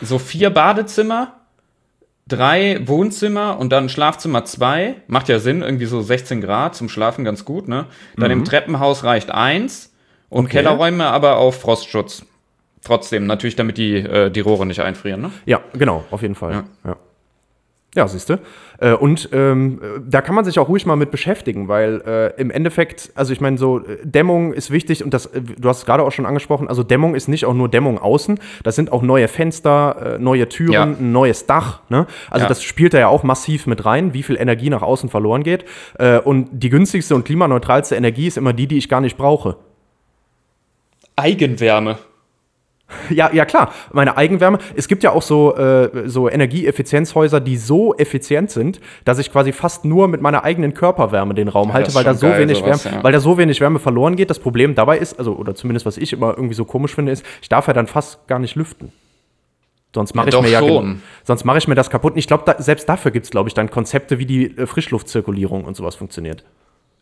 So 0.00 0.18
vier 0.18 0.50
Badezimmer, 0.50 1.40
drei 2.26 2.80
Wohnzimmer 2.86 3.58
und 3.58 3.70
dann 3.70 3.88
Schlafzimmer 3.88 4.44
zwei. 4.44 4.96
Macht 5.06 5.28
ja 5.28 5.38
Sinn, 5.38 5.62
irgendwie 5.62 5.86
so 5.86 6.00
16 6.00 6.40
Grad 6.40 6.74
zum 6.74 6.88
Schlafen 6.88 7.24
ganz 7.24 7.44
gut, 7.44 7.68
ne? 7.68 7.86
Dann 8.16 8.30
im 8.30 8.44
Treppenhaus 8.44 9.04
reicht 9.04 9.30
eins 9.30 9.91
und 10.32 10.46
Okay. 10.46 10.58
Kellerräume 10.58 11.06
aber 11.06 11.36
auf 11.36 11.60
Frostschutz. 11.60 12.24
Trotzdem, 12.84 13.26
natürlich, 13.26 13.54
damit 13.54 13.78
die, 13.78 13.96
äh, 13.98 14.30
die 14.30 14.40
Rohre 14.40 14.66
nicht 14.66 14.80
einfrieren, 14.80 15.20
ne? 15.20 15.30
Ja, 15.46 15.60
genau, 15.72 16.02
auf 16.10 16.22
jeden 16.22 16.34
Fall. 16.34 16.52
Ja. 16.52 16.64
Ja, 16.84 16.96
ja. 17.94 18.08
siehst 18.08 18.28
du. 18.30 18.40
Äh, 18.80 18.94
und 18.94 19.28
ähm, 19.32 19.80
äh, 19.80 20.00
da 20.04 20.20
kann 20.20 20.34
man 20.34 20.44
sich 20.44 20.58
auch 20.58 20.68
ruhig 20.68 20.84
mal 20.84 20.96
mit 20.96 21.12
beschäftigen, 21.12 21.68
weil 21.68 22.02
äh, 22.04 22.40
im 22.40 22.50
Endeffekt, 22.50 23.12
also 23.14 23.32
ich 23.32 23.40
meine, 23.40 23.56
so 23.56 23.78
äh, 23.86 23.98
Dämmung 24.02 24.52
ist 24.52 24.72
wichtig 24.72 25.04
und 25.04 25.14
das, 25.14 25.26
äh, 25.26 25.40
du 25.42 25.68
hast 25.68 25.78
es 25.78 25.84
gerade 25.86 26.02
auch 26.02 26.10
schon 26.10 26.26
angesprochen, 26.26 26.66
also 26.66 26.82
Dämmung 26.82 27.14
ist 27.14 27.28
nicht 27.28 27.44
auch 27.44 27.54
nur 27.54 27.68
Dämmung 27.68 27.98
außen, 28.00 28.40
das 28.64 28.74
sind 28.74 28.90
auch 28.90 29.02
neue 29.02 29.28
Fenster, 29.28 30.14
äh, 30.16 30.18
neue 30.18 30.48
Türen, 30.48 30.72
Ja. 30.72 30.82
ein 30.82 31.12
neues 31.12 31.46
Dach. 31.46 31.82
Ne? 31.88 32.06
Also 32.30 32.44
Ja. 32.44 32.48
das 32.48 32.64
spielt 32.64 32.94
da 32.94 32.98
ja 32.98 33.06
auch 33.06 33.22
massiv 33.22 33.68
mit 33.68 33.84
rein, 33.84 34.12
wie 34.12 34.24
viel 34.24 34.36
Energie 34.36 34.70
nach 34.70 34.82
außen 34.82 35.08
verloren 35.08 35.44
geht. 35.44 35.64
Und 36.24 36.48
die 36.50 36.68
günstigste 36.70 37.14
und 37.14 37.24
klimaneutralste 37.24 37.94
Energie 37.94 38.26
ist 38.26 38.38
immer 38.38 38.52
die, 38.54 38.66
die 38.66 38.78
ich 38.78 38.88
gar 38.88 39.00
nicht 39.00 39.16
brauche. 39.16 39.56
Eigenwärme. 41.16 41.98
Ja, 43.08 43.30
ja 43.32 43.46
klar, 43.46 43.72
meine 43.92 44.18
Eigenwärme. 44.18 44.58
Es 44.76 44.86
gibt 44.86 45.02
ja 45.02 45.12
auch 45.12 45.22
so, 45.22 45.56
äh, 45.56 46.08
so 46.10 46.28
Energieeffizienzhäuser, 46.28 47.40
die 47.40 47.56
so 47.56 47.94
effizient 47.96 48.50
sind, 48.50 48.80
dass 49.06 49.18
ich 49.18 49.32
quasi 49.32 49.52
fast 49.52 49.86
nur 49.86 50.08
mit 50.08 50.20
meiner 50.20 50.44
eigenen 50.44 50.74
Körperwärme 50.74 51.32
den 51.32 51.48
Raum 51.48 51.68
Ja, 51.68 51.74
halte, 51.74 51.94
weil 51.94 52.04
da 52.04 52.12
so 52.12 52.26
geil, 52.28 52.40
wenig 52.40 52.58
sowas, 52.58 52.84
Wärme, 52.84 52.98
ja. 52.98 53.04
weil 53.04 53.12
da 53.12 53.20
so 53.20 53.38
wenig 53.38 53.62
Wärme 53.62 53.78
verloren 53.78 54.14
geht. 54.16 54.28
Das 54.28 54.38
Problem 54.38 54.74
dabei 54.74 54.98
ist, 54.98 55.18
also 55.18 55.32
oder 55.36 55.54
zumindest 55.54 55.86
was 55.86 55.96
ich 55.96 56.12
immer 56.12 56.30
irgendwie 56.36 56.54
so 56.54 56.66
komisch 56.66 56.94
finde, 56.94 57.12
ist, 57.12 57.24
ich 57.40 57.48
darf 57.48 57.66
ja 57.66 57.72
dann 57.72 57.86
fast 57.86 58.26
gar 58.26 58.38
nicht 58.38 58.56
lüften. 58.56 58.92
Sonst 59.94 60.14
mache 60.14 60.28
Ja, 60.30 60.38
ich 60.38 60.42
mir 60.44 60.50
ja 60.50 60.58
schon. 60.58 60.68
gen- 60.68 61.02
sonst 61.24 61.44
mache 61.44 61.58
ich 61.58 61.68
mir 61.68 61.74
das 61.74 61.88
kaputt. 61.88 62.12
Und 62.12 62.18
ich 62.18 62.26
glaube, 62.26 62.42
da, 62.46 62.60
selbst 62.60 62.88
dafür 62.88 63.10
gibt 63.10 63.24
es, 63.24 63.30
glaube 63.30 63.48
ich, 63.48 63.54
dann 63.54 63.70
Konzepte, 63.70 64.18
wie 64.18 64.26
die 64.26 64.56
äh, 64.56 64.66
Frischluftzirkulierung 64.66 65.64
und 65.64 65.76
sowas 65.76 65.94
funktioniert. 65.94 66.44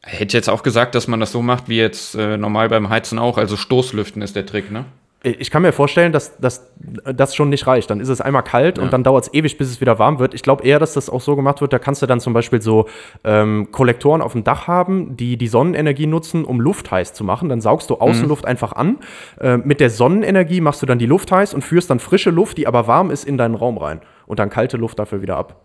Hätte 0.03 0.37
jetzt 0.37 0.49
auch 0.49 0.63
gesagt, 0.63 0.95
dass 0.95 1.09
man 1.09 1.21
das 1.21 1.33
so 1.33 1.43
macht 1.43 1.69
wie 1.69 1.77
jetzt 1.77 2.15
äh, 2.15 2.39
normal 2.39 2.69
beim 2.69 2.89
Heizen 2.89 3.19
auch. 3.19 3.37
Also 3.37 3.57
Stoßlüften 3.57 4.23
ist 4.23 4.35
der 4.35 4.47
Trick, 4.47 4.71
ne? 4.71 4.87
Ich 5.23 5.51
kann 5.51 5.61
mir 5.61 5.73
vorstellen, 5.73 6.13
dass 6.13 6.39
dass 6.39 6.73
das 7.05 7.35
schon 7.35 7.51
nicht 7.51 7.67
reicht. 7.67 7.91
Dann 7.91 8.01
ist 8.01 8.09
es 8.09 8.23
einmal 8.23 8.43
kalt 8.43 8.79
und 8.79 8.91
dann 8.91 9.05
dauert 9.05 9.25
es 9.25 9.35
ewig, 9.35 9.59
bis 9.59 9.69
es 9.69 9.79
wieder 9.83 9.99
warm 9.99 10.19
wird. 10.19 10.33
Ich 10.33 10.43
glaube 10.43 10.65
eher, 10.65 10.79
dass 10.79 10.95
das 10.95 11.11
auch 11.11 11.21
so 11.21 11.37
gemacht 11.37 11.61
wird. 11.61 11.75
Da 11.75 11.79
kannst 11.79 12.01
du 12.01 12.07
dann 12.07 12.21
zum 12.21 12.33
Beispiel 12.33 12.63
so 12.63 12.89
ähm, 13.23 13.69
Kollektoren 13.71 14.23
auf 14.23 14.33
dem 14.33 14.45
Dach 14.45 14.67
haben, 14.67 15.19
die 15.19 15.37
die 15.37 15.49
Sonnenenergie 15.49 16.07
nutzen, 16.07 16.47
um 16.47 16.59
Luft 16.59 16.91
heiß 16.91 17.13
zu 17.13 17.23
machen. 17.23 17.51
Dann 17.51 17.61
saugst 17.61 17.91
du 17.91 17.97
Außenluft 17.97 18.47
einfach 18.47 18.73
an. 18.73 18.97
Äh, 19.39 19.59
mit 19.59 19.81
der 19.81 19.91
Sonnenenergie 19.91 20.63
machst 20.63 20.81
du 20.81 20.87
dann 20.87 20.99
die 20.99 21.05
Luft 21.05 21.31
heiß 21.31 21.53
und 21.53 21.61
führst 21.61 21.91
dann 21.91 22.01
frische 22.01 22.31
Luft, 22.31 22.57
die 22.57 22.67
aber 22.67 22.87
warm 22.87 23.11
ist, 23.11 23.25
in 23.25 23.37
deinen 23.37 23.57
Raum 23.57 23.77
rein. 23.77 24.01
Und 24.25 24.39
dann 24.39 24.49
kalte 24.49 24.79
Luft 24.79 24.99
dafür 24.99 25.21
wieder 25.21 25.37
ab. 25.37 25.61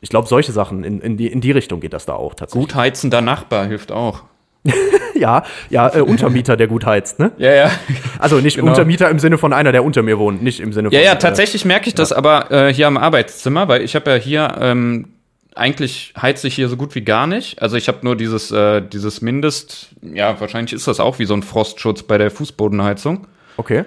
Ich 0.00 0.08
glaube, 0.08 0.28
solche 0.28 0.52
Sachen, 0.52 0.84
in, 0.84 1.00
in, 1.00 1.16
die, 1.16 1.26
in 1.26 1.40
die 1.40 1.50
Richtung 1.50 1.80
geht 1.80 1.92
das 1.92 2.06
da 2.06 2.14
auch 2.14 2.34
tatsächlich. 2.34 2.68
Gut 2.68 2.74
heizender 2.74 3.20
Nachbar 3.20 3.66
hilft 3.66 3.92
auch. 3.92 4.22
Ja, 5.18 5.44
ja, 5.70 5.94
äh, 5.94 6.02
Untermieter, 6.02 6.58
der 6.58 6.66
gut 6.66 6.84
heizt, 6.84 7.18
ne? 7.18 7.32
Ja, 7.38 7.50
ja. 7.50 7.70
Also 8.18 8.36
nicht 8.40 8.56
Genau. 8.56 8.68
Untermieter 8.68 9.08
im 9.08 9.18
Sinne 9.18 9.38
von 9.38 9.54
einer, 9.54 9.72
der 9.72 9.82
unter 9.82 10.02
mir 10.02 10.18
wohnt, 10.18 10.42
nicht 10.42 10.60
im 10.60 10.74
Sinne 10.74 10.90
von. 10.90 10.98
Ja, 10.98 11.02
ja, 11.02 11.12
äh, 11.14 11.18
tatsächlich 11.18 11.64
merke 11.64 11.88
ich 11.88 11.94
das 11.94 12.12
aber 12.12 12.50
äh, 12.50 12.72
hier 12.72 12.86
am 12.86 12.98
Arbeitszimmer, 12.98 13.66
weil 13.66 13.80
ich 13.80 13.94
habe 13.94 14.10
ja 14.10 14.16
hier 14.16 14.54
ähm, 14.60 15.08
eigentlich 15.54 16.12
heize 16.20 16.46
ich 16.48 16.54
hier 16.54 16.68
so 16.68 16.76
gut 16.76 16.94
wie 16.94 17.00
gar 17.00 17.26
nicht. 17.26 17.62
Also 17.62 17.76
ich 17.76 17.88
habe 17.88 17.98
nur 18.02 18.14
dieses 18.14 18.50
äh, 18.50 18.82
dieses 18.82 19.22
Mindest, 19.22 19.88
ja, 20.02 20.38
wahrscheinlich 20.38 20.74
ist 20.74 20.86
das 20.86 21.00
auch 21.00 21.18
wie 21.18 21.24
so 21.24 21.32
ein 21.32 21.42
Frostschutz 21.42 22.02
bei 22.02 22.18
der 22.18 22.30
Fußbodenheizung. 22.30 23.26
Okay. 23.56 23.84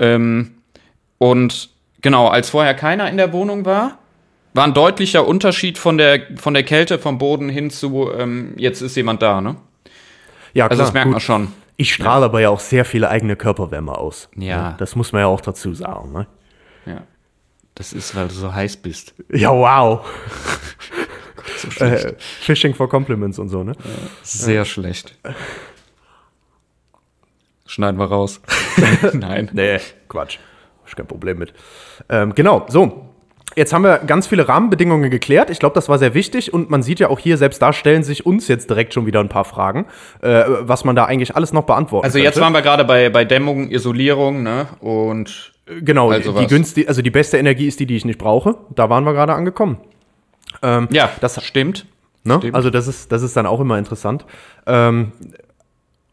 Ähm, 0.00 0.54
und 1.18 1.70
genau, 2.02 2.26
als 2.28 2.50
vorher 2.50 2.74
keiner 2.74 3.08
in 3.08 3.16
der 3.16 3.32
Wohnung 3.32 3.64
war, 3.64 3.98
war 4.54 4.64
ein 4.64 4.72
deutlicher 4.74 5.26
Unterschied 5.26 5.76
von 5.78 5.98
der 5.98 6.22
von 6.36 6.54
der 6.54 6.62
Kälte 6.62 6.98
vom 6.98 7.18
Boden 7.18 7.48
hin 7.48 7.70
zu 7.70 8.10
ähm, 8.12 8.54
jetzt 8.56 8.80
ist 8.80 8.96
jemand 8.96 9.20
da, 9.22 9.40
ne? 9.40 9.56
Ja, 10.54 10.66
Also 10.66 10.76
klar, 10.76 10.86
das 10.86 10.94
merkt 10.94 11.04
gut. 11.06 11.12
man 11.12 11.20
schon. 11.20 11.48
Ich 11.76 11.92
strahle 11.92 12.26
aber 12.26 12.40
ja 12.40 12.50
auch 12.50 12.60
sehr 12.60 12.84
viele 12.84 13.10
eigene 13.10 13.34
Körperwärme 13.34 13.98
aus. 13.98 14.28
Ja. 14.36 14.70
Ne? 14.70 14.74
Das 14.78 14.94
muss 14.94 15.12
man 15.12 15.22
ja 15.22 15.26
auch 15.26 15.40
dazu 15.40 15.74
sagen. 15.74 16.12
Ne? 16.12 16.26
Ja. 16.86 17.02
Das 17.74 17.92
ist, 17.92 18.14
weil 18.14 18.28
du 18.28 18.34
so 18.34 18.54
heiß 18.54 18.76
bist. 18.76 19.14
Ja, 19.32 19.50
wow. 19.50 20.06
So 21.58 21.70
schlecht. 21.70 22.04
Äh, 22.06 22.14
Fishing 22.18 22.74
for 22.74 22.88
Compliments 22.88 23.38
und 23.38 23.50
so, 23.50 23.64
ne? 23.64 23.74
Sehr 24.22 24.64
schlecht. 24.64 25.14
Schneiden 27.66 27.98
wir 27.98 28.06
raus. 28.06 28.40
Nein. 29.12 29.50
Nee, 29.52 29.78
Quatsch. 30.08 30.38
Hab 30.80 30.88
ich 30.88 30.96
kein 30.96 31.06
Problem 31.06 31.38
mit. 31.38 31.52
Ähm, 32.08 32.34
genau, 32.34 32.64
so. 32.68 33.10
Jetzt 33.56 33.72
haben 33.72 33.82
wir 33.84 33.98
ganz 33.98 34.26
viele 34.26 34.48
Rahmenbedingungen 34.48 35.10
geklärt. 35.10 35.50
Ich 35.50 35.58
glaube, 35.58 35.74
das 35.74 35.88
war 35.88 35.98
sehr 35.98 36.14
wichtig 36.14 36.52
und 36.52 36.70
man 36.70 36.82
sieht 36.82 37.00
ja 37.00 37.08
auch 37.08 37.18
hier, 37.18 37.36
selbst 37.38 37.62
da 37.62 37.72
stellen 37.72 38.02
sich 38.02 38.26
uns 38.26 38.48
jetzt 38.48 38.68
direkt 38.70 38.94
schon 38.94 39.06
wieder 39.06 39.20
ein 39.20 39.28
paar 39.28 39.44
Fragen, 39.44 39.86
äh, 40.22 40.44
was 40.60 40.84
man 40.84 40.96
da 40.96 41.04
eigentlich 41.04 41.36
alles 41.36 41.52
noch 41.52 41.64
beantworten 41.64 42.04
Also 42.04 42.16
könnte. 42.16 42.26
jetzt 42.26 42.40
waren 42.40 42.52
wir 42.52 42.62
gerade 42.62 42.84
bei, 42.84 43.10
bei 43.10 43.24
Dämmung, 43.24 43.70
Isolierung, 43.70 44.42
ne? 44.42 44.66
Und 44.80 45.52
Genau, 45.66 46.10
Also 46.10 46.32
die, 46.32 46.40
die 46.40 46.46
günstig, 46.46 46.88
also 46.88 47.00
die 47.00 47.10
beste 47.10 47.38
Energie 47.38 47.66
ist 47.66 47.80
die, 47.80 47.86
die 47.86 47.96
ich 47.96 48.04
nicht 48.04 48.18
brauche. 48.18 48.56
Da 48.74 48.90
waren 48.90 49.04
wir 49.04 49.14
gerade 49.14 49.32
angekommen. 49.32 49.78
ja, 50.62 51.08
Das- 51.20 51.42
stimmt. 51.42 51.86
Ne? 52.24 52.36
Stimmt. 52.38 52.54
Also 52.54 52.70
das 52.70 52.86
ist, 52.88 53.12
das 53.12 53.22
ist 53.22 53.36
dann 53.36 53.46
auch 53.46 53.60
immer 53.60 53.78
interessant. 53.78 54.24
Ähm, 54.66 55.12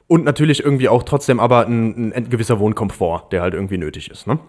und 0.08 0.26
natürlich 0.26 0.64
irgendwie 0.64 0.90
auch 0.90 1.04
trotzdem 1.04 1.40
aber 1.40 1.66
ein, 1.68 2.12
ein 2.14 2.30
gewisser 2.30 2.60
Wohnkomfort, 2.60 3.30
der 3.32 3.42
halt 3.42 3.54
irgendwie 3.54 3.78
nötig 3.78 4.10
ist. 4.12 4.28
Ne? 4.28 4.40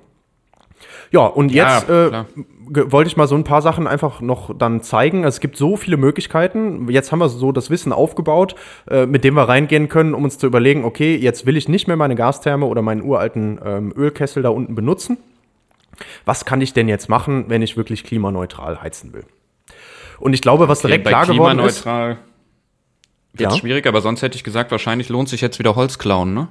Ja, 1.13 1.27
und 1.27 1.53
Ja, 1.53 1.75
jetzt 1.79 1.89
äh, 1.91 2.09
klar. 2.09 2.27
ge- 2.71 2.91
wollte 2.91 3.09
ich 3.09 3.17
mal 3.17 3.27
so 3.29 3.35
ein 3.35 3.45
paar 3.45 3.61
Sachen 3.63 3.87
einfach 3.87 4.21
noch 4.21 4.57
dann 4.57 4.83
zeigen. 4.83 5.25
Es 5.25 5.41
gibt 5.41 5.57
so 5.57 5.77
viele 5.77 5.97
Möglichkeiten. 5.99 6.89
Jetzt 6.89 7.13
haben 7.13 7.19
wir 7.19 7.29
so 7.29 7.53
das 7.53 7.69
Wissen 7.71 7.93
aufgebaut, 7.93 8.55
äh, 8.91 9.05
mit 9.07 9.23
dem 9.23 9.35
wir 9.35 9.43
reingehen 9.49 9.89
können, 9.89 10.15
um 10.15 10.25
uns 10.25 10.39
zu 10.39 10.47
überlegen, 10.47 10.85
okay, 10.85 11.15
jetzt 11.17 11.45
will 11.47 11.57
ich 11.57 11.69
nicht 11.69 11.87
mehr 11.87 11.97
meine 11.97 12.15
Gastherme 12.17 12.67
oder 12.67 12.81
meinen 12.83 13.03
uralten 13.03 13.61
ähm, 13.65 13.93
Ölkessel 13.97 14.43
da 14.43 14.49
unten 14.49 14.75
benutzen 14.75 15.19
Was 16.25 16.45
kann 16.47 16.61
ich 16.63 16.73
denn 16.73 16.89
jetzt 16.89 17.09
machen, 17.11 17.45
wenn 17.49 17.61
ich 17.63 17.77
wirklich 17.77 18.05
klimaneutral 18.05 18.81
heizen 18.83 19.13
will? 19.13 19.25
Und 20.19 20.33
ich 20.33 20.41
glaube, 20.41 20.69
was 20.69 20.81
direkt 20.81 21.05
bei 21.05 21.11
klar 21.11 21.27
geworden 21.27 21.59
ist, 21.59 21.83
klimaneutral 21.83 22.19
wird 23.35 23.51
Ja. 23.53 23.57
schwierig, 23.59 23.87
aber 23.87 24.01
sonst 24.01 24.23
hätte 24.23 24.37
ich 24.37 24.45
gesagt, 24.45 24.71
wahrscheinlich 24.71 25.09
lohnt 25.11 25.29
sich 25.29 25.41
jetzt 25.43 25.59
wieder 25.59 25.77
Holz 25.77 25.99
klauen, 25.99 26.33
ne? 26.33 26.49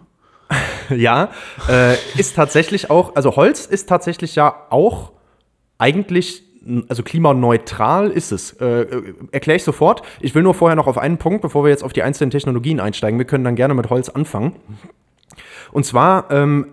ja, 0.97 1.29
äh, 1.69 1.95
ist 2.17 2.35
tatsächlich 2.35 2.89
auch, 2.89 3.15
also 3.15 3.35
Holz 3.35 3.65
ist 3.65 3.87
tatsächlich 3.87 4.35
ja 4.35 4.67
auch 4.69 5.11
eigentlich, 5.77 6.43
also 6.89 7.03
klimaneutral 7.03 8.11
ist 8.11 8.31
es. 8.31 8.53
Äh, 8.53 8.81
äh, 8.81 9.13
Erkläre 9.31 9.57
ich 9.57 9.63
sofort. 9.63 10.03
Ich 10.19 10.35
will 10.35 10.43
nur 10.43 10.53
vorher 10.53 10.75
noch 10.75 10.87
auf 10.87 10.97
einen 10.97 11.17
Punkt, 11.17 11.41
bevor 11.41 11.63
wir 11.63 11.71
jetzt 11.71 11.83
auf 11.83 11.93
die 11.93 12.03
einzelnen 12.03 12.31
Technologien 12.31 12.79
einsteigen. 12.79 13.17
Wir 13.17 13.25
können 13.25 13.43
dann 13.43 13.55
gerne 13.55 13.73
mit 13.73 13.89
Holz 13.89 14.09
anfangen. 14.09 14.55
Und 15.71 15.85
zwar, 15.85 16.29
ähm, 16.29 16.67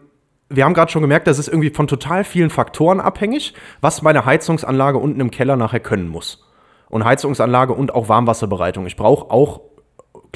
wir 0.50 0.64
haben 0.64 0.74
gerade 0.74 0.90
schon 0.90 1.02
gemerkt, 1.02 1.26
das 1.26 1.38
ist 1.38 1.48
irgendwie 1.48 1.70
von 1.70 1.86
total 1.86 2.24
vielen 2.24 2.50
Faktoren 2.50 3.00
abhängig, 3.00 3.54
was 3.80 4.02
meine 4.02 4.24
Heizungsanlage 4.24 4.98
unten 4.98 5.20
im 5.20 5.30
Keller 5.30 5.56
nachher 5.56 5.80
können 5.80 6.08
muss. 6.08 6.44
Und 6.88 7.04
Heizungsanlage 7.04 7.74
und 7.74 7.94
auch 7.94 8.08
Warmwasserbereitung. 8.08 8.86
Ich 8.86 8.96
brauche 8.96 9.30
auch 9.30 9.60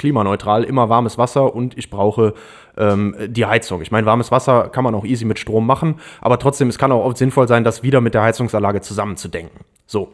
klimaneutral 0.03 0.65
immer 0.65 0.89
warmes 0.89 1.17
Wasser 1.17 1.55
und 1.55 1.77
ich 1.77 1.89
brauche 1.89 2.33
ähm, 2.77 3.15
die 3.27 3.45
Heizung. 3.45 3.81
Ich 3.81 3.89
meine, 3.89 4.05
warmes 4.05 4.31
Wasser 4.31 4.67
kann 4.67 4.83
man 4.83 4.93
auch 4.95 5.05
easy 5.05 5.23
mit 5.23 5.39
Strom 5.39 5.65
machen, 5.65 5.95
aber 6.19 6.37
trotzdem, 6.39 6.67
es 6.67 6.77
kann 6.77 6.91
auch 6.91 7.05
oft 7.05 7.17
sinnvoll 7.17 7.47
sein, 7.47 7.63
das 7.63 7.83
wieder 7.83 8.01
mit 8.01 8.13
der 8.13 8.21
Heizungsanlage 8.23 8.81
zusammenzudenken. 8.81 9.61
So. 9.87 10.13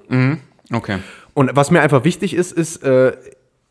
Okay. 0.72 1.00
Und 1.34 1.56
was 1.56 1.72
mir 1.72 1.82
einfach 1.82 2.04
wichtig 2.04 2.36
ist, 2.36 2.52
ist, 2.52 2.84
äh, 2.84 3.14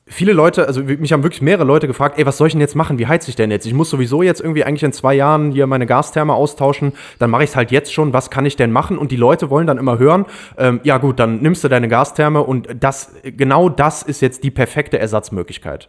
viele 0.08 0.32
Leute, 0.32 0.66
also 0.66 0.82
mich 0.82 1.12
haben 1.12 1.22
wirklich 1.22 1.42
mehrere 1.42 1.64
Leute 1.64 1.86
gefragt, 1.86 2.18
ey, 2.18 2.26
was 2.26 2.36
soll 2.38 2.48
ich 2.48 2.54
denn 2.54 2.60
jetzt 2.60 2.74
machen? 2.74 2.98
Wie 2.98 3.06
heize 3.06 3.28
ich 3.30 3.36
denn 3.36 3.50
jetzt? 3.50 3.66
Ich 3.66 3.74
muss 3.74 3.90
sowieso 3.90 4.22
jetzt 4.22 4.40
irgendwie 4.40 4.64
eigentlich 4.64 4.82
in 4.82 4.92
zwei 4.92 5.14
Jahren 5.14 5.52
hier 5.52 5.66
meine 5.66 5.86
Gastherme 5.86 6.34
austauschen, 6.34 6.92
dann 7.18 7.30
mache 7.30 7.44
ich 7.44 7.50
es 7.50 7.56
halt 7.56 7.70
jetzt 7.70 7.92
schon, 7.92 8.12
was 8.12 8.30
kann 8.30 8.46
ich 8.46 8.56
denn 8.56 8.72
machen? 8.72 8.98
Und 8.98 9.12
die 9.12 9.16
Leute 9.16 9.50
wollen 9.50 9.66
dann 9.66 9.78
immer 9.78 9.98
hören, 9.98 10.26
ähm, 10.56 10.80
ja 10.82 10.98
gut, 10.98 11.20
dann 11.20 11.40
nimmst 11.40 11.62
du 11.62 11.68
deine 11.68 11.88
Gastherme 11.88 12.42
und 12.42 12.68
das, 12.80 13.12
genau 13.22 13.68
das 13.68 14.02
ist 14.02 14.20
jetzt 14.20 14.44
die 14.44 14.50
perfekte 14.50 14.98
Ersatzmöglichkeit. 14.98 15.88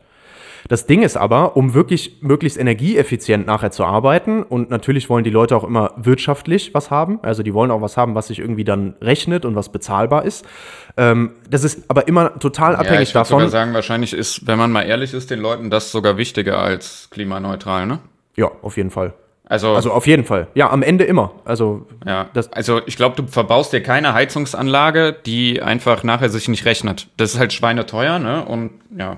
Das 0.67 0.85
Ding 0.85 1.01
ist 1.03 1.17
aber, 1.17 1.55
um 1.55 1.73
wirklich 1.73 2.17
möglichst 2.21 2.59
energieeffizient 2.59 3.45
nachher 3.47 3.71
zu 3.71 3.85
arbeiten 3.85 4.43
und 4.43 4.69
natürlich 4.69 5.09
wollen 5.09 5.23
die 5.23 5.29
Leute 5.29 5.55
auch 5.55 5.63
immer 5.63 5.93
wirtschaftlich 5.95 6.73
was 6.73 6.91
haben, 6.91 7.19
also 7.21 7.43
die 7.43 7.53
wollen 7.53 7.71
auch 7.71 7.81
was 7.81 7.97
haben, 7.97 8.15
was 8.15 8.27
sich 8.27 8.39
irgendwie 8.39 8.63
dann 8.63 8.95
rechnet 9.01 9.45
und 9.45 9.55
was 9.55 9.69
bezahlbar 9.69 10.25
ist. 10.25 10.45
Ähm, 10.97 11.31
das 11.49 11.63
ist 11.63 11.83
aber 11.89 12.07
immer 12.07 12.37
total 12.39 12.73
Ja, 12.73 12.79
abhängig 12.79 13.09
ich 13.09 13.15
würde 13.15 13.25
sogar 13.27 13.39
davon. 13.45 13.51
sagen, 13.51 13.73
wahrscheinlich 13.73 14.13
ist, 14.13 14.45
wenn 14.47 14.57
man 14.57 14.71
mal 14.71 14.83
ehrlich 14.83 15.13
ist, 15.13 15.31
den 15.31 15.39
Leuten 15.39 15.69
das 15.69 15.91
sogar 15.91 16.17
wichtiger 16.17 16.59
als 16.59 17.07
klimaneutral, 17.11 17.85
ne? 17.87 17.99
Ja, 18.35 18.51
auf 18.61 18.77
jeden 18.77 18.91
Fall. 18.91 19.13
Also, 19.45 19.73
Also 19.73 19.91
auf 19.91 20.05
jeden 20.05 20.25
Fall. 20.25 20.47
Ja, 20.53 20.69
am 20.69 20.83
Ende 20.83 21.05
immer. 21.05 21.31
Also 21.43 21.87
ja. 22.05 22.27
das- 22.33 22.53
also 22.53 22.81
ich 22.85 22.97
glaube, 22.97 23.15
du 23.15 23.25
verbaust 23.27 23.73
dir 23.73 23.81
keine 23.81 24.13
Heizungsanlage, 24.13 25.15
die 25.25 25.61
einfach 25.61 26.03
nachher 26.03 26.29
sich 26.29 26.47
nicht 26.47 26.65
rechnet. 26.65 27.07
Das 27.17 27.33
ist 27.33 27.39
halt 27.39 27.51
schweineteuer, 27.53 28.19
ne? 28.19 28.45
Und 28.45 28.71
ja, 28.95 29.17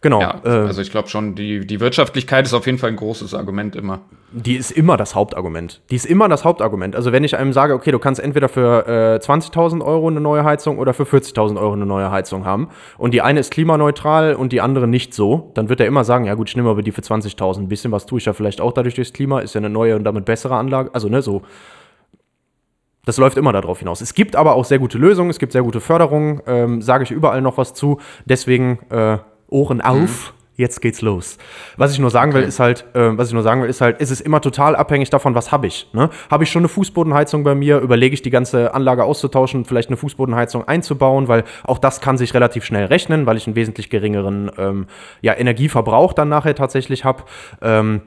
genau. 0.00 0.20
ja. 0.20 0.40
äh, 0.44 0.48
also 0.48 0.80
ich 0.82 0.90
glaube 0.90 1.08
schon, 1.08 1.34
die, 1.34 1.66
die 1.66 1.80
Wirtschaftlichkeit 1.80 2.46
ist 2.46 2.54
auf 2.54 2.66
jeden 2.66 2.78
Fall 2.78 2.90
ein 2.90 2.96
großes 2.96 3.34
Argument 3.34 3.76
immer. 3.76 4.00
die 4.32 4.56
ist 4.56 4.70
immer 4.70 4.96
das 4.96 5.14
Hauptargument. 5.14 5.80
Die 5.90 5.96
ist 5.96 6.06
immer 6.06 6.28
das 6.28 6.44
Hauptargument. 6.44 6.96
Also 6.96 7.12
wenn 7.12 7.24
ich 7.24 7.36
einem 7.36 7.52
sage, 7.52 7.74
okay, 7.74 7.90
du 7.90 7.98
kannst 7.98 8.20
entweder 8.20 8.48
für 8.48 8.86
äh, 8.86 9.24
20.000 9.24 9.84
Euro 9.84 10.08
eine 10.08 10.20
neue 10.20 10.44
Heizung 10.44 10.78
oder 10.78 10.94
für 10.94 11.04
40.000 11.04 11.60
Euro 11.60 11.72
eine 11.72 11.86
neue 11.86 12.10
Heizung 12.10 12.44
haben 12.44 12.68
und 12.96 13.14
die 13.14 13.22
eine 13.22 13.40
ist 13.40 13.50
klimaneutral 13.50 14.34
und 14.34 14.52
die 14.52 14.60
andere 14.60 14.86
nicht 14.86 15.14
so, 15.14 15.50
dann 15.54 15.68
wird 15.68 15.80
er 15.80 15.86
immer 15.86 16.04
sagen, 16.04 16.24
ja 16.24 16.34
gut, 16.34 16.48
ich 16.48 16.56
nehme 16.56 16.70
aber 16.70 16.82
die 16.82 16.92
für 16.92 17.02
20.000. 17.02 17.58
Ein 17.58 17.68
bisschen 17.68 17.92
was 17.92 18.06
tue 18.06 18.18
ich 18.18 18.26
ja 18.26 18.32
vielleicht 18.32 18.60
auch 18.60 18.72
dadurch 18.72 18.94
durchs 18.94 19.12
Klima, 19.12 19.40
ist 19.40 19.54
ja 19.54 19.60
eine 19.60 19.70
neue 19.70 19.96
und 19.96 20.04
damit 20.04 20.24
bessere 20.24 20.56
Anlage. 20.56 20.90
Also 20.94 21.08
ne, 21.08 21.22
so. 21.22 21.42
Das 23.08 23.16
läuft 23.16 23.38
immer 23.38 23.52
darauf 23.52 23.78
hinaus. 23.78 24.02
Es 24.02 24.12
gibt 24.12 24.36
aber 24.36 24.54
auch 24.54 24.66
sehr 24.66 24.78
gute 24.78 24.98
Lösungen, 24.98 25.30
es 25.30 25.38
gibt 25.38 25.52
sehr 25.52 25.62
gute 25.62 25.80
Förderungen, 25.80 26.42
ähm, 26.46 26.82
sage 26.82 27.04
ich 27.04 27.10
überall 27.10 27.40
noch 27.40 27.56
was 27.56 27.72
zu. 27.72 27.98
Deswegen 28.26 28.80
äh, 28.90 29.16
Ohren 29.48 29.80
auf. 29.80 30.34
Jetzt 30.58 30.80
geht's 30.80 31.02
los. 31.02 31.38
Was 31.76 31.92
ich 31.92 32.00
nur 32.00 32.10
sagen 32.10 32.34
will, 32.34 32.42
ist 32.42 32.58
halt, 32.58 32.84
äh, 32.92 33.16
was 33.16 33.28
ich 33.28 33.34
nur 33.34 33.44
sagen 33.44 33.62
will, 33.62 33.68
ist 33.68 33.80
halt, 33.80 34.00
es 34.00 34.10
ist 34.10 34.20
immer 34.20 34.40
total 34.40 34.74
abhängig 34.74 35.08
davon, 35.08 35.36
was 35.36 35.52
habe 35.52 35.68
ich. 35.68 35.86
Ne? 35.92 36.10
Habe 36.32 36.42
ich 36.42 36.50
schon 36.50 36.62
eine 36.62 36.68
Fußbodenheizung 36.68 37.44
bei 37.44 37.54
mir, 37.54 37.78
überlege 37.78 38.12
ich 38.12 38.22
die 38.22 38.30
ganze 38.30 38.74
Anlage 38.74 39.04
auszutauschen, 39.04 39.64
vielleicht 39.64 39.88
eine 39.88 39.96
Fußbodenheizung 39.96 40.66
einzubauen, 40.66 41.28
weil 41.28 41.44
auch 41.62 41.78
das 41.78 42.00
kann 42.00 42.18
sich 42.18 42.34
relativ 42.34 42.64
schnell 42.64 42.86
rechnen, 42.86 43.24
weil 43.24 43.36
ich 43.36 43.46
einen 43.46 43.54
wesentlich 43.54 43.88
geringeren 43.88 44.50
ähm, 44.58 44.86
ja, 45.22 45.38
Energieverbrauch 45.38 46.12
dann 46.12 46.28
nachher 46.28 46.56
tatsächlich 46.56 47.04
habe. 47.04 47.22
Ähm, 47.62 48.02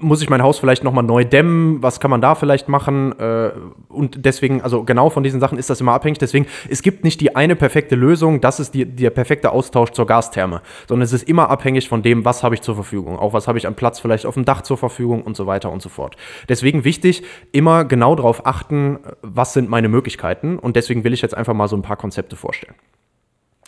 muss 0.00 0.20
ich 0.20 0.28
mein 0.28 0.42
Haus 0.42 0.58
vielleicht 0.58 0.84
nochmal 0.84 1.04
neu 1.04 1.24
dämmen? 1.24 1.82
Was 1.82 2.00
kann 2.00 2.10
man 2.10 2.20
da 2.20 2.34
vielleicht 2.34 2.68
machen? 2.68 3.18
Äh, 3.18 3.50
und 3.88 4.24
deswegen, 4.24 4.62
also 4.62 4.84
genau 4.84 5.10
von 5.10 5.22
diesen 5.22 5.40
Sachen 5.40 5.58
ist 5.58 5.70
das 5.70 5.80
immer 5.80 5.92
abhängig. 5.92 6.18
Deswegen, 6.18 6.46
es 6.68 6.82
gibt 6.82 7.04
nicht 7.04 7.20
die 7.20 7.36
eine 7.36 7.56
perfekte 7.56 7.94
Lösung, 7.94 8.40
das 8.40 8.60
ist 8.60 8.74
die, 8.74 8.84
der 8.84 9.10
perfekte 9.10 9.52
Austausch 9.52 9.90
zur 9.92 10.06
Gastherme, 10.06 10.60
sondern 10.88 11.04
es 11.04 11.12
ist 11.12 11.28
immer 11.28 11.50
abhängig 11.50 11.88
von 11.88 12.02
dem, 12.02 12.24
was 12.24 12.42
habe 12.42 12.54
ich 12.54 12.62
zur 12.62 12.74
Verfügung. 12.74 13.18
Auch 13.18 13.32
was 13.32 13.48
habe 13.48 13.58
ich 13.58 13.66
an 13.66 13.74
Platz 13.74 14.00
vielleicht 14.00 14.26
auf 14.26 14.34
dem 14.34 14.44
Dach 14.44 14.62
zur 14.62 14.76
Verfügung 14.76 15.22
und 15.22 15.36
so 15.36 15.46
weiter 15.46 15.70
und 15.70 15.80
so 15.82 15.88
fort. 15.88 16.16
Deswegen 16.48 16.84
wichtig, 16.84 17.22
immer 17.52 17.84
genau 17.84 18.14
darauf 18.16 18.46
achten, 18.46 18.98
was 19.22 19.52
sind 19.52 19.70
meine 19.70 19.88
Möglichkeiten. 19.88 20.58
Und 20.58 20.76
deswegen 20.76 21.04
will 21.04 21.12
ich 21.12 21.22
jetzt 21.22 21.36
einfach 21.36 21.54
mal 21.54 21.68
so 21.68 21.76
ein 21.76 21.82
paar 21.82 21.96
Konzepte 21.96 22.36
vorstellen. 22.36 22.74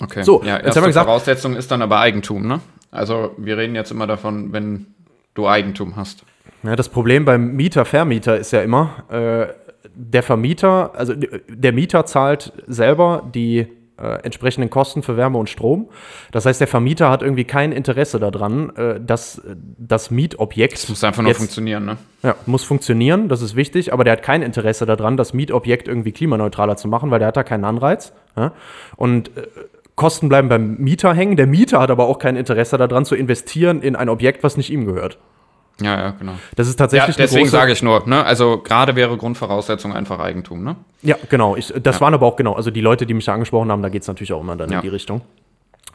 Okay. 0.01 0.25
So, 0.25 0.43
ja, 0.43 0.57
jetzt 0.57 0.67
erste 0.67 0.81
haben 0.81 0.85
wir 0.85 0.89
gesagt- 0.89 1.07
Voraussetzung 1.07 1.55
ist 1.55 1.71
dann 1.71 1.81
aber 1.83 2.01
Eigentum, 2.01 2.47
ne? 2.47 2.61
Also 2.91 3.31
wir 3.39 3.57
reden 3.57 3.75
jetzt 3.75 3.91
immer 3.91 4.07
davon, 4.07 4.53
wenn 4.53 4.87
du 5.35 5.49
Eigentum 5.49 5.97
hast. 5.97 6.25
Ja, 6.63 6.77
das 6.77 6.89
Problem 6.89 7.25
beim 7.25 7.55
Mieter, 7.57 7.85
Vermieter 7.85 8.37
ist 8.39 8.53
ja 8.53 8.63
immer, 8.63 9.05
äh, 9.11 9.53
der 9.95 10.23
Vermieter, 10.23 10.93
also 10.95 11.13
der 11.49 11.73
Mieter 11.73 12.07
zahlt 12.07 12.53
selber 12.67 13.29
die 13.35 13.67
äh, 13.99 14.23
entsprechenden 14.23 14.71
Kosten 14.71 15.03
für 15.03 15.17
Wärme 15.17 15.39
und 15.39 15.51
Strom. 15.51 15.89
Das 16.31 16.47
heißt, 16.47 16.61
der 16.61 16.67
Vermieter 16.69 17.11
hat 17.11 17.23
irgendwie 17.23 17.45
kein 17.45 17.73
Interesse 17.73 18.19
daran, 18.19 18.75
äh, 18.77 19.01
dass 19.01 19.43
das 19.79 20.11
Mietobjekt 20.11 20.75
Es 20.75 20.89
muss 20.89 21.05
einfach 21.05 21.23
nur 21.23 21.31
jetzt- 21.31 21.39
funktionieren, 21.39 21.85
ne? 21.85 21.97
ja, 22.23 22.35
muss 22.47 22.65
funktionieren, 22.65 23.29
das 23.29 23.43
ist 23.43 23.55
wichtig, 23.55 23.93
aber 23.93 24.05
der 24.05 24.15
hat 24.15 24.23
kein 24.23 24.43
Interesse 24.43 24.87
daran, 24.87 25.17
das 25.17 25.35
Mietobjekt 25.35 25.89
irgendwie 25.89 26.13
klimaneutraler 26.13 26.77
zu 26.77 26.89
machen, 26.89 27.11
weil 27.11 27.19
der 27.19 27.29
hat 27.29 27.37
da 27.37 27.43
keinen 27.43 27.65
Anreiz. 27.65 28.13
Ja? 28.37 28.53
Und 28.97 29.37
äh, 29.37 29.43
Kosten 29.95 30.29
bleiben 30.29 30.49
beim 30.49 30.77
Mieter 30.79 31.15
hängen. 31.15 31.37
Der 31.37 31.47
Mieter 31.47 31.81
hat 31.81 31.91
aber 31.91 32.07
auch 32.07 32.19
kein 32.19 32.37
Interesse 32.37 32.79
daran 32.79 33.05
zu 33.05 33.15
investieren 33.15 33.83
in 33.83 33.95
ein 33.97 34.09
Objekt, 34.09 34.43
was 34.43 34.57
nicht 34.57 34.71
ihm 34.71 34.87
gehört. 34.87 35.19
Ja, 35.81 35.99
ja, 35.99 36.11
genau. 36.19 36.33
Das 36.57 36.69
ist 36.69 36.79
Ja, 36.79 36.85
tatsächlich 36.85 37.17
eine 37.19 37.27
deswegen 37.27 37.49
sage 37.49 37.73
ich 37.73 37.83
nur, 37.83 38.07
ne? 38.07 38.25
Also 38.25 38.59
gerade 38.59 38.95
wäre 38.95 39.17
Grundvoraussetzung 39.17 39.93
einfach 39.95 40.19
Eigentum, 40.21 40.63
ne? 40.65 40.77
Ja, 41.03 41.17
genau. 41.31 41.57
Ich, 41.57 41.73
das 41.83 42.01
waren 42.01 42.15
aber 42.15 42.27
auch 42.27 42.37
genau, 42.37 42.53
also 42.55 42.71
die 42.71 42.81
Leute, 42.83 43.07
die 43.07 43.15
mich 43.15 43.25
da 43.25 43.35
angesprochen 43.35 43.71
haben, 43.71 43.83
da 43.83 43.89
geht 43.89 44.03
es 44.03 44.09
natürlich 44.09 44.33
auch 44.33 44.41
immer 44.41 44.57
dann 44.57 44.71
Ja. 44.71 44.77
in 44.79 44.83
die 44.83 44.89
Richtung. 44.89 45.23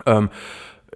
Ähm, 0.05 0.29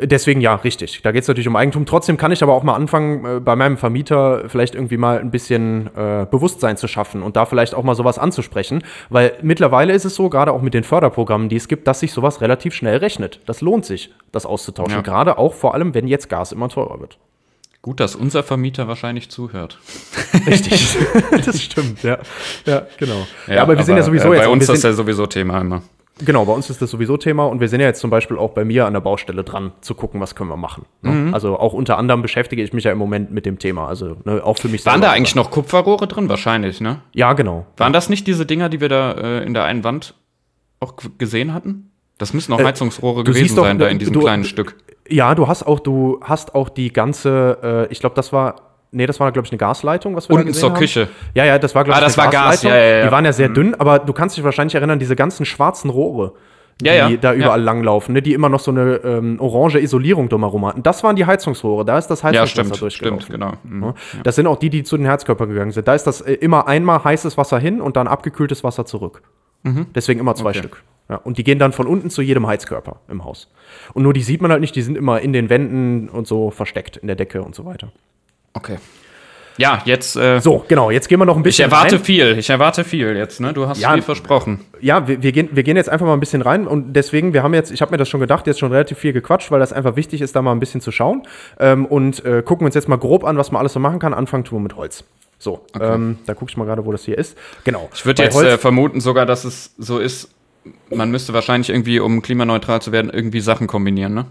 deswegen 0.01 0.41
ja, 0.41 0.55
richtig. 0.55 1.01
Da 1.01 1.11
geht 1.11 1.23
es 1.23 1.27
natürlich 1.27 1.47
um 1.47 1.55
Eigentum. 1.55 1.85
Trotzdem 1.85 2.17
kann 2.17 2.31
ich 2.31 2.43
aber 2.43 2.53
auch 2.53 2.63
mal 2.63 2.75
anfangen, 2.75 3.25
äh, 3.25 3.39
bei 3.39 3.55
meinem 3.55 3.77
Vermieter 3.77 4.49
vielleicht 4.49 4.75
irgendwie 4.75 4.97
mal 4.97 5.19
ein 5.19 5.31
bisschen 5.31 5.87
äh, 5.95 6.25
Bewusstsein 6.29 6.77
zu 6.77 6.87
schaffen 6.87 7.23
und 7.23 7.35
da 7.35 7.45
vielleicht 7.45 7.75
auch 7.75 7.83
mal 7.83 7.95
sowas 7.95 8.17
anzusprechen. 8.17 8.83
Weil 9.09 9.33
mittlerweile 9.41 9.93
ist 9.93 10.05
es 10.05 10.15
so, 10.15 10.29
gerade 10.29 10.51
auch 10.51 10.61
mit 10.61 10.73
den 10.73 10.83
Förderprogrammen, 10.83 11.49
die 11.49 11.55
es 11.55 11.67
gibt, 11.67 11.87
dass 11.87 11.99
sich 11.99 12.13
sowas 12.13 12.41
relativ 12.41 12.73
schnell 12.73 12.97
rechnet. 12.97 13.39
Das 13.45 13.61
lohnt 13.61 13.85
sich, 13.85 14.13
das 14.31 14.45
auszutauschen. 14.45 14.97
Ja. 14.97 15.01
Gerade 15.01 15.37
auch 15.37 15.53
vor 15.53 15.73
allem, 15.73 15.93
wenn 15.93 16.07
jetzt 16.07 16.29
Gas 16.29 16.51
immer 16.51 16.69
teurer 16.69 16.99
wird. 16.99 17.17
Gut, 17.81 17.99
dass 17.99 18.15
unser 18.15 18.43
Vermieter 18.43 18.87
wahrscheinlich 18.87 19.29
zuhört. 19.29 19.79
Richtig. 20.45 20.95
das 21.45 21.61
stimmt, 21.61 22.03
ja. 22.03 22.19
Ja, 22.65 22.85
genau. 22.97 23.25
Ja, 23.47 23.63
aber 23.63 23.75
wir 23.75 23.83
sind 23.83 23.97
ja 23.97 24.03
sowieso 24.03 24.31
äh, 24.31 24.35
jetzt 24.35 24.45
Bei 24.45 24.49
uns 24.49 24.69
ist 24.69 24.83
ja 24.83 24.93
sowieso 24.93 25.25
Thema 25.25 25.59
immer. 25.61 25.81
Genau, 26.25 26.45
bei 26.45 26.53
uns 26.53 26.69
ist 26.69 26.81
das 26.81 26.91
sowieso 26.91 27.17
Thema 27.17 27.45
und 27.45 27.59
wir 27.59 27.67
sind 27.69 27.79
ja 27.81 27.87
jetzt 27.87 27.99
zum 27.99 28.09
Beispiel 28.09 28.37
auch 28.37 28.51
bei 28.51 28.63
mir 28.65 28.85
an 28.85 28.93
der 28.93 28.99
Baustelle 29.01 29.43
dran, 29.43 29.71
zu 29.81 29.95
gucken, 29.95 30.21
was 30.21 30.35
können 30.35 30.49
wir 30.49 30.57
machen. 30.57 30.85
ne? 31.01 31.11
Mhm. 31.11 31.33
Also 31.33 31.57
auch 31.59 31.73
unter 31.73 31.97
anderem 31.97 32.21
beschäftige 32.21 32.61
ich 32.63 32.73
mich 32.73 32.83
ja 32.83 32.91
im 32.91 32.97
Moment 32.97 33.31
mit 33.31 33.45
dem 33.45 33.59
Thema. 33.59 33.87
Also 33.87 34.17
ne, 34.25 34.43
auch 34.43 34.57
für 34.57 34.67
mich 34.69 34.85
Waren 34.85 35.01
da 35.01 35.11
eigentlich 35.11 35.35
noch 35.35 35.51
Kupferrohre 35.51 36.07
drin? 36.07 36.29
Wahrscheinlich, 36.29 36.81
ne? 36.81 37.01
Ja, 37.13 37.33
genau. 37.33 37.65
Waren 37.77 37.93
das 37.93 38.09
nicht 38.09 38.27
diese 38.27 38.45
Dinger, 38.45 38.69
die 38.69 38.81
wir 38.81 38.89
da 38.89 39.11
äh, 39.13 39.43
in 39.45 39.53
der 39.53 39.63
einen 39.63 39.83
Wand 39.83 40.15
auch 40.79 40.93
gesehen 41.17 41.53
hatten? 41.53 41.91
Das 42.17 42.33
müssen 42.33 42.53
auch 42.53 42.59
Äh, 42.59 42.65
Heizungsrohre 42.65 43.23
gewesen 43.23 43.55
doch, 43.55 43.63
sein, 43.63 43.79
da 43.79 43.87
in 43.87 43.97
diesem 43.99 44.13
du- 44.13 44.19
kleinen 44.19 44.43
Stück. 44.43 44.75
Ja, 45.09 45.33
du 45.35 45.47
hast 45.47 45.63
auch, 45.63 45.79
du 45.79 46.19
hast 46.21 46.55
auch 46.55 46.69
die 46.69 46.93
ganze, 46.93 47.87
äh, 47.89 47.91
ich 47.91 47.99
glaube, 47.99 48.15
das 48.15 48.31
war. 48.31 48.70
Nee, 48.93 49.05
das 49.05 49.19
war, 49.21 49.31
glaube 49.31 49.45
ich, 49.45 49.51
eine 49.53 49.57
Gasleitung, 49.57 50.15
was 50.15 50.27
wir 50.27 50.33
da 50.33 50.39
Unten 50.41 50.47
gesehen 50.47 50.59
zur 50.59 50.69
haben. 50.71 50.77
Küche. 50.79 51.07
Ja, 51.33 51.45
ja, 51.45 51.57
das 51.59 51.73
war, 51.75 51.83
glaube 51.85 51.95
Ah, 51.97 51.99
ich, 52.01 52.05
das 52.07 52.17
eine 52.19 52.25
war 52.25 52.31
Gas, 52.31 52.43
Gasleitung. 52.61 52.71
ja, 52.77 52.83
ja, 52.85 52.97
ja. 52.99 53.05
Die 53.05 53.11
waren 53.11 53.25
ja 53.25 53.31
sehr 53.33 53.49
dünn, 53.49 53.73
aber 53.75 53.99
du 53.99 54.11
kannst 54.11 54.35
dich 54.35 54.43
wahrscheinlich 54.43 54.75
erinnern, 54.75 54.99
diese 54.99 55.15
ganzen 55.15 55.45
schwarzen 55.45 55.89
Rohre, 55.89 56.33
die 56.81 56.87
Ja, 56.87 57.07
ja, 57.09 57.15
da 57.17 57.31
ja. 57.31 57.39
überall 57.39 57.61
langlaufen, 57.61 58.13
ne, 58.13 58.21
die 58.21 58.33
immer 58.33 58.49
noch 58.49 58.59
so 58.59 58.71
eine 58.71 58.95
ähm, 59.05 59.37
orange 59.39 59.75
Isolierung 59.79 60.27
drumherum 60.27 60.65
hatten. 60.65 60.83
Das 60.83 61.03
waren 61.05 61.15
die 61.15 61.25
Heizungsrohre, 61.25 61.85
da 61.85 61.97
ist 61.97 62.07
das 62.07 62.21
Ja, 62.21 62.29
Heizungswasser 62.29 62.49
stimmt, 62.65 62.81
durchgelaufen. 62.81 63.21
stimmt, 63.21 63.39
genau. 63.39 63.53
Mhm. 63.63 63.79
Ne? 63.79 63.93
Das 64.23 64.35
sind 64.35 64.45
auch 64.47 64.57
die, 64.57 64.69
die 64.69 64.83
zu 64.83 64.97
den 64.97 65.07
Heizkörpern 65.07 65.47
gegangen 65.47 65.71
sind. 65.71 65.87
Da 65.87 65.93
ist 65.95 66.03
das 66.05 66.19
äh, 66.21 66.33
immer 66.33 66.67
einmal 66.67 67.01
heißes 67.03 67.37
Wasser 67.37 67.59
hin 67.59 67.79
und 67.79 67.95
dann 67.95 68.07
abgekühltes 68.07 68.63
Wasser 68.63 68.85
zurück. 68.85 69.21
Deswegen 69.95 70.19
immer 70.19 70.33
zwei 70.35 70.49
Mhm. 70.49 70.49
Okay. 70.49 70.57
Stück. 70.59 70.83
Ja, 71.07 71.15
und 71.17 71.37
die 71.37 71.43
gehen 71.43 71.59
dann 71.59 71.71
von 71.71 71.85
unten 71.87 72.09
zu 72.09 72.21
jedem 72.23 72.47
Heizkörper 72.47 72.97
im 73.09 73.23
Haus. 73.23 73.51
Und 73.93 74.01
nur 74.03 74.11
die 74.13 74.23
sieht 74.23 74.41
man 74.41 74.49
halt 74.49 74.59
nicht, 74.61 74.75
die 74.75 74.81
sind 74.81 74.97
immer 74.97 75.21
in 75.21 75.33
den 75.33 75.49
Wänden 75.49 76.09
und 76.09 76.25
so 76.25 76.49
versteckt, 76.49 76.97
in 76.97 77.05
der 77.07 77.15
Decke 77.15 77.43
und 77.43 77.53
so 77.53 77.63
weiter. 77.63 77.91
Okay. 78.53 78.77
Ja, 79.57 79.81
jetzt. 79.85 80.15
Äh, 80.15 80.39
So, 80.39 80.63
genau, 80.67 80.91
jetzt 80.91 81.07
gehen 81.09 81.19
wir 81.19 81.25
noch 81.25 81.35
ein 81.35 81.41
ich 81.41 81.43
bisschen 81.43 81.65
erwarte 81.65 81.97
rein. 81.97 82.03
viel. 82.03 82.37
Ich 82.39 82.49
erwarte 82.49 82.83
viel 82.83 83.15
jetzt, 83.15 83.39
ne? 83.41 83.53
Du 83.53 83.67
hast 83.67 83.79
Ja. 83.79 83.93
viel 83.93 84.01
versprochen. 84.01 84.61
Ja, 84.79 85.07
wir, 85.07 85.21
wir, 85.21 85.31
gehen, 85.33 85.49
wir 85.51 85.63
gehen 85.63 85.75
jetzt 85.77 85.89
einfach 85.89 86.05
mal 86.05 86.13
ein 86.13 86.19
bisschen 86.19 86.41
rein 86.41 86.65
und 86.67 86.93
deswegen, 86.93 87.33
wir 87.33 87.43
haben 87.43 87.53
jetzt, 87.53 87.69
ich 87.71 87.81
habe 87.81 87.91
mir 87.91 87.97
das 87.97 88.09
schon 88.09 88.21
gedacht, 88.21 88.47
jetzt 88.47 88.59
schon 88.59 88.71
relativ 88.71 88.97
viel 88.97 89.13
gequatscht, 89.13 89.51
weil 89.51 89.59
das 89.59 89.73
einfach 89.73 89.95
wichtig 89.97 90.21
ist, 90.21 90.35
da 90.35 90.41
mal 90.41 90.53
ein 90.53 90.59
bisschen 90.59 90.81
zu 90.81 90.91
schauen 90.91 91.23
ähm, 91.59 91.85
und 91.85 92.23
äh, 92.25 92.41
gucken 92.43 92.65
uns 92.65 92.75
jetzt 92.75 92.87
mal 92.87 92.95
grob 92.97 93.23
an, 93.23 93.37
was 93.37 93.51
man 93.51 93.59
alles 93.59 93.73
so 93.73 93.79
machen 93.79 93.99
kann. 93.99 94.13
Anfangen 94.13 94.45
tun 94.45 94.59
wir 94.59 94.63
mit 94.63 94.75
Holz. 94.77 95.03
So, 95.37 95.65
ähm, 95.79 96.19
da 96.25 96.33
gucke 96.33 96.49
ich 96.49 96.57
mal 96.57 96.65
gerade, 96.65 96.85
wo 96.85 96.91
das 96.91 97.03
hier 97.03 97.17
ist. 97.17 97.37
Genau. 97.63 97.89
Ich 97.93 98.05
würde 98.05 98.23
jetzt 98.23 98.39
äh, 98.41 98.57
vermuten 98.57 99.01
sogar, 99.01 99.25
dass 99.25 99.43
es 99.43 99.73
so 99.77 99.99
ist, 99.99 100.29
man 100.89 101.11
müsste 101.11 101.33
wahrscheinlich 101.33 101.69
irgendwie, 101.69 101.99
um 101.99 102.21
klimaneutral 102.21 102.81
zu 102.81 102.91
werden, 102.91 103.11
irgendwie 103.11 103.41
Sachen 103.41 103.67
kombinieren, 103.67 104.13
ne? 104.13 104.25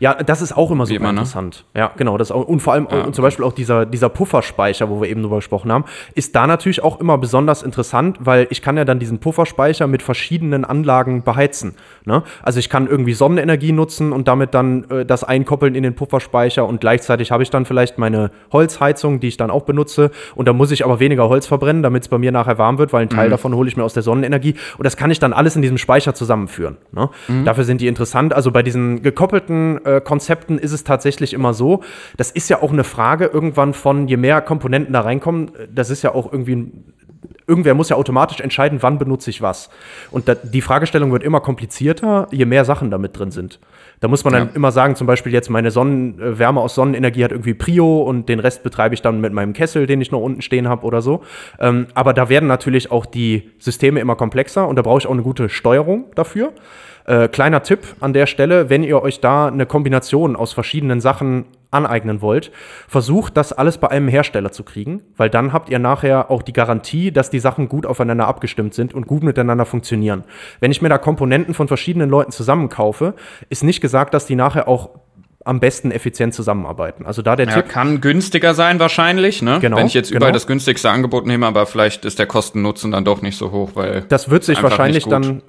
Ja, 0.00 0.14
das 0.14 0.42
ist 0.42 0.56
auch 0.56 0.70
immer 0.70 0.86
super 0.86 0.96
immer, 1.00 1.12
ne? 1.12 1.20
interessant. 1.20 1.64
Ja, 1.74 1.92
genau. 1.96 2.18
Das 2.18 2.30
auch, 2.32 2.46
und 2.46 2.60
vor 2.60 2.72
allem 2.72 2.86
Ja. 2.90 3.02
und 3.04 3.14
zum 3.14 3.22
Beispiel 3.22 3.44
auch 3.44 3.52
dieser, 3.52 3.86
dieser 3.86 4.08
Pufferspeicher, 4.08 4.88
wo 4.90 5.00
wir 5.00 5.08
eben 5.08 5.22
drüber 5.22 5.36
gesprochen 5.36 5.72
haben, 5.72 5.84
ist 6.14 6.34
da 6.36 6.46
natürlich 6.46 6.82
auch 6.82 7.00
immer 7.00 7.18
besonders 7.18 7.62
interessant, 7.62 8.18
weil 8.20 8.46
ich 8.50 8.62
kann 8.62 8.76
ja 8.76 8.84
dann 8.84 8.98
diesen 8.98 9.18
Pufferspeicher 9.18 9.86
mit 9.86 10.02
verschiedenen 10.02 10.64
Anlagen 10.64 11.22
beheizen. 11.22 11.74
Ne? 12.04 12.22
Also 12.42 12.58
ich 12.58 12.68
kann 12.68 12.86
irgendwie 12.86 13.14
Sonnenenergie 13.14 13.72
nutzen 13.72 14.12
und 14.12 14.28
damit 14.28 14.54
dann 14.54 14.84
äh, 14.90 15.04
das 15.06 15.24
einkoppeln 15.24 15.74
in 15.74 15.82
den 15.82 15.94
Pufferspeicher 15.94 16.66
und 16.66 16.80
gleichzeitig 16.80 17.30
habe 17.30 17.42
ich 17.42 17.50
dann 17.50 17.64
vielleicht 17.64 17.98
meine 17.98 18.30
Holzheizung, 18.52 19.20
die 19.20 19.28
ich 19.28 19.36
dann 19.36 19.50
auch 19.50 19.62
benutze 19.62 20.10
und 20.34 20.46
da 20.48 20.52
muss 20.52 20.70
ich 20.70 20.84
aber 20.84 21.00
weniger 21.00 21.28
Holz 21.28 21.46
verbrennen, 21.46 21.82
damit 21.82 22.02
es 22.04 22.08
bei 22.08 22.18
mir 22.18 22.32
nachher 22.32 22.58
warm 22.58 22.78
wird, 22.78 22.92
weil 22.92 23.02
ein 23.02 23.08
Teil 23.10 23.30
davon 23.30 23.54
hole 23.54 23.68
ich 23.68 23.76
mir 23.76 23.84
aus 23.84 23.94
der 23.94 24.02
Sonnenenergie 24.02 24.54
und 24.78 24.84
das 24.84 24.96
kann 24.96 25.10
ich 25.10 25.18
dann 25.18 25.32
alles 25.32 25.56
in 25.56 25.62
diesem 25.62 25.78
Speicher 25.78 26.14
zusammenführen. 26.14 26.76
Ne? 26.92 27.10
Dafür 27.44 27.64
sind 27.64 27.80
die 27.80 27.86
interessant. 27.88 28.32
Also 28.34 28.50
bei 28.50 28.62
diesen 28.62 29.02
gekoppelten 29.02 29.83
äh, 29.84 30.00
Konzepten 30.00 30.58
ist 30.58 30.72
es 30.72 30.84
tatsächlich 30.84 31.32
immer 31.32 31.54
so, 31.54 31.82
das 32.16 32.30
ist 32.30 32.48
ja 32.50 32.62
auch 32.62 32.72
eine 32.72 32.84
Frage 32.84 33.26
irgendwann 33.26 33.74
von, 33.74 34.08
je 34.08 34.16
mehr 34.16 34.40
Komponenten 34.40 34.92
da 34.92 35.00
reinkommen, 35.00 35.54
äh, 35.54 35.68
das 35.72 35.90
ist 35.90 36.02
ja 36.02 36.14
auch 36.14 36.32
irgendwie 36.32 36.56
ein 36.56 36.94
irgendwer 37.46 37.74
muss 37.74 37.88
ja 37.88 37.96
automatisch 37.96 38.40
entscheiden, 38.40 38.82
wann 38.82 38.98
benutze 38.98 39.30
ich 39.30 39.42
was. 39.42 39.70
Und 40.10 40.28
da, 40.28 40.34
die 40.34 40.62
Fragestellung 40.62 41.12
wird 41.12 41.22
immer 41.22 41.40
komplizierter, 41.40 42.28
je 42.30 42.44
mehr 42.44 42.64
Sachen 42.64 42.90
damit 42.90 43.18
drin 43.18 43.30
sind. 43.30 43.60
Da 44.00 44.08
muss 44.08 44.24
man 44.24 44.32
dann 44.34 44.48
Ja. 44.48 44.54
immer 44.54 44.70
sagen, 44.72 44.96
zum 44.96 45.06
Beispiel 45.06 45.32
jetzt 45.32 45.48
meine 45.50 45.70
Sonnenwärme 45.70 46.60
aus 46.60 46.74
Sonnenenergie 46.74 47.24
hat 47.24 47.30
irgendwie 47.32 47.54
Prio 47.54 48.02
und 48.02 48.28
den 48.28 48.40
Rest 48.40 48.62
betreibe 48.62 48.94
ich 48.94 49.02
dann 49.02 49.20
mit 49.20 49.32
meinem 49.32 49.52
Kessel, 49.52 49.86
den 49.86 50.00
ich 50.00 50.10
noch 50.10 50.20
unten 50.20 50.42
stehen 50.42 50.68
habe 50.68 50.84
oder 50.84 51.00
so. 51.00 51.22
Ähm, 51.58 51.86
aber 51.94 52.12
da 52.12 52.28
werden 52.28 52.46
natürlich 52.46 52.90
auch 52.90 53.06
die 53.06 53.50
Systeme 53.58 54.00
immer 54.00 54.16
komplexer 54.16 54.66
und 54.68 54.76
da 54.76 54.82
brauche 54.82 54.98
ich 54.98 55.06
auch 55.06 55.12
eine 55.12 55.22
gute 55.22 55.48
Steuerung 55.48 56.06
dafür. 56.14 56.52
Äh, 57.06 57.28
kleiner 57.28 57.62
Tipp 57.62 57.80
an 58.00 58.12
der 58.14 58.26
Stelle, 58.26 58.70
wenn 58.70 58.82
ihr 58.82 59.02
euch 59.02 59.20
da 59.20 59.48
eine 59.48 59.66
Kombination 59.66 60.36
aus 60.36 60.52
verschiedenen 60.54 61.00
Sachen 61.00 61.44
aneignen 61.74 62.22
wollt, 62.22 62.50
versucht 62.88 63.36
das 63.36 63.52
alles 63.52 63.78
bei 63.78 63.88
einem 63.90 64.08
Hersteller 64.08 64.52
zu 64.52 64.62
kriegen, 64.62 65.02
weil 65.16 65.28
dann 65.28 65.52
habt 65.52 65.68
ihr 65.68 65.78
nachher 65.78 66.30
auch 66.30 66.42
die 66.42 66.52
Garantie, 66.52 67.12
dass 67.12 67.30
die 67.30 67.40
Sachen 67.40 67.68
gut 67.68 67.84
aufeinander 67.84 68.26
abgestimmt 68.26 68.74
sind 68.74 68.94
und 68.94 69.06
gut 69.06 69.22
miteinander 69.22 69.66
funktionieren. 69.66 70.24
Wenn 70.60 70.70
ich 70.70 70.80
mir 70.80 70.88
da 70.88 70.98
Komponenten 70.98 71.54
von 71.54 71.68
verschiedenen 71.68 72.08
Leuten 72.08 72.32
zusammenkaufe, 72.32 73.14
ist 73.50 73.64
nicht 73.64 73.80
gesagt, 73.80 74.14
dass 74.14 74.26
die 74.26 74.36
nachher 74.36 74.68
auch 74.68 74.90
am 75.44 75.60
besten 75.60 75.90
effizient 75.90 76.34
zusammenarbeiten. 76.34 77.04
Also 77.04 77.22
da 77.22 77.36
der 77.36 77.46
Ja, 77.46 77.56
Tipp, 77.56 77.68
kann 77.68 78.00
günstiger 78.00 78.54
sein 78.54 78.80
wahrscheinlich, 78.80 79.42
ne? 79.42 79.58
Genau, 79.60 79.76
Wenn 79.76 79.86
ich 79.86 79.94
jetzt 79.94 80.08
genau. 80.08 80.18
überall 80.18 80.32
das 80.32 80.46
günstigste 80.46 80.90
Angebot 80.90 81.26
nehme, 81.26 81.46
aber 81.46 81.66
vielleicht 81.66 82.04
ist 82.04 82.18
der 82.18 82.26
Kosten-Nutzen 82.26 82.92
dann 82.92 83.04
doch 83.04 83.20
nicht 83.20 83.36
so 83.36 83.50
hoch, 83.50 83.72
weil 83.74 84.02
das 84.08 84.30
wird 84.30 84.44
sich 84.44 84.62
wahrscheinlich 84.62 85.06
dann 85.06 85.42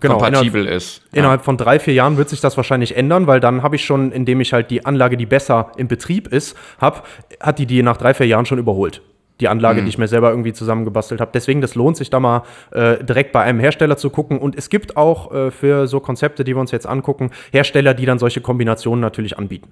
genau, 0.00 0.18
kompatibel 0.18 0.62
innerhalb, 0.62 0.76
ist. 0.76 1.02
Innerhalb 1.12 1.44
von 1.44 1.56
drei, 1.56 1.78
vier 1.78 1.94
Jahren 1.94 2.16
wird 2.16 2.28
sich 2.28 2.40
das 2.40 2.56
wahrscheinlich 2.56 2.96
ändern, 2.96 3.26
weil 3.26 3.40
dann 3.40 3.62
habe 3.62 3.76
ich 3.76 3.84
schon, 3.84 4.12
indem 4.12 4.40
ich 4.40 4.52
halt 4.52 4.70
die 4.70 4.84
Anlage, 4.84 5.16
die 5.16 5.26
besser 5.26 5.72
im 5.76 5.88
Betrieb 5.88 6.28
ist, 6.28 6.56
habe, 6.80 7.02
hat 7.40 7.58
die 7.58 7.66
die 7.66 7.82
nach 7.82 7.96
drei, 7.96 8.14
vier 8.14 8.26
Jahren 8.26 8.46
schon 8.46 8.58
überholt. 8.58 9.02
Die 9.40 9.46
Anlage, 9.46 9.82
die 9.82 9.88
ich 9.88 9.98
mir 9.98 10.08
selber 10.08 10.30
irgendwie 10.30 10.52
zusammengebastelt 10.52 11.20
habe. 11.20 11.30
Deswegen, 11.32 11.60
das 11.60 11.76
lohnt 11.76 11.96
sich 11.96 12.10
da 12.10 12.18
mal 12.18 12.42
äh, 12.72 13.04
direkt 13.04 13.30
bei 13.30 13.42
einem 13.42 13.60
Hersteller 13.60 13.96
zu 13.96 14.10
gucken. 14.10 14.38
Und 14.38 14.56
es 14.56 14.68
gibt 14.68 14.96
auch 14.96 15.32
äh, 15.32 15.50
für 15.52 15.86
so 15.86 16.00
Konzepte, 16.00 16.42
die 16.42 16.56
wir 16.56 16.60
uns 16.60 16.72
jetzt 16.72 16.86
angucken, 16.86 17.30
Hersteller, 17.52 17.94
die 17.94 18.04
dann 18.04 18.18
solche 18.18 18.40
Kombinationen 18.40 19.00
natürlich 19.00 19.38
anbieten. 19.38 19.70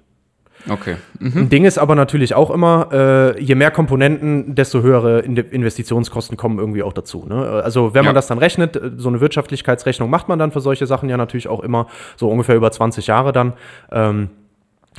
Okay. 0.69 0.97
Ein 1.21 1.49
Ding 1.49 1.63
ist 1.65 1.77
aber 1.77 1.95
natürlich 1.95 2.35
auch 2.35 2.49
immer, 2.51 2.89
äh, 2.91 3.41
je 3.41 3.55
mehr 3.55 3.71
Komponenten, 3.71 4.53
desto 4.55 4.81
höhere 4.81 5.19
In 5.19 5.37
Investitionskosten 5.37 6.35
kommen 6.35 6.59
irgendwie 6.59 6.83
auch 6.83 6.93
dazu. 6.93 7.25
Ne? 7.27 7.61
Also 7.63 7.93
wenn 7.93 8.03
man 8.03 8.13
Ja. 8.13 8.17
das 8.17 8.27
dann 8.27 8.37
rechnet, 8.37 8.75
äh, 8.75 8.91
so 8.97 9.07
eine 9.09 9.21
Wirtschaftlichkeitsrechnung 9.21 10.09
macht 10.09 10.27
man 10.27 10.39
dann 10.39 10.51
für 10.51 10.59
solche 10.61 10.85
Sachen 10.85 11.07
ja 11.09 11.15
natürlich 11.17 11.47
auch 11.47 11.61
immer 11.61 11.87
so 12.17 12.29
ungefähr 12.29 12.55
über 12.55 12.69
20 12.71 13.07
Jahre 13.07 13.31
dann. 13.31 13.53
Ähm, 13.91 14.29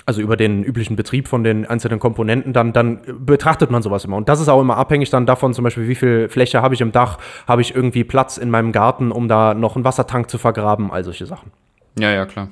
also 0.07 0.21
über 0.21 0.37
den 0.37 0.63
üblichen 0.63 0.95
Betrieb 0.95 1.27
von 1.27 1.43
den 1.43 1.67
einzelnen 1.67 1.99
Komponenten, 1.99 2.53
dann, 2.53 2.73
dann 2.73 3.01
betrachtet 3.19 3.71
man 3.73 3.83
sowas 3.83 4.05
immer. 4.05 4.17
Und 4.17 4.29
das 4.29 4.41
ist 4.41 4.49
auch 4.49 4.61
immer 4.61 4.77
abhängig 4.77 5.11
dann 5.11 5.27
davon, 5.27 5.53
zum 5.55 5.65
Beispiel, 5.65 5.89
wie 5.89 5.97
viel 5.97 6.29
Fläche 6.29 6.63
habe 6.63 6.73
ich 6.75 6.81
im 6.81 6.93
Dach, 6.93 7.19
habe 7.49 7.63
ich 7.63 7.75
irgendwie 7.75 8.05
Platz 8.05 8.39
in 8.39 8.49
meinem 8.49 8.71
Garten, 8.71 9.11
um 9.11 9.27
da 9.27 9.55
noch 9.55 9.75
einen 9.75 9.85
Wassertank 9.85 10.31
zu 10.31 10.39
vergraben, 10.39 10.93
all 10.93 11.03
solche 11.03 11.27
Sachen. 11.27 11.51
Ja, 11.99 12.13
ja, 12.13 12.27
klar. 12.27 12.49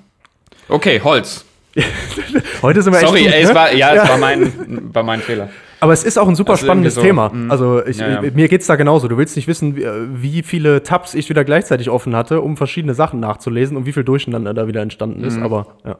Okay, 0.69 1.01
Holz. 1.05 1.45
Heute 2.62 2.83
sind 2.83 2.93
wir 2.93 3.01
Sorry, 3.01 3.24
gut, 3.24 3.33
ey, 3.33 3.43
es 3.43 3.49
ne? 3.51 3.55
war, 3.55 3.72
ja, 3.74 3.95
es 3.95 4.09
war 4.09 4.18
mein, 4.18 4.53
war 4.95 5.03
mein 5.03 5.20
Fehler. 5.20 5.49
Aber 5.81 5.93
es 5.93 6.05
ist 6.05 6.16
auch 6.18 6.27
ein 6.27 6.35
super 6.35 6.53
Also 6.53 6.64
spannendes 6.64 6.95
so, 6.95 7.03
Thema. 7.03 7.29
mm. 7.29 7.51
Also 7.51 7.85
ich, 7.85 7.99
Ja, 7.99 8.22
ja. 8.22 8.31
mir 8.33 8.49
geht's 8.49 8.66
da 8.66 8.77
genauso. 8.77 9.09
Du 9.09 9.18
willst 9.18 9.37
nicht 9.37 9.47
wissen, 9.47 9.77
wie, 9.77 9.85
wie 10.11 10.43
viele 10.43 10.83
Tabs 10.83 11.14
ich 11.14 11.29
wieder 11.29 11.45
gleichzeitig 11.45 11.91
offen 11.91 12.16
hatte, 12.16 12.41
um 12.41 12.57
verschiedene 12.57 12.95
Sachen 12.95 13.20
nachzulesen 13.20 13.77
und 13.77 13.85
wie 13.85 13.93
viel 13.93 14.05
Durcheinander 14.05 14.55
da 14.55 14.66
wieder 14.68 14.81
entstanden 14.81 15.20
Mhm. 15.20 15.27
ist. 15.29 15.39
Aber 15.39 15.66
ja. 15.85 15.97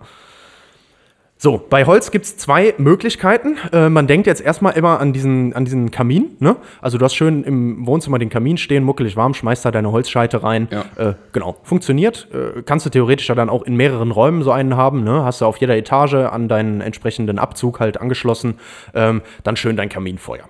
So, 1.39 1.63
bei 1.69 1.85
Holz 1.85 2.11
gibt's 2.11 2.39
zwei 2.39 2.73
Möglichkeiten. 2.79 3.59
Äh, 3.71 3.91
man 3.91 4.07
denkt 4.07 4.27
jetzt 4.27 4.41
erstmal 4.41 4.73
immer 4.73 5.01
an 5.01 5.13
diesen, 5.13 5.53
an 5.53 5.67
diesen 5.67 5.91
Kamin. 5.91 6.37
Ne? 6.39 6.57
Also 6.81 6.97
du 6.97 7.05
hast 7.05 7.15
schön 7.15 7.45
im 7.45 7.87
Wohnzimmer 7.87 8.19
den 8.19 8.31
Kamin 8.31 8.57
stehen, 8.57 8.85
muckelig 8.85 9.17
warm, 9.17 9.35
schmeißt 9.35 9.63
da 9.65 9.71
deine 9.71 9.93
Holzscheite 9.93 10.43
rein. 10.43 10.69
Ja. 10.71 11.11
Äh, 11.11 11.15
genau, 11.33 11.57
funktioniert. 11.63 12.29
Äh, 12.33 12.63
kannst 12.63 12.87
du 12.87 12.91
theoretisch 12.91 13.29
ja 13.29 13.35
dann 13.35 13.51
auch 13.51 13.65
in 13.65 13.77
mehreren 13.77 14.13
Räumen 14.13 14.43
so 14.43 14.51
einen 14.51 14.79
haben. 14.79 15.05
Ne? 15.05 15.25
Hast 15.25 15.43
du 15.43 15.45
auf 15.45 15.59
jeder 15.59 15.77
Etage 15.77 16.15
an 16.15 16.49
deinen 16.49 16.81
entsprechenden 16.81 17.39
Abzug 17.39 17.81
halt 17.81 18.01
angeschlossen. 18.01 18.55
Ähm, 18.95 19.21
dann 19.43 19.57
schön 19.57 19.77
dein 19.77 19.91
Kaminfeuer. 19.91 20.49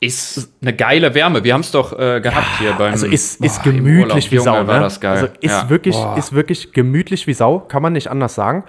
Ist 0.00 0.52
eine 0.60 0.74
geile 0.74 1.14
Wärme. 1.14 1.44
Wir 1.44 1.54
haben 1.54 1.60
es 1.62 1.70
doch 1.70 1.92
äh, 1.98 2.20
gehabt 2.20 2.58
hier 2.58 2.72
beim. 2.74 2.92
Also 2.92 3.06
ist, 3.06 3.40
ist 3.42 3.62
Boah, 3.62 3.70
im 3.70 3.76
gemütlich 3.76 4.30
wie 4.30 4.36
Junge, 4.36 4.44
Sau. 4.44 4.62
Ne? 4.64 4.80
das 4.80 5.00
geil. 5.00 5.12
Also 5.12 5.26
ist, 5.40 5.50
Ja. 5.50 5.68
wirklich, 5.70 5.94
Boah. 5.96 6.16
ist 6.18 6.32
wirklich 6.32 6.72
gemütlich 6.72 7.26
wie 7.26 7.34
Sau, 7.34 7.60
kann 7.60 7.82
man 7.82 7.92
nicht 7.94 8.08
anders 8.08 8.34
sagen. 8.34 8.64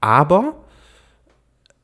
Aber 0.00 0.54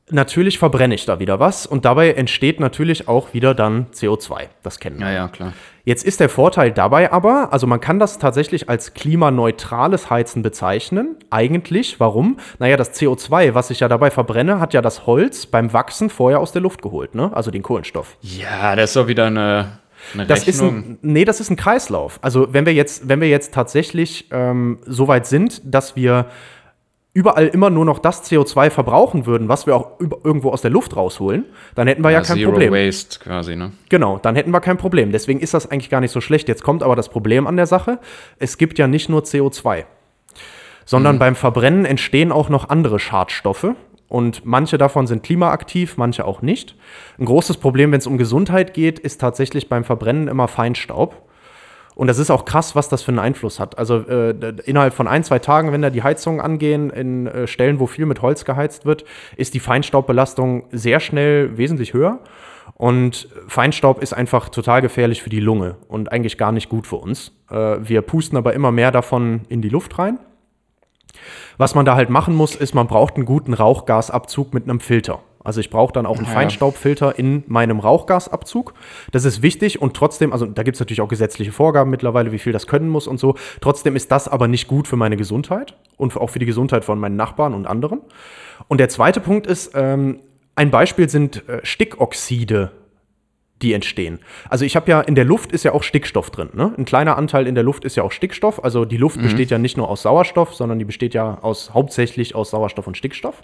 natürlich 0.09 0.59
verbrenne 0.59 0.93
ich 0.95 1.05
da 1.05 1.19
wieder 1.19 1.39
was 1.39 1.65
und 1.65 1.85
dabei 1.85 2.11
entsteht 2.11 2.59
natürlich 2.59 3.07
auch 3.07 3.33
wieder 3.33 3.53
dann 3.55 3.87
CO2. 3.93 4.49
Das 4.63 4.79
kennen 4.79 4.99
wir. 4.99 5.07
Ja, 5.07 5.13
ja, 5.13 5.27
klar. 5.29 5.53
Jetzt 5.83 6.03
ist 6.03 6.19
der 6.19 6.29
Vorteil 6.29 6.71
dabei 6.71 7.11
aber, 7.11 7.51
also 7.51 7.67
man 7.67 7.79
kann 7.79 7.99
das 7.99 8.19
tatsächlich 8.19 8.69
als 8.69 8.93
klimaneutrales 8.93 10.09
Heizen 10.09 10.41
bezeichnen. 10.41 11.15
Eigentlich, 11.29 11.99
warum? 11.99 12.37
Naja, 12.59 12.77
das 12.77 12.93
CO2, 12.93 13.53
was 13.53 13.69
ich 13.69 13.79
ja 13.79 13.87
dabei 13.87 14.11
verbrenne, 14.11 14.59
hat 14.59 14.73
ja 14.73 14.81
das 14.81 15.05
Holz 15.07 15.45
beim 15.45 15.73
Wachsen 15.73 16.09
vorher 16.09 16.39
aus 16.39 16.51
der 16.51 16.61
Luft 16.61 16.81
geholt, 16.81 17.15
ne? 17.15 17.31
Also 17.33 17.51
den 17.51 17.63
Kohlenstoff. 17.63 18.17
Ja, 18.21 18.75
das 18.75 18.91
ist 18.91 18.95
doch 18.95 19.07
wieder 19.07 19.25
eine, 19.25 19.79
eine 20.13 20.27
Das 20.27 20.47
ist 20.47 20.61
ein, 20.61 20.99
nee, 21.01 21.25
das 21.25 21.39
ist 21.39 21.49
ein 21.49 21.55
Kreislauf. 21.55 22.19
Also 22.21 22.53
wenn 22.53 22.65
wir 22.65 22.73
jetzt, 22.73 23.09
wenn 23.09 23.21
wir 23.21 23.29
jetzt 23.29 23.53
tatsächlich 23.53 24.27
ähm, 24.31 24.79
so 24.85 25.07
weit 25.07 25.25
sind, 25.25 25.61
dass 25.63 25.95
wir 25.95 26.27
überall 27.13 27.47
immer 27.47 27.69
nur 27.69 27.83
noch 27.83 27.99
das 27.99 28.29
CO2 28.29 28.69
verbrauchen 28.69 29.25
würden, 29.25 29.49
was 29.49 29.65
wir 29.65 29.75
auch 29.75 29.99
irgendwo 29.99 30.51
aus 30.51 30.61
der 30.61 30.71
Luft 30.71 30.95
rausholen, 30.95 31.45
dann 31.75 31.87
hätten 31.87 32.03
wir 32.03 32.11
ja, 32.11 32.21
kein 32.21 32.37
Zero 32.37 32.51
Problem. 32.51 32.73
Waste 32.73 33.19
quasi, 33.19 33.55
ne? 33.55 33.73
Genau, 33.89 34.17
dann 34.17 34.35
hätten 34.35 34.51
wir 34.51 34.61
kein 34.61 34.77
Problem. 34.77 35.11
Deswegen 35.11 35.41
ist 35.41 35.53
das 35.53 35.69
eigentlich 35.69 35.89
gar 35.89 35.99
nicht 35.99 36.11
so 36.11 36.21
schlecht. 36.21 36.47
Jetzt 36.47 36.63
kommt 36.63 36.83
aber 36.83 36.95
das 36.95 37.09
Problem 37.09 37.47
an 37.47 37.57
der 37.57 37.65
Sache. 37.67 37.99
Es 38.39 38.57
gibt 38.57 38.79
ja 38.79 38.87
nicht 38.87 39.09
nur 39.09 39.23
CO2, 39.23 39.83
sondern 40.85 41.19
beim 41.19 41.35
Verbrennen 41.35 41.85
entstehen 41.85 42.31
auch 42.31 42.49
noch 42.49 42.69
andere 42.69 42.99
Schadstoffe. 42.99 43.67
Und 44.07 44.45
manche 44.45 44.77
davon 44.77 45.07
sind 45.07 45.23
klimaaktiv, 45.23 45.95
manche 45.95 46.25
auch 46.25 46.41
nicht. 46.41 46.75
Ein 47.17 47.25
großes 47.25 47.57
Problem, 47.57 47.93
wenn 47.93 47.99
es 47.99 48.07
um 48.07 48.17
Gesundheit 48.17 48.73
geht, 48.73 48.99
ist 48.99 49.21
tatsächlich 49.21 49.69
beim 49.69 49.85
Verbrennen 49.85 50.27
immer 50.27 50.49
Feinstaub. 50.49 51.29
Und 52.01 52.07
das 52.07 52.17
ist 52.17 52.31
auch 52.31 52.45
krass, 52.45 52.75
was 52.75 52.89
das 52.89 53.03
für 53.03 53.09
einen 53.09 53.19
Einfluss 53.19 53.59
hat. 53.59 53.77
Also 53.77 53.97
äh, 53.97 54.33
innerhalb 54.65 54.91
von 54.91 55.07
ein, 55.07 55.23
zwei 55.23 55.37
Tagen, 55.37 55.71
wenn 55.71 55.83
da 55.83 55.91
die 55.91 56.01
Heizungen 56.01 56.41
angehen, 56.41 56.89
in 56.89 57.27
äh, 57.27 57.45
Stellen, 57.45 57.79
wo 57.79 57.85
viel 57.85 58.07
mit 58.07 58.23
Holz 58.23 58.43
geheizt 58.43 58.87
wird, 58.87 59.05
ist 59.35 59.53
die 59.53 59.59
Feinstaubbelastung 59.59 60.63
sehr 60.71 60.99
schnell 60.99 61.59
wesentlich 61.59 61.93
höher. 61.93 62.17
Und 62.73 63.29
Feinstaub 63.47 64.01
ist 64.01 64.13
einfach 64.13 64.49
total 64.49 64.81
gefährlich 64.81 65.21
für 65.21 65.29
die 65.29 65.39
Lunge 65.39 65.75
und 65.89 66.11
eigentlich 66.11 66.39
gar 66.39 66.51
nicht 66.51 66.69
gut 66.69 66.87
für 66.87 66.95
uns. 66.95 67.33
Äh, 67.51 67.77
wir 67.83 68.01
pusten 68.01 68.35
aber 68.35 68.53
immer 68.53 68.71
mehr 68.71 68.89
davon 68.89 69.41
in 69.47 69.61
die 69.61 69.69
Luft 69.69 69.99
rein. 69.99 70.17
Was 71.59 71.75
man 71.75 71.85
da 71.85 71.95
halt 71.95 72.09
machen 72.09 72.33
muss, 72.33 72.55
ist, 72.55 72.73
man 72.73 72.87
braucht 72.87 73.15
einen 73.15 73.25
guten 73.25 73.53
Rauchgasabzug 73.53 74.55
mit 74.55 74.63
einem 74.63 74.79
Filter. 74.79 75.19
Also 75.43 75.59
ich 75.59 75.69
brauche 75.69 75.93
dann 75.93 76.05
auch 76.05 76.17
einen 76.17 76.25
Ja. 76.25 76.33
Feinstaubfilter 76.33 77.17
in 77.17 77.43
meinem 77.47 77.79
Rauchgasabzug. 77.79 78.73
Das 79.11 79.25
ist 79.25 79.41
wichtig 79.41 79.81
und 79.81 79.95
trotzdem, 79.95 80.33
also 80.33 80.45
da 80.45 80.63
gibt 80.63 80.75
es 80.75 80.79
natürlich 80.79 81.01
auch 81.01 81.07
gesetzliche 81.07 81.51
Vorgaben 81.51 81.89
mittlerweile, 81.89 82.31
wie 82.31 82.39
viel 82.39 82.53
das 82.53 82.67
können 82.67 82.89
muss 82.89 83.07
und 83.07 83.19
so. 83.19 83.35
Trotzdem 83.61 83.95
ist 83.95 84.11
das 84.11 84.27
aber 84.27 84.47
nicht 84.47 84.67
gut 84.67 84.87
für 84.87 84.97
meine 84.97 85.17
Gesundheit 85.17 85.75
und 85.97 86.15
auch 86.17 86.29
für 86.29 86.39
die 86.39 86.45
Gesundheit 86.45 86.85
von 86.85 86.99
meinen 86.99 87.15
Nachbarn 87.15 87.53
und 87.53 87.65
anderen. 87.65 88.01
Und 88.67 88.79
der 88.79 88.89
zweite 88.89 89.19
Punkt 89.19 89.47
ist, 89.47 89.71
ähm, 89.75 90.19
ein 90.55 90.69
Beispiel 90.71 91.09
sind 91.09 91.47
äh, 91.49 91.59
Stickoxide, 91.63 92.71
die 93.61 93.73
entstehen. 93.73 94.19
Also 94.49 94.65
ich 94.65 94.75
habe 94.75 94.89
ja 94.89 95.01
in 95.01 95.15
der 95.15 95.25
Luft 95.25 95.51
ist 95.51 95.63
ja 95.63 95.71
auch 95.71 95.83
Stickstoff 95.83 96.31
drin. 96.31 96.49
Ne? 96.53 96.73
Ein 96.77 96.85
kleiner 96.85 97.17
Anteil 97.17 97.47
in 97.47 97.55
der 97.55 97.63
Luft 97.63 97.85
ist 97.85 97.95
ja 97.95 98.03
auch 98.03 98.11
Stickstoff. 98.11 98.63
Also 98.63 98.85
die 98.85 98.97
Luft 98.97 99.21
besteht 99.21 99.51
ja 99.51 99.57
nicht 99.59 99.77
nur 99.77 99.87
aus 99.87 100.01
Sauerstoff, 100.01 100.55
sondern 100.55 100.79
die 100.79 100.85
besteht 100.85 101.13
ja 101.13 101.37
aus 101.41 101.73
hauptsächlich 101.73 102.33
aus 102.33 102.49
Sauerstoff 102.49 102.87
und 102.87 102.97
Stickstoff. 102.97 103.43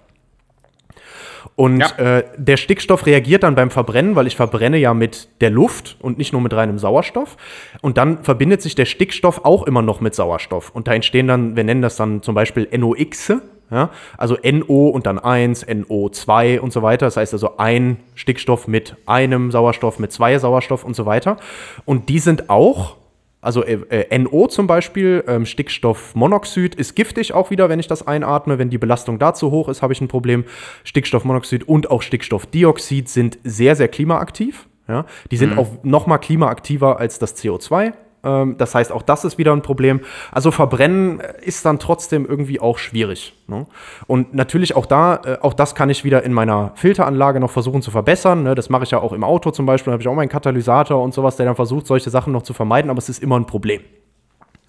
Und 1.56 1.80
Ja. 1.80 2.18
äh, 2.18 2.24
der 2.38 2.58
Stickstoff 2.58 3.06
reagiert 3.06 3.44
dann 3.44 3.56
beim 3.56 3.70
Verbrennen, 3.70 4.16
weil 4.16 4.28
ich 4.28 4.36
verbrenne 4.36 4.78
ja 4.78 4.94
mit 4.94 5.30
der 5.42 5.50
Luft 5.50 5.98
und 6.00 6.18
nicht 6.18 6.34
nur 6.34 6.42
mit 6.42 6.54
reinem 6.54 6.78
Sauerstoff. 6.78 7.38
Und 7.82 7.98
dann 7.98 8.24
verbindet 8.24 8.62
sich 8.62 8.76
der 8.76 8.86
Stickstoff 8.86 9.42
auch 9.44 9.64
immer 9.64 9.82
noch 9.82 10.02
mit 10.02 10.14
Sauerstoff. 10.16 10.72
Und 10.74 10.88
da 10.88 10.94
entstehen 10.94 11.28
dann, 11.28 11.56
wir 11.56 11.64
nennen 11.64 11.82
das 11.82 11.96
dann 11.96 12.22
zum 12.22 12.36
Beispiel 12.36 12.68
NOx, 12.78 13.34
ja? 13.72 13.90
also 14.18 14.38
NO 14.44 14.90
und 14.90 15.06
dann 15.06 15.18
1, 15.20 15.66
NO2 15.68 16.60
und 16.60 16.72
so 16.74 16.82
weiter. 16.84 17.06
Das 17.08 17.18
heißt 17.18 17.34
also 17.34 17.58
ein 17.58 17.98
Stickstoff 18.16 18.68
mit 18.68 18.96
einem 19.06 19.52
Sauerstoff, 19.52 20.00
mit 20.00 20.12
zwei 20.12 20.38
Sauerstoff 20.38 20.84
und 20.84 20.96
so 20.96 21.06
weiter. 21.06 21.38
Und 21.86 22.10
die 22.10 22.20
sind 22.20 22.50
auch 22.50 22.97
also 23.42 23.64
äh, 23.64 23.80
äh, 23.90 24.18
NO 24.18 24.48
zum 24.48 24.68
Beispiel, 24.68 25.24
ähm, 25.28 25.46
Stickstoffmonoxid, 25.46 26.76
ist 26.76 26.96
giftig 26.96 27.34
auch 27.34 27.52
wieder, 27.52 27.70
wenn 27.70 27.80
ich 27.80 27.88
das 27.88 28.06
einatme. 28.08 28.58
Wenn 28.58 28.70
die 28.70 28.78
Belastung 28.78 29.20
da 29.20 29.34
zu 29.34 29.52
hoch 29.52 29.70
ist, 29.70 29.82
habe 29.82 29.94
ich 29.94 30.02
ein 30.02 30.08
Problem. 30.08 30.46
Stickstoffmonoxid 30.84 31.68
und 31.68 31.92
auch 31.92 32.02
Stickstoffdioxid 32.02 33.10
sind 33.10 33.38
sehr, 33.44 33.76
sehr 33.76 33.88
klimaaktiv. 33.88 34.68
Ja? 34.88 35.06
Die 35.32 35.38
sind 35.38 35.58
auch 35.58 35.84
noch 35.84 36.08
mal 36.08 36.18
klimaaktiver 36.18 37.00
als 37.00 37.20
das 37.20 37.38
CO2. 37.38 37.94
Ähm, 38.28 38.56
das 38.58 38.76
heißt, 38.76 38.92
auch 38.92 39.02
das 39.02 39.24
ist 39.24 39.38
wieder 39.38 39.54
ein 39.54 39.62
Problem. 39.62 40.02
Also 40.32 40.52
Verbrennen 40.52 41.20
äh, 41.22 41.34
ist 41.42 41.66
dann 41.66 41.80
trotzdem 41.80 42.26
irgendwie 42.26 42.60
auch 42.60 42.78
schwierig. 42.78 43.34
Ne? 43.48 43.66
Und 44.08 44.34
natürlich 44.34 44.76
auch 44.76 44.86
da, 44.86 45.22
äh, 45.24 45.38
auch 45.42 45.54
das 45.54 45.74
kann 45.76 45.90
ich 45.90 46.04
wieder 46.04 46.24
in 46.24 46.34
meiner 46.34 46.72
Filteranlage 46.76 47.40
noch 47.40 47.52
versuchen 47.52 47.82
zu 47.82 47.92
verbessern. 47.92 48.44
Ne? 48.44 48.54
Das 48.56 48.70
mache 48.70 48.84
ich 48.84 48.92
ja 48.92 49.00
auch 49.00 49.14
im 49.14 49.24
Auto 49.24 49.52
zum 49.52 49.66
Beispiel. 49.66 49.92
Da 49.92 49.94
habe 49.94 50.02
ich 50.04 50.08
auch 50.08 50.16
meinen 50.16 50.30
Katalysator 50.30 51.02
und 51.02 51.14
sowas, 51.14 51.38
der 51.38 51.46
dann 51.46 51.56
versucht, 51.56 51.88
solche 51.88 52.10
Sachen 52.10 52.34
noch 52.34 52.44
zu 52.44 52.54
vermeiden. 52.54 52.92
Aber 52.92 53.00
es 53.00 53.10
ist 53.10 53.24
immer 53.24 53.40
ein 53.40 53.46
Problem. 53.46 53.82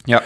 Ja. 0.06 0.22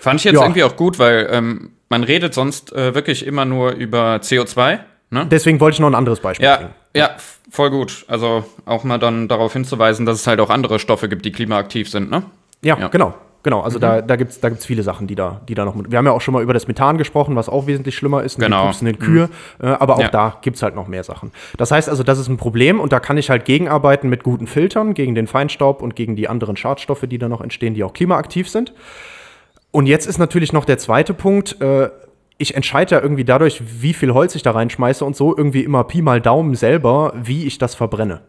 Fand 0.00 0.18
ich 0.20 0.24
jetzt 0.24 0.34
Ja. 0.34 0.42
irgendwie 0.42 0.64
auch 0.64 0.74
gut, 0.76 0.98
weil 0.98 1.28
ähm, 1.30 1.70
man 1.88 2.02
redet 2.02 2.34
sonst 2.34 2.72
äh, 2.72 2.94
wirklich 2.94 3.24
immer 3.26 3.44
nur 3.44 3.70
über 3.72 4.16
CO2. 4.16 4.80
Ne? 5.10 5.26
Deswegen 5.30 5.60
wollte 5.60 5.74
ich 5.76 5.80
noch 5.80 5.88
ein 5.88 5.94
anderes 5.94 6.20
Beispiel 6.20 6.46
Ja, 6.46 6.56
bringen. 6.56 6.70
ja, 6.96 7.10
voll 7.50 7.70
gut. 7.70 8.04
Also 8.08 8.44
auch 8.64 8.82
mal 8.82 8.98
dann 8.98 9.28
darauf 9.28 9.52
hinzuweisen, 9.52 10.06
dass 10.06 10.18
es 10.20 10.26
halt 10.26 10.40
auch 10.40 10.50
andere 10.50 10.78
Stoffe 10.78 11.08
gibt, 11.08 11.24
die 11.24 11.32
klimaaktiv 11.32 11.88
sind, 11.90 12.10
ne? 12.10 12.22
Ja, 12.64 12.78
Ja. 12.78 12.86
Mhm. 12.86 12.90
genau. 12.90 13.14
Genau, 13.44 13.60
also 13.62 13.80
da, 13.80 14.02
da 14.02 14.14
gibt 14.14 14.30
es 14.30 14.38
da 14.38 14.50
gibt's 14.50 14.64
viele 14.64 14.84
Sachen, 14.84 15.08
die 15.08 15.16
da, 15.16 15.40
die 15.48 15.54
da 15.56 15.64
noch 15.64 15.74
mit. 15.74 15.90
Wir 15.90 15.98
haben 15.98 16.06
ja 16.06 16.12
auch 16.12 16.20
schon 16.20 16.32
mal 16.32 16.44
über 16.44 16.54
das 16.54 16.68
Methan 16.68 16.96
gesprochen, 16.96 17.34
was 17.34 17.48
auch 17.48 17.66
wesentlich 17.66 17.96
schlimmer 17.96 18.22
ist, 18.22 18.38
Genau. 18.38 18.60
die 18.60 18.66
pupsenden 18.68 18.98
Kühe. 19.00 19.28
Äh, 19.60 19.66
aber 19.66 19.96
auch 19.96 20.00
Ja. 20.00 20.10
da 20.10 20.36
gibt 20.42 20.54
es 20.58 20.62
halt 20.62 20.76
noch 20.76 20.86
mehr 20.86 21.02
Sachen. 21.02 21.32
Das 21.56 21.72
heißt 21.72 21.88
also, 21.88 22.04
das 22.04 22.20
ist 22.20 22.28
ein 22.28 22.36
Problem 22.36 22.78
und 22.78 22.92
da 22.92 23.00
kann 23.00 23.18
ich 23.18 23.30
halt 23.30 23.44
gegenarbeiten 23.44 24.08
mit 24.08 24.22
guten 24.22 24.46
Filtern 24.46 24.94
gegen 24.94 25.16
den 25.16 25.26
Feinstaub 25.26 25.82
und 25.82 25.96
gegen 25.96 26.14
die 26.14 26.28
anderen 26.28 26.54
Schadstoffe, 26.56 27.04
die 27.08 27.18
da 27.18 27.28
noch 27.28 27.40
entstehen, 27.40 27.74
die 27.74 27.82
auch 27.82 27.92
klimaaktiv 27.94 28.48
sind. 28.48 28.74
Und 29.72 29.86
jetzt 29.86 30.06
ist 30.06 30.18
natürlich 30.18 30.52
noch 30.52 30.64
der 30.64 30.78
zweite 30.78 31.12
Punkt. 31.12 31.60
Äh, 31.60 31.88
ich 32.38 32.54
entscheide 32.54 32.94
ja 32.94 33.00
irgendwie 33.02 33.24
dadurch, 33.24 33.60
wie 33.82 33.92
viel 33.92 34.14
Holz 34.14 34.36
ich 34.36 34.44
da 34.44 34.52
reinschmeiße 34.52 35.04
und 35.04 35.16
so 35.16 35.36
irgendwie 35.36 35.64
immer 35.64 35.82
Pi 35.82 36.00
mal 36.00 36.20
Daumen 36.20 36.54
selber, 36.54 37.12
wie 37.20 37.44
ich 37.44 37.58
das 37.58 37.74
verbrenne. 37.74 38.20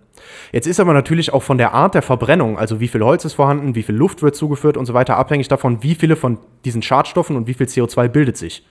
Jetzt 0.52 0.68
ist 0.68 0.80
aber 0.80 0.94
natürlich 0.94 1.34
auch 1.34 1.44
von 1.44 1.58
der 1.58 1.74
Art 1.74 1.96
der 1.96 2.02
Verbrennung, 2.02 2.58
also 2.58 2.80
wie 2.80 2.88
viel 2.88 3.02
Holz 3.04 3.26
ist 3.26 3.34
vorhanden, 3.34 3.76
wie 3.76 3.84
viel 3.84 3.96
Luft 3.96 4.22
wird 4.22 4.36
zugeführt 4.36 4.78
und 4.78 4.86
so 4.86 4.94
weiter, 4.94 5.18
abhängig 5.18 5.48
davon, 5.48 5.82
wie 5.84 5.96
viele 5.96 6.16
von 6.16 6.38
diesen 6.66 6.82
Schadstoffen 6.82 7.36
und 7.36 7.48
wie 7.48 7.54
viel 7.54 7.68
CO2 7.68 8.08
bildet 8.08 8.38
sich. 8.38 8.66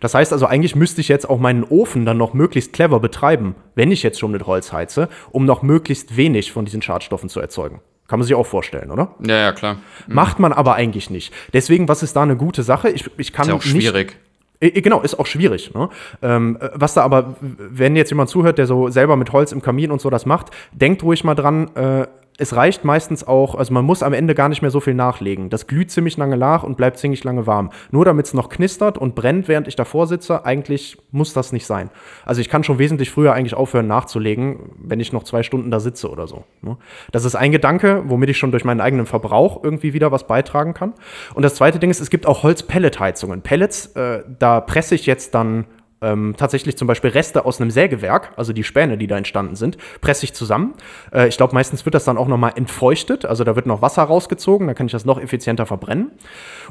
Das 0.00 0.14
heißt 0.14 0.32
also, 0.32 0.46
eigentlich 0.46 0.76
müsste 0.76 1.00
ich 1.00 1.08
jetzt 1.08 1.28
auch 1.28 1.38
meinen 1.38 1.64
Ofen 1.64 2.04
dann 2.04 2.18
noch 2.18 2.34
möglichst 2.34 2.72
clever 2.72 3.00
betreiben, 3.00 3.54
wenn 3.74 3.90
ich 3.90 4.02
jetzt 4.02 4.18
schon 4.20 4.30
mit 4.30 4.46
Holz 4.46 4.72
heize, 4.72 5.08
um 5.30 5.46
noch 5.46 5.62
möglichst 5.62 6.16
wenig 6.16 6.52
von 6.52 6.64
diesen 6.64 6.82
Schadstoffen 6.82 7.28
zu 7.28 7.40
erzeugen. 7.40 7.80
Kann 8.06 8.20
man 8.20 8.26
sich 8.26 8.36
auch 8.36 8.46
vorstellen, 8.46 8.90
oder? 8.92 9.14
Ja, 9.26 9.36
ja, 9.36 9.52
klar. 9.52 9.78
Macht 10.06 10.38
man 10.38 10.52
aber 10.52 10.74
eigentlich 10.74 11.10
nicht. 11.10 11.32
Deswegen, 11.52 11.88
was 11.88 12.04
ist 12.04 12.14
da 12.14 12.22
eine 12.22 12.36
gute 12.36 12.62
Sache? 12.62 12.88
Ich, 12.90 13.10
ich 13.16 13.32
kann 13.32 13.44
Ist 13.44 13.48
ja 13.48 13.54
auch 13.54 13.64
nicht, 13.64 13.72
schwierig. 13.72 14.12
äh, 14.12 14.25
Genau, 14.60 15.00
ist 15.02 15.18
auch 15.18 15.26
schwierig. 15.26 15.74
Ne? 15.74 15.88
Ähm, 16.22 16.58
äh, 16.60 16.70
was 16.74 16.94
da 16.94 17.02
aber, 17.02 17.36
wenn 17.40 17.96
jetzt 17.96 18.10
jemand 18.10 18.30
zuhört, 18.30 18.58
der 18.58 18.66
so 18.66 18.88
selber 18.88 19.16
mit 19.16 19.32
Holz 19.32 19.52
im 19.52 19.62
Kamin 19.62 19.90
und 19.90 20.00
so 20.00 20.10
das 20.10 20.26
macht, 20.26 20.50
denkt 20.72 21.02
ruhig 21.02 21.24
mal 21.24 21.34
dran, 21.34 21.74
äh, 21.74 22.06
es 22.38 22.54
reicht 22.54 22.84
meistens 22.84 23.26
auch, 23.26 23.54
also 23.54 23.72
man 23.72 23.84
muss 23.84 24.02
am 24.02 24.12
Ende 24.12 24.34
gar 24.34 24.48
nicht 24.48 24.60
mehr 24.60 24.70
so 24.70 24.80
viel 24.80 24.94
nachlegen. 24.94 25.48
Das 25.48 25.66
glüht 25.66 25.90
ziemlich 25.90 26.16
lange 26.16 26.36
nach 26.36 26.62
und 26.62 26.76
bleibt 26.76 26.98
ziemlich 26.98 27.24
lange 27.24 27.46
warm. 27.46 27.70
Nur 27.90 28.04
damit 28.04 28.26
es 28.26 28.34
noch 28.34 28.48
knistert 28.48 28.98
und 28.98 29.14
brennt, 29.14 29.48
während 29.48 29.68
ich 29.68 29.76
davor 29.76 30.06
sitze, 30.06 30.44
eigentlich 30.44 30.98
muss 31.10 31.32
das 31.32 31.52
nicht 31.52 31.66
sein. 31.66 31.90
Also 32.24 32.40
ich 32.40 32.48
kann 32.48 32.62
schon 32.64 32.78
wesentlich 32.78 33.10
früher 33.10 33.32
eigentlich 33.32 33.54
aufhören 33.54 33.86
nachzulegen, 33.86 34.70
wenn 34.78 35.00
ich 35.00 35.12
noch 35.12 35.24
zwei 35.24 35.42
Stunden 35.42 35.70
da 35.70 35.80
sitze 35.80 36.10
oder 36.10 36.26
so. 36.26 36.44
Ne? 36.60 36.76
Das 37.10 37.24
ist 37.24 37.34
ein 37.34 37.52
Gedanke, 37.52 38.02
womit 38.06 38.30
ich 38.30 38.38
schon 38.38 38.50
durch 38.50 38.64
meinen 38.64 38.80
eigenen 38.80 39.06
Verbrauch 39.06 39.62
irgendwie 39.64 39.94
wieder 39.94 40.12
was 40.12 40.26
beitragen 40.26 40.74
kann. 40.74 40.92
Und 41.34 41.42
das 41.42 41.54
zweite 41.54 41.78
Ding 41.78 41.90
ist, 41.90 42.00
es 42.00 42.10
gibt 42.10 42.26
auch 42.26 42.42
Holzpelletheizungen. 42.42 43.42
Pellets, 43.42 43.86
äh, 43.96 44.22
da 44.38 44.60
presse 44.60 44.94
ich 44.94 45.06
jetzt 45.06 45.34
dann 45.34 45.64
ähm, 46.02 46.34
tatsächlich 46.36 46.76
zum 46.76 46.86
Beispiel 46.86 47.10
Reste 47.10 47.44
aus 47.44 47.60
einem 47.60 47.70
Sägewerk, 47.70 48.32
also 48.36 48.52
die 48.52 48.64
Späne, 48.64 48.98
die 48.98 49.06
da 49.06 49.16
entstanden 49.16 49.56
sind, 49.56 49.78
presse 50.00 50.24
ich 50.24 50.34
zusammen. 50.34 50.74
Äh, 51.12 51.28
ich 51.28 51.36
glaube, 51.36 51.54
meistens 51.54 51.84
wird 51.84 51.94
das 51.94 52.04
dann 52.04 52.18
auch 52.18 52.28
nochmal 52.28 52.52
entfeuchtet, 52.56 53.24
also 53.24 53.44
da 53.44 53.56
wird 53.56 53.66
noch 53.66 53.82
Wasser 53.82 54.02
rausgezogen, 54.02 54.66
dann 54.66 54.76
kann 54.76 54.86
ich 54.86 54.92
das 54.92 55.04
noch 55.04 55.20
effizienter 55.20 55.66
verbrennen. 55.66 56.12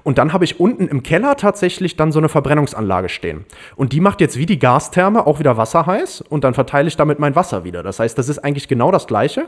Und 0.04 0.18
dann 0.18 0.34
habe 0.34 0.46
ich 0.46 0.60
unten 0.60 0.88
im 0.88 1.04
Keller 1.04 1.38
tatsächlich 1.38 1.96
dann 1.96 2.12
so 2.12 2.20
eine 2.20 2.30
Verbrennungsanlage 2.30 3.10
stehen. 3.10 3.46
Und 3.76 3.94
die 3.94 4.00
macht 4.00 4.22
jetzt 4.22 4.38
wie 4.38 4.46
die 4.46 4.60
Gastherme 4.60 5.26
auch 5.26 5.40
wieder 5.40 5.58
Wasser 5.58 5.86
heiß 5.86 6.22
und 6.22 6.44
dann 6.44 6.54
verteile 6.54 6.88
ich 6.88 6.98
damit 6.98 7.20
mein 7.20 7.36
Wasser 7.36 7.64
wieder. 7.64 7.84
Das 7.84 8.00
heißt, 8.00 8.18
das 8.18 8.30
ist 8.30 8.40
eigentlich 8.40 8.68
genau 8.68 8.92
das 8.92 9.08
Gleiche 9.08 9.46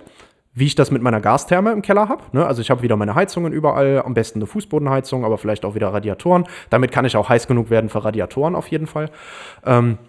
wie 0.58 0.66
ich 0.66 0.74
das 0.74 0.90
mit 0.90 1.04
meiner 1.04 1.22
Gastherme 1.22 1.72
im 1.72 1.84
Keller 1.84 2.10
habe. 2.10 2.24
Ne? 2.32 2.44
Also 2.44 2.62
ich 2.62 2.72
habe 2.72 2.82
wieder 2.82 2.96
meine 2.96 3.14
Heizungen 3.14 3.54
überall, 3.54 4.02
am 4.04 4.16
besten 4.16 4.40
eine 4.40 4.48
Fußbodenheizung, 4.48 5.24
aber 5.24 5.38
vielleicht 5.38 5.66
auch 5.66 5.76
wieder 5.76 5.94
Radiatoren. 5.94 6.46
Damit 6.72 6.92
kann 6.92 7.06
ich 7.06 7.16
auch 7.16 7.30
heiß 7.30 7.48
genug 7.48 7.70
werden 7.70 7.92
für 7.92 8.04
Radiatoren 8.04 8.56
auf 8.56 8.68
jeden 8.70 8.88
Fall. 8.88 9.12
Ähm, 9.64 10.00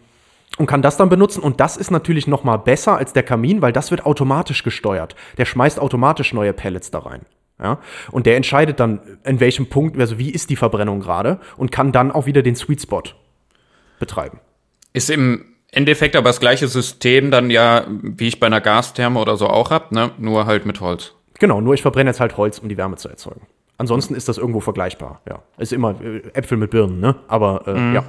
und 0.56 0.66
kann 0.66 0.80
das 0.80 0.96
dann 0.96 1.10
benutzen. 1.10 1.42
Und 1.42 1.60
das 1.60 1.76
ist 1.76 1.90
natürlich 1.90 2.26
noch 2.26 2.44
mal 2.44 2.56
besser 2.56 2.96
als 2.96 3.12
der 3.12 3.24
Kamin, 3.24 3.60
weil 3.60 3.72
das 3.72 3.90
wird 3.90 4.06
automatisch 4.06 4.64
gesteuert. 4.64 5.14
Der 5.36 5.44
schmeißt 5.44 5.78
automatisch 5.78 6.32
neue 6.32 6.54
Pellets 6.54 6.90
da 6.90 7.00
rein. 7.00 7.26
Ja? 7.62 7.78
Und 8.10 8.24
der 8.24 8.36
entscheidet 8.36 8.80
dann, 8.80 9.00
in 9.24 9.40
welchem 9.40 9.68
Punkt, 9.68 10.00
also 10.00 10.18
wie 10.18 10.30
ist 10.30 10.48
die 10.48 10.56
Verbrennung 10.56 11.00
gerade 11.00 11.40
und 11.58 11.70
kann 11.70 11.92
dann 11.92 12.10
auch 12.10 12.24
wieder 12.24 12.40
den 12.40 12.56
Sweet 12.56 12.80
Spot 12.80 13.02
betreiben. 13.98 14.40
Ist 14.94 15.10
im 15.10 15.44
Endeffekt 15.72 16.16
aber 16.16 16.30
das 16.30 16.40
gleiche 16.40 16.66
System 16.68 17.30
dann 17.30 17.50
ja, 17.50 17.84
wie 18.02 18.28
ich 18.28 18.40
bei 18.40 18.46
einer 18.46 18.60
Gastherme 18.60 19.20
oder 19.20 19.36
so 19.36 19.46
auch 19.48 19.70
hab, 19.70 19.92
ne? 19.92 20.10
Nur 20.18 20.46
halt 20.46 20.64
mit 20.66 20.80
Holz. 20.80 21.12
Genau, 21.38 21.60
nur 21.60 21.74
ich 21.74 21.82
verbrenne 21.82 22.10
jetzt 22.10 22.20
halt 22.20 22.36
Holz, 22.36 22.58
um 22.58 22.68
die 22.68 22.76
Wärme 22.76 22.96
zu 22.96 23.08
erzeugen. 23.08 23.42
Ansonsten 23.76 24.14
ist 24.14 24.28
das 24.28 24.38
irgendwo 24.38 24.60
vergleichbar, 24.60 25.20
ja. 25.28 25.40
Ist 25.58 25.72
immer 25.72 25.94
äh, 26.02 26.22
Äpfel 26.34 26.58
mit 26.58 26.70
Birnen, 26.70 27.00
ne? 27.00 27.16
Aber 27.28 27.62
äh, 27.68 27.94
ja. 27.94 28.04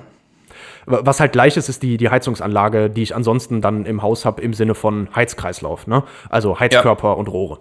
Wa- 0.85 1.01
Was 1.03 1.19
halt 1.19 1.33
gleich 1.33 1.57
ist, 1.57 1.69
ist 1.69 1.83
die, 1.83 1.97
die 1.97 2.09
Heizungsanlage, 2.09 2.89
die 2.89 3.03
ich 3.03 3.15
ansonsten 3.15 3.61
dann 3.61 3.85
im 3.85 4.01
Haus 4.01 4.25
habe 4.25 4.41
im 4.41 4.53
Sinne 4.53 4.73
von 4.73 5.09
Heizkreislauf, 5.15 5.85
ne? 5.85 6.03
Also 6.29 6.59
Heizkörper 6.59 7.17
und 7.17 7.27
Rohre. 7.27 7.59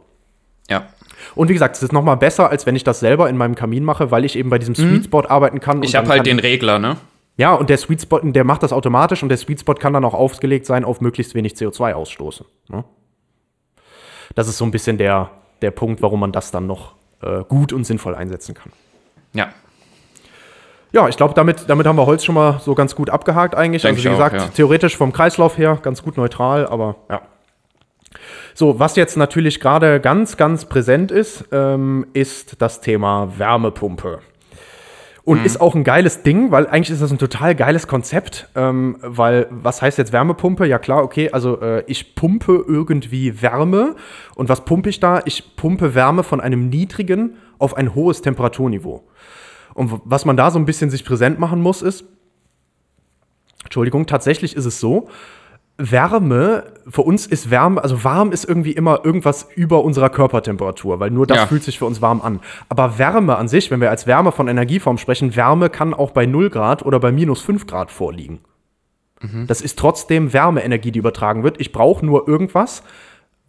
Ja. 0.71 0.87
Und 1.35 1.49
wie 1.49 1.53
gesagt, 1.55 1.77
es 1.77 1.83
ist 1.83 1.93
noch 1.93 2.03
mal 2.05 2.15
besser, 2.15 2.49
als 2.51 2.65
wenn 2.65 2.77
ich 2.77 2.85
das 2.85 3.01
selber 3.01 3.29
in 3.29 3.37
meinem 3.37 3.55
Kamin 3.57 3.85
mache, 3.85 4.11
weil 4.11 4.25
ich 4.25 4.37
eben 4.37 4.49
bei 4.49 4.59
diesem 4.59 4.75
Sweet 4.77 5.05
Spot 5.07 5.25
arbeiten 5.29 5.61
kann. 5.61 5.83
Ich 5.83 5.97
habe 5.97 6.09
halt 6.09 6.25
den 6.25 6.39
Regler, 6.39 6.79
ne? 6.79 6.97
Ja, 7.39 7.55
und 7.55 7.71
der 7.71 7.79
Sweet 7.79 8.03
Spot, 8.03 8.19
der 8.19 8.43
macht 8.43 8.65
das 8.65 8.73
automatisch 8.73 9.23
und 9.23 9.29
der 9.29 9.39
Sweet 9.39 9.61
Spot 9.61 9.75
kann 9.75 9.93
dann 9.93 10.05
auch 10.05 10.13
aufgelegt 10.13 10.67
sein 10.67 10.85
auf 10.85 11.01
möglichst 11.01 11.35
wenig 11.35 11.55
CO2 11.55 11.93
ausstoßen. 11.93 12.45
Ne? 12.69 12.85
Das 14.35 14.49
ist 14.49 14.59
so 14.59 14.65
ein 14.65 14.73
bisschen 14.73 14.99
der, 14.99 15.31
der 15.63 15.71
Punkt, 15.71 16.03
warum 16.03 16.19
man 16.19 16.33
das 16.33 16.51
dann 16.51 16.67
noch 16.67 16.97
äh, 17.23 17.45
gut 17.45 17.73
und 17.73 17.85
sinnvoll 17.85 18.17
einsetzen 18.17 18.55
kann. 18.55 18.73
Ja. 19.35 19.51
Ja, 20.91 21.09
ich 21.09 21.17
glaube, 21.17 21.35
damit, 21.35 21.69
damit 21.69 21.87
haben 21.87 21.97
wir 21.97 22.07
Holz 22.07 22.25
schon 22.25 22.35
mal 22.35 22.59
so 22.59 22.75
ganz 22.75 22.97
gut 22.97 23.09
abgehakt 23.09 23.55
eigentlich. 23.55 23.83
Denk 23.83 23.97
also 23.97 24.05
wie 24.05 24.09
ich 24.09 24.15
auch, 24.15 24.31
gesagt, 24.31 24.37
ja. 24.37 24.49
theoretisch 24.49 24.97
vom 24.97 25.13
Kreislauf 25.13 25.59
her 25.59 25.79
ganz 25.81 26.03
gut 26.03 26.17
neutral, 26.17 26.67
aber 26.67 26.97
ja. 27.09 27.23
So, 28.55 28.81
was 28.81 28.97
jetzt 28.97 29.17
natürlich 29.17 29.61
gerade 29.61 30.01
ganz, 30.01 30.37
ganz 30.37 30.65
präsent 30.65 31.13
ist, 31.13 31.45
ähm, 31.53 32.07
ist 32.15 32.61
das 32.61 32.81
Thema 32.81 33.39
Wärmepumpe. 33.39 34.21
Und 35.29 35.45
ist 35.45 35.61
auch 35.61 35.75
ein 35.75 35.85
geiles 35.85 36.23
Ding, 36.23 36.51
weil 36.53 36.67
eigentlich 36.67 36.91
ist 36.91 37.03
das 37.03 37.11
ein 37.11 37.19
total 37.19 37.55
geiles 37.55 37.87
Konzept. 37.87 38.49
Ähm, 38.55 38.97
weil, 39.03 39.47
was 39.51 39.83
heißt 39.83 39.99
jetzt 39.99 40.13
Wärmepumpe? 40.13 40.67
Ja 40.67 40.79
klar, 40.79 41.03
okay, 41.03 41.31
also 41.31 41.61
äh, 41.61 41.85
ich 41.87 42.15
pumpe 42.15 42.65
irgendwie 42.67 43.43
Wärme. 43.43 43.95
Und 44.37 44.49
was 44.49 44.65
pumpe 44.65 44.89
ich 44.89 45.01
da? 45.01 45.21
Ich 45.27 45.57
pumpe 45.57 45.95
Wärme 45.95 46.23
von 46.23 46.41
einem 46.41 46.71
niedrigen 46.71 47.37
auf 47.59 47.77
ein 47.77 47.95
hohes 47.95 48.23
Temperaturniveau. 48.23 49.07
Und 49.75 50.01
was 50.05 50.25
man 50.25 50.37
da 50.37 50.51
so 50.51 50.59
ein 50.59 50.65
bisschen 50.65 50.89
sich 50.89 51.05
präsent 51.05 51.39
machen 51.39 51.61
muss, 51.61 51.83
ist, 51.83 52.05
Entschuldigung, 53.65 54.07
tatsächlich 54.07 54.57
ist 54.57 54.65
es 54.65 54.81
so, 54.81 55.09
Wärme, 55.79 56.65
für 56.89 57.03
uns 57.03 57.25
ist 57.27 57.51
Wärme, 57.51 57.81
also 57.83 58.03
warm 58.03 58.33
ist 58.33 58.45
irgendwie 58.45 58.73
immer 58.73 59.05
irgendwas 59.05 59.49
über 59.55 59.85
unserer 59.85 60.11
Körpertemperatur, 60.11 60.99
weil 60.99 61.11
nur 61.11 61.25
das 61.27 61.37
Ja. 61.39 61.47
fühlt 61.47 61.63
sich 61.63 61.79
für 61.79 61.85
uns 61.87 62.03
warm 62.03 62.21
an. 62.21 62.41
Aber 62.69 62.99
Wärme 62.99 63.37
an 63.37 63.47
sich, 63.47 63.71
wenn 63.71 63.81
wir 63.81 63.91
als 63.91 64.07
Wärme 64.07 64.33
von 64.33 64.49
Energieform 64.49 64.99
sprechen, 64.99 65.37
Wärme 65.37 65.71
kann 65.71 65.95
auch 65.95 66.11
bei 66.11 66.27
0 66.27 66.51
Grad 66.51 66.85
oder 66.85 66.99
bei 66.99 67.13
minus 67.13 67.43
5 67.43 67.67
Grad 67.67 67.91
vorliegen. 67.93 68.41
Das 69.49 69.61
ist 69.61 69.79
trotzdem 69.79 70.33
Wärmeenergie, 70.33 70.93
die 70.93 70.99
übertragen 71.01 71.43
wird. 71.43 71.61
Ich 71.61 71.73
brauche 71.73 72.07
nur 72.07 72.29
irgendwas, 72.29 72.85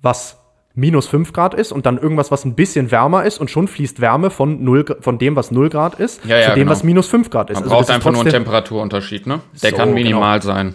was 0.01 0.37
minus 0.73 1.05
5 1.07 1.31
Grad 1.33 1.53
ist 1.53 1.71
und 1.71 1.85
dann 1.85 1.97
irgendwas, 1.99 2.31
was 2.31 2.43
ein 2.45 2.55
bisschen 2.55 2.89
wärmer 2.91 3.23
ist 3.23 3.39
und 3.39 3.51
schon 3.51 3.67
fließt 3.67 4.01
Wärme 4.01 4.29
von, 4.31 4.63
0, 4.63 4.83
Gr- 4.83 5.01
von 5.01 5.17
dem, 5.19 5.35
was 5.35 5.51
0 5.51 5.69
Grad 5.69 5.99
ist, 5.99 6.25
Ja, 6.25 6.37
ja, 6.37 6.43
zu 6.45 6.49
dem, 6.51 6.59
genau. 6.61 6.71
was 6.71 6.83
minus 6.83 7.07
5 7.07 7.29
Grad 7.29 7.49
ist. 7.51 7.55
Man 7.57 7.63
Also 7.65 7.75
braucht 7.75 7.89
einfach 7.91 8.11
nur 8.11 8.21
einen 8.21 8.31
Temperaturunterschied, 8.31 9.27
ne? 9.27 9.41
Der 9.61 9.71
So, 9.71 9.75
kann 9.75 9.89
genau. 9.89 9.99
minimal 10.03 10.41
sein. 10.41 10.73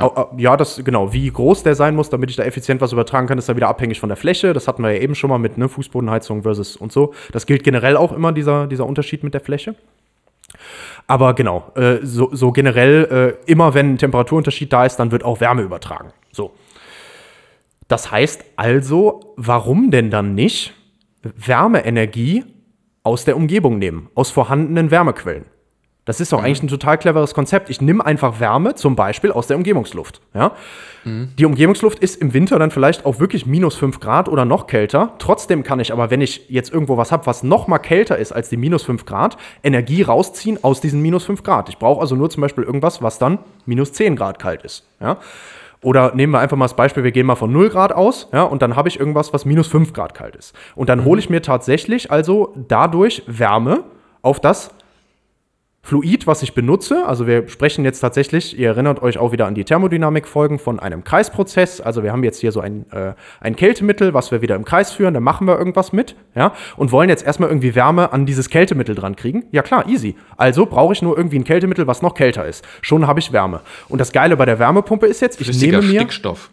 Ja. 0.00 0.28
Ja, 0.36 0.56
das 0.56 0.82
genau. 0.84 1.12
Wie 1.12 1.30
groß 1.30 1.62
der 1.62 1.74
sein 1.74 1.94
muss, 1.94 2.10
damit 2.10 2.30
ich 2.30 2.36
da 2.36 2.44
effizient 2.44 2.80
was 2.80 2.92
übertragen 2.92 3.26
kann, 3.26 3.38
ist 3.38 3.48
da 3.48 3.56
wieder 3.56 3.68
abhängig 3.68 4.00
von 4.00 4.08
der 4.08 4.16
Fläche. 4.16 4.52
Das 4.52 4.68
hatten 4.68 4.82
wir 4.82 4.92
ja 4.92 5.00
eben 5.00 5.14
schon 5.14 5.30
mal 5.30 5.38
mit 5.38 5.58
ne, 5.58 5.68
Fußbodenheizung 5.68 6.42
versus 6.42 6.76
und 6.76 6.92
so. 6.92 7.14
Das 7.32 7.46
gilt 7.46 7.64
generell 7.64 7.96
auch 7.96 8.12
immer, 8.12 8.32
dieser, 8.32 8.66
dieser 8.66 8.86
Unterschied 8.86 9.22
mit 9.22 9.34
der 9.34 9.40
Fläche. 9.40 9.74
Aber 11.06 11.34
genau, 11.34 11.70
äh, 11.76 11.98
so, 12.02 12.30
so 12.32 12.52
generell, 12.52 13.36
äh, 13.46 13.50
immer 13.50 13.74
wenn 13.74 13.94
ein 13.94 13.98
Temperaturunterschied 13.98 14.72
da 14.72 14.84
ist, 14.84 14.96
dann 14.96 15.12
wird 15.12 15.24
auch 15.24 15.40
Wärme 15.40 15.62
übertragen. 15.62 16.12
So. 16.32 16.52
Das 17.88 18.10
heißt 18.10 18.44
also, 18.56 19.34
warum 19.36 19.90
denn 19.90 20.10
dann 20.10 20.34
nicht 20.34 20.74
Wärmeenergie 21.22 22.44
aus 23.04 23.24
der 23.24 23.36
Umgebung 23.36 23.78
nehmen, 23.78 24.08
aus 24.14 24.30
vorhandenen 24.30 24.90
Wärmequellen? 24.90 25.44
Das 26.06 26.20
ist 26.20 26.32
doch 26.32 26.42
eigentlich 26.42 26.62
ein 26.62 26.68
total 26.68 26.96
cleveres 26.96 27.34
Konzept. 27.34 27.68
Ich 27.68 27.80
nehme 27.82 28.06
einfach 28.06 28.40
Wärme 28.40 28.76
zum 28.76 28.96
Beispiel 28.96 29.32
aus 29.32 29.48
der 29.48 29.56
Umgebungsluft. 29.56 30.20
Ja? 30.34 30.52
Die 31.04 31.44
Umgebungsluft 31.44 31.98
ist 31.98 32.20
im 32.22 32.32
Winter 32.32 32.58
dann 32.58 32.70
vielleicht 32.70 33.04
auch 33.04 33.18
wirklich 33.18 33.44
minus 33.44 33.74
5 33.76 34.00
Grad 34.00 34.28
oder 34.28 34.44
noch 34.44 34.68
kälter. 34.68 35.14
Trotzdem 35.18 35.64
kann 35.64 35.80
ich 35.80 35.92
aber, 35.92 36.10
wenn 36.10 36.20
ich 36.20 36.48
jetzt 36.48 36.72
irgendwo 36.72 36.96
was 36.96 37.12
habe, 37.12 37.26
was 37.26 37.42
noch 37.42 37.66
mal 37.66 37.78
kälter 37.78 38.16
ist 38.18 38.32
als 38.32 38.48
die 38.48 38.56
minus 38.56 38.84
5 38.84 39.04
Grad, 39.04 39.36
Energie 39.62 40.02
rausziehen 40.02 40.62
aus 40.62 40.80
diesen 40.80 41.02
minus 41.02 41.24
5 41.24 41.42
Grad. 41.42 41.68
Ich 41.68 41.78
brauche 41.78 42.00
also 42.00 42.14
nur 42.14 42.30
zum 42.30 42.40
Beispiel 42.40 42.64
irgendwas, 42.64 43.02
was 43.02 43.18
dann 43.18 43.40
minus 43.66 43.92
10 43.92 44.14
Grad 44.16 44.38
kalt 44.38 44.62
ist. 44.62 44.86
Ja? 45.00 45.18
Oder 45.82 46.14
nehmen 46.14 46.32
wir 46.32 46.38
einfach 46.38 46.56
mal 46.56 46.64
das 46.64 46.74
Beispiel, 46.74 47.02
wir 47.02 47.12
gehen 47.12 47.26
mal 47.26 47.34
von 47.34 47.52
0 47.52 47.68
Grad 47.68 47.92
aus, 47.92 48.28
ja, 48.32 48.42
und 48.42 48.62
dann 48.62 48.76
habe 48.76 48.88
ich 48.88 48.98
irgendwas, 48.98 49.32
was 49.32 49.44
minus 49.44 49.66
5 49.68 49.92
Grad 49.92 50.14
kalt 50.14 50.34
ist. 50.34 50.54
Und 50.74 50.88
dann 50.88 51.04
hole 51.04 51.20
ich 51.20 51.30
mir 51.30 51.42
tatsächlich 51.42 52.10
also 52.10 52.54
dadurch 52.68 53.22
Wärme 53.26 53.84
auf 54.22 54.40
das 54.40 54.70
Fluid, 55.86 56.26
was 56.26 56.42
ich 56.42 56.52
benutze, 56.52 57.06
also 57.06 57.28
wir 57.28 57.46
sprechen 57.46 57.84
jetzt 57.84 58.00
tatsächlich, 58.00 58.58
ihr 58.58 58.70
erinnert 58.70 59.02
euch 59.02 59.18
auch 59.18 59.30
wieder 59.30 59.46
an 59.46 59.54
die 59.54 59.62
Thermodynamik-Folgen 59.62 60.58
von 60.58 60.80
einem 60.80 61.04
Kreisprozess. 61.04 61.80
Also 61.80 62.02
wir 62.02 62.10
haben 62.10 62.24
jetzt 62.24 62.40
hier 62.40 62.50
so 62.50 62.58
ein, 62.58 62.90
äh, 62.90 63.12
ein 63.38 63.54
Kältemittel, 63.54 64.12
was 64.12 64.32
wir 64.32 64.42
wieder 64.42 64.56
im 64.56 64.64
Kreis 64.64 64.90
führen, 64.90 65.14
da 65.14 65.20
machen 65.20 65.46
wir 65.46 65.56
irgendwas 65.56 65.92
mit, 65.92 66.16
ja, 66.34 66.54
und 66.76 66.90
wollen 66.90 67.08
jetzt 67.08 67.24
erstmal 67.24 67.50
irgendwie 67.50 67.76
Wärme 67.76 68.12
an 68.12 68.26
dieses 68.26 68.50
Kältemittel 68.50 68.96
dran 68.96 69.14
kriegen. 69.14 69.44
Ja 69.52 69.62
klar, 69.62 69.88
easy. 69.88 70.16
Also 70.36 70.66
brauche 70.66 70.92
ich 70.92 71.02
nur 71.02 71.16
irgendwie 71.16 71.38
ein 71.38 71.44
Kältemittel, 71.44 71.86
was 71.86 72.02
noch 72.02 72.14
kälter 72.14 72.44
ist. 72.44 72.66
Schon 72.82 73.06
habe 73.06 73.20
ich 73.20 73.32
Wärme. 73.32 73.60
Und 73.88 74.00
das 74.00 74.10
Geile 74.10 74.36
bei 74.36 74.44
der 74.44 74.58
Wärmepumpe 74.58 75.06
ist 75.06 75.20
jetzt, 75.20 75.40
ich 75.40 75.56
nehme 75.60 75.82
mir. 75.82 76.00
Stickstoff. 76.00 76.50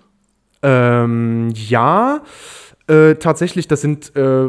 Ähm, 0.61 1.49
ja, 1.55 2.17
äh, 2.17 2.62
tatsächlich, 2.88 3.67
das 3.69 3.79
sind 3.81 4.13
äh, 4.15 4.45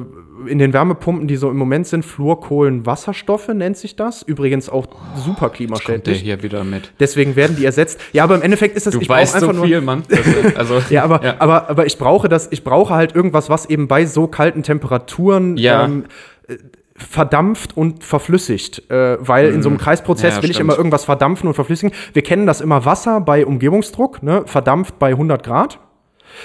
in 0.47 0.59
den 0.59 0.73
Wärmepumpen, 0.73 1.29
die 1.29 1.37
so 1.37 1.51
im 1.51 1.57
Moment 1.57 1.87
sind, 1.87 2.05
Fluorkohlenwasserstoffe 2.05 3.49
nennt 3.49 3.77
sich 3.77 3.95
das. 3.97 4.23
Übrigens 4.23 4.69
auch 4.69 4.87
super 5.17 5.33
Kommt 5.39 5.41
der 5.43 5.51
klimaschädlich. 5.51 6.21
hier 6.23 6.43
wieder 6.43 6.65
mit. 6.65 6.93
Deswegen 6.99 7.37
werden 7.37 7.57
die 7.57 7.65
ersetzt. 7.65 8.01
Ja, 8.13 8.25
aber 8.25 8.35
im 8.35 8.43
Endeffekt 8.43 8.77
ist 8.77 8.87
das, 8.87 8.95
Du 8.95 9.01
ich 9.01 9.07
brauche 9.09 9.21
weißt 9.21 9.35
einfach 9.37 9.49
so 9.49 9.53
nur. 9.59 9.67
viel, 9.67 9.81
Mann. 9.81 10.03
Das, 10.09 10.57
also, 10.57 10.83
Ja, 10.91 11.05
aber, 11.05 11.25
Ja. 11.25 11.37
aber, 11.39 11.71
aber 11.71 11.87
ich 11.87 11.97
brauche 11.97 12.29
das, 12.29 12.49
ich 12.51 12.65
brauche 12.65 12.93
halt 12.93 13.15
irgendwas, 13.15 13.49
was 13.51 13.67
eben 13.67 13.87
bei 13.89 14.05
so 14.07 14.27
kalten 14.27 14.63
Temperaturen 14.65 15.57
Ja. 15.57 15.85
ähm, 15.85 16.05
äh, 16.49 16.57
verdampft 16.97 17.77
und 17.77 18.03
verflüssigt. 18.05 18.91
Äh, 18.91 19.17
weil 19.21 19.51
in 19.53 19.63
so 19.63 19.69
einem 19.69 19.79
Kreisprozess 19.79 20.35
Mhm. 20.35 20.37
Ja, 20.39 20.43
will 20.43 20.51
ich 20.51 20.57
stimmt. 20.57 20.71
immer 20.71 20.77
irgendwas 20.77 21.05
verdampfen 21.05 21.49
und 21.49 21.55
verflüssigen. 21.55 21.95
Wir 22.13 22.23
kennen 22.23 22.47
das 22.47 22.61
immer 22.61 22.85
Wasser 22.85 23.21
bei 23.21 23.47
Umgebungsdruck, 23.47 24.23
ne? 24.23 24.43
verdampft 24.47 24.99
bei 24.99 25.11
100 25.11 25.43
Grad. 25.45 25.79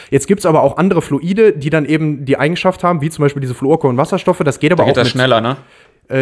Jetzt 0.10 0.28
gibt 0.28 0.40
es 0.40 0.46
aber 0.46 0.64
auch 0.64 0.78
andere 0.78 1.02
Fluide, 1.02 1.54
die 1.54 1.70
dann 1.70 1.86
eben 1.86 2.26
die 2.26 2.38
Eigenschaft 2.38 2.84
haben, 2.84 3.02
wie 3.02 3.10
zum 3.10 3.24
Beispiel 3.24 3.42
diese 3.42 3.54
Fluorkohlenwasserstoffe. 3.54 4.40
Das 4.40 4.60
geht 4.60 4.72
aber 4.72 4.84
da 4.84 4.86
geht 4.86 4.92
auch 4.92 5.02
das 5.02 5.08
mit 5.08 5.12
schneller, 5.14 5.42
ne? 5.42 5.58
Äh, 6.10 6.22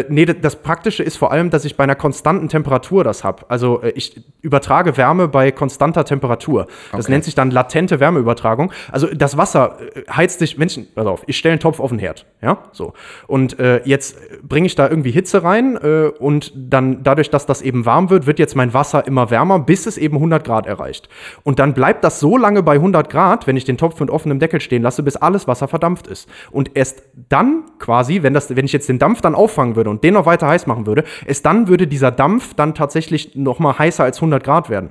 äh, 0.00 0.04
nee, 0.08 0.24
das 0.24 0.56
Praktische 0.56 1.02
ist 1.02 1.16
vor 1.16 1.32
allem, 1.32 1.50
dass 1.50 1.64
ich 1.64 1.76
bei 1.76 1.84
einer 1.84 1.96
konstanten 1.96 2.48
Temperatur 2.48 3.04
das 3.04 3.24
habe. 3.24 3.44
Also 3.48 3.82
äh, 3.82 3.90
ich 3.90 4.22
übertrage 4.40 4.96
Wärme 4.96 5.28
bei 5.28 5.50
konstanter 5.50 6.04
Temperatur. 6.04 6.66
Das 6.92 7.06
Okay. 7.06 7.12
nennt 7.12 7.24
sich 7.24 7.34
dann 7.34 7.50
latente 7.50 7.98
Wärmeübertragung. 8.00 8.72
Also 8.92 9.08
das 9.08 9.36
Wasser 9.36 9.78
äh, 9.94 10.02
heizt 10.10 10.38
sich, 10.38 10.58
Menschen, 10.58 10.86
pass 10.94 11.06
auf, 11.06 11.22
ich 11.26 11.36
stelle 11.36 11.54
einen 11.54 11.60
Topf 11.60 11.80
auf 11.80 11.90
den 11.90 11.98
Herd, 11.98 12.24
ja, 12.40 12.58
so. 12.72 12.92
Und 13.26 13.58
äh, 13.58 13.80
jetzt 13.84 14.16
bringe 14.42 14.66
ich 14.66 14.74
da 14.76 14.88
irgendwie 14.88 15.10
Hitze 15.10 15.42
rein 15.42 15.76
äh, 15.76 16.10
und 16.18 16.52
dann 16.54 17.02
dadurch, 17.02 17.30
dass 17.30 17.46
das 17.46 17.62
eben 17.62 17.84
warm 17.84 18.10
wird, 18.10 18.26
wird 18.26 18.38
jetzt 18.38 18.54
mein 18.54 18.74
Wasser 18.74 19.06
immer 19.06 19.30
wärmer, 19.30 19.58
bis 19.58 19.86
es 19.86 19.98
eben 19.98 20.16
100 20.16 20.44
Grad 20.44 20.66
erreicht. 20.66 21.08
Und 21.42 21.58
dann 21.58 21.74
bleibt 21.74 22.04
das 22.04 22.20
so 22.20 22.36
lange 22.36 22.62
bei 22.62 22.74
100 22.74 23.10
Grad, 23.10 23.46
wenn 23.48 23.56
ich 23.56 23.64
den 23.64 23.76
Topf 23.76 23.98
mit 23.98 24.10
offenem 24.10 24.38
Deckel 24.38 24.60
stehen 24.60 24.82
lasse, 24.82 25.02
bis 25.02 25.16
alles 25.16 25.48
Wasser 25.48 25.66
verdampft 25.68 26.06
ist. 26.06 26.28
Und 26.52 26.70
erst 26.76 27.02
dann 27.28 27.64
quasi, 27.80 28.22
wenn, 28.22 28.34
das, 28.34 28.54
wenn 28.54 28.64
ich 28.64 28.72
jetzt 28.72 28.88
den 28.88 28.98
Dampf 29.00 29.15
dann 29.20 29.34
auffangen 29.34 29.76
würde 29.76 29.90
und 29.90 30.04
den 30.04 30.14
noch 30.14 30.26
weiter 30.26 30.48
heiß 30.48 30.66
machen 30.66 30.86
würde, 30.86 31.04
erst 31.26 31.46
dann 31.46 31.68
würde 31.68 31.86
dieser 31.86 32.10
Dampf 32.10 32.54
dann 32.54 32.74
tatsächlich 32.74 33.34
noch 33.34 33.58
mal 33.58 33.78
heißer 33.78 34.04
als 34.04 34.18
100 34.18 34.42
Grad 34.42 34.70
werden. 34.70 34.90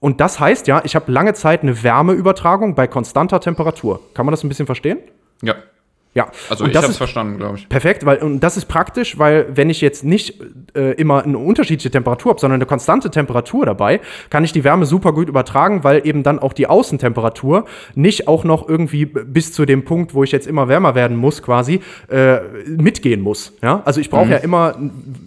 Und 0.00 0.20
das 0.20 0.38
heißt 0.38 0.66
ja, 0.66 0.82
ich 0.84 0.96
habe 0.96 1.10
lange 1.10 1.32
Zeit 1.34 1.62
eine 1.62 1.82
Wärmeübertragung 1.82 2.74
bei 2.74 2.86
konstanter 2.86 3.40
Temperatur. 3.40 4.00
Kann 4.12 4.26
man 4.26 4.32
das 4.32 4.44
ein 4.44 4.48
bisschen 4.48 4.66
verstehen? 4.66 4.98
Ja. 5.42 5.54
Ja. 6.14 6.28
Also 6.48 6.64
und 6.64 6.70
ich 6.70 6.74
das 6.74 6.84
hab's 6.84 6.92
ist 6.92 6.98
verstanden, 6.98 7.38
glaube 7.38 7.58
ich. 7.58 7.68
Perfekt, 7.68 8.06
weil 8.06 8.18
und 8.18 8.40
das 8.40 8.56
ist 8.56 8.66
praktisch, 8.66 9.18
weil 9.18 9.46
wenn 9.54 9.68
ich 9.68 9.80
jetzt 9.80 10.04
nicht 10.04 10.40
äh, 10.74 10.92
immer 10.92 11.24
eine 11.24 11.38
unterschiedliche 11.38 11.90
Temperatur 11.90 12.30
habe, 12.30 12.40
sondern 12.40 12.58
eine 12.58 12.66
konstante 12.66 13.10
Temperatur 13.10 13.66
dabei, 13.66 14.00
kann 14.30 14.44
ich 14.44 14.52
die 14.52 14.62
Wärme 14.62 14.86
super 14.86 15.12
gut 15.12 15.28
übertragen, 15.28 15.82
weil 15.82 16.06
eben 16.06 16.22
dann 16.22 16.38
auch 16.38 16.52
die 16.52 16.68
Außentemperatur 16.68 17.64
nicht 17.96 18.28
auch 18.28 18.44
noch 18.44 18.68
irgendwie 18.68 19.06
bis 19.06 19.52
zu 19.52 19.66
dem 19.66 19.84
Punkt, 19.84 20.14
wo 20.14 20.22
ich 20.22 20.30
jetzt 20.30 20.46
immer 20.46 20.68
wärmer 20.68 20.94
werden 20.94 21.16
muss, 21.16 21.42
quasi 21.42 21.80
äh, 22.08 22.38
mitgehen 22.68 23.20
muss. 23.20 23.52
Ja? 23.60 23.82
Also 23.84 24.00
ich 24.00 24.08
brauche 24.08 24.30
ja 24.30 24.36
immer 24.36 24.76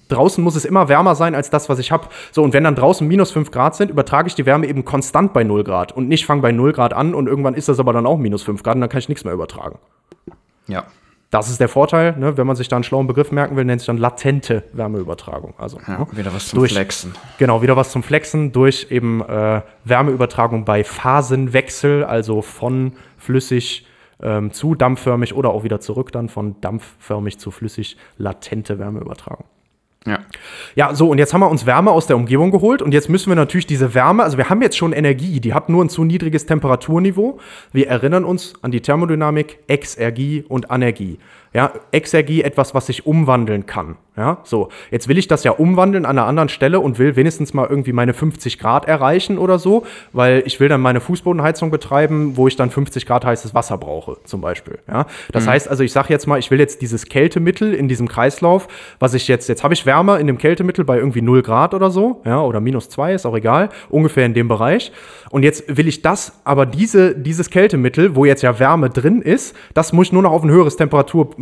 draußen 0.08 0.42
muss 0.42 0.56
es 0.56 0.64
immer 0.64 0.88
wärmer 0.88 1.16
sein 1.16 1.36
als 1.36 1.50
das, 1.50 1.68
was 1.68 1.80
ich 1.80 1.92
habe. 1.92 2.08
So 2.32 2.44
und 2.44 2.54
wenn 2.54 2.64
dann 2.64 2.76
draußen 2.76 3.06
minus 3.06 3.32
5 3.32 3.52
Grad 3.52 3.76
sind, 3.76 3.92
übertrage 3.92 4.30
ich 4.30 4.36
die 4.36 4.46
Wärme 4.46 4.68
eben 4.68 4.86
konstant 4.86 5.34
bei 5.34 5.44
0 5.44 5.66
Grad 5.66 5.92
und 5.92 6.08
nicht 6.08 6.26
fange 6.26 6.42
bei 6.42 6.54
0 6.54 6.72
Grad 6.72 6.94
an 6.94 7.14
und 7.14 7.28
irgendwann 7.28 7.56
ist 7.56 7.68
das 7.68 7.80
aber 7.80 7.92
dann 7.92 8.06
auch 8.06 8.18
minus 8.18 8.44
5 8.44 8.64
Grad 8.64 8.76
und 8.76 8.82
dann 8.82 8.90
kann 8.90 9.00
ich 9.00 9.10
nichts 9.10 9.26
mehr 9.26 9.34
übertragen. 9.34 9.80
Ja. 10.68 10.86
Das 11.30 11.50
ist 11.50 11.60
der 11.60 11.68
Vorteil, 11.68 12.16
ne? 12.18 12.38
wenn 12.38 12.48
man 12.48 12.56
sich 12.56 12.70
da 12.70 12.78
einen 12.78 12.84
schlauen 12.84 13.06
Begriff 13.06 13.34
merken 13.34 13.58
will, 13.58 13.66
nennt 13.66 13.82
sich 13.82 13.88
dann 13.88 13.98
latente 13.98 14.64
Wärmeübertragung. 14.72 15.56
Also 15.58 15.78
ja. 15.86 16.00
ne? 16.00 16.08
Wieder 16.14 16.34
was 16.34 16.48
zum 16.48 16.60
Durch- 16.60 16.72
Flexen. 16.72 17.14
genau 17.38 17.62
wieder 17.62 17.76
was 17.76 17.92
zum 17.92 18.02
Flexen 18.02 18.54
durch 18.54 18.88
eben 18.92 19.22
äh, 19.22 19.62
Wärmeübertragung 19.84 20.64
bei 20.64 20.86
Phasenwechsel, 20.86 22.06
also 22.06 22.42
von 22.42 22.94
flüssig 23.18 23.86
ähm, 24.22 24.52
zu 24.54 24.74
dampfförmig 24.74 25.34
oder 25.36 25.50
auch 25.50 25.64
wieder 25.64 25.82
zurück 25.82 26.14
dann 26.14 26.30
von 26.30 26.60
dampfförmig 26.62 27.40
zu 27.40 27.52
flüssig 27.52 27.98
latente 28.18 28.80
Wärmeübertragung. 28.80 29.46
Ja. 30.08 30.20
Ja, 30.76 30.96
so, 30.96 31.10
und 31.10 31.18
jetzt 31.18 31.34
haben 31.34 31.42
wir 31.42 31.50
uns 31.50 31.66
Wärme 31.66 31.92
aus 31.92 32.08
der 32.08 32.16
Umgebung 32.16 32.52
geholt 32.52 32.82
und 32.82 32.94
jetzt 32.94 33.10
müssen 33.10 33.30
wir 33.30 33.36
natürlich 33.36 33.68
diese 33.68 33.94
Wärme, 33.94 34.24
also 34.24 34.38
wir 34.38 34.50
haben 34.50 34.62
jetzt 34.62 34.78
schon 34.78 34.94
Energie, 34.94 35.40
die 35.40 35.54
hat 35.54 35.70
nur 35.70 35.84
ein 35.84 35.90
zu 35.90 36.04
niedriges 36.04 36.46
Temperaturniveau. 36.46 37.40
Wir 37.74 37.88
erinnern 37.88 38.24
uns 38.24 38.54
an 38.62 38.72
die 38.72 38.82
Thermodynamik, 38.82 39.60
Exergie 39.68 40.46
und 40.48 40.72
Anergie. 40.72 41.20
Ja, 41.58 41.72
Exergie 41.92 42.44
etwas, 42.44 42.76
was 42.76 42.86
sich 42.86 43.08
umwandeln 43.08 43.66
kann. 43.66 43.96
Ja, 44.16 44.40
so. 44.44 44.70
Jetzt 44.92 45.08
will 45.08 45.18
ich 45.18 45.28
das 45.28 45.44
ja 45.44 45.52
umwandeln 45.52 46.06
an 46.06 46.18
einer 46.18 46.28
anderen 46.28 46.50
Stelle 46.50 46.80
und 46.80 47.00
will 47.00 47.16
wenigstens 47.16 47.56
mal 47.56 47.68
irgendwie 47.68 47.94
meine 47.94 48.14
50 48.14 48.60
Grad 48.60 48.88
erreichen 48.88 49.40
oder 49.40 49.58
so, 49.58 49.84
weil 50.12 50.44
ich 50.46 50.60
will 50.60 50.70
dann 50.70 50.82
meine 50.82 51.00
Fußbodenheizung 51.00 51.72
betreiben, 51.72 52.38
wo 52.38 52.48
ich 52.48 52.56
dann 52.56 52.70
50 52.70 53.08
Grad 53.08 53.26
heißes 53.26 53.56
Wasser 53.56 53.80
brauche, 53.80 54.18
zum 54.24 54.40
Beispiel. 54.42 54.78
Ja, 54.88 55.08
das 55.32 55.48
heißt 55.48 55.68
also, 55.68 55.84
ich 55.84 55.92
sage 55.92 56.08
jetzt 56.10 56.28
mal, 56.28 56.38
ich 56.38 56.52
will 56.52 56.60
jetzt 56.60 56.82
dieses 56.84 57.06
Kältemittel 57.06 57.74
in 57.74 57.88
diesem 57.88 58.08
Kreislauf, 58.08 58.68
was 59.00 59.16
ich 59.16 59.28
jetzt, 59.28 59.50
jetzt 59.50 59.64
habe 59.64 59.74
ich 59.74 59.88
Wärme 59.88 60.18
in 60.18 60.28
dem 60.28 60.38
Kältemittel 60.38 60.86
bei 60.86 60.98
irgendwie 60.98 61.24
0 61.24 61.42
Grad 61.42 61.74
oder 61.74 61.90
so, 61.90 62.22
ja, 62.24 62.40
oder 62.42 62.60
minus 62.60 62.90
2, 62.90 63.14
ist 63.14 63.26
auch 63.26 63.36
egal, 63.36 63.70
ungefähr 63.90 64.28
in 64.28 64.36
dem 64.36 64.48
Bereich. 64.48 64.92
Und 65.30 65.44
jetzt 65.44 65.78
will 65.78 65.88
ich 65.88 66.02
das, 66.02 66.40
aber 66.44 66.66
diese, 66.66 67.16
dieses 67.16 67.50
Kältemittel, 67.50 68.16
wo 68.16 68.26
jetzt 68.26 68.42
ja 68.42 68.60
Wärme 68.60 68.90
drin 68.90 69.22
ist, 69.22 69.56
das 69.74 69.94
muss 69.94 70.08
ich 70.08 70.14
nur 70.14 70.24
noch 70.24 70.32
auf 70.32 70.44
ein 70.44 70.50
höheres 70.50 70.78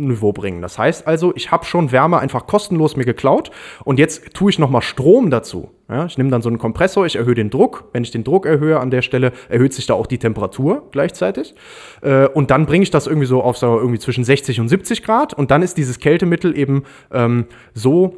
Temperaturniveau 0.06 0.32
bringen. 0.32 0.62
Das 0.62 0.78
heißt 0.78 1.06
also, 1.06 1.32
ich 1.34 1.50
habe 1.50 1.64
schon 1.64 1.92
Wärme 1.92 2.18
einfach 2.18 2.46
kostenlos 2.46 2.96
mir 2.96 3.04
geklaut 3.04 3.50
und 3.84 3.98
jetzt 3.98 4.34
tue 4.34 4.50
ich 4.50 4.58
nochmal 4.58 4.82
Strom 4.82 5.30
dazu. 5.30 5.70
Ja, 5.88 6.06
ich 6.06 6.18
nehme 6.18 6.30
dann 6.30 6.42
so 6.42 6.48
einen 6.48 6.58
Kompressor, 6.58 7.06
ich 7.06 7.16
erhöhe 7.16 7.34
den 7.34 7.50
Druck. 7.50 7.84
Wenn 7.92 8.02
ich 8.02 8.10
den 8.10 8.24
Druck 8.24 8.44
erhöhe 8.44 8.80
an 8.80 8.90
der 8.90 9.02
Stelle, 9.02 9.32
erhöht 9.48 9.72
sich 9.72 9.86
da 9.86 9.94
auch 9.94 10.08
die 10.08 10.18
Temperatur 10.18 10.82
gleichzeitig. 10.90 11.54
Äh, 12.02 12.26
und 12.26 12.50
dann 12.50 12.66
bringe 12.66 12.82
ich 12.82 12.90
das 12.90 13.06
irgendwie 13.06 13.26
so 13.26 13.42
auf 13.42 13.56
so 13.56 13.78
irgendwie 13.78 14.00
zwischen 14.00 14.24
60 14.24 14.60
und 14.60 14.68
70 14.68 15.02
Grad 15.04 15.34
und 15.34 15.50
dann 15.50 15.62
ist 15.62 15.76
dieses 15.76 15.98
Kältemittel 15.98 16.58
eben 16.58 16.84
ähm, 17.12 17.46
so 17.72 18.16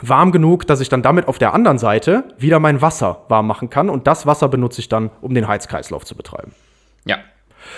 warm 0.00 0.32
genug, 0.32 0.66
dass 0.66 0.80
ich 0.80 0.88
dann 0.88 1.02
damit 1.02 1.28
auf 1.28 1.38
der 1.38 1.54
anderen 1.54 1.78
Seite 1.78 2.24
wieder 2.38 2.60
mein 2.60 2.80
Wasser 2.80 3.24
warm 3.28 3.46
machen 3.46 3.68
kann. 3.68 3.90
Und 3.90 4.06
das 4.06 4.24
Wasser 4.26 4.48
benutze 4.48 4.80
ich 4.80 4.88
dann, 4.88 5.10
um 5.20 5.34
den 5.34 5.48
Heizkreislauf 5.48 6.04
zu 6.04 6.16
betreiben. 6.16 6.52
Ja. 7.04 7.18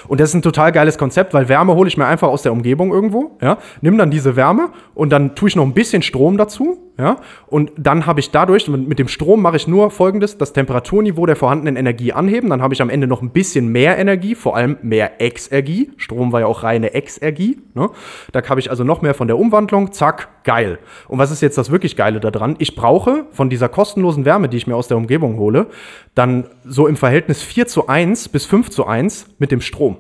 Und 0.09 0.21
das 0.21 0.31
ist 0.31 0.35
ein 0.35 0.43
total 0.43 0.73
geiles 0.73 0.99
Konzept, 0.99 1.35
weil 1.35 1.49
Wärme 1.49 1.75
hole 1.75 1.89
ich 1.89 1.97
mir 1.97 2.07
einfach 2.07 2.29
aus 2.29 2.43
der 2.43 2.53
Umgebung 2.53 2.93
irgendwo, 2.93 3.37
ja, 3.41 3.59
nimm 3.81 3.99
dann 3.99 4.11
diese 4.11 4.37
Wärme 4.37 4.71
und 4.95 5.11
dann 5.11 5.35
tue 5.35 5.49
ich 5.49 5.57
noch 5.57 5.65
ein 5.65 5.75
bisschen 5.75 6.03
Strom 6.03 6.37
dazu, 6.37 6.84
Ja? 6.97 7.17
Und 7.47 7.73
dann 7.77 8.07
habe 8.07 8.21
ich 8.21 8.31
dadurch, 8.31 8.69
mit 8.69 8.99
dem 9.01 9.09
Strom 9.09 9.43
mache 9.43 9.57
ich 9.57 9.67
nur 9.67 9.91
folgendes: 9.91 10.39
das 10.39 10.53
Temperaturniveau 10.53 11.27
der 11.27 11.35
vorhandenen 11.35 11.77
Energie 11.77 12.13
anheben. 12.13 12.51
Dann 12.51 12.63
habe 12.63 12.75
ich 12.75 12.83
am 12.83 12.91
Ende 12.91 13.07
noch 13.07 13.21
ein 13.21 13.31
bisschen 13.31 13.69
mehr 13.69 13.99
Energie, 13.99 14.35
vor 14.35 14.57
allem 14.57 14.79
mehr 14.83 15.21
Exergie. 15.21 15.91
Strom 15.97 16.33
war 16.33 16.41
ja 16.41 16.47
auch 16.47 16.63
reine 16.63 16.95
Exergie. 16.95 17.59
Ne? 17.75 17.91
Da 18.33 18.49
habe 18.49 18.61
ich 18.61 18.71
also 18.71 18.85
noch 18.85 19.03
mehr 19.03 19.15
von 19.15 19.27
der 19.27 19.39
Umwandlung. 19.39 19.93
Zack, 19.93 20.45
geil. 20.45 20.79
Und 21.09 21.19
was 21.19 21.33
ist 21.33 21.43
jetzt 21.43 21.59
das 21.59 21.71
wirklich 21.71 21.97
Geile 21.97 22.21
daran? 22.21 22.55
Ich 22.59 22.77
brauche 22.77 23.27
von 23.33 23.51
dieser 23.51 23.69
kostenlosen 23.69 24.25
Wärme, 24.25 24.49
die 24.49 24.57
ich 24.57 24.67
mir 24.69 24.77
aus 24.77 24.87
der 24.87 24.97
Umgebung 24.97 25.39
hole, 25.39 25.67
dann 26.15 26.47
so 26.65 26.87
im 26.87 26.97
Verhältnis 26.97 27.43
4 27.43 27.67
zu 27.67 27.89
1 27.89 28.29
bis 28.29 28.47
5 28.47 28.71
zu 28.71 28.87
1 28.87 29.35
mit 29.39 29.51
dem 29.51 29.61
Strom. 29.61 29.99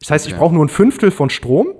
Das 0.00 0.10
heißt, 0.10 0.28
ich 0.28 0.36
brauche 0.36 0.54
nur 0.54 0.64
ein 0.64 0.68
Fünftel 0.68 1.10
von 1.10 1.30
Strom 1.30 1.74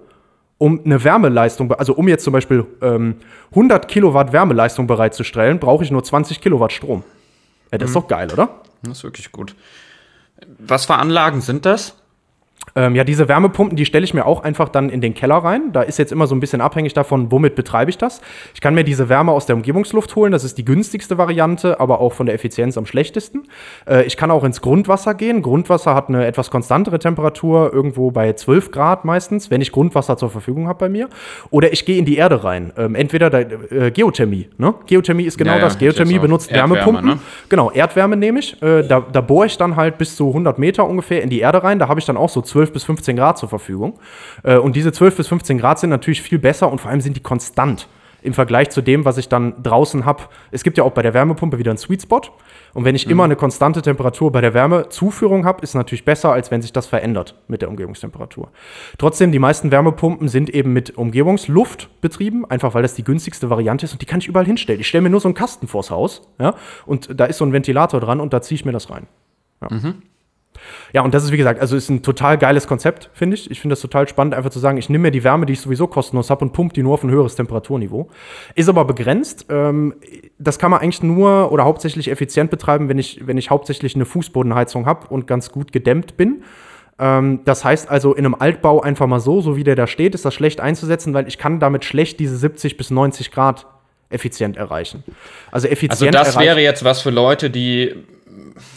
um 0.64 0.80
eine 0.82 1.04
Wärmeleistung, 1.04 1.70
also 1.74 1.92
um 1.92 2.08
jetzt 2.08 2.24
zum 2.24 2.32
Beispiel 2.32 2.64
ähm, 2.80 3.16
100 3.50 3.86
Kilowatt 3.86 4.32
Wärmeleistung 4.32 4.86
bereitzustellen, 4.86 5.58
brauche 5.58 5.84
ich 5.84 5.90
nur 5.90 6.02
20 6.02 6.40
Kilowatt 6.40 6.72
Strom. 6.72 7.04
Ja, 7.70 7.76
das 7.76 7.90
mhm. 7.90 7.96
ist 7.96 8.02
doch 8.02 8.08
geil, 8.08 8.32
oder? 8.32 8.48
Das 8.82 8.96
ist 8.96 9.04
wirklich 9.04 9.30
gut. 9.30 9.54
Was 10.58 10.86
für 10.86 10.94
Anlagen 10.94 11.42
sind 11.42 11.66
das? 11.66 11.96
Ähm, 12.76 12.96
ja, 12.96 13.04
diese 13.04 13.28
Wärmepumpen, 13.28 13.76
die 13.76 13.84
stelle 13.84 14.04
ich 14.04 14.14
mir 14.14 14.26
auch 14.26 14.42
einfach 14.42 14.68
dann 14.68 14.90
in 14.90 15.00
den 15.00 15.14
Keller 15.14 15.36
rein. 15.36 15.72
Da 15.72 15.82
ist 15.82 15.98
jetzt 15.98 16.10
immer 16.10 16.26
so 16.26 16.34
ein 16.34 16.40
bisschen 16.40 16.60
abhängig 16.60 16.92
davon, 16.92 17.30
womit 17.30 17.54
betreibe 17.54 17.90
ich 17.90 17.98
das. 17.98 18.20
Ich 18.52 18.60
kann 18.60 18.74
mir 18.74 18.84
diese 18.84 19.08
Wärme 19.08 19.32
aus 19.32 19.46
der 19.46 19.54
Umgebungsluft 19.56 20.16
holen. 20.16 20.32
Das 20.32 20.42
ist 20.42 20.58
die 20.58 20.64
günstigste 20.64 21.16
Variante, 21.16 21.78
aber 21.78 22.00
auch 22.00 22.12
von 22.12 22.26
der 22.26 22.34
Effizienz 22.34 22.76
am 22.76 22.86
schlechtesten. 22.86 23.44
Äh, 23.86 24.04
ich 24.04 24.16
kann 24.16 24.30
auch 24.30 24.42
ins 24.42 24.60
Grundwasser 24.60 25.14
gehen. 25.14 25.42
Grundwasser 25.42 25.94
hat 25.94 26.08
eine 26.08 26.26
etwas 26.26 26.50
konstantere 26.50 26.98
Temperatur, 26.98 27.72
irgendwo 27.72 28.10
bei 28.10 28.32
12 28.32 28.72
Grad 28.72 29.04
meistens, 29.04 29.50
wenn 29.50 29.60
ich 29.60 29.70
Grundwasser 29.70 30.16
zur 30.16 30.30
Verfügung 30.30 30.66
habe 30.66 30.80
bei 30.80 30.88
mir. 30.88 31.08
Oder 31.50 31.72
ich 31.72 31.84
gehe 31.84 31.98
in 31.98 32.04
die 32.04 32.16
Erde 32.16 32.42
rein. 32.42 32.72
Ähm, 32.76 32.96
entweder 32.96 33.30
da, 33.30 33.40
äh, 33.40 33.92
Geothermie. 33.92 34.48
Ne? 34.58 34.74
Geothermie 34.86 35.24
ist 35.24 35.38
genau 35.38 35.54
ja, 35.54 35.60
das. 35.60 35.78
Geothermie 35.78 36.18
benutzt 36.18 36.50
Erdwärme, 36.50 36.74
Wärmepumpen. 36.74 37.06
Ne? 37.06 37.18
Genau, 37.48 37.70
Erdwärme 37.70 38.16
nehme 38.16 38.40
ich. 38.40 38.60
Äh, 38.62 38.82
da, 38.82 39.00
da 39.00 39.20
bohre 39.20 39.46
ich 39.46 39.56
dann 39.56 39.76
halt 39.76 39.96
bis 39.96 40.16
zu 40.16 40.28
100 40.28 40.58
Meter 40.58 40.88
ungefähr 40.88 41.22
in 41.22 41.30
die 41.30 41.38
Erde 41.38 41.62
rein. 41.62 41.78
Da 41.78 41.88
habe 41.88 42.00
ich 42.00 42.06
dann 42.06 42.16
auch 42.16 42.28
so 42.28 42.42
12 42.42 42.63
bis 42.72 42.84
15 42.84 43.16
Grad 43.16 43.38
zur 43.38 43.48
Verfügung. 43.48 43.98
Äh, 44.42 44.56
und 44.56 44.76
diese 44.76 44.92
12 44.92 45.16
bis 45.16 45.28
15 45.28 45.58
Grad 45.58 45.78
sind 45.78 45.90
natürlich 45.90 46.22
viel 46.22 46.38
besser 46.38 46.70
und 46.70 46.80
vor 46.80 46.90
allem 46.90 47.00
sind 47.00 47.16
die 47.16 47.22
konstant 47.22 47.88
im 48.24 48.32
Vergleich 48.32 48.70
zu 48.70 48.80
dem, 48.80 49.04
was 49.04 49.18
ich 49.18 49.28
dann 49.28 49.62
draußen 49.62 50.06
habe. 50.06 50.24
Es 50.50 50.64
gibt 50.64 50.78
ja 50.78 50.84
auch 50.84 50.92
bei 50.92 51.02
der 51.02 51.12
Wärmepumpe 51.12 51.58
wieder 51.58 51.70
einen 51.70 51.78
Sweet 51.78 52.02
Spot. 52.02 52.22
Und 52.72 52.84
wenn 52.84 52.94
ich 52.94 53.04
mhm. 53.04 53.12
immer 53.12 53.24
eine 53.24 53.36
konstante 53.36 53.82
Temperatur 53.82 54.32
bei 54.32 54.40
der 54.40 54.54
Wärmezuführung 54.54 55.44
habe, 55.44 55.62
ist 55.62 55.70
es 55.70 55.74
natürlich 55.74 56.06
besser, 56.06 56.32
als 56.32 56.50
wenn 56.50 56.62
sich 56.62 56.72
das 56.72 56.86
verändert 56.86 57.36
mit 57.48 57.60
der 57.60 57.68
Umgebungstemperatur. 57.68 58.50
Trotzdem, 58.96 59.30
die 59.30 59.38
meisten 59.38 59.70
Wärmepumpen 59.70 60.28
sind 60.28 60.48
eben 60.48 60.72
mit 60.72 60.96
Umgebungsluft 60.96 61.90
betrieben, 62.00 62.46
einfach 62.50 62.72
weil 62.72 62.82
das 62.82 62.94
die 62.94 63.04
günstigste 63.04 63.50
Variante 63.50 63.84
ist 63.84 63.92
und 63.92 64.00
die 64.00 64.06
kann 64.06 64.20
ich 64.20 64.26
überall 64.26 64.46
hinstellen. 64.46 64.80
Ich 64.80 64.88
stelle 64.88 65.02
mir 65.02 65.10
nur 65.10 65.20
so 65.20 65.28
einen 65.28 65.34
Kasten 65.34 65.68
vors 65.68 65.90
Haus 65.90 66.22
ja, 66.40 66.54
und 66.86 67.20
da 67.20 67.26
ist 67.26 67.36
so 67.36 67.44
ein 67.44 67.52
Ventilator 67.52 68.00
dran 68.00 68.20
und 68.20 68.32
da 68.32 68.40
ziehe 68.40 68.56
ich 68.56 68.64
mir 68.64 68.72
das 68.72 68.90
rein. 68.90 69.06
Ja. 69.60 69.68
Mhm. 69.70 70.02
Ja, 70.92 71.02
und 71.02 71.14
das 71.14 71.24
ist, 71.24 71.32
wie 71.32 71.36
gesagt, 71.36 71.60
also 71.60 71.76
ist 71.76 71.88
ein 71.88 72.02
total 72.02 72.38
geiles 72.38 72.66
Konzept, 72.66 73.10
finde 73.12 73.34
ich. 73.34 73.50
Ich 73.50 73.60
finde 73.60 73.72
das 73.72 73.80
total 73.80 74.08
spannend, 74.08 74.34
einfach 74.34 74.50
zu 74.50 74.58
sagen, 74.58 74.78
ich 74.78 74.88
nehme 74.88 75.02
mir 75.02 75.10
die 75.10 75.24
Wärme, 75.24 75.46
die 75.46 75.54
ich 75.54 75.60
sowieso 75.60 75.86
kostenlos 75.86 76.30
habe 76.30 76.44
und 76.44 76.52
pumpe 76.52 76.74
die 76.74 76.82
nur 76.82 76.94
auf 76.94 77.02
ein 77.02 77.10
höheres 77.10 77.34
Temperaturniveau. 77.34 78.08
Ist 78.54 78.68
aber 78.68 78.84
begrenzt. 78.84 79.46
Ähm, 79.48 79.94
das 80.38 80.58
kann 80.58 80.70
man 80.70 80.80
eigentlich 80.80 81.02
nur 81.02 81.52
oder 81.52 81.64
hauptsächlich 81.64 82.10
effizient 82.10 82.50
betreiben, 82.50 82.88
wenn 82.88 82.98
ich, 82.98 83.26
wenn 83.26 83.38
ich 83.38 83.50
hauptsächlich 83.50 83.94
eine 83.94 84.04
Fußbodenheizung 84.04 84.86
habe 84.86 85.08
und 85.08 85.26
ganz 85.26 85.50
gut 85.50 85.72
gedämmt 85.72 86.16
bin. 86.16 86.42
Ähm, 86.98 87.40
das 87.44 87.64
heißt 87.64 87.90
also, 87.90 88.14
in 88.14 88.24
einem 88.24 88.34
Altbau 88.34 88.80
einfach 88.80 89.06
mal 89.06 89.20
so, 89.20 89.40
so 89.40 89.56
wie 89.56 89.64
der 89.64 89.74
da 89.74 89.86
steht, 89.86 90.14
ist 90.14 90.24
das 90.24 90.34
schlecht 90.34 90.60
einzusetzen, 90.60 91.14
weil 91.14 91.26
ich 91.28 91.38
kann 91.38 91.60
damit 91.60 91.84
schlecht 91.84 92.20
diese 92.20 92.36
70 92.36 92.76
bis 92.76 92.90
90 92.90 93.30
Grad 93.30 93.66
effizient 94.10 94.56
erreichen. 94.56 95.02
Also 95.50 95.66
effizient. 95.66 96.16
Also 96.16 96.30
das 96.30 96.38
wäre 96.38 96.60
jetzt 96.60 96.84
was 96.84 97.02
für 97.02 97.10
Leute, 97.10 97.50
die 97.50 97.94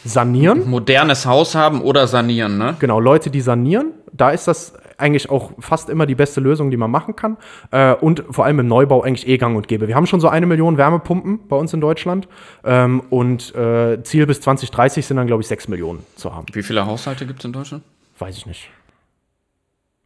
sanieren. 0.03 0.69
Modernes 0.69 1.25
Haus 1.25 1.55
haben 1.55 1.81
oder 1.81 2.07
sanieren, 2.07 2.57
ne? 2.57 2.75
Genau, 2.79 2.99
Leute, 2.99 3.29
die 3.29 3.41
sanieren. 3.41 3.93
Da 4.11 4.31
ist 4.31 4.47
das 4.47 4.73
eigentlich 4.97 5.29
auch 5.29 5.51
fast 5.59 5.89
immer 5.89 6.05
die 6.05 6.15
beste 6.15 6.41
Lösung, 6.41 6.71
die 6.71 6.77
man 6.77 6.91
machen 6.91 7.15
kann. 7.15 7.37
Äh, 7.71 7.93
und 7.93 8.23
vor 8.29 8.45
allem 8.45 8.59
im 8.59 8.67
Neubau 8.67 9.03
eigentlich 9.03 9.27
eh 9.27 9.37
gang 9.37 9.55
und 9.55 9.67
gäbe. 9.67 9.87
Wir 9.87 9.95
haben 9.95 10.07
schon 10.07 10.19
so 10.19 10.27
eine 10.27 10.45
Million 10.45 10.77
Wärmepumpen 10.77 11.47
bei 11.47 11.55
uns 11.55 11.73
in 11.73 11.81
Deutschland. 11.81 12.27
Ähm, 12.63 13.01
und 13.09 13.53
äh, 13.55 14.01
Ziel 14.03 14.25
bis 14.25 14.41
2030 14.41 15.05
sind 15.05 15.17
dann, 15.17 15.27
glaube 15.27 15.41
ich, 15.41 15.47
sechs 15.47 15.67
Millionen 15.67 16.05
zu 16.15 16.35
haben. 16.35 16.45
Wie 16.53 16.63
viele 16.63 16.85
Haushalte 16.85 17.25
gibt 17.25 17.39
es 17.39 17.45
in 17.45 17.53
Deutschland? 17.53 17.83
Weiß 18.17 18.37
ich 18.37 18.45
nicht. 18.45 18.69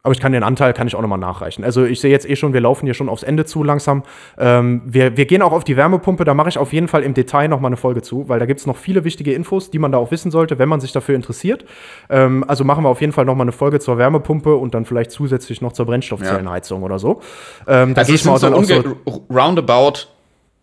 Aber 0.04 0.12
ich 0.12 0.20
kann 0.20 0.32
den 0.32 0.42
Anteil 0.42 0.72
kann 0.72 0.88
ich 0.88 0.96
auch 0.96 1.00
nochmal 1.00 1.18
nachreichen. 1.18 1.62
Also 1.62 1.84
ich 1.84 2.00
sehe 2.00 2.10
jetzt 2.10 2.28
eh 2.28 2.34
schon, 2.34 2.52
wir 2.52 2.60
laufen 2.60 2.86
hier 2.86 2.94
schon 2.94 3.08
aufs 3.08 3.22
Ende 3.22 3.44
zu 3.44 3.62
langsam. 3.62 4.02
Ähm, 4.36 4.82
wir, 4.84 5.16
wir 5.16 5.26
gehen 5.26 5.42
auch 5.42 5.52
auf 5.52 5.62
die 5.62 5.76
Wärmepumpe, 5.76 6.24
da 6.24 6.34
mache 6.34 6.48
ich 6.48 6.58
auf 6.58 6.72
jeden 6.72 6.88
Fall 6.88 7.04
im 7.04 7.14
Detail 7.14 7.46
nochmal 7.46 7.68
eine 7.68 7.76
Folge 7.76 8.02
zu, 8.02 8.28
weil 8.28 8.40
da 8.40 8.46
gibt 8.46 8.58
es 8.58 8.66
noch 8.66 8.76
viele 8.76 9.04
wichtige 9.04 9.32
Infos, 9.32 9.70
die 9.70 9.78
man 9.78 9.92
da 9.92 9.98
auch 9.98 10.10
wissen 10.10 10.32
sollte, 10.32 10.58
wenn 10.58 10.68
man 10.68 10.80
sich 10.80 10.90
dafür 10.90 11.14
interessiert. 11.14 11.64
Ähm, 12.10 12.44
also 12.48 12.64
machen 12.64 12.82
wir 12.82 12.88
auf 12.88 13.00
jeden 13.00 13.12
Fall 13.12 13.24
nochmal 13.24 13.44
eine 13.44 13.52
Folge 13.52 13.78
zur 13.78 13.96
Wärmepumpe 13.96 14.56
und 14.56 14.74
dann 14.74 14.86
vielleicht 14.86 15.12
zusätzlich 15.12 15.60
noch 15.60 15.72
zur 15.72 15.86
Brennstoffzellenheizung 15.86 16.80
ja. 16.80 16.84
oder 16.84 16.98
so. 16.98 17.20
Ähm, 17.68 17.94
da 17.94 18.00
also 18.00 18.12
es 18.12 18.24
sind 18.24 18.38
so, 18.38 18.62
so 18.62 18.96
roundabout 19.30 20.08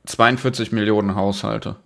42 0.06 0.74
Millionen 0.74 1.16
Haushalte. 1.16 1.78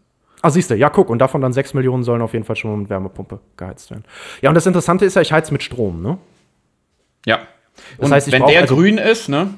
Ah, 0.42 0.50
siehst 0.50 0.72
du, 0.72 0.76
ja, 0.76 0.90
guck, 0.90 1.10
und 1.10 1.20
davon 1.20 1.40
dann 1.42 1.54
6 1.54 1.76
Millionen 1.76 2.04
sollen 2.04 2.22
auf 2.22 2.34
jeden 2.34 2.46
Fall 2.46 2.56
schon 2.56 2.82
mit 2.82 2.90
Wärmepumpe 2.90 3.40
geheizt 3.58 3.92
werden. 3.92 4.04
Ja, 4.42 4.50
und 4.50 4.56
das 4.56 4.66
Interessante 4.66 5.06
ist 5.06 5.16
ja, 5.16 5.22
ich 5.22 5.32
heiz 5.32 5.52
mit 5.52 5.62
Strom, 5.62 6.02
ne? 6.02 6.18
Ja. 7.26 7.40
Das 7.98 8.08
und 8.08 8.14
heißt, 8.14 8.32
wenn 8.32 8.46
der 8.46 8.62
also, 8.62 8.76
grün 8.76 8.98
ist, 8.98 9.30
ne? 9.30 9.50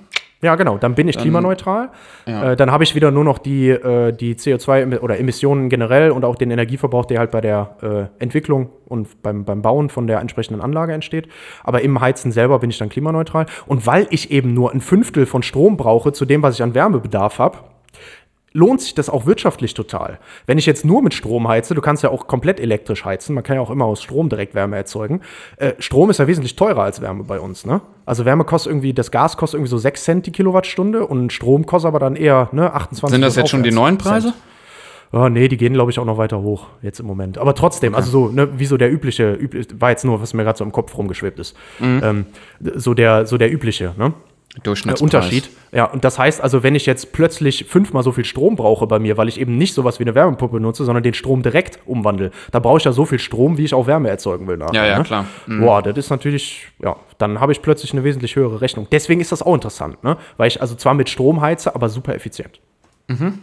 Ja, 0.41 0.55
genau, 0.55 0.77
dann 0.77 0.93
bin 0.93 1.07
ich 1.07 1.15
dann, 1.15 1.23
klimaneutral. 1.23 1.89
Ja. 2.27 2.51
Äh, 2.51 2.55
dann 2.55 2.71
habe 2.71 2.83
ich 2.83 2.93
wieder 2.93 3.09
nur 3.09 3.23
noch 3.23 3.39
die, 3.39 3.69
äh, 3.69 4.11
die 4.11 4.35
CO2 4.35 4.99
oder 4.99 5.17
Emissionen 5.17 5.69
generell 5.69 6.11
und 6.11 6.23
auch 6.23 6.35
den 6.35 6.51
Energieverbrauch, 6.51 7.05
der 7.05 7.19
halt 7.19 7.31
bei 7.31 7.41
der 7.41 8.11
äh, 8.19 8.21
Entwicklung 8.23 8.69
und 8.85 9.23
beim, 9.23 9.43
beim 9.43 9.61
Bauen 9.61 9.89
von 9.89 10.07
der 10.07 10.19
entsprechenden 10.19 10.61
Anlage 10.61 10.93
entsteht. 10.93 11.29
Aber 11.63 11.81
im 11.81 11.99
Heizen 11.99 12.31
selber 12.31 12.59
bin 12.59 12.69
ich 12.69 12.77
dann 12.77 12.89
klimaneutral. 12.89 13.47
Und 13.65 13.87
weil 13.87 14.07
ich 14.11 14.29
eben 14.29 14.53
nur 14.53 14.71
ein 14.71 14.81
Fünftel 14.81 15.25
von 15.25 15.41
Strom 15.41 15.77
brauche 15.77 16.13
zu 16.13 16.25
dem, 16.25 16.43
was 16.43 16.55
ich 16.55 16.63
an 16.63 16.75
Wärmebedarf 16.75 17.39
habe, 17.39 17.59
lohnt 18.55 18.81
sich 18.81 18.95
das 18.95 19.09
auch 19.09 19.25
wirtschaftlich 19.25 19.73
total. 19.73 20.17
Wenn 20.45 20.57
ich 20.57 20.65
jetzt 20.65 20.85
nur 20.85 21.03
mit 21.03 21.13
Strom 21.13 21.47
heize, 21.47 21.75
du 21.75 21.81
kannst 21.81 22.03
ja 22.03 22.09
auch 22.09 22.25
komplett 22.25 22.59
elektrisch 22.59 23.03
heizen, 23.03 23.35
man 23.35 23.43
kann 23.43 23.57
ja 23.57 23.61
auch 23.61 23.69
immer 23.69 23.83
aus 23.85 24.01
Strom 24.01 24.29
direkt 24.29 24.55
Wärme 24.55 24.77
erzeugen. 24.77 25.21
Äh, 25.57 25.73
Strom 25.79 26.09
ist 26.09 26.19
ja 26.19 26.27
wesentlich 26.27 26.55
teurer 26.55 26.83
als 26.83 27.01
Wärme 27.01 27.25
bei 27.25 27.39
uns, 27.39 27.65
ne? 27.65 27.81
Also 28.05 28.23
Wärme 28.23 28.45
kostet 28.45 28.71
irgendwie, 28.71 28.93
das 28.93 29.11
Gas 29.11 29.35
kostet 29.35 29.57
irgendwie 29.57 29.71
so 29.71 29.77
6 29.77 30.03
Cent 30.03 30.25
die 30.25 30.31
Kilowattstunde 30.31 31.05
und 31.05 31.33
Strom 31.33 31.65
kostet 31.65 31.89
aber 31.89 31.99
dann 31.99 32.15
eher 32.15 32.47
ne, 32.53 32.73
28 32.73 33.13
Sind 33.13 33.21
das 33.21 33.35
jetzt 33.35 33.49
schon 33.49 33.63
die 33.63 33.71
neuen 33.71 33.97
Preise? 33.97 34.33
Oh, 35.11 35.27
nee, 35.27 35.47
die 35.49 35.57
gehen, 35.57 35.73
glaube 35.73 35.91
ich, 35.91 35.99
auch 35.99 36.05
noch 36.05 36.17
weiter 36.17 36.41
hoch 36.41 36.67
jetzt 36.81 36.99
im 36.99 37.05
Moment. 37.05 37.37
Aber 37.37 37.55
trotzdem, 37.55 37.93
okay. 37.93 38.01
also 38.03 38.11
so, 38.11 38.27
ne, 38.29 38.57
wie 38.57 38.65
so 38.65 38.77
der 38.77 38.91
übliche, 38.91 39.33
üblich, 39.33 39.67
war 39.79 39.89
jetzt 39.89 40.05
nur, 40.05 40.21
was 40.21 40.33
mir 40.33 40.43
gerade 40.43 40.57
so 40.57 40.63
im 40.63 40.71
Kopf 40.71 40.97
rumgeschwebt 40.97 41.39
ist. 41.39 41.57
Mhm. 41.79 42.01
Ähm, 42.03 42.25
so, 42.75 42.93
der, 42.93 43.25
so 43.25 43.37
der 43.37 43.51
übliche, 43.51 43.93
ne? 43.97 44.13
Durchschnittspreis. 44.63 45.01
Unterschied. 45.01 45.49
Ja, 45.71 45.85
und 45.85 46.03
das 46.03 46.17
heißt 46.17 46.41
also, 46.41 46.63
wenn 46.63 46.75
ich 46.75 46.85
jetzt 46.85 47.11
plötzlich 47.11 47.65
fünfmal 47.65 48.03
so 48.03 48.11
viel 48.11 48.25
Strom 48.25 48.55
brauche 48.55 48.87
bei 48.87 48.99
mir, 48.99 49.17
weil 49.17 49.27
ich 49.27 49.39
eben 49.39 49.57
nicht 49.57 49.73
sowas 49.73 49.99
wie 49.99 50.03
eine 50.03 50.15
Wärmepumpe 50.15 50.59
nutze, 50.59 50.85
sondern 50.85 51.03
den 51.03 51.13
Strom 51.13 51.43
direkt 51.43 51.79
umwandle, 51.85 52.31
da 52.51 52.59
brauche 52.59 52.77
ich 52.77 52.85
ja 52.85 52.91
so 52.91 53.05
viel 53.05 53.19
Strom, 53.19 53.57
wie 53.57 53.65
ich 53.65 53.73
auch 53.73 53.87
Wärme 53.87 54.09
erzeugen 54.09 54.47
will. 54.47 54.57
Nachher, 54.57 54.73
ja, 54.73 54.85
ja, 54.85 54.97
ne? 54.99 55.03
klar. 55.03 55.25
Mhm. 55.47 55.61
Boah, 55.61 55.81
das 55.81 55.97
ist 55.97 56.09
natürlich, 56.09 56.67
ja, 56.81 56.95
dann 57.17 57.39
habe 57.39 57.51
ich 57.51 57.61
plötzlich 57.61 57.93
eine 57.93 58.03
wesentlich 58.03 58.35
höhere 58.35 58.61
Rechnung. 58.61 58.87
Deswegen 58.91 59.21
ist 59.21 59.31
das 59.31 59.41
auch 59.41 59.53
interessant, 59.53 60.03
ne? 60.03 60.17
Weil 60.37 60.47
ich 60.47 60.61
also 60.61 60.75
zwar 60.75 60.93
mit 60.93 61.09
Strom 61.09 61.41
heize, 61.41 61.75
aber 61.75 61.89
super 61.89 62.15
effizient. 62.15 62.59
Mhm. 63.07 63.39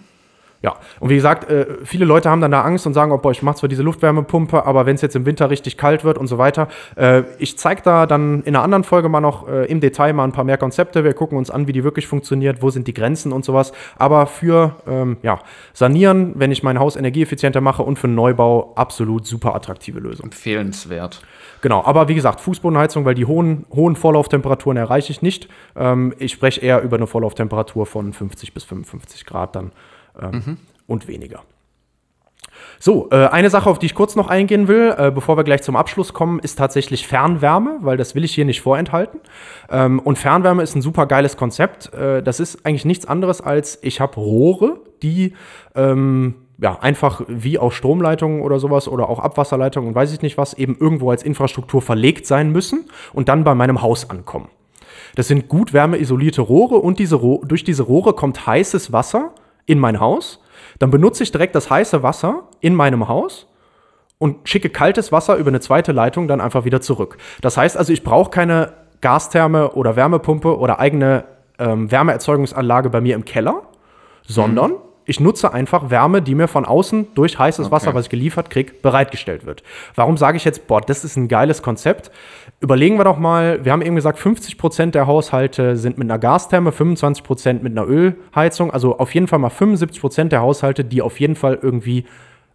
Ja, 0.63 0.77
und 1.01 1.11
wie 1.11 1.17
gesagt, 1.17 1.51
äh, 1.51 1.67
viele 1.85 2.05
Leute 2.05 2.31
haben 2.31 2.41
dann 2.41 2.53
da 2.53 2.63
Angst 2.63 2.87
und 2.87 2.95
sagen, 2.95 3.11
oh, 3.11 3.19
boah, 3.19 3.33
ich 3.33 3.43
mache 3.43 3.57
zwar 3.57 3.69
diese 3.69 3.83
Luftwärmepumpe, 3.83 4.65
aber 4.65 4.87
wenn 4.87 4.95
es 4.95 5.03
jetzt 5.03 5.17
im 5.17 5.27
Winter 5.27 5.51
richtig 5.51 5.77
kalt 5.77 6.05
wird 6.05 6.19
und 6.19 6.29
so 6.29 6.39
weiter. 6.39 6.69
Äh, 6.95 7.23
ich 7.39 7.59
zeige 7.59 7.83
da 7.83 8.07
dann 8.07 8.43
in 8.43 8.55
einer 8.55 8.63
anderen 8.63 8.85
Folge 8.85 9.09
mal 9.09 9.21
noch 9.21 9.49
äh, 9.49 9.67
im 9.67 9.81
Detail 9.81 10.13
mal 10.13 10.25
ein 10.25 10.33
paar 10.33 10.45
mehr 10.45 10.59
Konzepte. 10.59 11.03
Wir 11.03 11.15
gucken 11.15 11.37
uns 11.37 11.51
an, 11.51 11.67
wie 11.67 11.73
die 11.73 11.83
wirklich 11.83 12.07
funktioniert, 12.07 12.63
wo 12.63 12.71
sind 12.71 12.87
die 12.87 12.95
Grenzen 12.95 13.33
und 13.33 13.45
sowas. 13.45 13.73
Aber 13.97 14.27
für 14.27 14.77
ähm, 14.87 15.17
ja, 15.23 15.41
Sanieren, 15.73 16.35
wenn 16.37 16.53
ich 16.53 16.63
mein 16.63 16.79
Haus 16.79 16.95
energieeffizienter 16.95 17.61
mache 17.61 17.83
und 17.83 17.99
für 17.99 18.07
einen 18.07 18.15
Neubau 18.15 18.73
absolut 18.77 19.27
super 19.27 19.57
attraktive 19.57 19.99
Lösung. 19.99 20.27
Empfehlenswert. 20.27 21.23
Genau, 21.61 21.85
aber 21.85 22.09
wie 22.09 22.15
gesagt, 22.15 22.41
Fußbodenheizung, 22.41 23.05
weil 23.05 23.15
die 23.15 23.25
hohen, 23.25 23.67
hohen 23.73 23.97
Vorlauftemperaturen 23.97 24.77
erreiche 24.77 25.11
ich 25.11 25.23
nicht. 25.23 25.49
Ähm, 25.77 26.15
ich 26.19 26.33
spreche 26.33 26.61
eher 26.61 26.83
über 26.83 26.97
eine 26.97 27.07
Vorlauftemperatur 27.07 27.87
von 27.87 28.13
50 28.13 28.55
bis 28.55 28.65
55 28.65 29.27
Grad 29.27 29.57
dann 29.57 29.73
ähm, 30.21 30.31
mhm. 30.31 30.57
und 30.87 31.09
weniger. 31.09 31.43
So, 32.79 33.09
äh, 33.11 33.29
eine 33.29 33.51
Sache, 33.51 33.71
auf 33.71 33.79
die 33.79 33.87
ich 33.87 33.95
kurz 33.95 34.17
noch 34.17 34.29
eingehen 34.29 34.69
will, 34.69 34.95
äh, 34.97 35.11
bevor 35.11 35.37
wir 35.37 35.45
gleich 35.45 35.63
zum 35.63 35.77
Abschluss 35.77 36.13
kommen, 36.13 36.39
ist 36.41 36.57
tatsächlich 36.59 37.07
Fernwärme, 37.07 37.79
weil 37.81 37.97
das 37.97 38.15
will 38.15 38.25
ich 38.25 38.35
hier 38.35 38.45
nicht 38.45 38.61
vorenthalten. 38.61 39.21
Ähm, 39.71 40.01
und 40.01 40.19
Fernwärme 40.19 40.63
ist 40.63 40.75
ein 40.75 40.83
super 40.83 41.07
geiles 41.07 41.37
Konzept. 41.37 41.95
Äh, 41.95 42.23
das 42.23 42.41
ist 42.41 42.67
eigentlich 42.67 42.85
nichts 42.85 43.07
anderes 43.07 43.41
als, 43.41 43.79
ich 43.83 44.01
habe 44.01 44.17
Rohre, 44.17 44.81
die 45.03 45.35
ähm, 45.75 46.35
ja, 46.59 46.79
einfach 46.81 47.23
wie 47.29 47.59
auch 47.59 47.73
Stromleitungen 47.73 48.43
oder 48.43 48.59
sowas 48.59 48.87
oder 48.89 49.09
auch 49.09 49.19
Abwasserleitungen 49.19 49.89
und 49.89 49.95
weiß 49.95 50.13
ich 50.13 50.23
nicht 50.23 50.39
was, 50.39 50.55
eben 50.55 50.77
irgendwo 50.79 51.11
als 51.11 51.23
Infrastruktur 51.23 51.83
verlegt 51.83 52.27
sein 52.27 52.53
müssen 52.53 52.85
und 53.13 53.29
dann 53.29 53.45
bei 53.45 53.55
meinem 53.55 53.83
Haus 53.83 54.09
ankommen. 54.11 54.49
Das 55.15 55.29
sind 55.29 55.49
gut 55.49 55.73
wärmeisolierte 55.73 56.41
Rohre 56.41 56.77
und 56.77 56.99
diese 56.99 57.17
Ro 57.17 57.43
durch 57.47 57.65
diese 57.65 57.83
Rohre 57.83 58.15
kommt 58.15 58.47
heißes 58.47 58.93
Wasser 58.93 59.33
in 59.67 59.79
mein 59.79 60.01
Haus. 60.01 60.41
Dann 60.79 60.91
benutze 60.91 61.23
ich 61.23 61.33
direkt 61.33 61.55
das 61.55 61.71
heiße 61.71 62.03
Wasser 62.03 62.49
in 62.61 62.75
meinem 62.75 63.09
Haus 63.09 63.47
und 64.19 64.49
schicke 64.49 64.71
kaltes 64.71 65.13
Wasser 65.13 65.37
über 65.37 65.49
eine 65.49 65.61
zweite 65.61 65.93
Leitung 65.93 66.29
dann 66.29 66.41
einfach 66.41 66.65
wieder 66.65 66.81
zurück. 66.81 67.19
Das 67.41 67.57
heißt 67.57 67.77
also, 67.77 67.93
ich 67.93 68.05
brauche 68.05 68.31
keine 68.31 68.73
Gastherme 69.01 69.73
oder 69.73 69.97
Wärmepumpe 69.97 70.59
oder 70.59 70.79
eigene 70.79 71.25
ähm, 71.59 71.91
Wärmeerzeugungsanlage 71.91 72.91
bei 72.91 73.01
mir 73.01 73.15
im 73.15 73.25
Keller, 73.25 73.63
sondern 74.23 74.73
mhm. 74.73 74.79
Ich 75.13 75.21
nutze 75.21 75.53
einfach 75.53 75.91
Wärme, 75.91 76.23
die 76.23 76.35
mir 76.35 76.49
von 76.49 76.65
außen 76.65 77.09
durch 77.15 77.39
heißes 77.39 77.67
okay. 77.67 77.73
Wasser, 77.73 77.95
was 77.95 78.07
ich 78.07 78.11
geliefert 78.11 78.49
kriege, 78.49 78.73
bereitgestellt 78.81 79.45
wird. 79.45 79.63
Warum 79.95 80.17
sage 80.17 80.39
ich 80.39 80.45
jetzt, 80.47 80.67
boah, 80.67 80.81
das 80.81 81.05
ist 81.05 81.19
ein 81.19 81.29
geiles 81.29 81.61
Konzept? 81.61 82.11
Überlegen 82.61 82.97
wir 82.97 83.05
doch 83.05 83.19
mal, 83.19 83.63
wir 83.63 83.73
haben 83.73 83.83
eben 83.83 83.95
gesagt, 83.95 84.19
50 84.19 84.57
Prozent 84.57 84.95
der 84.95 85.07
Haushalte 85.07 85.77
sind 85.77 85.99
mit 85.99 86.11
einer 86.11 86.19
Gastherme, 86.19 86.73
25 86.73 87.25
Prozent 87.25 87.63
mit 87.63 87.73
einer 87.73 87.87
Ölheizung, 87.87 88.71
also 88.71 88.99
auf 88.99 89.13
jeden 89.13 89.29
Fall 89.29 89.39
mal 89.39 89.51
75 89.51 90.01
Prozent 90.01 90.33
der 90.33 90.41
Haushalte, 90.41 90.83
die 90.83 91.03
auf 91.03 91.21
jeden 91.21 91.37
Fall 91.37 91.59
irgendwie 91.61 92.07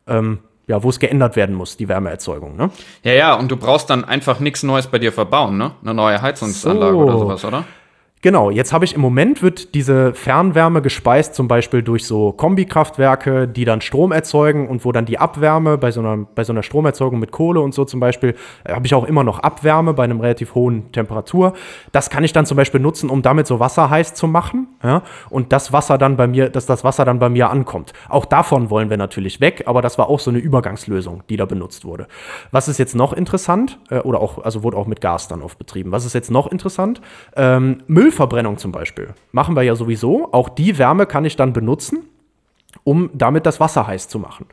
ähm, 0.07 0.39
ja, 0.65 0.81
wo 0.81 0.89
es 0.89 0.99
geändert 0.99 1.35
werden 1.35 1.55
muss, 1.55 1.77
die 1.77 1.87
Wärmeerzeugung. 1.87 2.57
Ne? 2.57 2.71
Ja, 3.03 3.13
ja, 3.13 3.33
und 3.35 3.51
du 3.51 3.55
brauchst 3.55 3.89
dann 3.91 4.03
einfach 4.03 4.39
nichts 4.39 4.63
Neues 4.63 4.87
bei 4.87 4.97
dir 4.97 5.13
verbauen, 5.13 5.57
ne? 5.57 5.71
Eine 5.81 5.93
neue 5.93 6.21
Heizungsanlage 6.21 6.91
so. 6.91 7.03
oder 7.03 7.17
sowas, 7.19 7.45
oder? 7.45 7.63
Genau, 8.23 8.49
jetzt 8.49 8.73
habe 8.73 8.83
ich 8.83 8.95
im 8.95 9.01
Moment 9.01 9.43
wird 9.43 9.75
diese 9.75 10.11
Fernwärme 10.15 10.81
gespeist, 10.81 11.35
zum 11.35 11.47
Beispiel 11.47 11.83
durch 11.83 12.05
so 12.07 12.31
Kombikraftwerke, 12.31 13.47
die 13.47 13.63
dann 13.63 13.79
Strom 13.79 14.11
erzeugen 14.11 14.67
und 14.67 14.83
wo 14.85 14.91
dann 14.91 15.05
die 15.05 15.19
Abwärme 15.19 15.77
bei 15.77 15.91
so 15.91 15.99
einer, 15.99 16.25
bei 16.33 16.43
so 16.43 16.51
einer 16.51 16.63
Stromerzeugung 16.63 17.19
mit 17.19 17.31
Kohle 17.31 17.61
und 17.61 17.75
so 17.75 17.85
zum 17.85 17.99
Beispiel, 17.99 18.33
äh, 18.63 18.73
habe 18.73 18.87
ich 18.87 18.95
auch 18.95 19.03
immer 19.03 19.23
noch 19.23 19.37
Abwärme 19.39 19.93
bei 19.93 20.03
einem 20.03 20.19
relativ 20.19 20.55
hohen 20.55 20.91
Temperatur. 20.91 21.53
Das 21.91 22.09
kann 22.09 22.23
ich 22.23 22.33
dann 22.33 22.47
zum 22.47 22.57
Beispiel 22.57 22.79
nutzen, 22.79 23.11
um 23.11 23.21
damit 23.21 23.45
so 23.45 23.59
Wasser 23.59 23.91
heiß 23.91 24.15
zu 24.15 24.27
machen. 24.27 24.67
Ja? 24.83 25.03
Und 25.29 25.53
das 25.53 25.71
Wasser 25.71 25.99
dann 25.99 26.17
bei 26.17 26.25
mir, 26.25 26.49
dass 26.49 26.65
das 26.65 26.83
Wasser 26.83 27.05
dann 27.05 27.19
bei 27.19 27.29
mir 27.29 27.51
ankommt. 27.51 27.93
Auch 28.09 28.25
davon 28.25 28.71
wollen 28.71 28.89
wir 28.89 28.97
natürlich 28.97 29.41
weg, 29.41 29.63
aber 29.67 29.83
das 29.83 29.99
war 29.99 30.09
auch 30.09 30.19
so 30.19 30.31
eine 30.31 30.39
Übergangslösung, 30.39 31.21
die 31.29 31.37
da 31.37 31.45
benutzt 31.45 31.85
wurde. 31.85 32.07
Was 32.49 32.67
ist 32.67 32.79
jetzt 32.79 32.95
noch 32.95 33.13
interessant, 33.13 33.77
äh, 33.91 33.99
oder 33.99 34.21
auch, 34.21 34.43
also 34.43 34.63
wurde 34.63 34.75
auch 34.75 34.87
mit 34.87 35.01
Gas 35.01 35.27
dann 35.27 35.43
oft 35.43 35.59
betrieben. 35.59 35.91
Was 35.91 36.03
ist 36.03 36.13
jetzt 36.13 36.31
noch 36.31 36.51
interessant? 36.51 36.99
Ähm, 37.35 37.83
Müll 37.85 38.07
Müllverbrennung 38.17 38.57
zum 38.57 38.71
Beispiel 38.71 39.09
machen 39.31 39.55
wir 39.55 39.61
ja 39.61 39.75
sowieso. 39.75 40.29
Auch 40.31 40.49
die 40.49 40.77
Wärme 40.79 41.05
kann 41.05 41.23
ich 41.23 41.35
dann 41.35 41.53
benutzen, 41.53 42.09
um 42.83 43.11
damit 43.13 43.45
das 43.45 43.59
Wasser 43.59 43.85
heiß 43.85 44.07
zu 44.07 44.17
machen. 44.17 44.47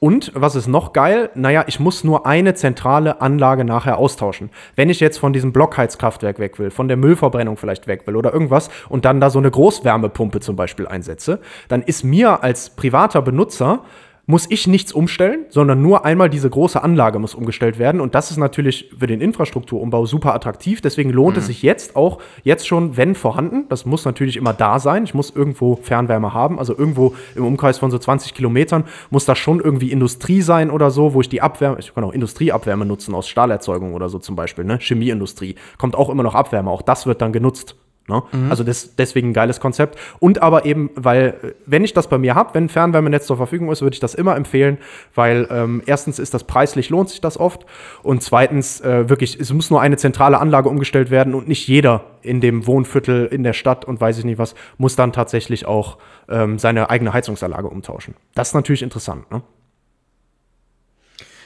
Und 0.00 0.32
was 0.34 0.54
ist 0.54 0.66
noch 0.66 0.92
geil? 0.92 1.30
Naja, 1.34 1.64
ich 1.66 1.80
muss 1.80 2.04
nur 2.04 2.26
eine 2.26 2.52
zentrale 2.54 3.22
Anlage 3.22 3.64
nachher 3.64 3.96
austauschen. 3.96 4.50
Wenn 4.74 4.90
ich 4.90 5.00
jetzt 5.00 5.18
von 5.18 5.32
diesem 5.32 5.52
Blockheizkraftwerk 5.52 6.38
weg 6.38 6.58
will, 6.58 6.70
von 6.70 6.88
der 6.88 6.98
Müllverbrennung 6.98 7.56
vielleicht 7.56 7.86
weg 7.86 8.06
will 8.06 8.16
oder 8.16 8.34
irgendwas 8.34 8.68
und 8.90 9.06
dann 9.06 9.20
da 9.20 9.30
so 9.30 9.38
eine 9.38 9.50
Großwärmepumpe 9.50 10.40
zum 10.40 10.56
Beispiel 10.56 10.86
einsetze, 10.86 11.40
dann 11.68 11.82
ist 11.82 12.04
mir 12.04 12.42
als 12.42 12.68
privater 12.70 13.22
Benutzer 13.22 13.82
muss 14.26 14.46
ich 14.50 14.66
nichts 14.66 14.92
umstellen, 14.92 15.46
sondern 15.50 15.80
nur 15.80 16.04
einmal 16.04 16.28
diese 16.28 16.50
große 16.50 16.82
Anlage 16.82 17.20
muss 17.20 17.34
umgestellt 17.34 17.78
werden. 17.78 18.00
Und 18.00 18.16
das 18.16 18.32
ist 18.32 18.38
natürlich 18.38 18.90
für 18.98 19.06
den 19.06 19.20
Infrastrukturumbau 19.20 20.04
super 20.04 20.34
attraktiv. 20.34 20.80
Deswegen 20.80 21.10
lohnt 21.10 21.36
mhm. 21.36 21.40
es 21.40 21.46
sich 21.46 21.62
jetzt 21.62 21.94
auch, 21.94 22.18
jetzt 22.42 22.66
schon, 22.66 22.96
wenn 22.96 23.14
vorhanden, 23.14 23.66
das 23.68 23.86
muss 23.86 24.04
natürlich 24.04 24.36
immer 24.36 24.52
da 24.52 24.80
sein. 24.80 25.04
Ich 25.04 25.14
muss 25.14 25.30
irgendwo 25.30 25.76
Fernwärme 25.76 26.34
haben. 26.34 26.58
Also 26.58 26.76
irgendwo 26.76 27.14
im 27.36 27.44
Umkreis 27.44 27.78
von 27.78 27.92
so 27.92 27.98
20 27.98 28.34
Kilometern 28.34 28.84
muss 29.10 29.24
das 29.26 29.38
schon 29.38 29.60
irgendwie 29.60 29.92
Industrie 29.92 30.42
sein 30.42 30.70
oder 30.70 30.90
so, 30.90 31.14
wo 31.14 31.20
ich 31.20 31.28
die 31.28 31.40
Abwärme, 31.40 31.78
ich 31.78 31.94
kann 31.94 32.02
auch 32.02 32.12
Industrieabwärme 32.12 32.84
nutzen 32.84 33.14
aus 33.14 33.28
Stahlerzeugung 33.28 33.94
oder 33.94 34.08
so 34.08 34.18
zum 34.18 34.34
Beispiel, 34.34 34.64
ne? 34.64 34.78
Chemieindustrie. 34.80 35.54
Kommt 35.78 35.94
auch 35.94 36.10
immer 36.10 36.24
noch 36.24 36.34
Abwärme. 36.34 36.70
Auch 36.70 36.82
das 36.82 37.06
wird 37.06 37.22
dann 37.22 37.32
genutzt. 37.32 37.76
Ne? 38.08 38.22
Mhm. 38.32 38.50
Also 38.50 38.62
das, 38.64 38.94
deswegen 38.96 39.30
ein 39.30 39.32
geiles 39.32 39.60
Konzept. 39.60 39.98
Und 40.20 40.42
aber 40.42 40.64
eben, 40.64 40.90
weil, 40.94 41.54
wenn 41.66 41.84
ich 41.84 41.92
das 41.92 42.08
bei 42.08 42.18
mir 42.18 42.34
habe, 42.34 42.54
wenn 42.54 42.64
ein 42.64 42.68
Fernwärmenetz 42.68 43.26
zur 43.26 43.36
Verfügung 43.36 43.70
ist, 43.70 43.82
würde 43.82 43.94
ich 43.94 44.00
das 44.00 44.14
immer 44.14 44.36
empfehlen, 44.36 44.78
weil 45.14 45.48
ähm, 45.50 45.82
erstens 45.86 46.18
ist 46.18 46.34
das 46.34 46.44
preislich, 46.44 46.90
lohnt 46.90 47.10
sich 47.10 47.20
das 47.20 47.38
oft. 47.38 47.66
Und 48.02 48.22
zweitens, 48.22 48.80
äh, 48.80 49.08
wirklich, 49.08 49.40
es 49.40 49.52
muss 49.52 49.70
nur 49.70 49.80
eine 49.80 49.96
zentrale 49.96 50.38
Anlage 50.38 50.68
umgestellt 50.68 51.10
werden 51.10 51.34
und 51.34 51.48
nicht 51.48 51.66
jeder 51.66 52.04
in 52.22 52.40
dem 52.40 52.66
Wohnviertel, 52.66 53.26
in 53.26 53.42
der 53.42 53.52
Stadt 53.52 53.84
und 53.84 54.00
weiß 54.00 54.18
ich 54.18 54.24
nicht 54.24 54.38
was, 54.38 54.54
muss 54.78 54.96
dann 54.96 55.12
tatsächlich 55.12 55.66
auch 55.66 55.98
ähm, 56.28 56.58
seine 56.58 56.90
eigene 56.90 57.12
Heizungsanlage 57.12 57.68
umtauschen. 57.68 58.14
Das 58.34 58.48
ist 58.48 58.54
natürlich 58.54 58.82
interessant. 58.82 59.30
Ne? 59.30 59.42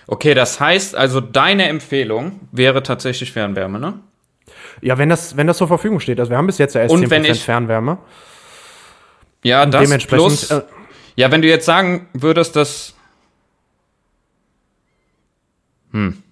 Okay, 0.06 0.34
das 0.34 0.60
heißt 0.60 0.96
also, 0.96 1.20
deine 1.20 1.68
Empfehlung 1.68 2.40
wäre 2.50 2.82
tatsächlich 2.82 3.32
Fernwärme, 3.32 3.78
ne? 3.78 4.00
Ja, 4.82 4.98
wenn 4.98 5.08
das, 5.08 5.36
wenn 5.36 5.46
das 5.46 5.58
zur 5.58 5.68
Verfügung 5.68 6.00
steht. 6.00 6.18
Also 6.18 6.30
wir 6.30 6.38
haben 6.38 6.46
bis 6.46 6.58
jetzt 6.58 6.74
ja 6.74 6.82
erst 6.82 6.94
Und 6.94 7.04
10% 7.04 7.30
ich, 7.30 7.44
Fernwärme. 7.44 7.98
Ja, 9.42 9.66
das 9.66 9.82
dementsprechend, 9.82 10.26
plus, 10.26 10.50
äh, 10.50 10.62
ja, 11.16 11.30
wenn 11.30 11.42
du 11.42 11.48
jetzt 11.48 11.66
sagen 11.66 12.08
würdest, 12.12 12.56
dass 12.56 12.94
hm. 15.92 16.22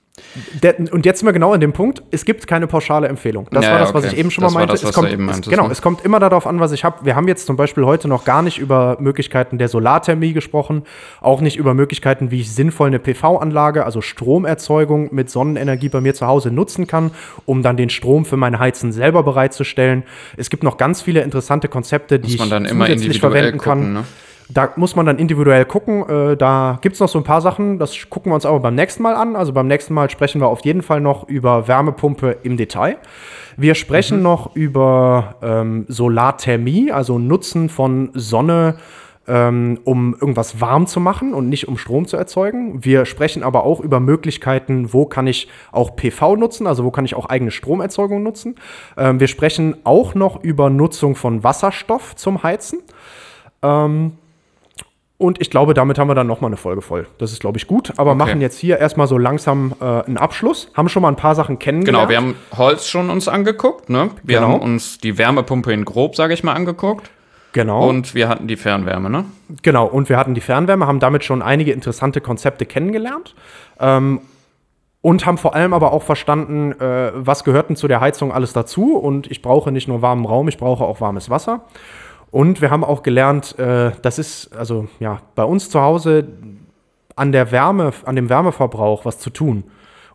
Der, 0.62 0.76
und 0.92 1.04
jetzt 1.06 1.20
sind 1.20 1.26
wir 1.26 1.32
genau 1.32 1.52
an 1.52 1.60
dem 1.60 1.72
Punkt, 1.72 2.02
es 2.10 2.24
gibt 2.24 2.46
keine 2.46 2.66
pauschale 2.66 3.08
Empfehlung. 3.08 3.48
Das 3.50 3.64
ja, 3.64 3.72
war 3.72 3.78
das, 3.80 3.90
okay. 3.90 3.98
was 3.98 4.12
ich 4.12 4.18
eben 4.18 4.30
schon 4.30 4.42
das 4.42 4.52
mal 4.52 4.60
meinte. 4.60 4.74
Das, 4.74 4.82
es 4.82 4.92
kommt, 4.92 5.18
meintest, 5.18 5.46
es, 5.46 5.50
genau, 5.50 5.66
ne? 5.66 5.72
es 5.72 5.82
kommt 5.82 6.04
immer 6.04 6.20
darauf 6.20 6.46
an, 6.46 6.60
was 6.60 6.72
ich 6.72 6.84
habe. 6.84 7.04
Wir 7.04 7.16
haben 7.16 7.28
jetzt 7.28 7.46
zum 7.46 7.56
Beispiel 7.56 7.84
heute 7.84 8.08
noch 8.08 8.24
gar 8.24 8.42
nicht 8.42 8.58
über 8.58 8.96
Möglichkeiten 9.00 9.58
der 9.58 9.68
Solarthermie 9.68 10.32
gesprochen, 10.32 10.82
auch 11.20 11.40
nicht 11.40 11.56
über 11.56 11.74
Möglichkeiten, 11.74 12.30
wie 12.30 12.40
ich 12.40 12.52
sinnvoll 12.52 12.88
eine 12.88 12.98
PV-Anlage, 12.98 13.84
also 13.84 14.00
Stromerzeugung 14.00 15.14
mit 15.14 15.30
Sonnenenergie 15.30 15.88
bei 15.88 16.00
mir 16.00 16.14
zu 16.14 16.26
Hause 16.26 16.50
nutzen 16.50 16.86
kann, 16.86 17.10
um 17.46 17.62
dann 17.62 17.76
den 17.76 17.90
Strom 17.90 18.24
für 18.24 18.36
meine 18.36 18.58
Heizen 18.58 18.92
selber 18.92 19.22
bereitzustellen. 19.22 20.04
Es 20.36 20.50
gibt 20.50 20.62
noch 20.62 20.76
ganz 20.76 21.02
viele 21.02 21.22
interessante 21.22 21.68
Konzepte, 21.68 22.18
die 22.18 22.34
ich 22.34 22.40
zusätzlich 22.40 23.20
verwenden 23.20 23.58
gucken, 23.58 23.82
kann. 23.82 23.92
Ne? 23.92 24.04
Da 24.50 24.72
muss 24.76 24.96
man 24.96 25.04
dann 25.04 25.18
individuell 25.18 25.64
gucken. 25.64 26.08
Äh, 26.08 26.36
da 26.36 26.78
gibt 26.80 26.94
es 26.94 27.00
noch 27.00 27.08
so 27.08 27.18
ein 27.18 27.24
paar 27.24 27.40
Sachen, 27.40 27.78
das 27.78 28.08
gucken 28.08 28.30
wir 28.32 28.34
uns 28.34 28.46
aber 28.46 28.60
beim 28.60 28.74
nächsten 28.74 29.02
Mal 29.02 29.14
an. 29.14 29.36
Also 29.36 29.52
beim 29.52 29.66
nächsten 29.66 29.94
Mal 29.94 30.08
sprechen 30.10 30.40
wir 30.40 30.48
auf 30.48 30.64
jeden 30.64 30.82
Fall 30.82 31.00
noch 31.00 31.28
über 31.28 31.68
Wärmepumpe 31.68 32.38
im 32.42 32.56
Detail. 32.56 32.96
Wir 33.56 33.74
sprechen 33.74 34.18
mhm. 34.18 34.22
noch 34.22 34.56
über 34.56 35.36
ähm, 35.42 35.84
Solarthermie, 35.88 36.92
also 36.92 37.18
Nutzen 37.18 37.68
von 37.68 38.10
Sonne 38.14 38.76
ähm, 39.28 39.78
um 39.84 40.14
irgendwas 40.14 40.60
warm 40.60 40.86
zu 40.86 41.00
machen 41.00 41.34
und 41.34 41.48
nicht 41.48 41.68
um 41.68 41.76
Strom 41.76 42.06
zu 42.06 42.16
erzeugen. 42.16 42.84
Wir 42.84 43.04
sprechen 43.04 43.42
aber 43.42 43.64
auch 43.64 43.80
über 43.80 44.00
Möglichkeiten, 44.00 44.92
wo 44.92 45.04
kann 45.04 45.26
ich 45.26 45.48
auch 45.70 45.94
PV 45.94 46.36
nutzen, 46.36 46.66
also 46.66 46.84
wo 46.84 46.90
kann 46.90 47.04
ich 47.04 47.14
auch 47.14 47.26
eigene 47.26 47.50
Stromerzeugung 47.50 48.22
nutzen. 48.22 48.56
Ähm, 48.96 49.20
wir 49.20 49.28
sprechen 49.28 49.76
auch 49.84 50.14
noch 50.14 50.42
über 50.42 50.70
Nutzung 50.70 51.14
von 51.14 51.44
Wasserstoff 51.44 52.16
zum 52.16 52.42
Heizen. 52.42 52.80
Ähm, 53.62 54.12
und 55.18 55.40
ich 55.40 55.50
glaube, 55.50 55.74
damit 55.74 55.98
haben 55.98 56.08
wir 56.08 56.14
dann 56.14 56.28
nochmal 56.28 56.48
eine 56.48 56.56
Folge 56.56 56.80
voll. 56.80 57.08
Das 57.18 57.32
ist, 57.32 57.40
glaube 57.40 57.58
ich, 57.58 57.66
gut. 57.66 57.92
Aber 57.96 58.12
okay. 58.12 58.18
machen 58.18 58.40
jetzt 58.40 58.56
hier 58.56 58.78
erstmal 58.78 59.08
so 59.08 59.18
langsam 59.18 59.74
äh, 59.80 59.84
einen 59.84 60.16
Abschluss. 60.16 60.70
Haben 60.74 60.88
schon 60.88 61.02
mal 61.02 61.08
ein 61.08 61.16
paar 61.16 61.34
Sachen 61.34 61.58
kennengelernt. 61.58 62.08
Genau, 62.08 62.08
wir 62.08 62.16
haben 62.16 62.36
Holz 62.56 62.86
schon 62.86 63.10
uns 63.10 63.26
angeguckt. 63.26 63.90
Ne? 63.90 64.10
Wir 64.22 64.38
genau. 64.38 64.52
haben 64.52 64.60
uns 64.60 64.98
die 64.98 65.18
Wärmepumpe 65.18 65.72
in 65.72 65.84
grob, 65.84 66.14
sage 66.14 66.34
ich 66.34 66.44
mal, 66.44 66.52
angeguckt. 66.52 67.10
Genau. 67.52 67.88
Und 67.88 68.14
wir 68.14 68.28
hatten 68.28 68.46
die 68.46 68.56
Fernwärme, 68.56 69.10
ne? 69.10 69.24
Genau, 69.62 69.86
und 69.86 70.08
wir 70.08 70.18
hatten 70.18 70.34
die 70.34 70.40
Fernwärme, 70.40 70.86
haben 70.86 71.00
damit 71.00 71.24
schon 71.24 71.42
einige 71.42 71.72
interessante 71.72 72.20
Konzepte 72.20 72.64
kennengelernt. 72.64 73.34
Ähm, 73.80 74.20
und 75.00 75.26
haben 75.26 75.38
vor 75.38 75.54
allem 75.54 75.72
aber 75.72 75.92
auch 75.92 76.02
verstanden, 76.04 76.72
äh, 76.80 77.10
was 77.14 77.42
gehört 77.42 77.70
denn 77.70 77.76
zu 77.76 77.88
der 77.88 78.00
Heizung 78.00 78.30
alles 78.30 78.52
dazu. 78.52 78.96
Und 78.96 79.28
ich 79.28 79.42
brauche 79.42 79.72
nicht 79.72 79.88
nur 79.88 80.00
warmen 80.00 80.26
Raum, 80.26 80.46
ich 80.46 80.58
brauche 80.58 80.84
auch 80.84 81.00
warmes 81.00 81.28
Wasser. 81.28 81.62
Und 82.30 82.60
wir 82.60 82.70
haben 82.70 82.84
auch 82.84 83.02
gelernt, 83.02 83.58
äh, 83.58 83.92
das 84.02 84.18
ist 84.18 84.54
also 84.56 84.88
ja 85.00 85.20
bei 85.34 85.44
uns 85.44 85.70
zu 85.70 85.80
Hause 85.80 86.28
an 87.16 87.32
der 87.32 87.50
Wärme, 87.50 87.92
an 88.04 88.16
dem 88.16 88.28
Wärmeverbrauch 88.28 89.04
was 89.04 89.18
zu 89.18 89.30
tun 89.30 89.64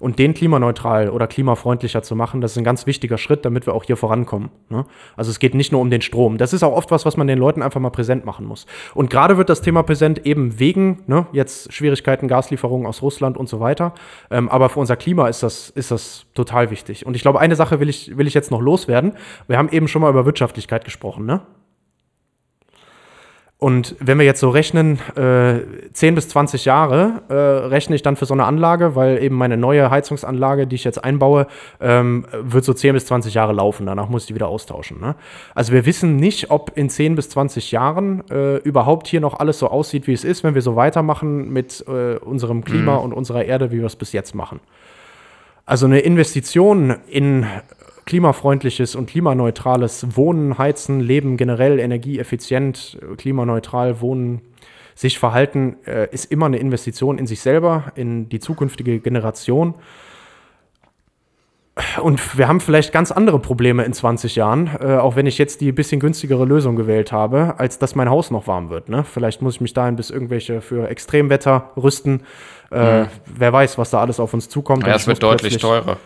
und 0.03 0.19
den 0.19 0.33
klimaneutral 0.33 1.09
oder 1.09 1.27
klimafreundlicher 1.27 2.03
zu 2.03 2.13
machen, 2.13 2.41
das 2.41 2.51
ist 2.51 2.57
ein 2.57 2.65
ganz 2.65 2.85
wichtiger 2.85 3.17
Schritt, 3.17 3.45
damit 3.45 3.65
wir 3.65 3.73
auch 3.73 3.85
hier 3.85 3.95
vorankommen. 3.95 4.49
Ne? 4.67 4.85
Also 5.15 5.31
es 5.31 5.39
geht 5.39 5.55
nicht 5.55 5.71
nur 5.71 5.79
um 5.79 5.89
den 5.89 6.01
Strom. 6.01 6.37
Das 6.37 6.51
ist 6.51 6.61
auch 6.61 6.73
oft 6.73 6.91
was, 6.91 7.05
was 7.05 7.15
man 7.15 7.25
den 7.25 7.39
Leuten 7.39 7.61
einfach 7.61 7.79
mal 7.79 7.89
präsent 7.89 8.25
machen 8.25 8.45
muss. 8.45 8.65
Und 8.93 9.09
gerade 9.09 9.37
wird 9.37 9.49
das 9.49 9.61
Thema 9.61 9.81
präsent 9.81 10.25
eben 10.25 10.59
wegen 10.59 11.03
ne, 11.07 11.25
jetzt 11.31 11.71
Schwierigkeiten, 11.71 12.27
Gaslieferungen 12.27 12.85
aus 12.85 13.01
Russland 13.01 13.37
und 13.37 13.47
so 13.47 13.61
weiter. 13.61 13.93
Ähm, 14.29 14.49
aber 14.49 14.67
für 14.67 14.81
unser 14.81 14.97
Klima 14.97 15.29
ist 15.29 15.41
das, 15.41 15.69
ist 15.69 15.89
das 15.89 16.25
total 16.33 16.69
wichtig. 16.69 17.05
Und 17.05 17.15
ich 17.15 17.21
glaube, 17.21 17.39
eine 17.39 17.55
Sache 17.55 17.79
will 17.79 17.87
ich, 17.87 18.17
will 18.17 18.27
ich 18.27 18.33
jetzt 18.33 18.51
noch 18.51 18.61
loswerden. 18.61 19.13
Wir 19.47 19.57
haben 19.57 19.69
eben 19.69 19.87
schon 19.87 20.01
mal 20.01 20.09
über 20.09 20.25
Wirtschaftlichkeit 20.25 20.83
gesprochen. 20.83 21.25
Ne? 21.25 21.39
Und 23.63 23.95
wenn 24.01 24.19
wir 24.19 24.25
jetzt 24.25 24.41
so 24.41 24.49
rechnen, 24.49 24.99
äh, 25.15 25.61
10 25.93 26.15
bis 26.15 26.27
20 26.27 26.65
Jahre 26.65 27.21
äh, 27.29 27.33
rechne 27.33 27.95
ich 27.95 28.01
dann 28.01 28.17
für 28.17 28.25
so 28.25 28.33
eine 28.33 28.43
Anlage, 28.43 28.97
weil 28.97 29.23
eben 29.23 29.37
meine 29.37 29.55
neue 29.55 29.89
Heizungsanlage, 29.89 30.67
die 30.67 30.75
ich 30.75 30.83
jetzt 30.83 31.01
einbaue, 31.01 31.47
ähm, 31.79 32.25
wird 32.33 32.65
so 32.65 32.73
10 32.73 32.93
bis 32.93 33.05
20 33.05 33.33
Jahre 33.35 33.53
laufen. 33.53 33.85
Danach 33.85 34.09
muss 34.09 34.23
ich 34.23 34.27
die 34.27 34.35
wieder 34.35 34.49
austauschen. 34.49 34.99
Ne? 34.99 35.15
Also 35.55 35.71
wir 35.71 35.85
wissen 35.85 36.17
nicht, 36.17 36.51
ob 36.51 36.73
in 36.75 36.89
10 36.89 37.15
bis 37.15 37.29
20 37.29 37.71
Jahren 37.71 38.29
äh, 38.29 38.57
überhaupt 38.57 39.07
hier 39.07 39.21
noch 39.21 39.39
alles 39.39 39.59
so 39.59 39.69
aussieht, 39.69 40.07
wie 40.07 40.13
es 40.13 40.25
ist, 40.25 40.43
wenn 40.43 40.55
wir 40.55 40.61
so 40.61 40.75
weitermachen 40.75 41.49
mit 41.53 41.85
äh, 41.87 42.17
unserem 42.17 42.65
Klima 42.65 42.97
mhm. 42.97 43.03
und 43.03 43.13
unserer 43.13 43.45
Erde, 43.45 43.71
wie 43.71 43.77
wir 43.77 43.85
es 43.85 43.95
bis 43.95 44.11
jetzt 44.11 44.35
machen. 44.35 44.59
Also 45.65 45.85
eine 45.85 46.01
Investition 46.01 46.97
in 47.07 47.45
klimafreundliches 48.05 48.95
und 48.95 49.09
klimaneutrales 49.09 50.15
Wohnen, 50.15 50.57
Heizen, 50.57 50.99
Leben 50.99 51.37
generell, 51.37 51.79
energieeffizient, 51.79 52.99
klimaneutral 53.17 54.01
wohnen, 54.01 54.41
sich 54.95 55.19
verhalten, 55.19 55.77
äh, 55.85 56.07
ist 56.11 56.31
immer 56.31 56.45
eine 56.45 56.57
Investition 56.57 57.17
in 57.17 57.27
sich 57.27 57.41
selber, 57.41 57.91
in 57.95 58.29
die 58.29 58.39
zukünftige 58.39 58.99
Generation. 58.99 59.75
Und 62.01 62.37
wir 62.37 62.47
haben 62.47 62.59
vielleicht 62.59 62.91
ganz 62.91 63.11
andere 63.11 63.39
Probleme 63.39 63.83
in 63.83 63.93
20 63.93 64.35
Jahren, 64.35 64.69
äh, 64.79 64.97
auch 64.97 65.15
wenn 65.15 65.25
ich 65.25 65.39
jetzt 65.39 65.59
die 65.59 65.71
bisschen 65.71 65.99
günstigere 65.99 66.45
Lösung 66.45 66.75
gewählt 66.75 67.11
habe, 67.11 67.55
als 67.57 67.79
dass 67.79 67.95
mein 67.95 68.11
Haus 68.11 68.29
noch 68.29 68.45
warm 68.45 68.69
wird. 68.69 68.89
Ne? 68.89 69.03
Vielleicht 69.03 69.41
muss 69.41 69.55
ich 69.55 69.61
mich 69.61 69.73
dahin 69.73 69.95
bis 69.95 70.11
irgendwelche 70.11 70.61
für 70.61 70.87
Extremwetter 70.87 71.71
rüsten. 71.75 72.21
Äh, 72.69 73.05
Wer 73.25 73.53
weiß, 73.53 73.79
was 73.79 73.89
da 73.89 74.01
alles 74.01 74.19
auf 74.19 74.35
uns 74.35 74.49
zukommt. 74.49 74.85
Ja, 74.85 74.93
es 74.93 75.07
wird 75.07 75.23
deutlich 75.23 75.57
teurer. 75.57 75.97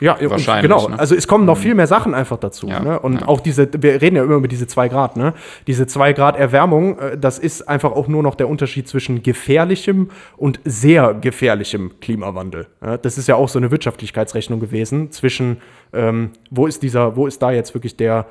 Ja, 0.00 0.16
Wahrscheinlich, 0.20 0.70
Genau, 0.70 0.88
ne? 0.88 0.98
also 0.98 1.14
es 1.14 1.26
kommen 1.26 1.44
noch 1.44 1.56
viel 1.56 1.74
mehr 1.74 1.86
Sachen 1.86 2.14
einfach 2.14 2.38
dazu. 2.38 2.68
Ja, 2.68 2.80
Ne? 2.80 2.98
Und 3.00 3.22
ja. 3.22 3.28
auch 3.28 3.40
diese, 3.40 3.68
wir 3.78 4.00
reden 4.02 4.16
ja 4.16 4.24
immer 4.24 4.36
über 4.36 4.48
diese 4.48 4.66
2 4.66 4.88
Grad, 4.88 5.16
ne? 5.16 5.32
Diese 5.66 5.86
2 5.86 6.12
Grad 6.12 6.36
Erwärmung, 6.36 6.98
äh, 6.98 7.18
das 7.18 7.38
ist 7.38 7.68
einfach 7.68 7.92
auch 7.92 8.08
nur 8.08 8.22
noch 8.22 8.34
der 8.34 8.48
Unterschied 8.48 8.88
zwischen 8.88 9.22
gefährlichem 9.22 10.10
und 10.36 10.60
sehr 10.64 11.14
gefährlichem 11.14 12.00
Klimawandel. 12.00 12.66
Das 13.02 13.18
ist 13.18 13.28
ja 13.28 13.36
auch 13.36 13.48
so 13.48 13.58
eine 13.58 13.70
Wirtschaftlichkeitsrechnung 13.70 14.60
gewesen 14.60 15.10
zwischen, 15.10 15.58
ähm, 15.92 16.30
wo 16.50 16.66
ist 16.66 16.82
dieser, 16.82 17.16
wo 17.16 17.26
ist 17.26 17.42
da 17.42 17.50
jetzt 17.50 17.74
wirklich 17.74 17.96
der 17.96 18.26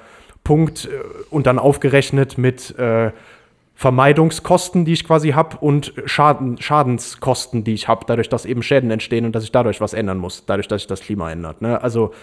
Punkt 0.46 0.86
äh, 0.86 0.90
und 1.30 1.48
dann 1.48 1.60
aufgerechnet 1.60 2.38
mit 2.38 2.78
äh, 2.80 3.12
Vermeidungskosten, 3.76 4.86
die 4.86 4.94
ich 4.94 5.04
quasi 5.04 5.32
habe, 5.32 5.58
und 5.58 5.94
Schaden, 6.06 6.60
Schadenskosten, 6.62 7.66
die 7.66 7.74
ich 7.74 7.88
habe, 7.88 8.06
dadurch, 8.08 8.30
dass 8.30 8.46
eben 8.46 8.64
Schäden 8.64 8.90
entstehen 8.90 9.26
und 9.26 9.36
dass 9.36 9.44
ich 9.44 9.52
dadurch 9.52 9.82
was 9.82 9.94
ändern 9.94 10.18
muss, 10.18 10.46
dadurch, 10.46 10.68
dass 10.68 10.82
sich 10.82 10.88
das 10.88 11.02
Klima 11.02 11.32
ändert. 11.32 11.62
Ne? 11.62 11.82
Also 11.82 12.14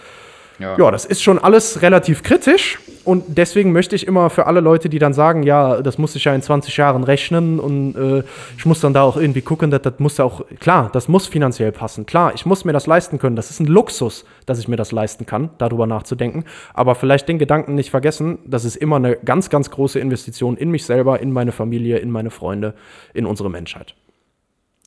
ja, 0.59 0.91
das 0.91 1.05
ist 1.05 1.23
schon 1.23 1.39
alles 1.39 1.81
relativ 1.81 2.23
kritisch 2.23 2.79
und 3.03 3.23
deswegen 3.37 3.71
möchte 3.71 3.95
ich 3.95 4.07
immer 4.07 4.29
für 4.29 4.47
alle 4.47 4.61
Leute, 4.61 4.87
die 4.87 4.99
dann 4.99 5.13
sagen, 5.13 5.43
ja, 5.43 5.81
das 5.81 5.97
muss 5.97 6.15
ich 6.15 6.23
ja 6.23 6.33
in 6.33 6.41
20 6.41 6.77
Jahren 6.77 7.03
rechnen 7.03 7.59
und 7.59 7.95
äh, 7.95 8.23
ich 8.57 8.65
muss 8.65 8.79
dann 8.79 8.93
da 8.93 9.03
auch 9.03 9.17
irgendwie 9.17 9.41
gucken, 9.41 9.71
dass 9.71 9.81
das 9.81 9.95
muss 9.97 10.17
ja 10.17 10.25
auch, 10.25 10.45
klar, 10.59 10.89
das 10.93 11.07
muss 11.07 11.27
finanziell 11.27 11.71
passen, 11.71 12.05
klar, 12.05 12.33
ich 12.33 12.45
muss 12.45 12.63
mir 12.63 12.71
das 12.71 12.87
leisten 12.87 13.19
können, 13.19 13.35
das 13.35 13.49
ist 13.49 13.59
ein 13.59 13.65
Luxus, 13.65 14.25
dass 14.45 14.59
ich 14.59 14.67
mir 14.67 14.77
das 14.77 14.91
leisten 14.91 15.25
kann, 15.25 15.49
darüber 15.57 15.85
nachzudenken, 15.85 16.45
aber 16.73 16.95
vielleicht 16.95 17.27
den 17.27 17.39
Gedanken 17.39 17.75
nicht 17.75 17.89
vergessen, 17.89 18.39
das 18.45 18.63
ist 18.63 18.77
immer 18.77 18.95
eine 18.95 19.17
ganz, 19.17 19.49
ganz 19.49 19.69
große 19.69 19.99
Investition 19.99 20.55
in 20.55 20.69
mich 20.69 20.85
selber, 20.85 21.19
in 21.19 21.31
meine 21.31 21.51
Familie, 21.51 21.97
in 21.97 22.09
meine 22.09 22.29
Freunde, 22.29 22.73
in 23.13 23.25
unsere 23.25 23.49
Menschheit. 23.49 23.95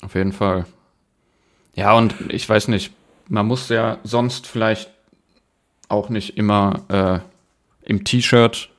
Auf 0.03 0.15
jeden 0.15 0.33
Fall. 0.33 0.65
Ja, 1.75 1.95
und 1.95 2.15
ich 2.29 2.49
weiß 2.49 2.69
nicht, 2.69 2.93
man 3.29 3.47
muss 3.47 3.69
ja 3.69 3.99
sonst 4.05 4.47
vielleicht 4.47 4.91
auch 5.89 6.09
nicht 6.09 6.37
immer 6.37 6.83
äh, 6.89 7.89
im 7.89 8.05
T-Shirt 8.05 8.71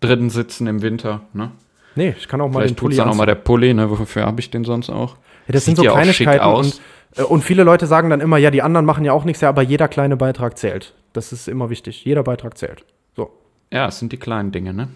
drin 0.00 0.30
sitzen 0.30 0.66
im 0.66 0.82
Winter. 0.82 1.22
Ne? 1.32 1.50
Nee, 1.94 2.14
ich 2.16 2.28
kann 2.28 2.40
auch 2.40 2.48
mal 2.48 2.60
Vielleicht 2.60 2.76
den 2.76 2.80
Pulli 2.80 2.96
dann 2.96 3.08
auch 3.08 3.14
mal 3.14 3.26
der 3.26 3.34
Pulli, 3.34 3.74
ne? 3.74 3.90
Wofür 3.90 4.24
habe 4.26 4.40
ich 4.40 4.50
den 4.50 4.64
sonst 4.64 4.90
auch? 4.90 5.16
Ja, 5.46 5.52
das 5.52 5.64
Sieht 5.64 5.76
sind 5.76 5.76
so 5.76 5.84
ja 5.84 5.92
Kleinigkeiten. 5.92 6.46
Und, 6.46 6.80
äh, 7.16 7.22
und 7.22 7.42
viele 7.42 7.64
Leute 7.64 7.86
sagen 7.86 8.10
dann 8.10 8.20
immer, 8.20 8.36
ja, 8.38 8.50
die 8.50 8.62
anderen 8.62 8.86
machen 8.86 9.04
ja 9.04 9.12
auch 9.12 9.24
nichts, 9.24 9.40
ja, 9.40 9.48
aber 9.48 9.62
jeder 9.62 9.88
kleine 9.88 10.16
Beitrag 10.16 10.56
zählt. 10.58 10.94
Das 11.12 11.32
ist 11.32 11.48
immer 11.48 11.70
wichtig. 11.70 12.04
Jeder 12.04 12.22
Beitrag 12.22 12.56
zählt. 12.56 12.84
So. 13.16 13.30
Ja, 13.72 13.88
es 13.88 13.98
sind 13.98 14.12
die 14.12 14.18
kleinen 14.18 14.52
Dinge, 14.52 14.72
ne? 14.72 14.88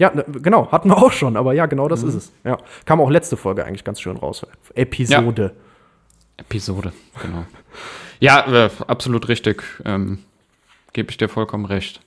Ja, 0.00 0.12
ne, 0.14 0.24
genau, 0.42 0.70
hatten 0.70 0.88
wir 0.90 0.96
auch 0.96 1.12
schon, 1.12 1.36
aber 1.36 1.54
ja, 1.54 1.66
genau 1.66 1.84
Mhm. 1.86 1.88
das 1.90 2.02
ist 2.02 2.14
es. 2.14 2.32
Ja. 2.44 2.58
Kam 2.84 3.00
auch 3.00 3.10
letzte 3.10 3.36
Folge 3.36 3.64
eigentlich 3.64 3.84
ganz 3.84 4.00
schön 4.00 4.16
raus. 4.16 4.46
Episode. 4.74 5.52
Episode, 6.36 6.92
genau. 7.20 7.44
ja, 8.20 8.66
äh, 8.66 8.70
absolut 8.86 9.28
richtig. 9.28 9.62
Ähm, 9.84 10.20
Gebe 10.98 11.12
ich 11.12 11.16
dir 11.16 11.28
vollkommen 11.28 11.64
recht. 11.64 12.00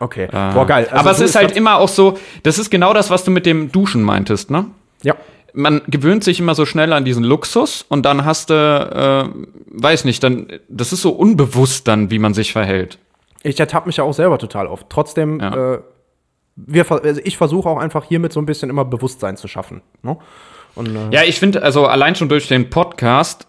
Okay. 0.00 0.24
Äh, 0.24 0.52
Boah, 0.52 0.66
geil. 0.66 0.84
Also 0.90 0.96
aber 0.96 1.12
es 1.12 1.20
ist 1.20 1.34
halt 1.34 1.56
immer 1.56 1.78
auch 1.78 1.88
so, 1.88 2.18
das 2.42 2.58
ist 2.58 2.68
genau 2.68 2.92
das, 2.92 3.08
was 3.08 3.24
du 3.24 3.30
mit 3.30 3.46
dem 3.46 3.72
Duschen 3.72 4.02
meintest, 4.02 4.50
ne? 4.50 4.66
Ja. 5.02 5.14
man 5.54 5.80
gewöhnt 5.86 6.22
sich 6.24 6.40
immer 6.40 6.54
so 6.54 6.66
schnell 6.66 6.92
an 6.92 7.06
diesen 7.06 7.24
Luxus 7.24 7.86
und 7.88 8.04
dann 8.04 8.26
hast 8.26 8.50
du, 8.50 8.54
äh, 8.54 9.80
weiß 9.82 10.04
nicht, 10.04 10.22
dann, 10.22 10.46
das 10.68 10.92
ist 10.92 11.00
so 11.00 11.12
unbewusst 11.12 11.88
dann, 11.88 12.10
wie 12.10 12.18
man 12.18 12.34
sich 12.34 12.52
verhält. 12.52 12.98
Ich 13.42 13.58
ertappe 13.58 13.86
mich 13.86 13.96
ja 13.96 14.04
auch 14.04 14.12
selber 14.12 14.36
total 14.36 14.66
oft. 14.66 14.90
Trotzdem, 14.90 15.40
Ja. 15.40 15.74
äh, 15.76 15.78
wir, 16.56 16.84
also 16.92 17.20
ich 17.24 17.38
versuche 17.38 17.66
auch 17.66 17.78
einfach 17.78 18.04
hiermit 18.04 18.34
so 18.34 18.40
ein 18.42 18.46
bisschen 18.46 18.68
immer 18.68 18.84
Bewusstsein 18.84 19.38
zu 19.38 19.48
schaffen. 19.48 19.80
Ne? 20.02 20.18
Und, 20.74 20.94
äh, 20.94 21.14
Ja, 21.14 21.22
ich 21.24 21.38
finde, 21.38 21.62
also 21.62 21.86
allein 21.86 22.14
schon 22.14 22.28
durch 22.28 22.46
den 22.46 22.68
Podcast 22.68 23.47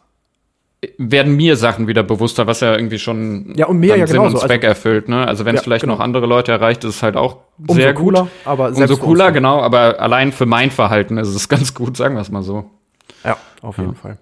werden 0.98 1.36
mir 1.36 1.58
Sachen 1.58 1.88
wieder 1.88 2.04
bewusster, 2.04 2.48
was 2.48 2.62
ja 2.62 2.74
irgendwie 2.74 3.00
schon 3.00 3.54
Ja, 3.58 3.66
und 3.68 3.80
mir 3.80 3.98
ja 3.98 4.08
Sinn 4.08 4.20
und 4.20 4.28
genauso. 4.30 4.46
Zweck 4.48 4.64
erfüllt, 4.64 5.10
ne? 5.10 5.28
Also 5.28 5.44
wenn 5.46 5.56
es 5.56 5.62
Ja, 5.62 5.64
vielleicht 5.64 5.82
genau. 5.84 5.96
noch 5.96 6.00
andere 6.00 6.26
Leute 6.26 6.52
erreicht, 6.54 6.84
ist 6.86 6.96
es 6.96 7.04
halt 7.04 7.18
auch 7.18 7.38
Umso 7.58 7.74
sehr 7.74 7.94
cooler, 7.94 8.22
gut. 8.24 8.30
aber 8.46 8.70
Umso 8.70 8.96
cooler, 8.98 9.32
genau, 9.34 9.60
aber 9.62 10.00
allein 10.00 10.32
für 10.32 10.46
mein 10.46 10.72
Verhalten 10.72 11.18
ist 11.18 11.28
es 11.30 11.50
ganz 11.50 11.74
gut, 11.74 11.98
sagen 11.98 12.16
wir 12.16 12.22
es 12.22 12.32
mal 12.32 12.44
so. 12.44 12.70
Ja, 13.26 13.38
auf 13.62 13.78
jeden 13.78 13.96
Fall. 13.96 14.18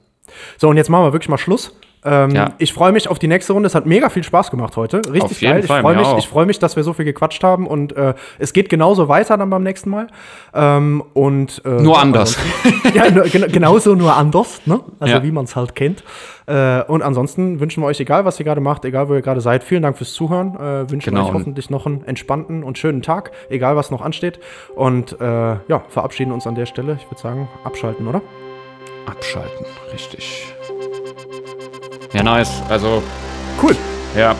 So, 0.57 0.69
und 0.69 0.77
jetzt 0.77 0.89
machen 0.89 1.03
wir 1.05 1.13
wirklich 1.13 1.29
mal 1.29 1.37
Schluss. 1.37 1.75
Ähm, 2.09 2.31
Ja. 2.31 2.53
Ich 2.57 2.73
freue 2.73 2.91
mich 2.93 3.09
auf 3.09 3.19
die 3.19 3.27
nächste 3.27 3.51
Runde. 3.53 3.67
Es 3.67 3.75
hat 3.75 3.85
mega 3.85 4.09
viel 4.09 4.23
Spaß 4.23 4.49
gemacht 4.49 4.77
heute. 4.77 4.97
Richtig 4.97 5.23
Auf 5.23 5.39
geil. 5.41 5.59
Ich 5.59 5.67
freue 5.67 5.95
mich, 5.97 6.07
ich 6.17 6.27
freue 6.27 6.45
mich, 6.45 6.57
dass 6.59 6.75
wir 6.77 6.83
so 6.83 6.93
viel 6.93 7.03
gequatscht 7.05 7.43
haben 7.43 7.67
und 7.67 7.95
äh, 7.97 8.13
es 8.39 8.53
geht 8.53 8.69
genauso 8.69 9.07
weiter 9.09 9.37
dann 9.37 9.49
beim 9.49 9.63
nächsten 9.63 9.89
Mal. 9.89 10.07
Ähm, 10.53 11.03
und, 11.13 11.61
äh, 11.65 11.69
Nur 11.81 11.99
anders. 11.99 12.37
ja, 12.93 13.11
nur, 13.11 13.25
gen 13.25 13.51
genauso 13.51 13.93
nur 13.95 14.15
anders, 14.15 14.61
ne? 14.65 14.79
Also 14.99 15.15
Ja. 15.15 15.23
wie 15.23 15.31
man 15.31 15.43
es 15.45 15.55
halt 15.57 15.75
kennt. 15.75 16.03
Äh, 16.45 16.81
und 16.83 17.01
ansonsten 17.01 17.59
wünschen 17.59 17.83
wir 17.83 17.87
euch, 17.87 17.99
egal 17.99 18.23
was 18.23 18.39
ihr 18.39 18.45
gerade 18.45 18.61
macht, 18.61 18.85
egal 18.85 19.09
wo 19.09 19.13
ihr 19.13 19.21
gerade 19.21 19.41
seid, 19.41 19.63
vielen 19.65 19.81
Dank 19.83 19.97
fürs 19.97 20.13
Zuhören. 20.13 20.55
Äh, 20.55 20.89
wünschen 20.89 21.13
Genau. 21.13 21.27
euch 21.27 21.33
hoffentlich 21.33 21.69
noch 21.69 21.85
einen 21.85 22.05
entspannten 22.05 22.63
und 22.63 22.77
schönen 22.77 23.01
Tag, 23.01 23.31
egal 23.49 23.75
was 23.75 23.91
noch 23.91 24.01
ansteht. 24.01 24.39
Und 24.75 25.19
äh, 25.19 25.25
ja, 25.25 25.83
verabschieden 25.89 26.31
uns 26.31 26.47
an 26.47 26.55
der 26.55 26.65
Stelle. 26.65 26.97
Ich 27.01 27.05
würde 27.11 27.19
sagen, 27.21 27.49
abschalten, 27.65 28.07
oder? 28.07 28.21
Abschalten, 29.05 29.65
richtig. 29.93 30.53
Ja, 32.13 32.23
nice. 32.23 32.51
Also, 32.69 33.03
Cool. 33.61 33.75
ja. 34.15 34.35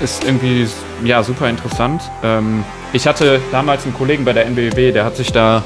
Ist 0.00 0.24
irgendwie, 0.24 0.66
ja, 1.04 1.22
super 1.22 1.48
interessant. 1.48 2.02
Ähm, 2.24 2.64
ich 2.92 3.06
hatte 3.06 3.40
damals 3.52 3.84
einen 3.84 3.94
Kollegen 3.94 4.24
bei 4.24 4.32
der 4.32 4.46
NBW, 4.46 4.92
der 4.92 5.04
hat 5.04 5.16
sich 5.16 5.30
da 5.32 5.62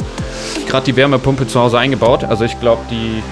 gerade 0.69 0.85
die 0.87 0.97
Wärmepumpe 0.97 1.47
zu 1.47 1.61
Hause 1.61 1.79
eingebaut. 1.79 2.25
Also 2.25 2.45
ich 2.45 2.59
glaube, 2.59 2.83
die, 2.91 3.23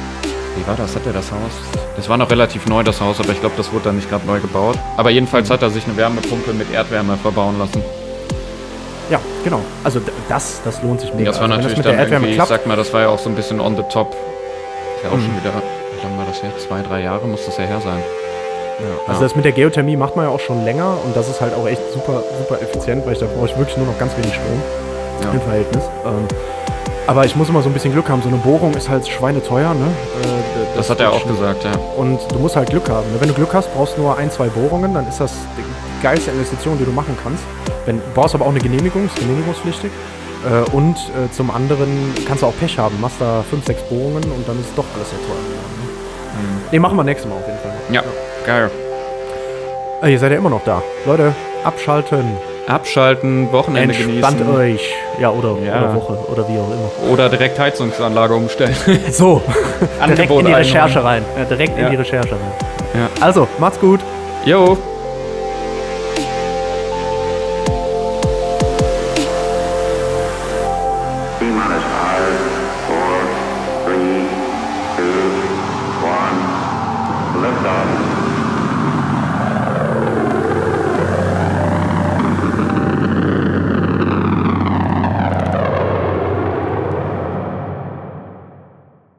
wie 0.57 0.67
war 0.67 0.77
das? 0.77 0.95
Hat 0.95 1.05
er 1.07 1.13
das 1.13 1.31
Haus? 1.33 1.51
Das 1.97 2.09
war 2.09 2.17
noch 2.17 2.31
relativ 2.31 2.67
neu, 2.67 2.85
das 2.85 3.01
Haus, 3.01 3.19
aber 3.19 3.31
ich 3.31 3.41
glaube, 3.41 3.55
das 3.57 3.73
wurde 3.73 3.85
dann 3.87 3.97
nicht 3.97 4.09
gerade 4.09 4.25
neu 4.27 4.39
gebaut. 4.41 4.79
Aber 4.97 5.11
jedenfalls 5.11 5.51
hat 5.51 5.63
er 5.63 5.71
sich 5.71 5.85
eine 5.87 5.97
Wärmepumpe 5.97 6.53
mit 6.53 6.73
Erdwärme 6.73 7.17
verbauen 7.17 7.59
lassen. 7.59 7.83
Ja, 9.11 9.19
genau. 9.45 9.61
Also 9.83 10.01
das, 10.29 10.63
das 10.65 10.81
lohnt 10.83 11.01
sich 11.01 11.13
mega. 11.13 11.33
Das 11.33 11.41
war 11.41 11.45
also, 11.51 11.57
natürlich 11.57 11.77
das 11.85 11.85
dann 11.97 11.99
irgendwie, 12.13 12.31
ich 12.31 12.35
klappt. 12.37 12.49
sag 12.51 12.67
mal, 12.67 12.77
das 12.77 12.93
war 12.95 13.01
ja 13.03 13.09
auch 13.09 13.19
so 13.19 13.29
ein 13.29 13.35
bisschen 13.35 13.61
on 13.61 13.77
the 13.77 13.83
top. 13.93 14.13
Ist 14.97 15.05
ja 15.05 15.11
auch 15.11 15.17
Mhm. 15.17 15.23
schon 15.25 15.37
wieder, 15.43 15.53
wie 15.55 15.82
lange 16.03 16.19
war 16.19 16.27
das 16.27 16.43
her? 16.43 16.51
Zwei, 16.59 16.83
drei 16.83 17.03
Jahre 17.03 17.27
muss 17.27 17.45
das 17.47 17.57
ja 17.59 17.65
her 17.65 17.81
sein. 17.83 18.03
Also 19.07 19.21
das 19.23 19.37
mit 19.37 19.45
der 19.45 19.53
Geothermie 19.53 19.97
macht 19.97 20.17
man 20.17 20.25
ja 20.27 20.31
auch 20.33 20.41
schon 20.41 20.65
länger 20.65 20.97
und 21.05 21.15
das 21.15 21.29
ist 21.29 21.41
halt 21.41 21.55
auch 21.55 21.67
echt 21.69 21.81
super, 21.93 22.23
super 22.39 22.61
effizient, 22.61 23.05
weil 23.07 23.13
ich 23.13 23.19
da 23.21 23.27
brauche 23.27 23.47
ich 23.47 23.57
wirklich 23.57 23.77
nur 23.77 23.87
noch 23.87 23.99
ganz 23.99 24.17
wenig 24.17 24.33
Strom 24.35 24.61
Ja. 25.23 25.31
im 25.31 25.41
Verhältnis. 25.41 25.85
Ähm, 26.05 26.27
aber 27.07 27.25
ich 27.25 27.37
muss 27.37 27.49
immer 27.49 27.63
so 27.63 27.69
ein 27.69 27.73
bisschen 27.75 27.93
Glück 27.93 28.09
haben. 28.09 28.23
So 28.23 28.29
eine 28.29 28.39
Bohrung 28.39 28.75
ist 28.75 28.89
halt 28.89 29.07
schweineteuer, 29.07 29.75
ne? 29.75 29.87
Äh, 29.87 30.27
d- 30.27 30.77
Das 30.77 30.89
hat 30.91 31.01
er 31.01 31.13
auch 31.13 31.21
schon- 31.21 31.31
gesagt, 31.37 31.63
ja. 31.65 31.71
Und 31.97 32.19
du 32.33 32.39
musst 32.39 32.57
halt 32.57 32.71
Glück 32.71 32.89
haben. 32.89 33.07
ne? 33.13 33.21
Wenn 33.21 33.29
du 33.29 33.35
Glück 33.35 33.53
hast, 33.55 33.73
brauchst 33.75 33.97
du 33.97 34.03
nur 34.03 34.17
ein, 34.17 34.31
zwei 34.31 34.47
Bohrungen, 34.49 34.95
dann 34.95 35.07
ist 35.09 35.21
das 35.21 35.33
die 35.57 36.03
geilste 36.03 36.31
Investition, 36.33 36.77
die 36.79 36.85
du 36.85 36.93
machen 36.93 37.17
kannst. 37.23 37.43
Wenn, 37.87 37.99
du 37.99 38.03
brauchst 38.15 38.35
aber 38.35 38.47
auch 38.47 38.51
eine 38.51 38.61
Genehmigung, 38.61 39.07
ist 39.07 39.17
genehmigungspflichtig. 39.17 39.91
Äh, 40.45 40.71
und 40.75 40.97
äh, 40.97 41.31
zum 41.33 41.51
anderen 41.53 42.15
kannst 42.27 42.43
du 42.43 42.47
auch 42.47 42.55
Pech 42.59 42.79
haben. 42.79 43.01
Machst 43.01 43.17
da 43.21 43.45
fünf, 43.49 43.65
sechs 43.67 43.83
Bohrungen 43.83 44.23
und 44.25 44.49
dann 44.49 44.59
ist 44.59 44.71
es 44.71 44.75
doch 44.75 44.85
alles 44.97 45.09
sehr 45.11 45.19
teuer. 45.21 45.37
Ne? 46.43 46.61
Nee, 46.73 46.79
machen 46.79 46.97
wir 46.97 47.05
nächstes 47.05 47.29
Mal 47.31 47.37
auf 47.37 47.47
jeden 47.47 47.59
Fall. 47.59 47.73
Ja, 47.91 48.03
geil. 48.47 48.71
Ah, 50.01 50.09
ihr 50.09 50.19
seid 50.19 50.33
ja 50.33 50.39
immer 50.39 50.51
noch 50.51 50.65
da. 50.65 50.83
Leute, 51.07 51.33
abschalten. 51.65 52.37
Abschalten, 52.67 53.51
Wochenende 53.53 53.95
Entspannt 53.95 54.39
genießen. 54.39 54.57
euch. 54.57 54.93
Ja, 55.21 55.31
oder, 55.31 55.57
Ja. 55.65 55.79
oder 55.83 55.95
Woche 55.95 56.13
oder 56.31 56.49
wie 56.49 56.59
auch 56.59 56.71
immer. 56.71 57.13
Oder 57.13 57.29
direkt 57.29 57.59
Heizungsanlage 57.59 58.35
umstellen. 58.35 58.75
So, 59.11 59.43
direkt 60.07 60.31
in 60.31 60.47
die. 60.47 60.53
Recherche 60.53 61.03
rein. 61.05 61.25
Ja, 61.37 61.45
direkt 61.45 61.77
in 61.77 61.85
Ja. 61.85 61.91
die 61.91 61.97
Recherche 61.97 62.33
rein. 62.33 63.09
Also, 63.21 63.49
macht's 63.59 63.81
gut. 63.81 64.01
Jo, 64.45 64.77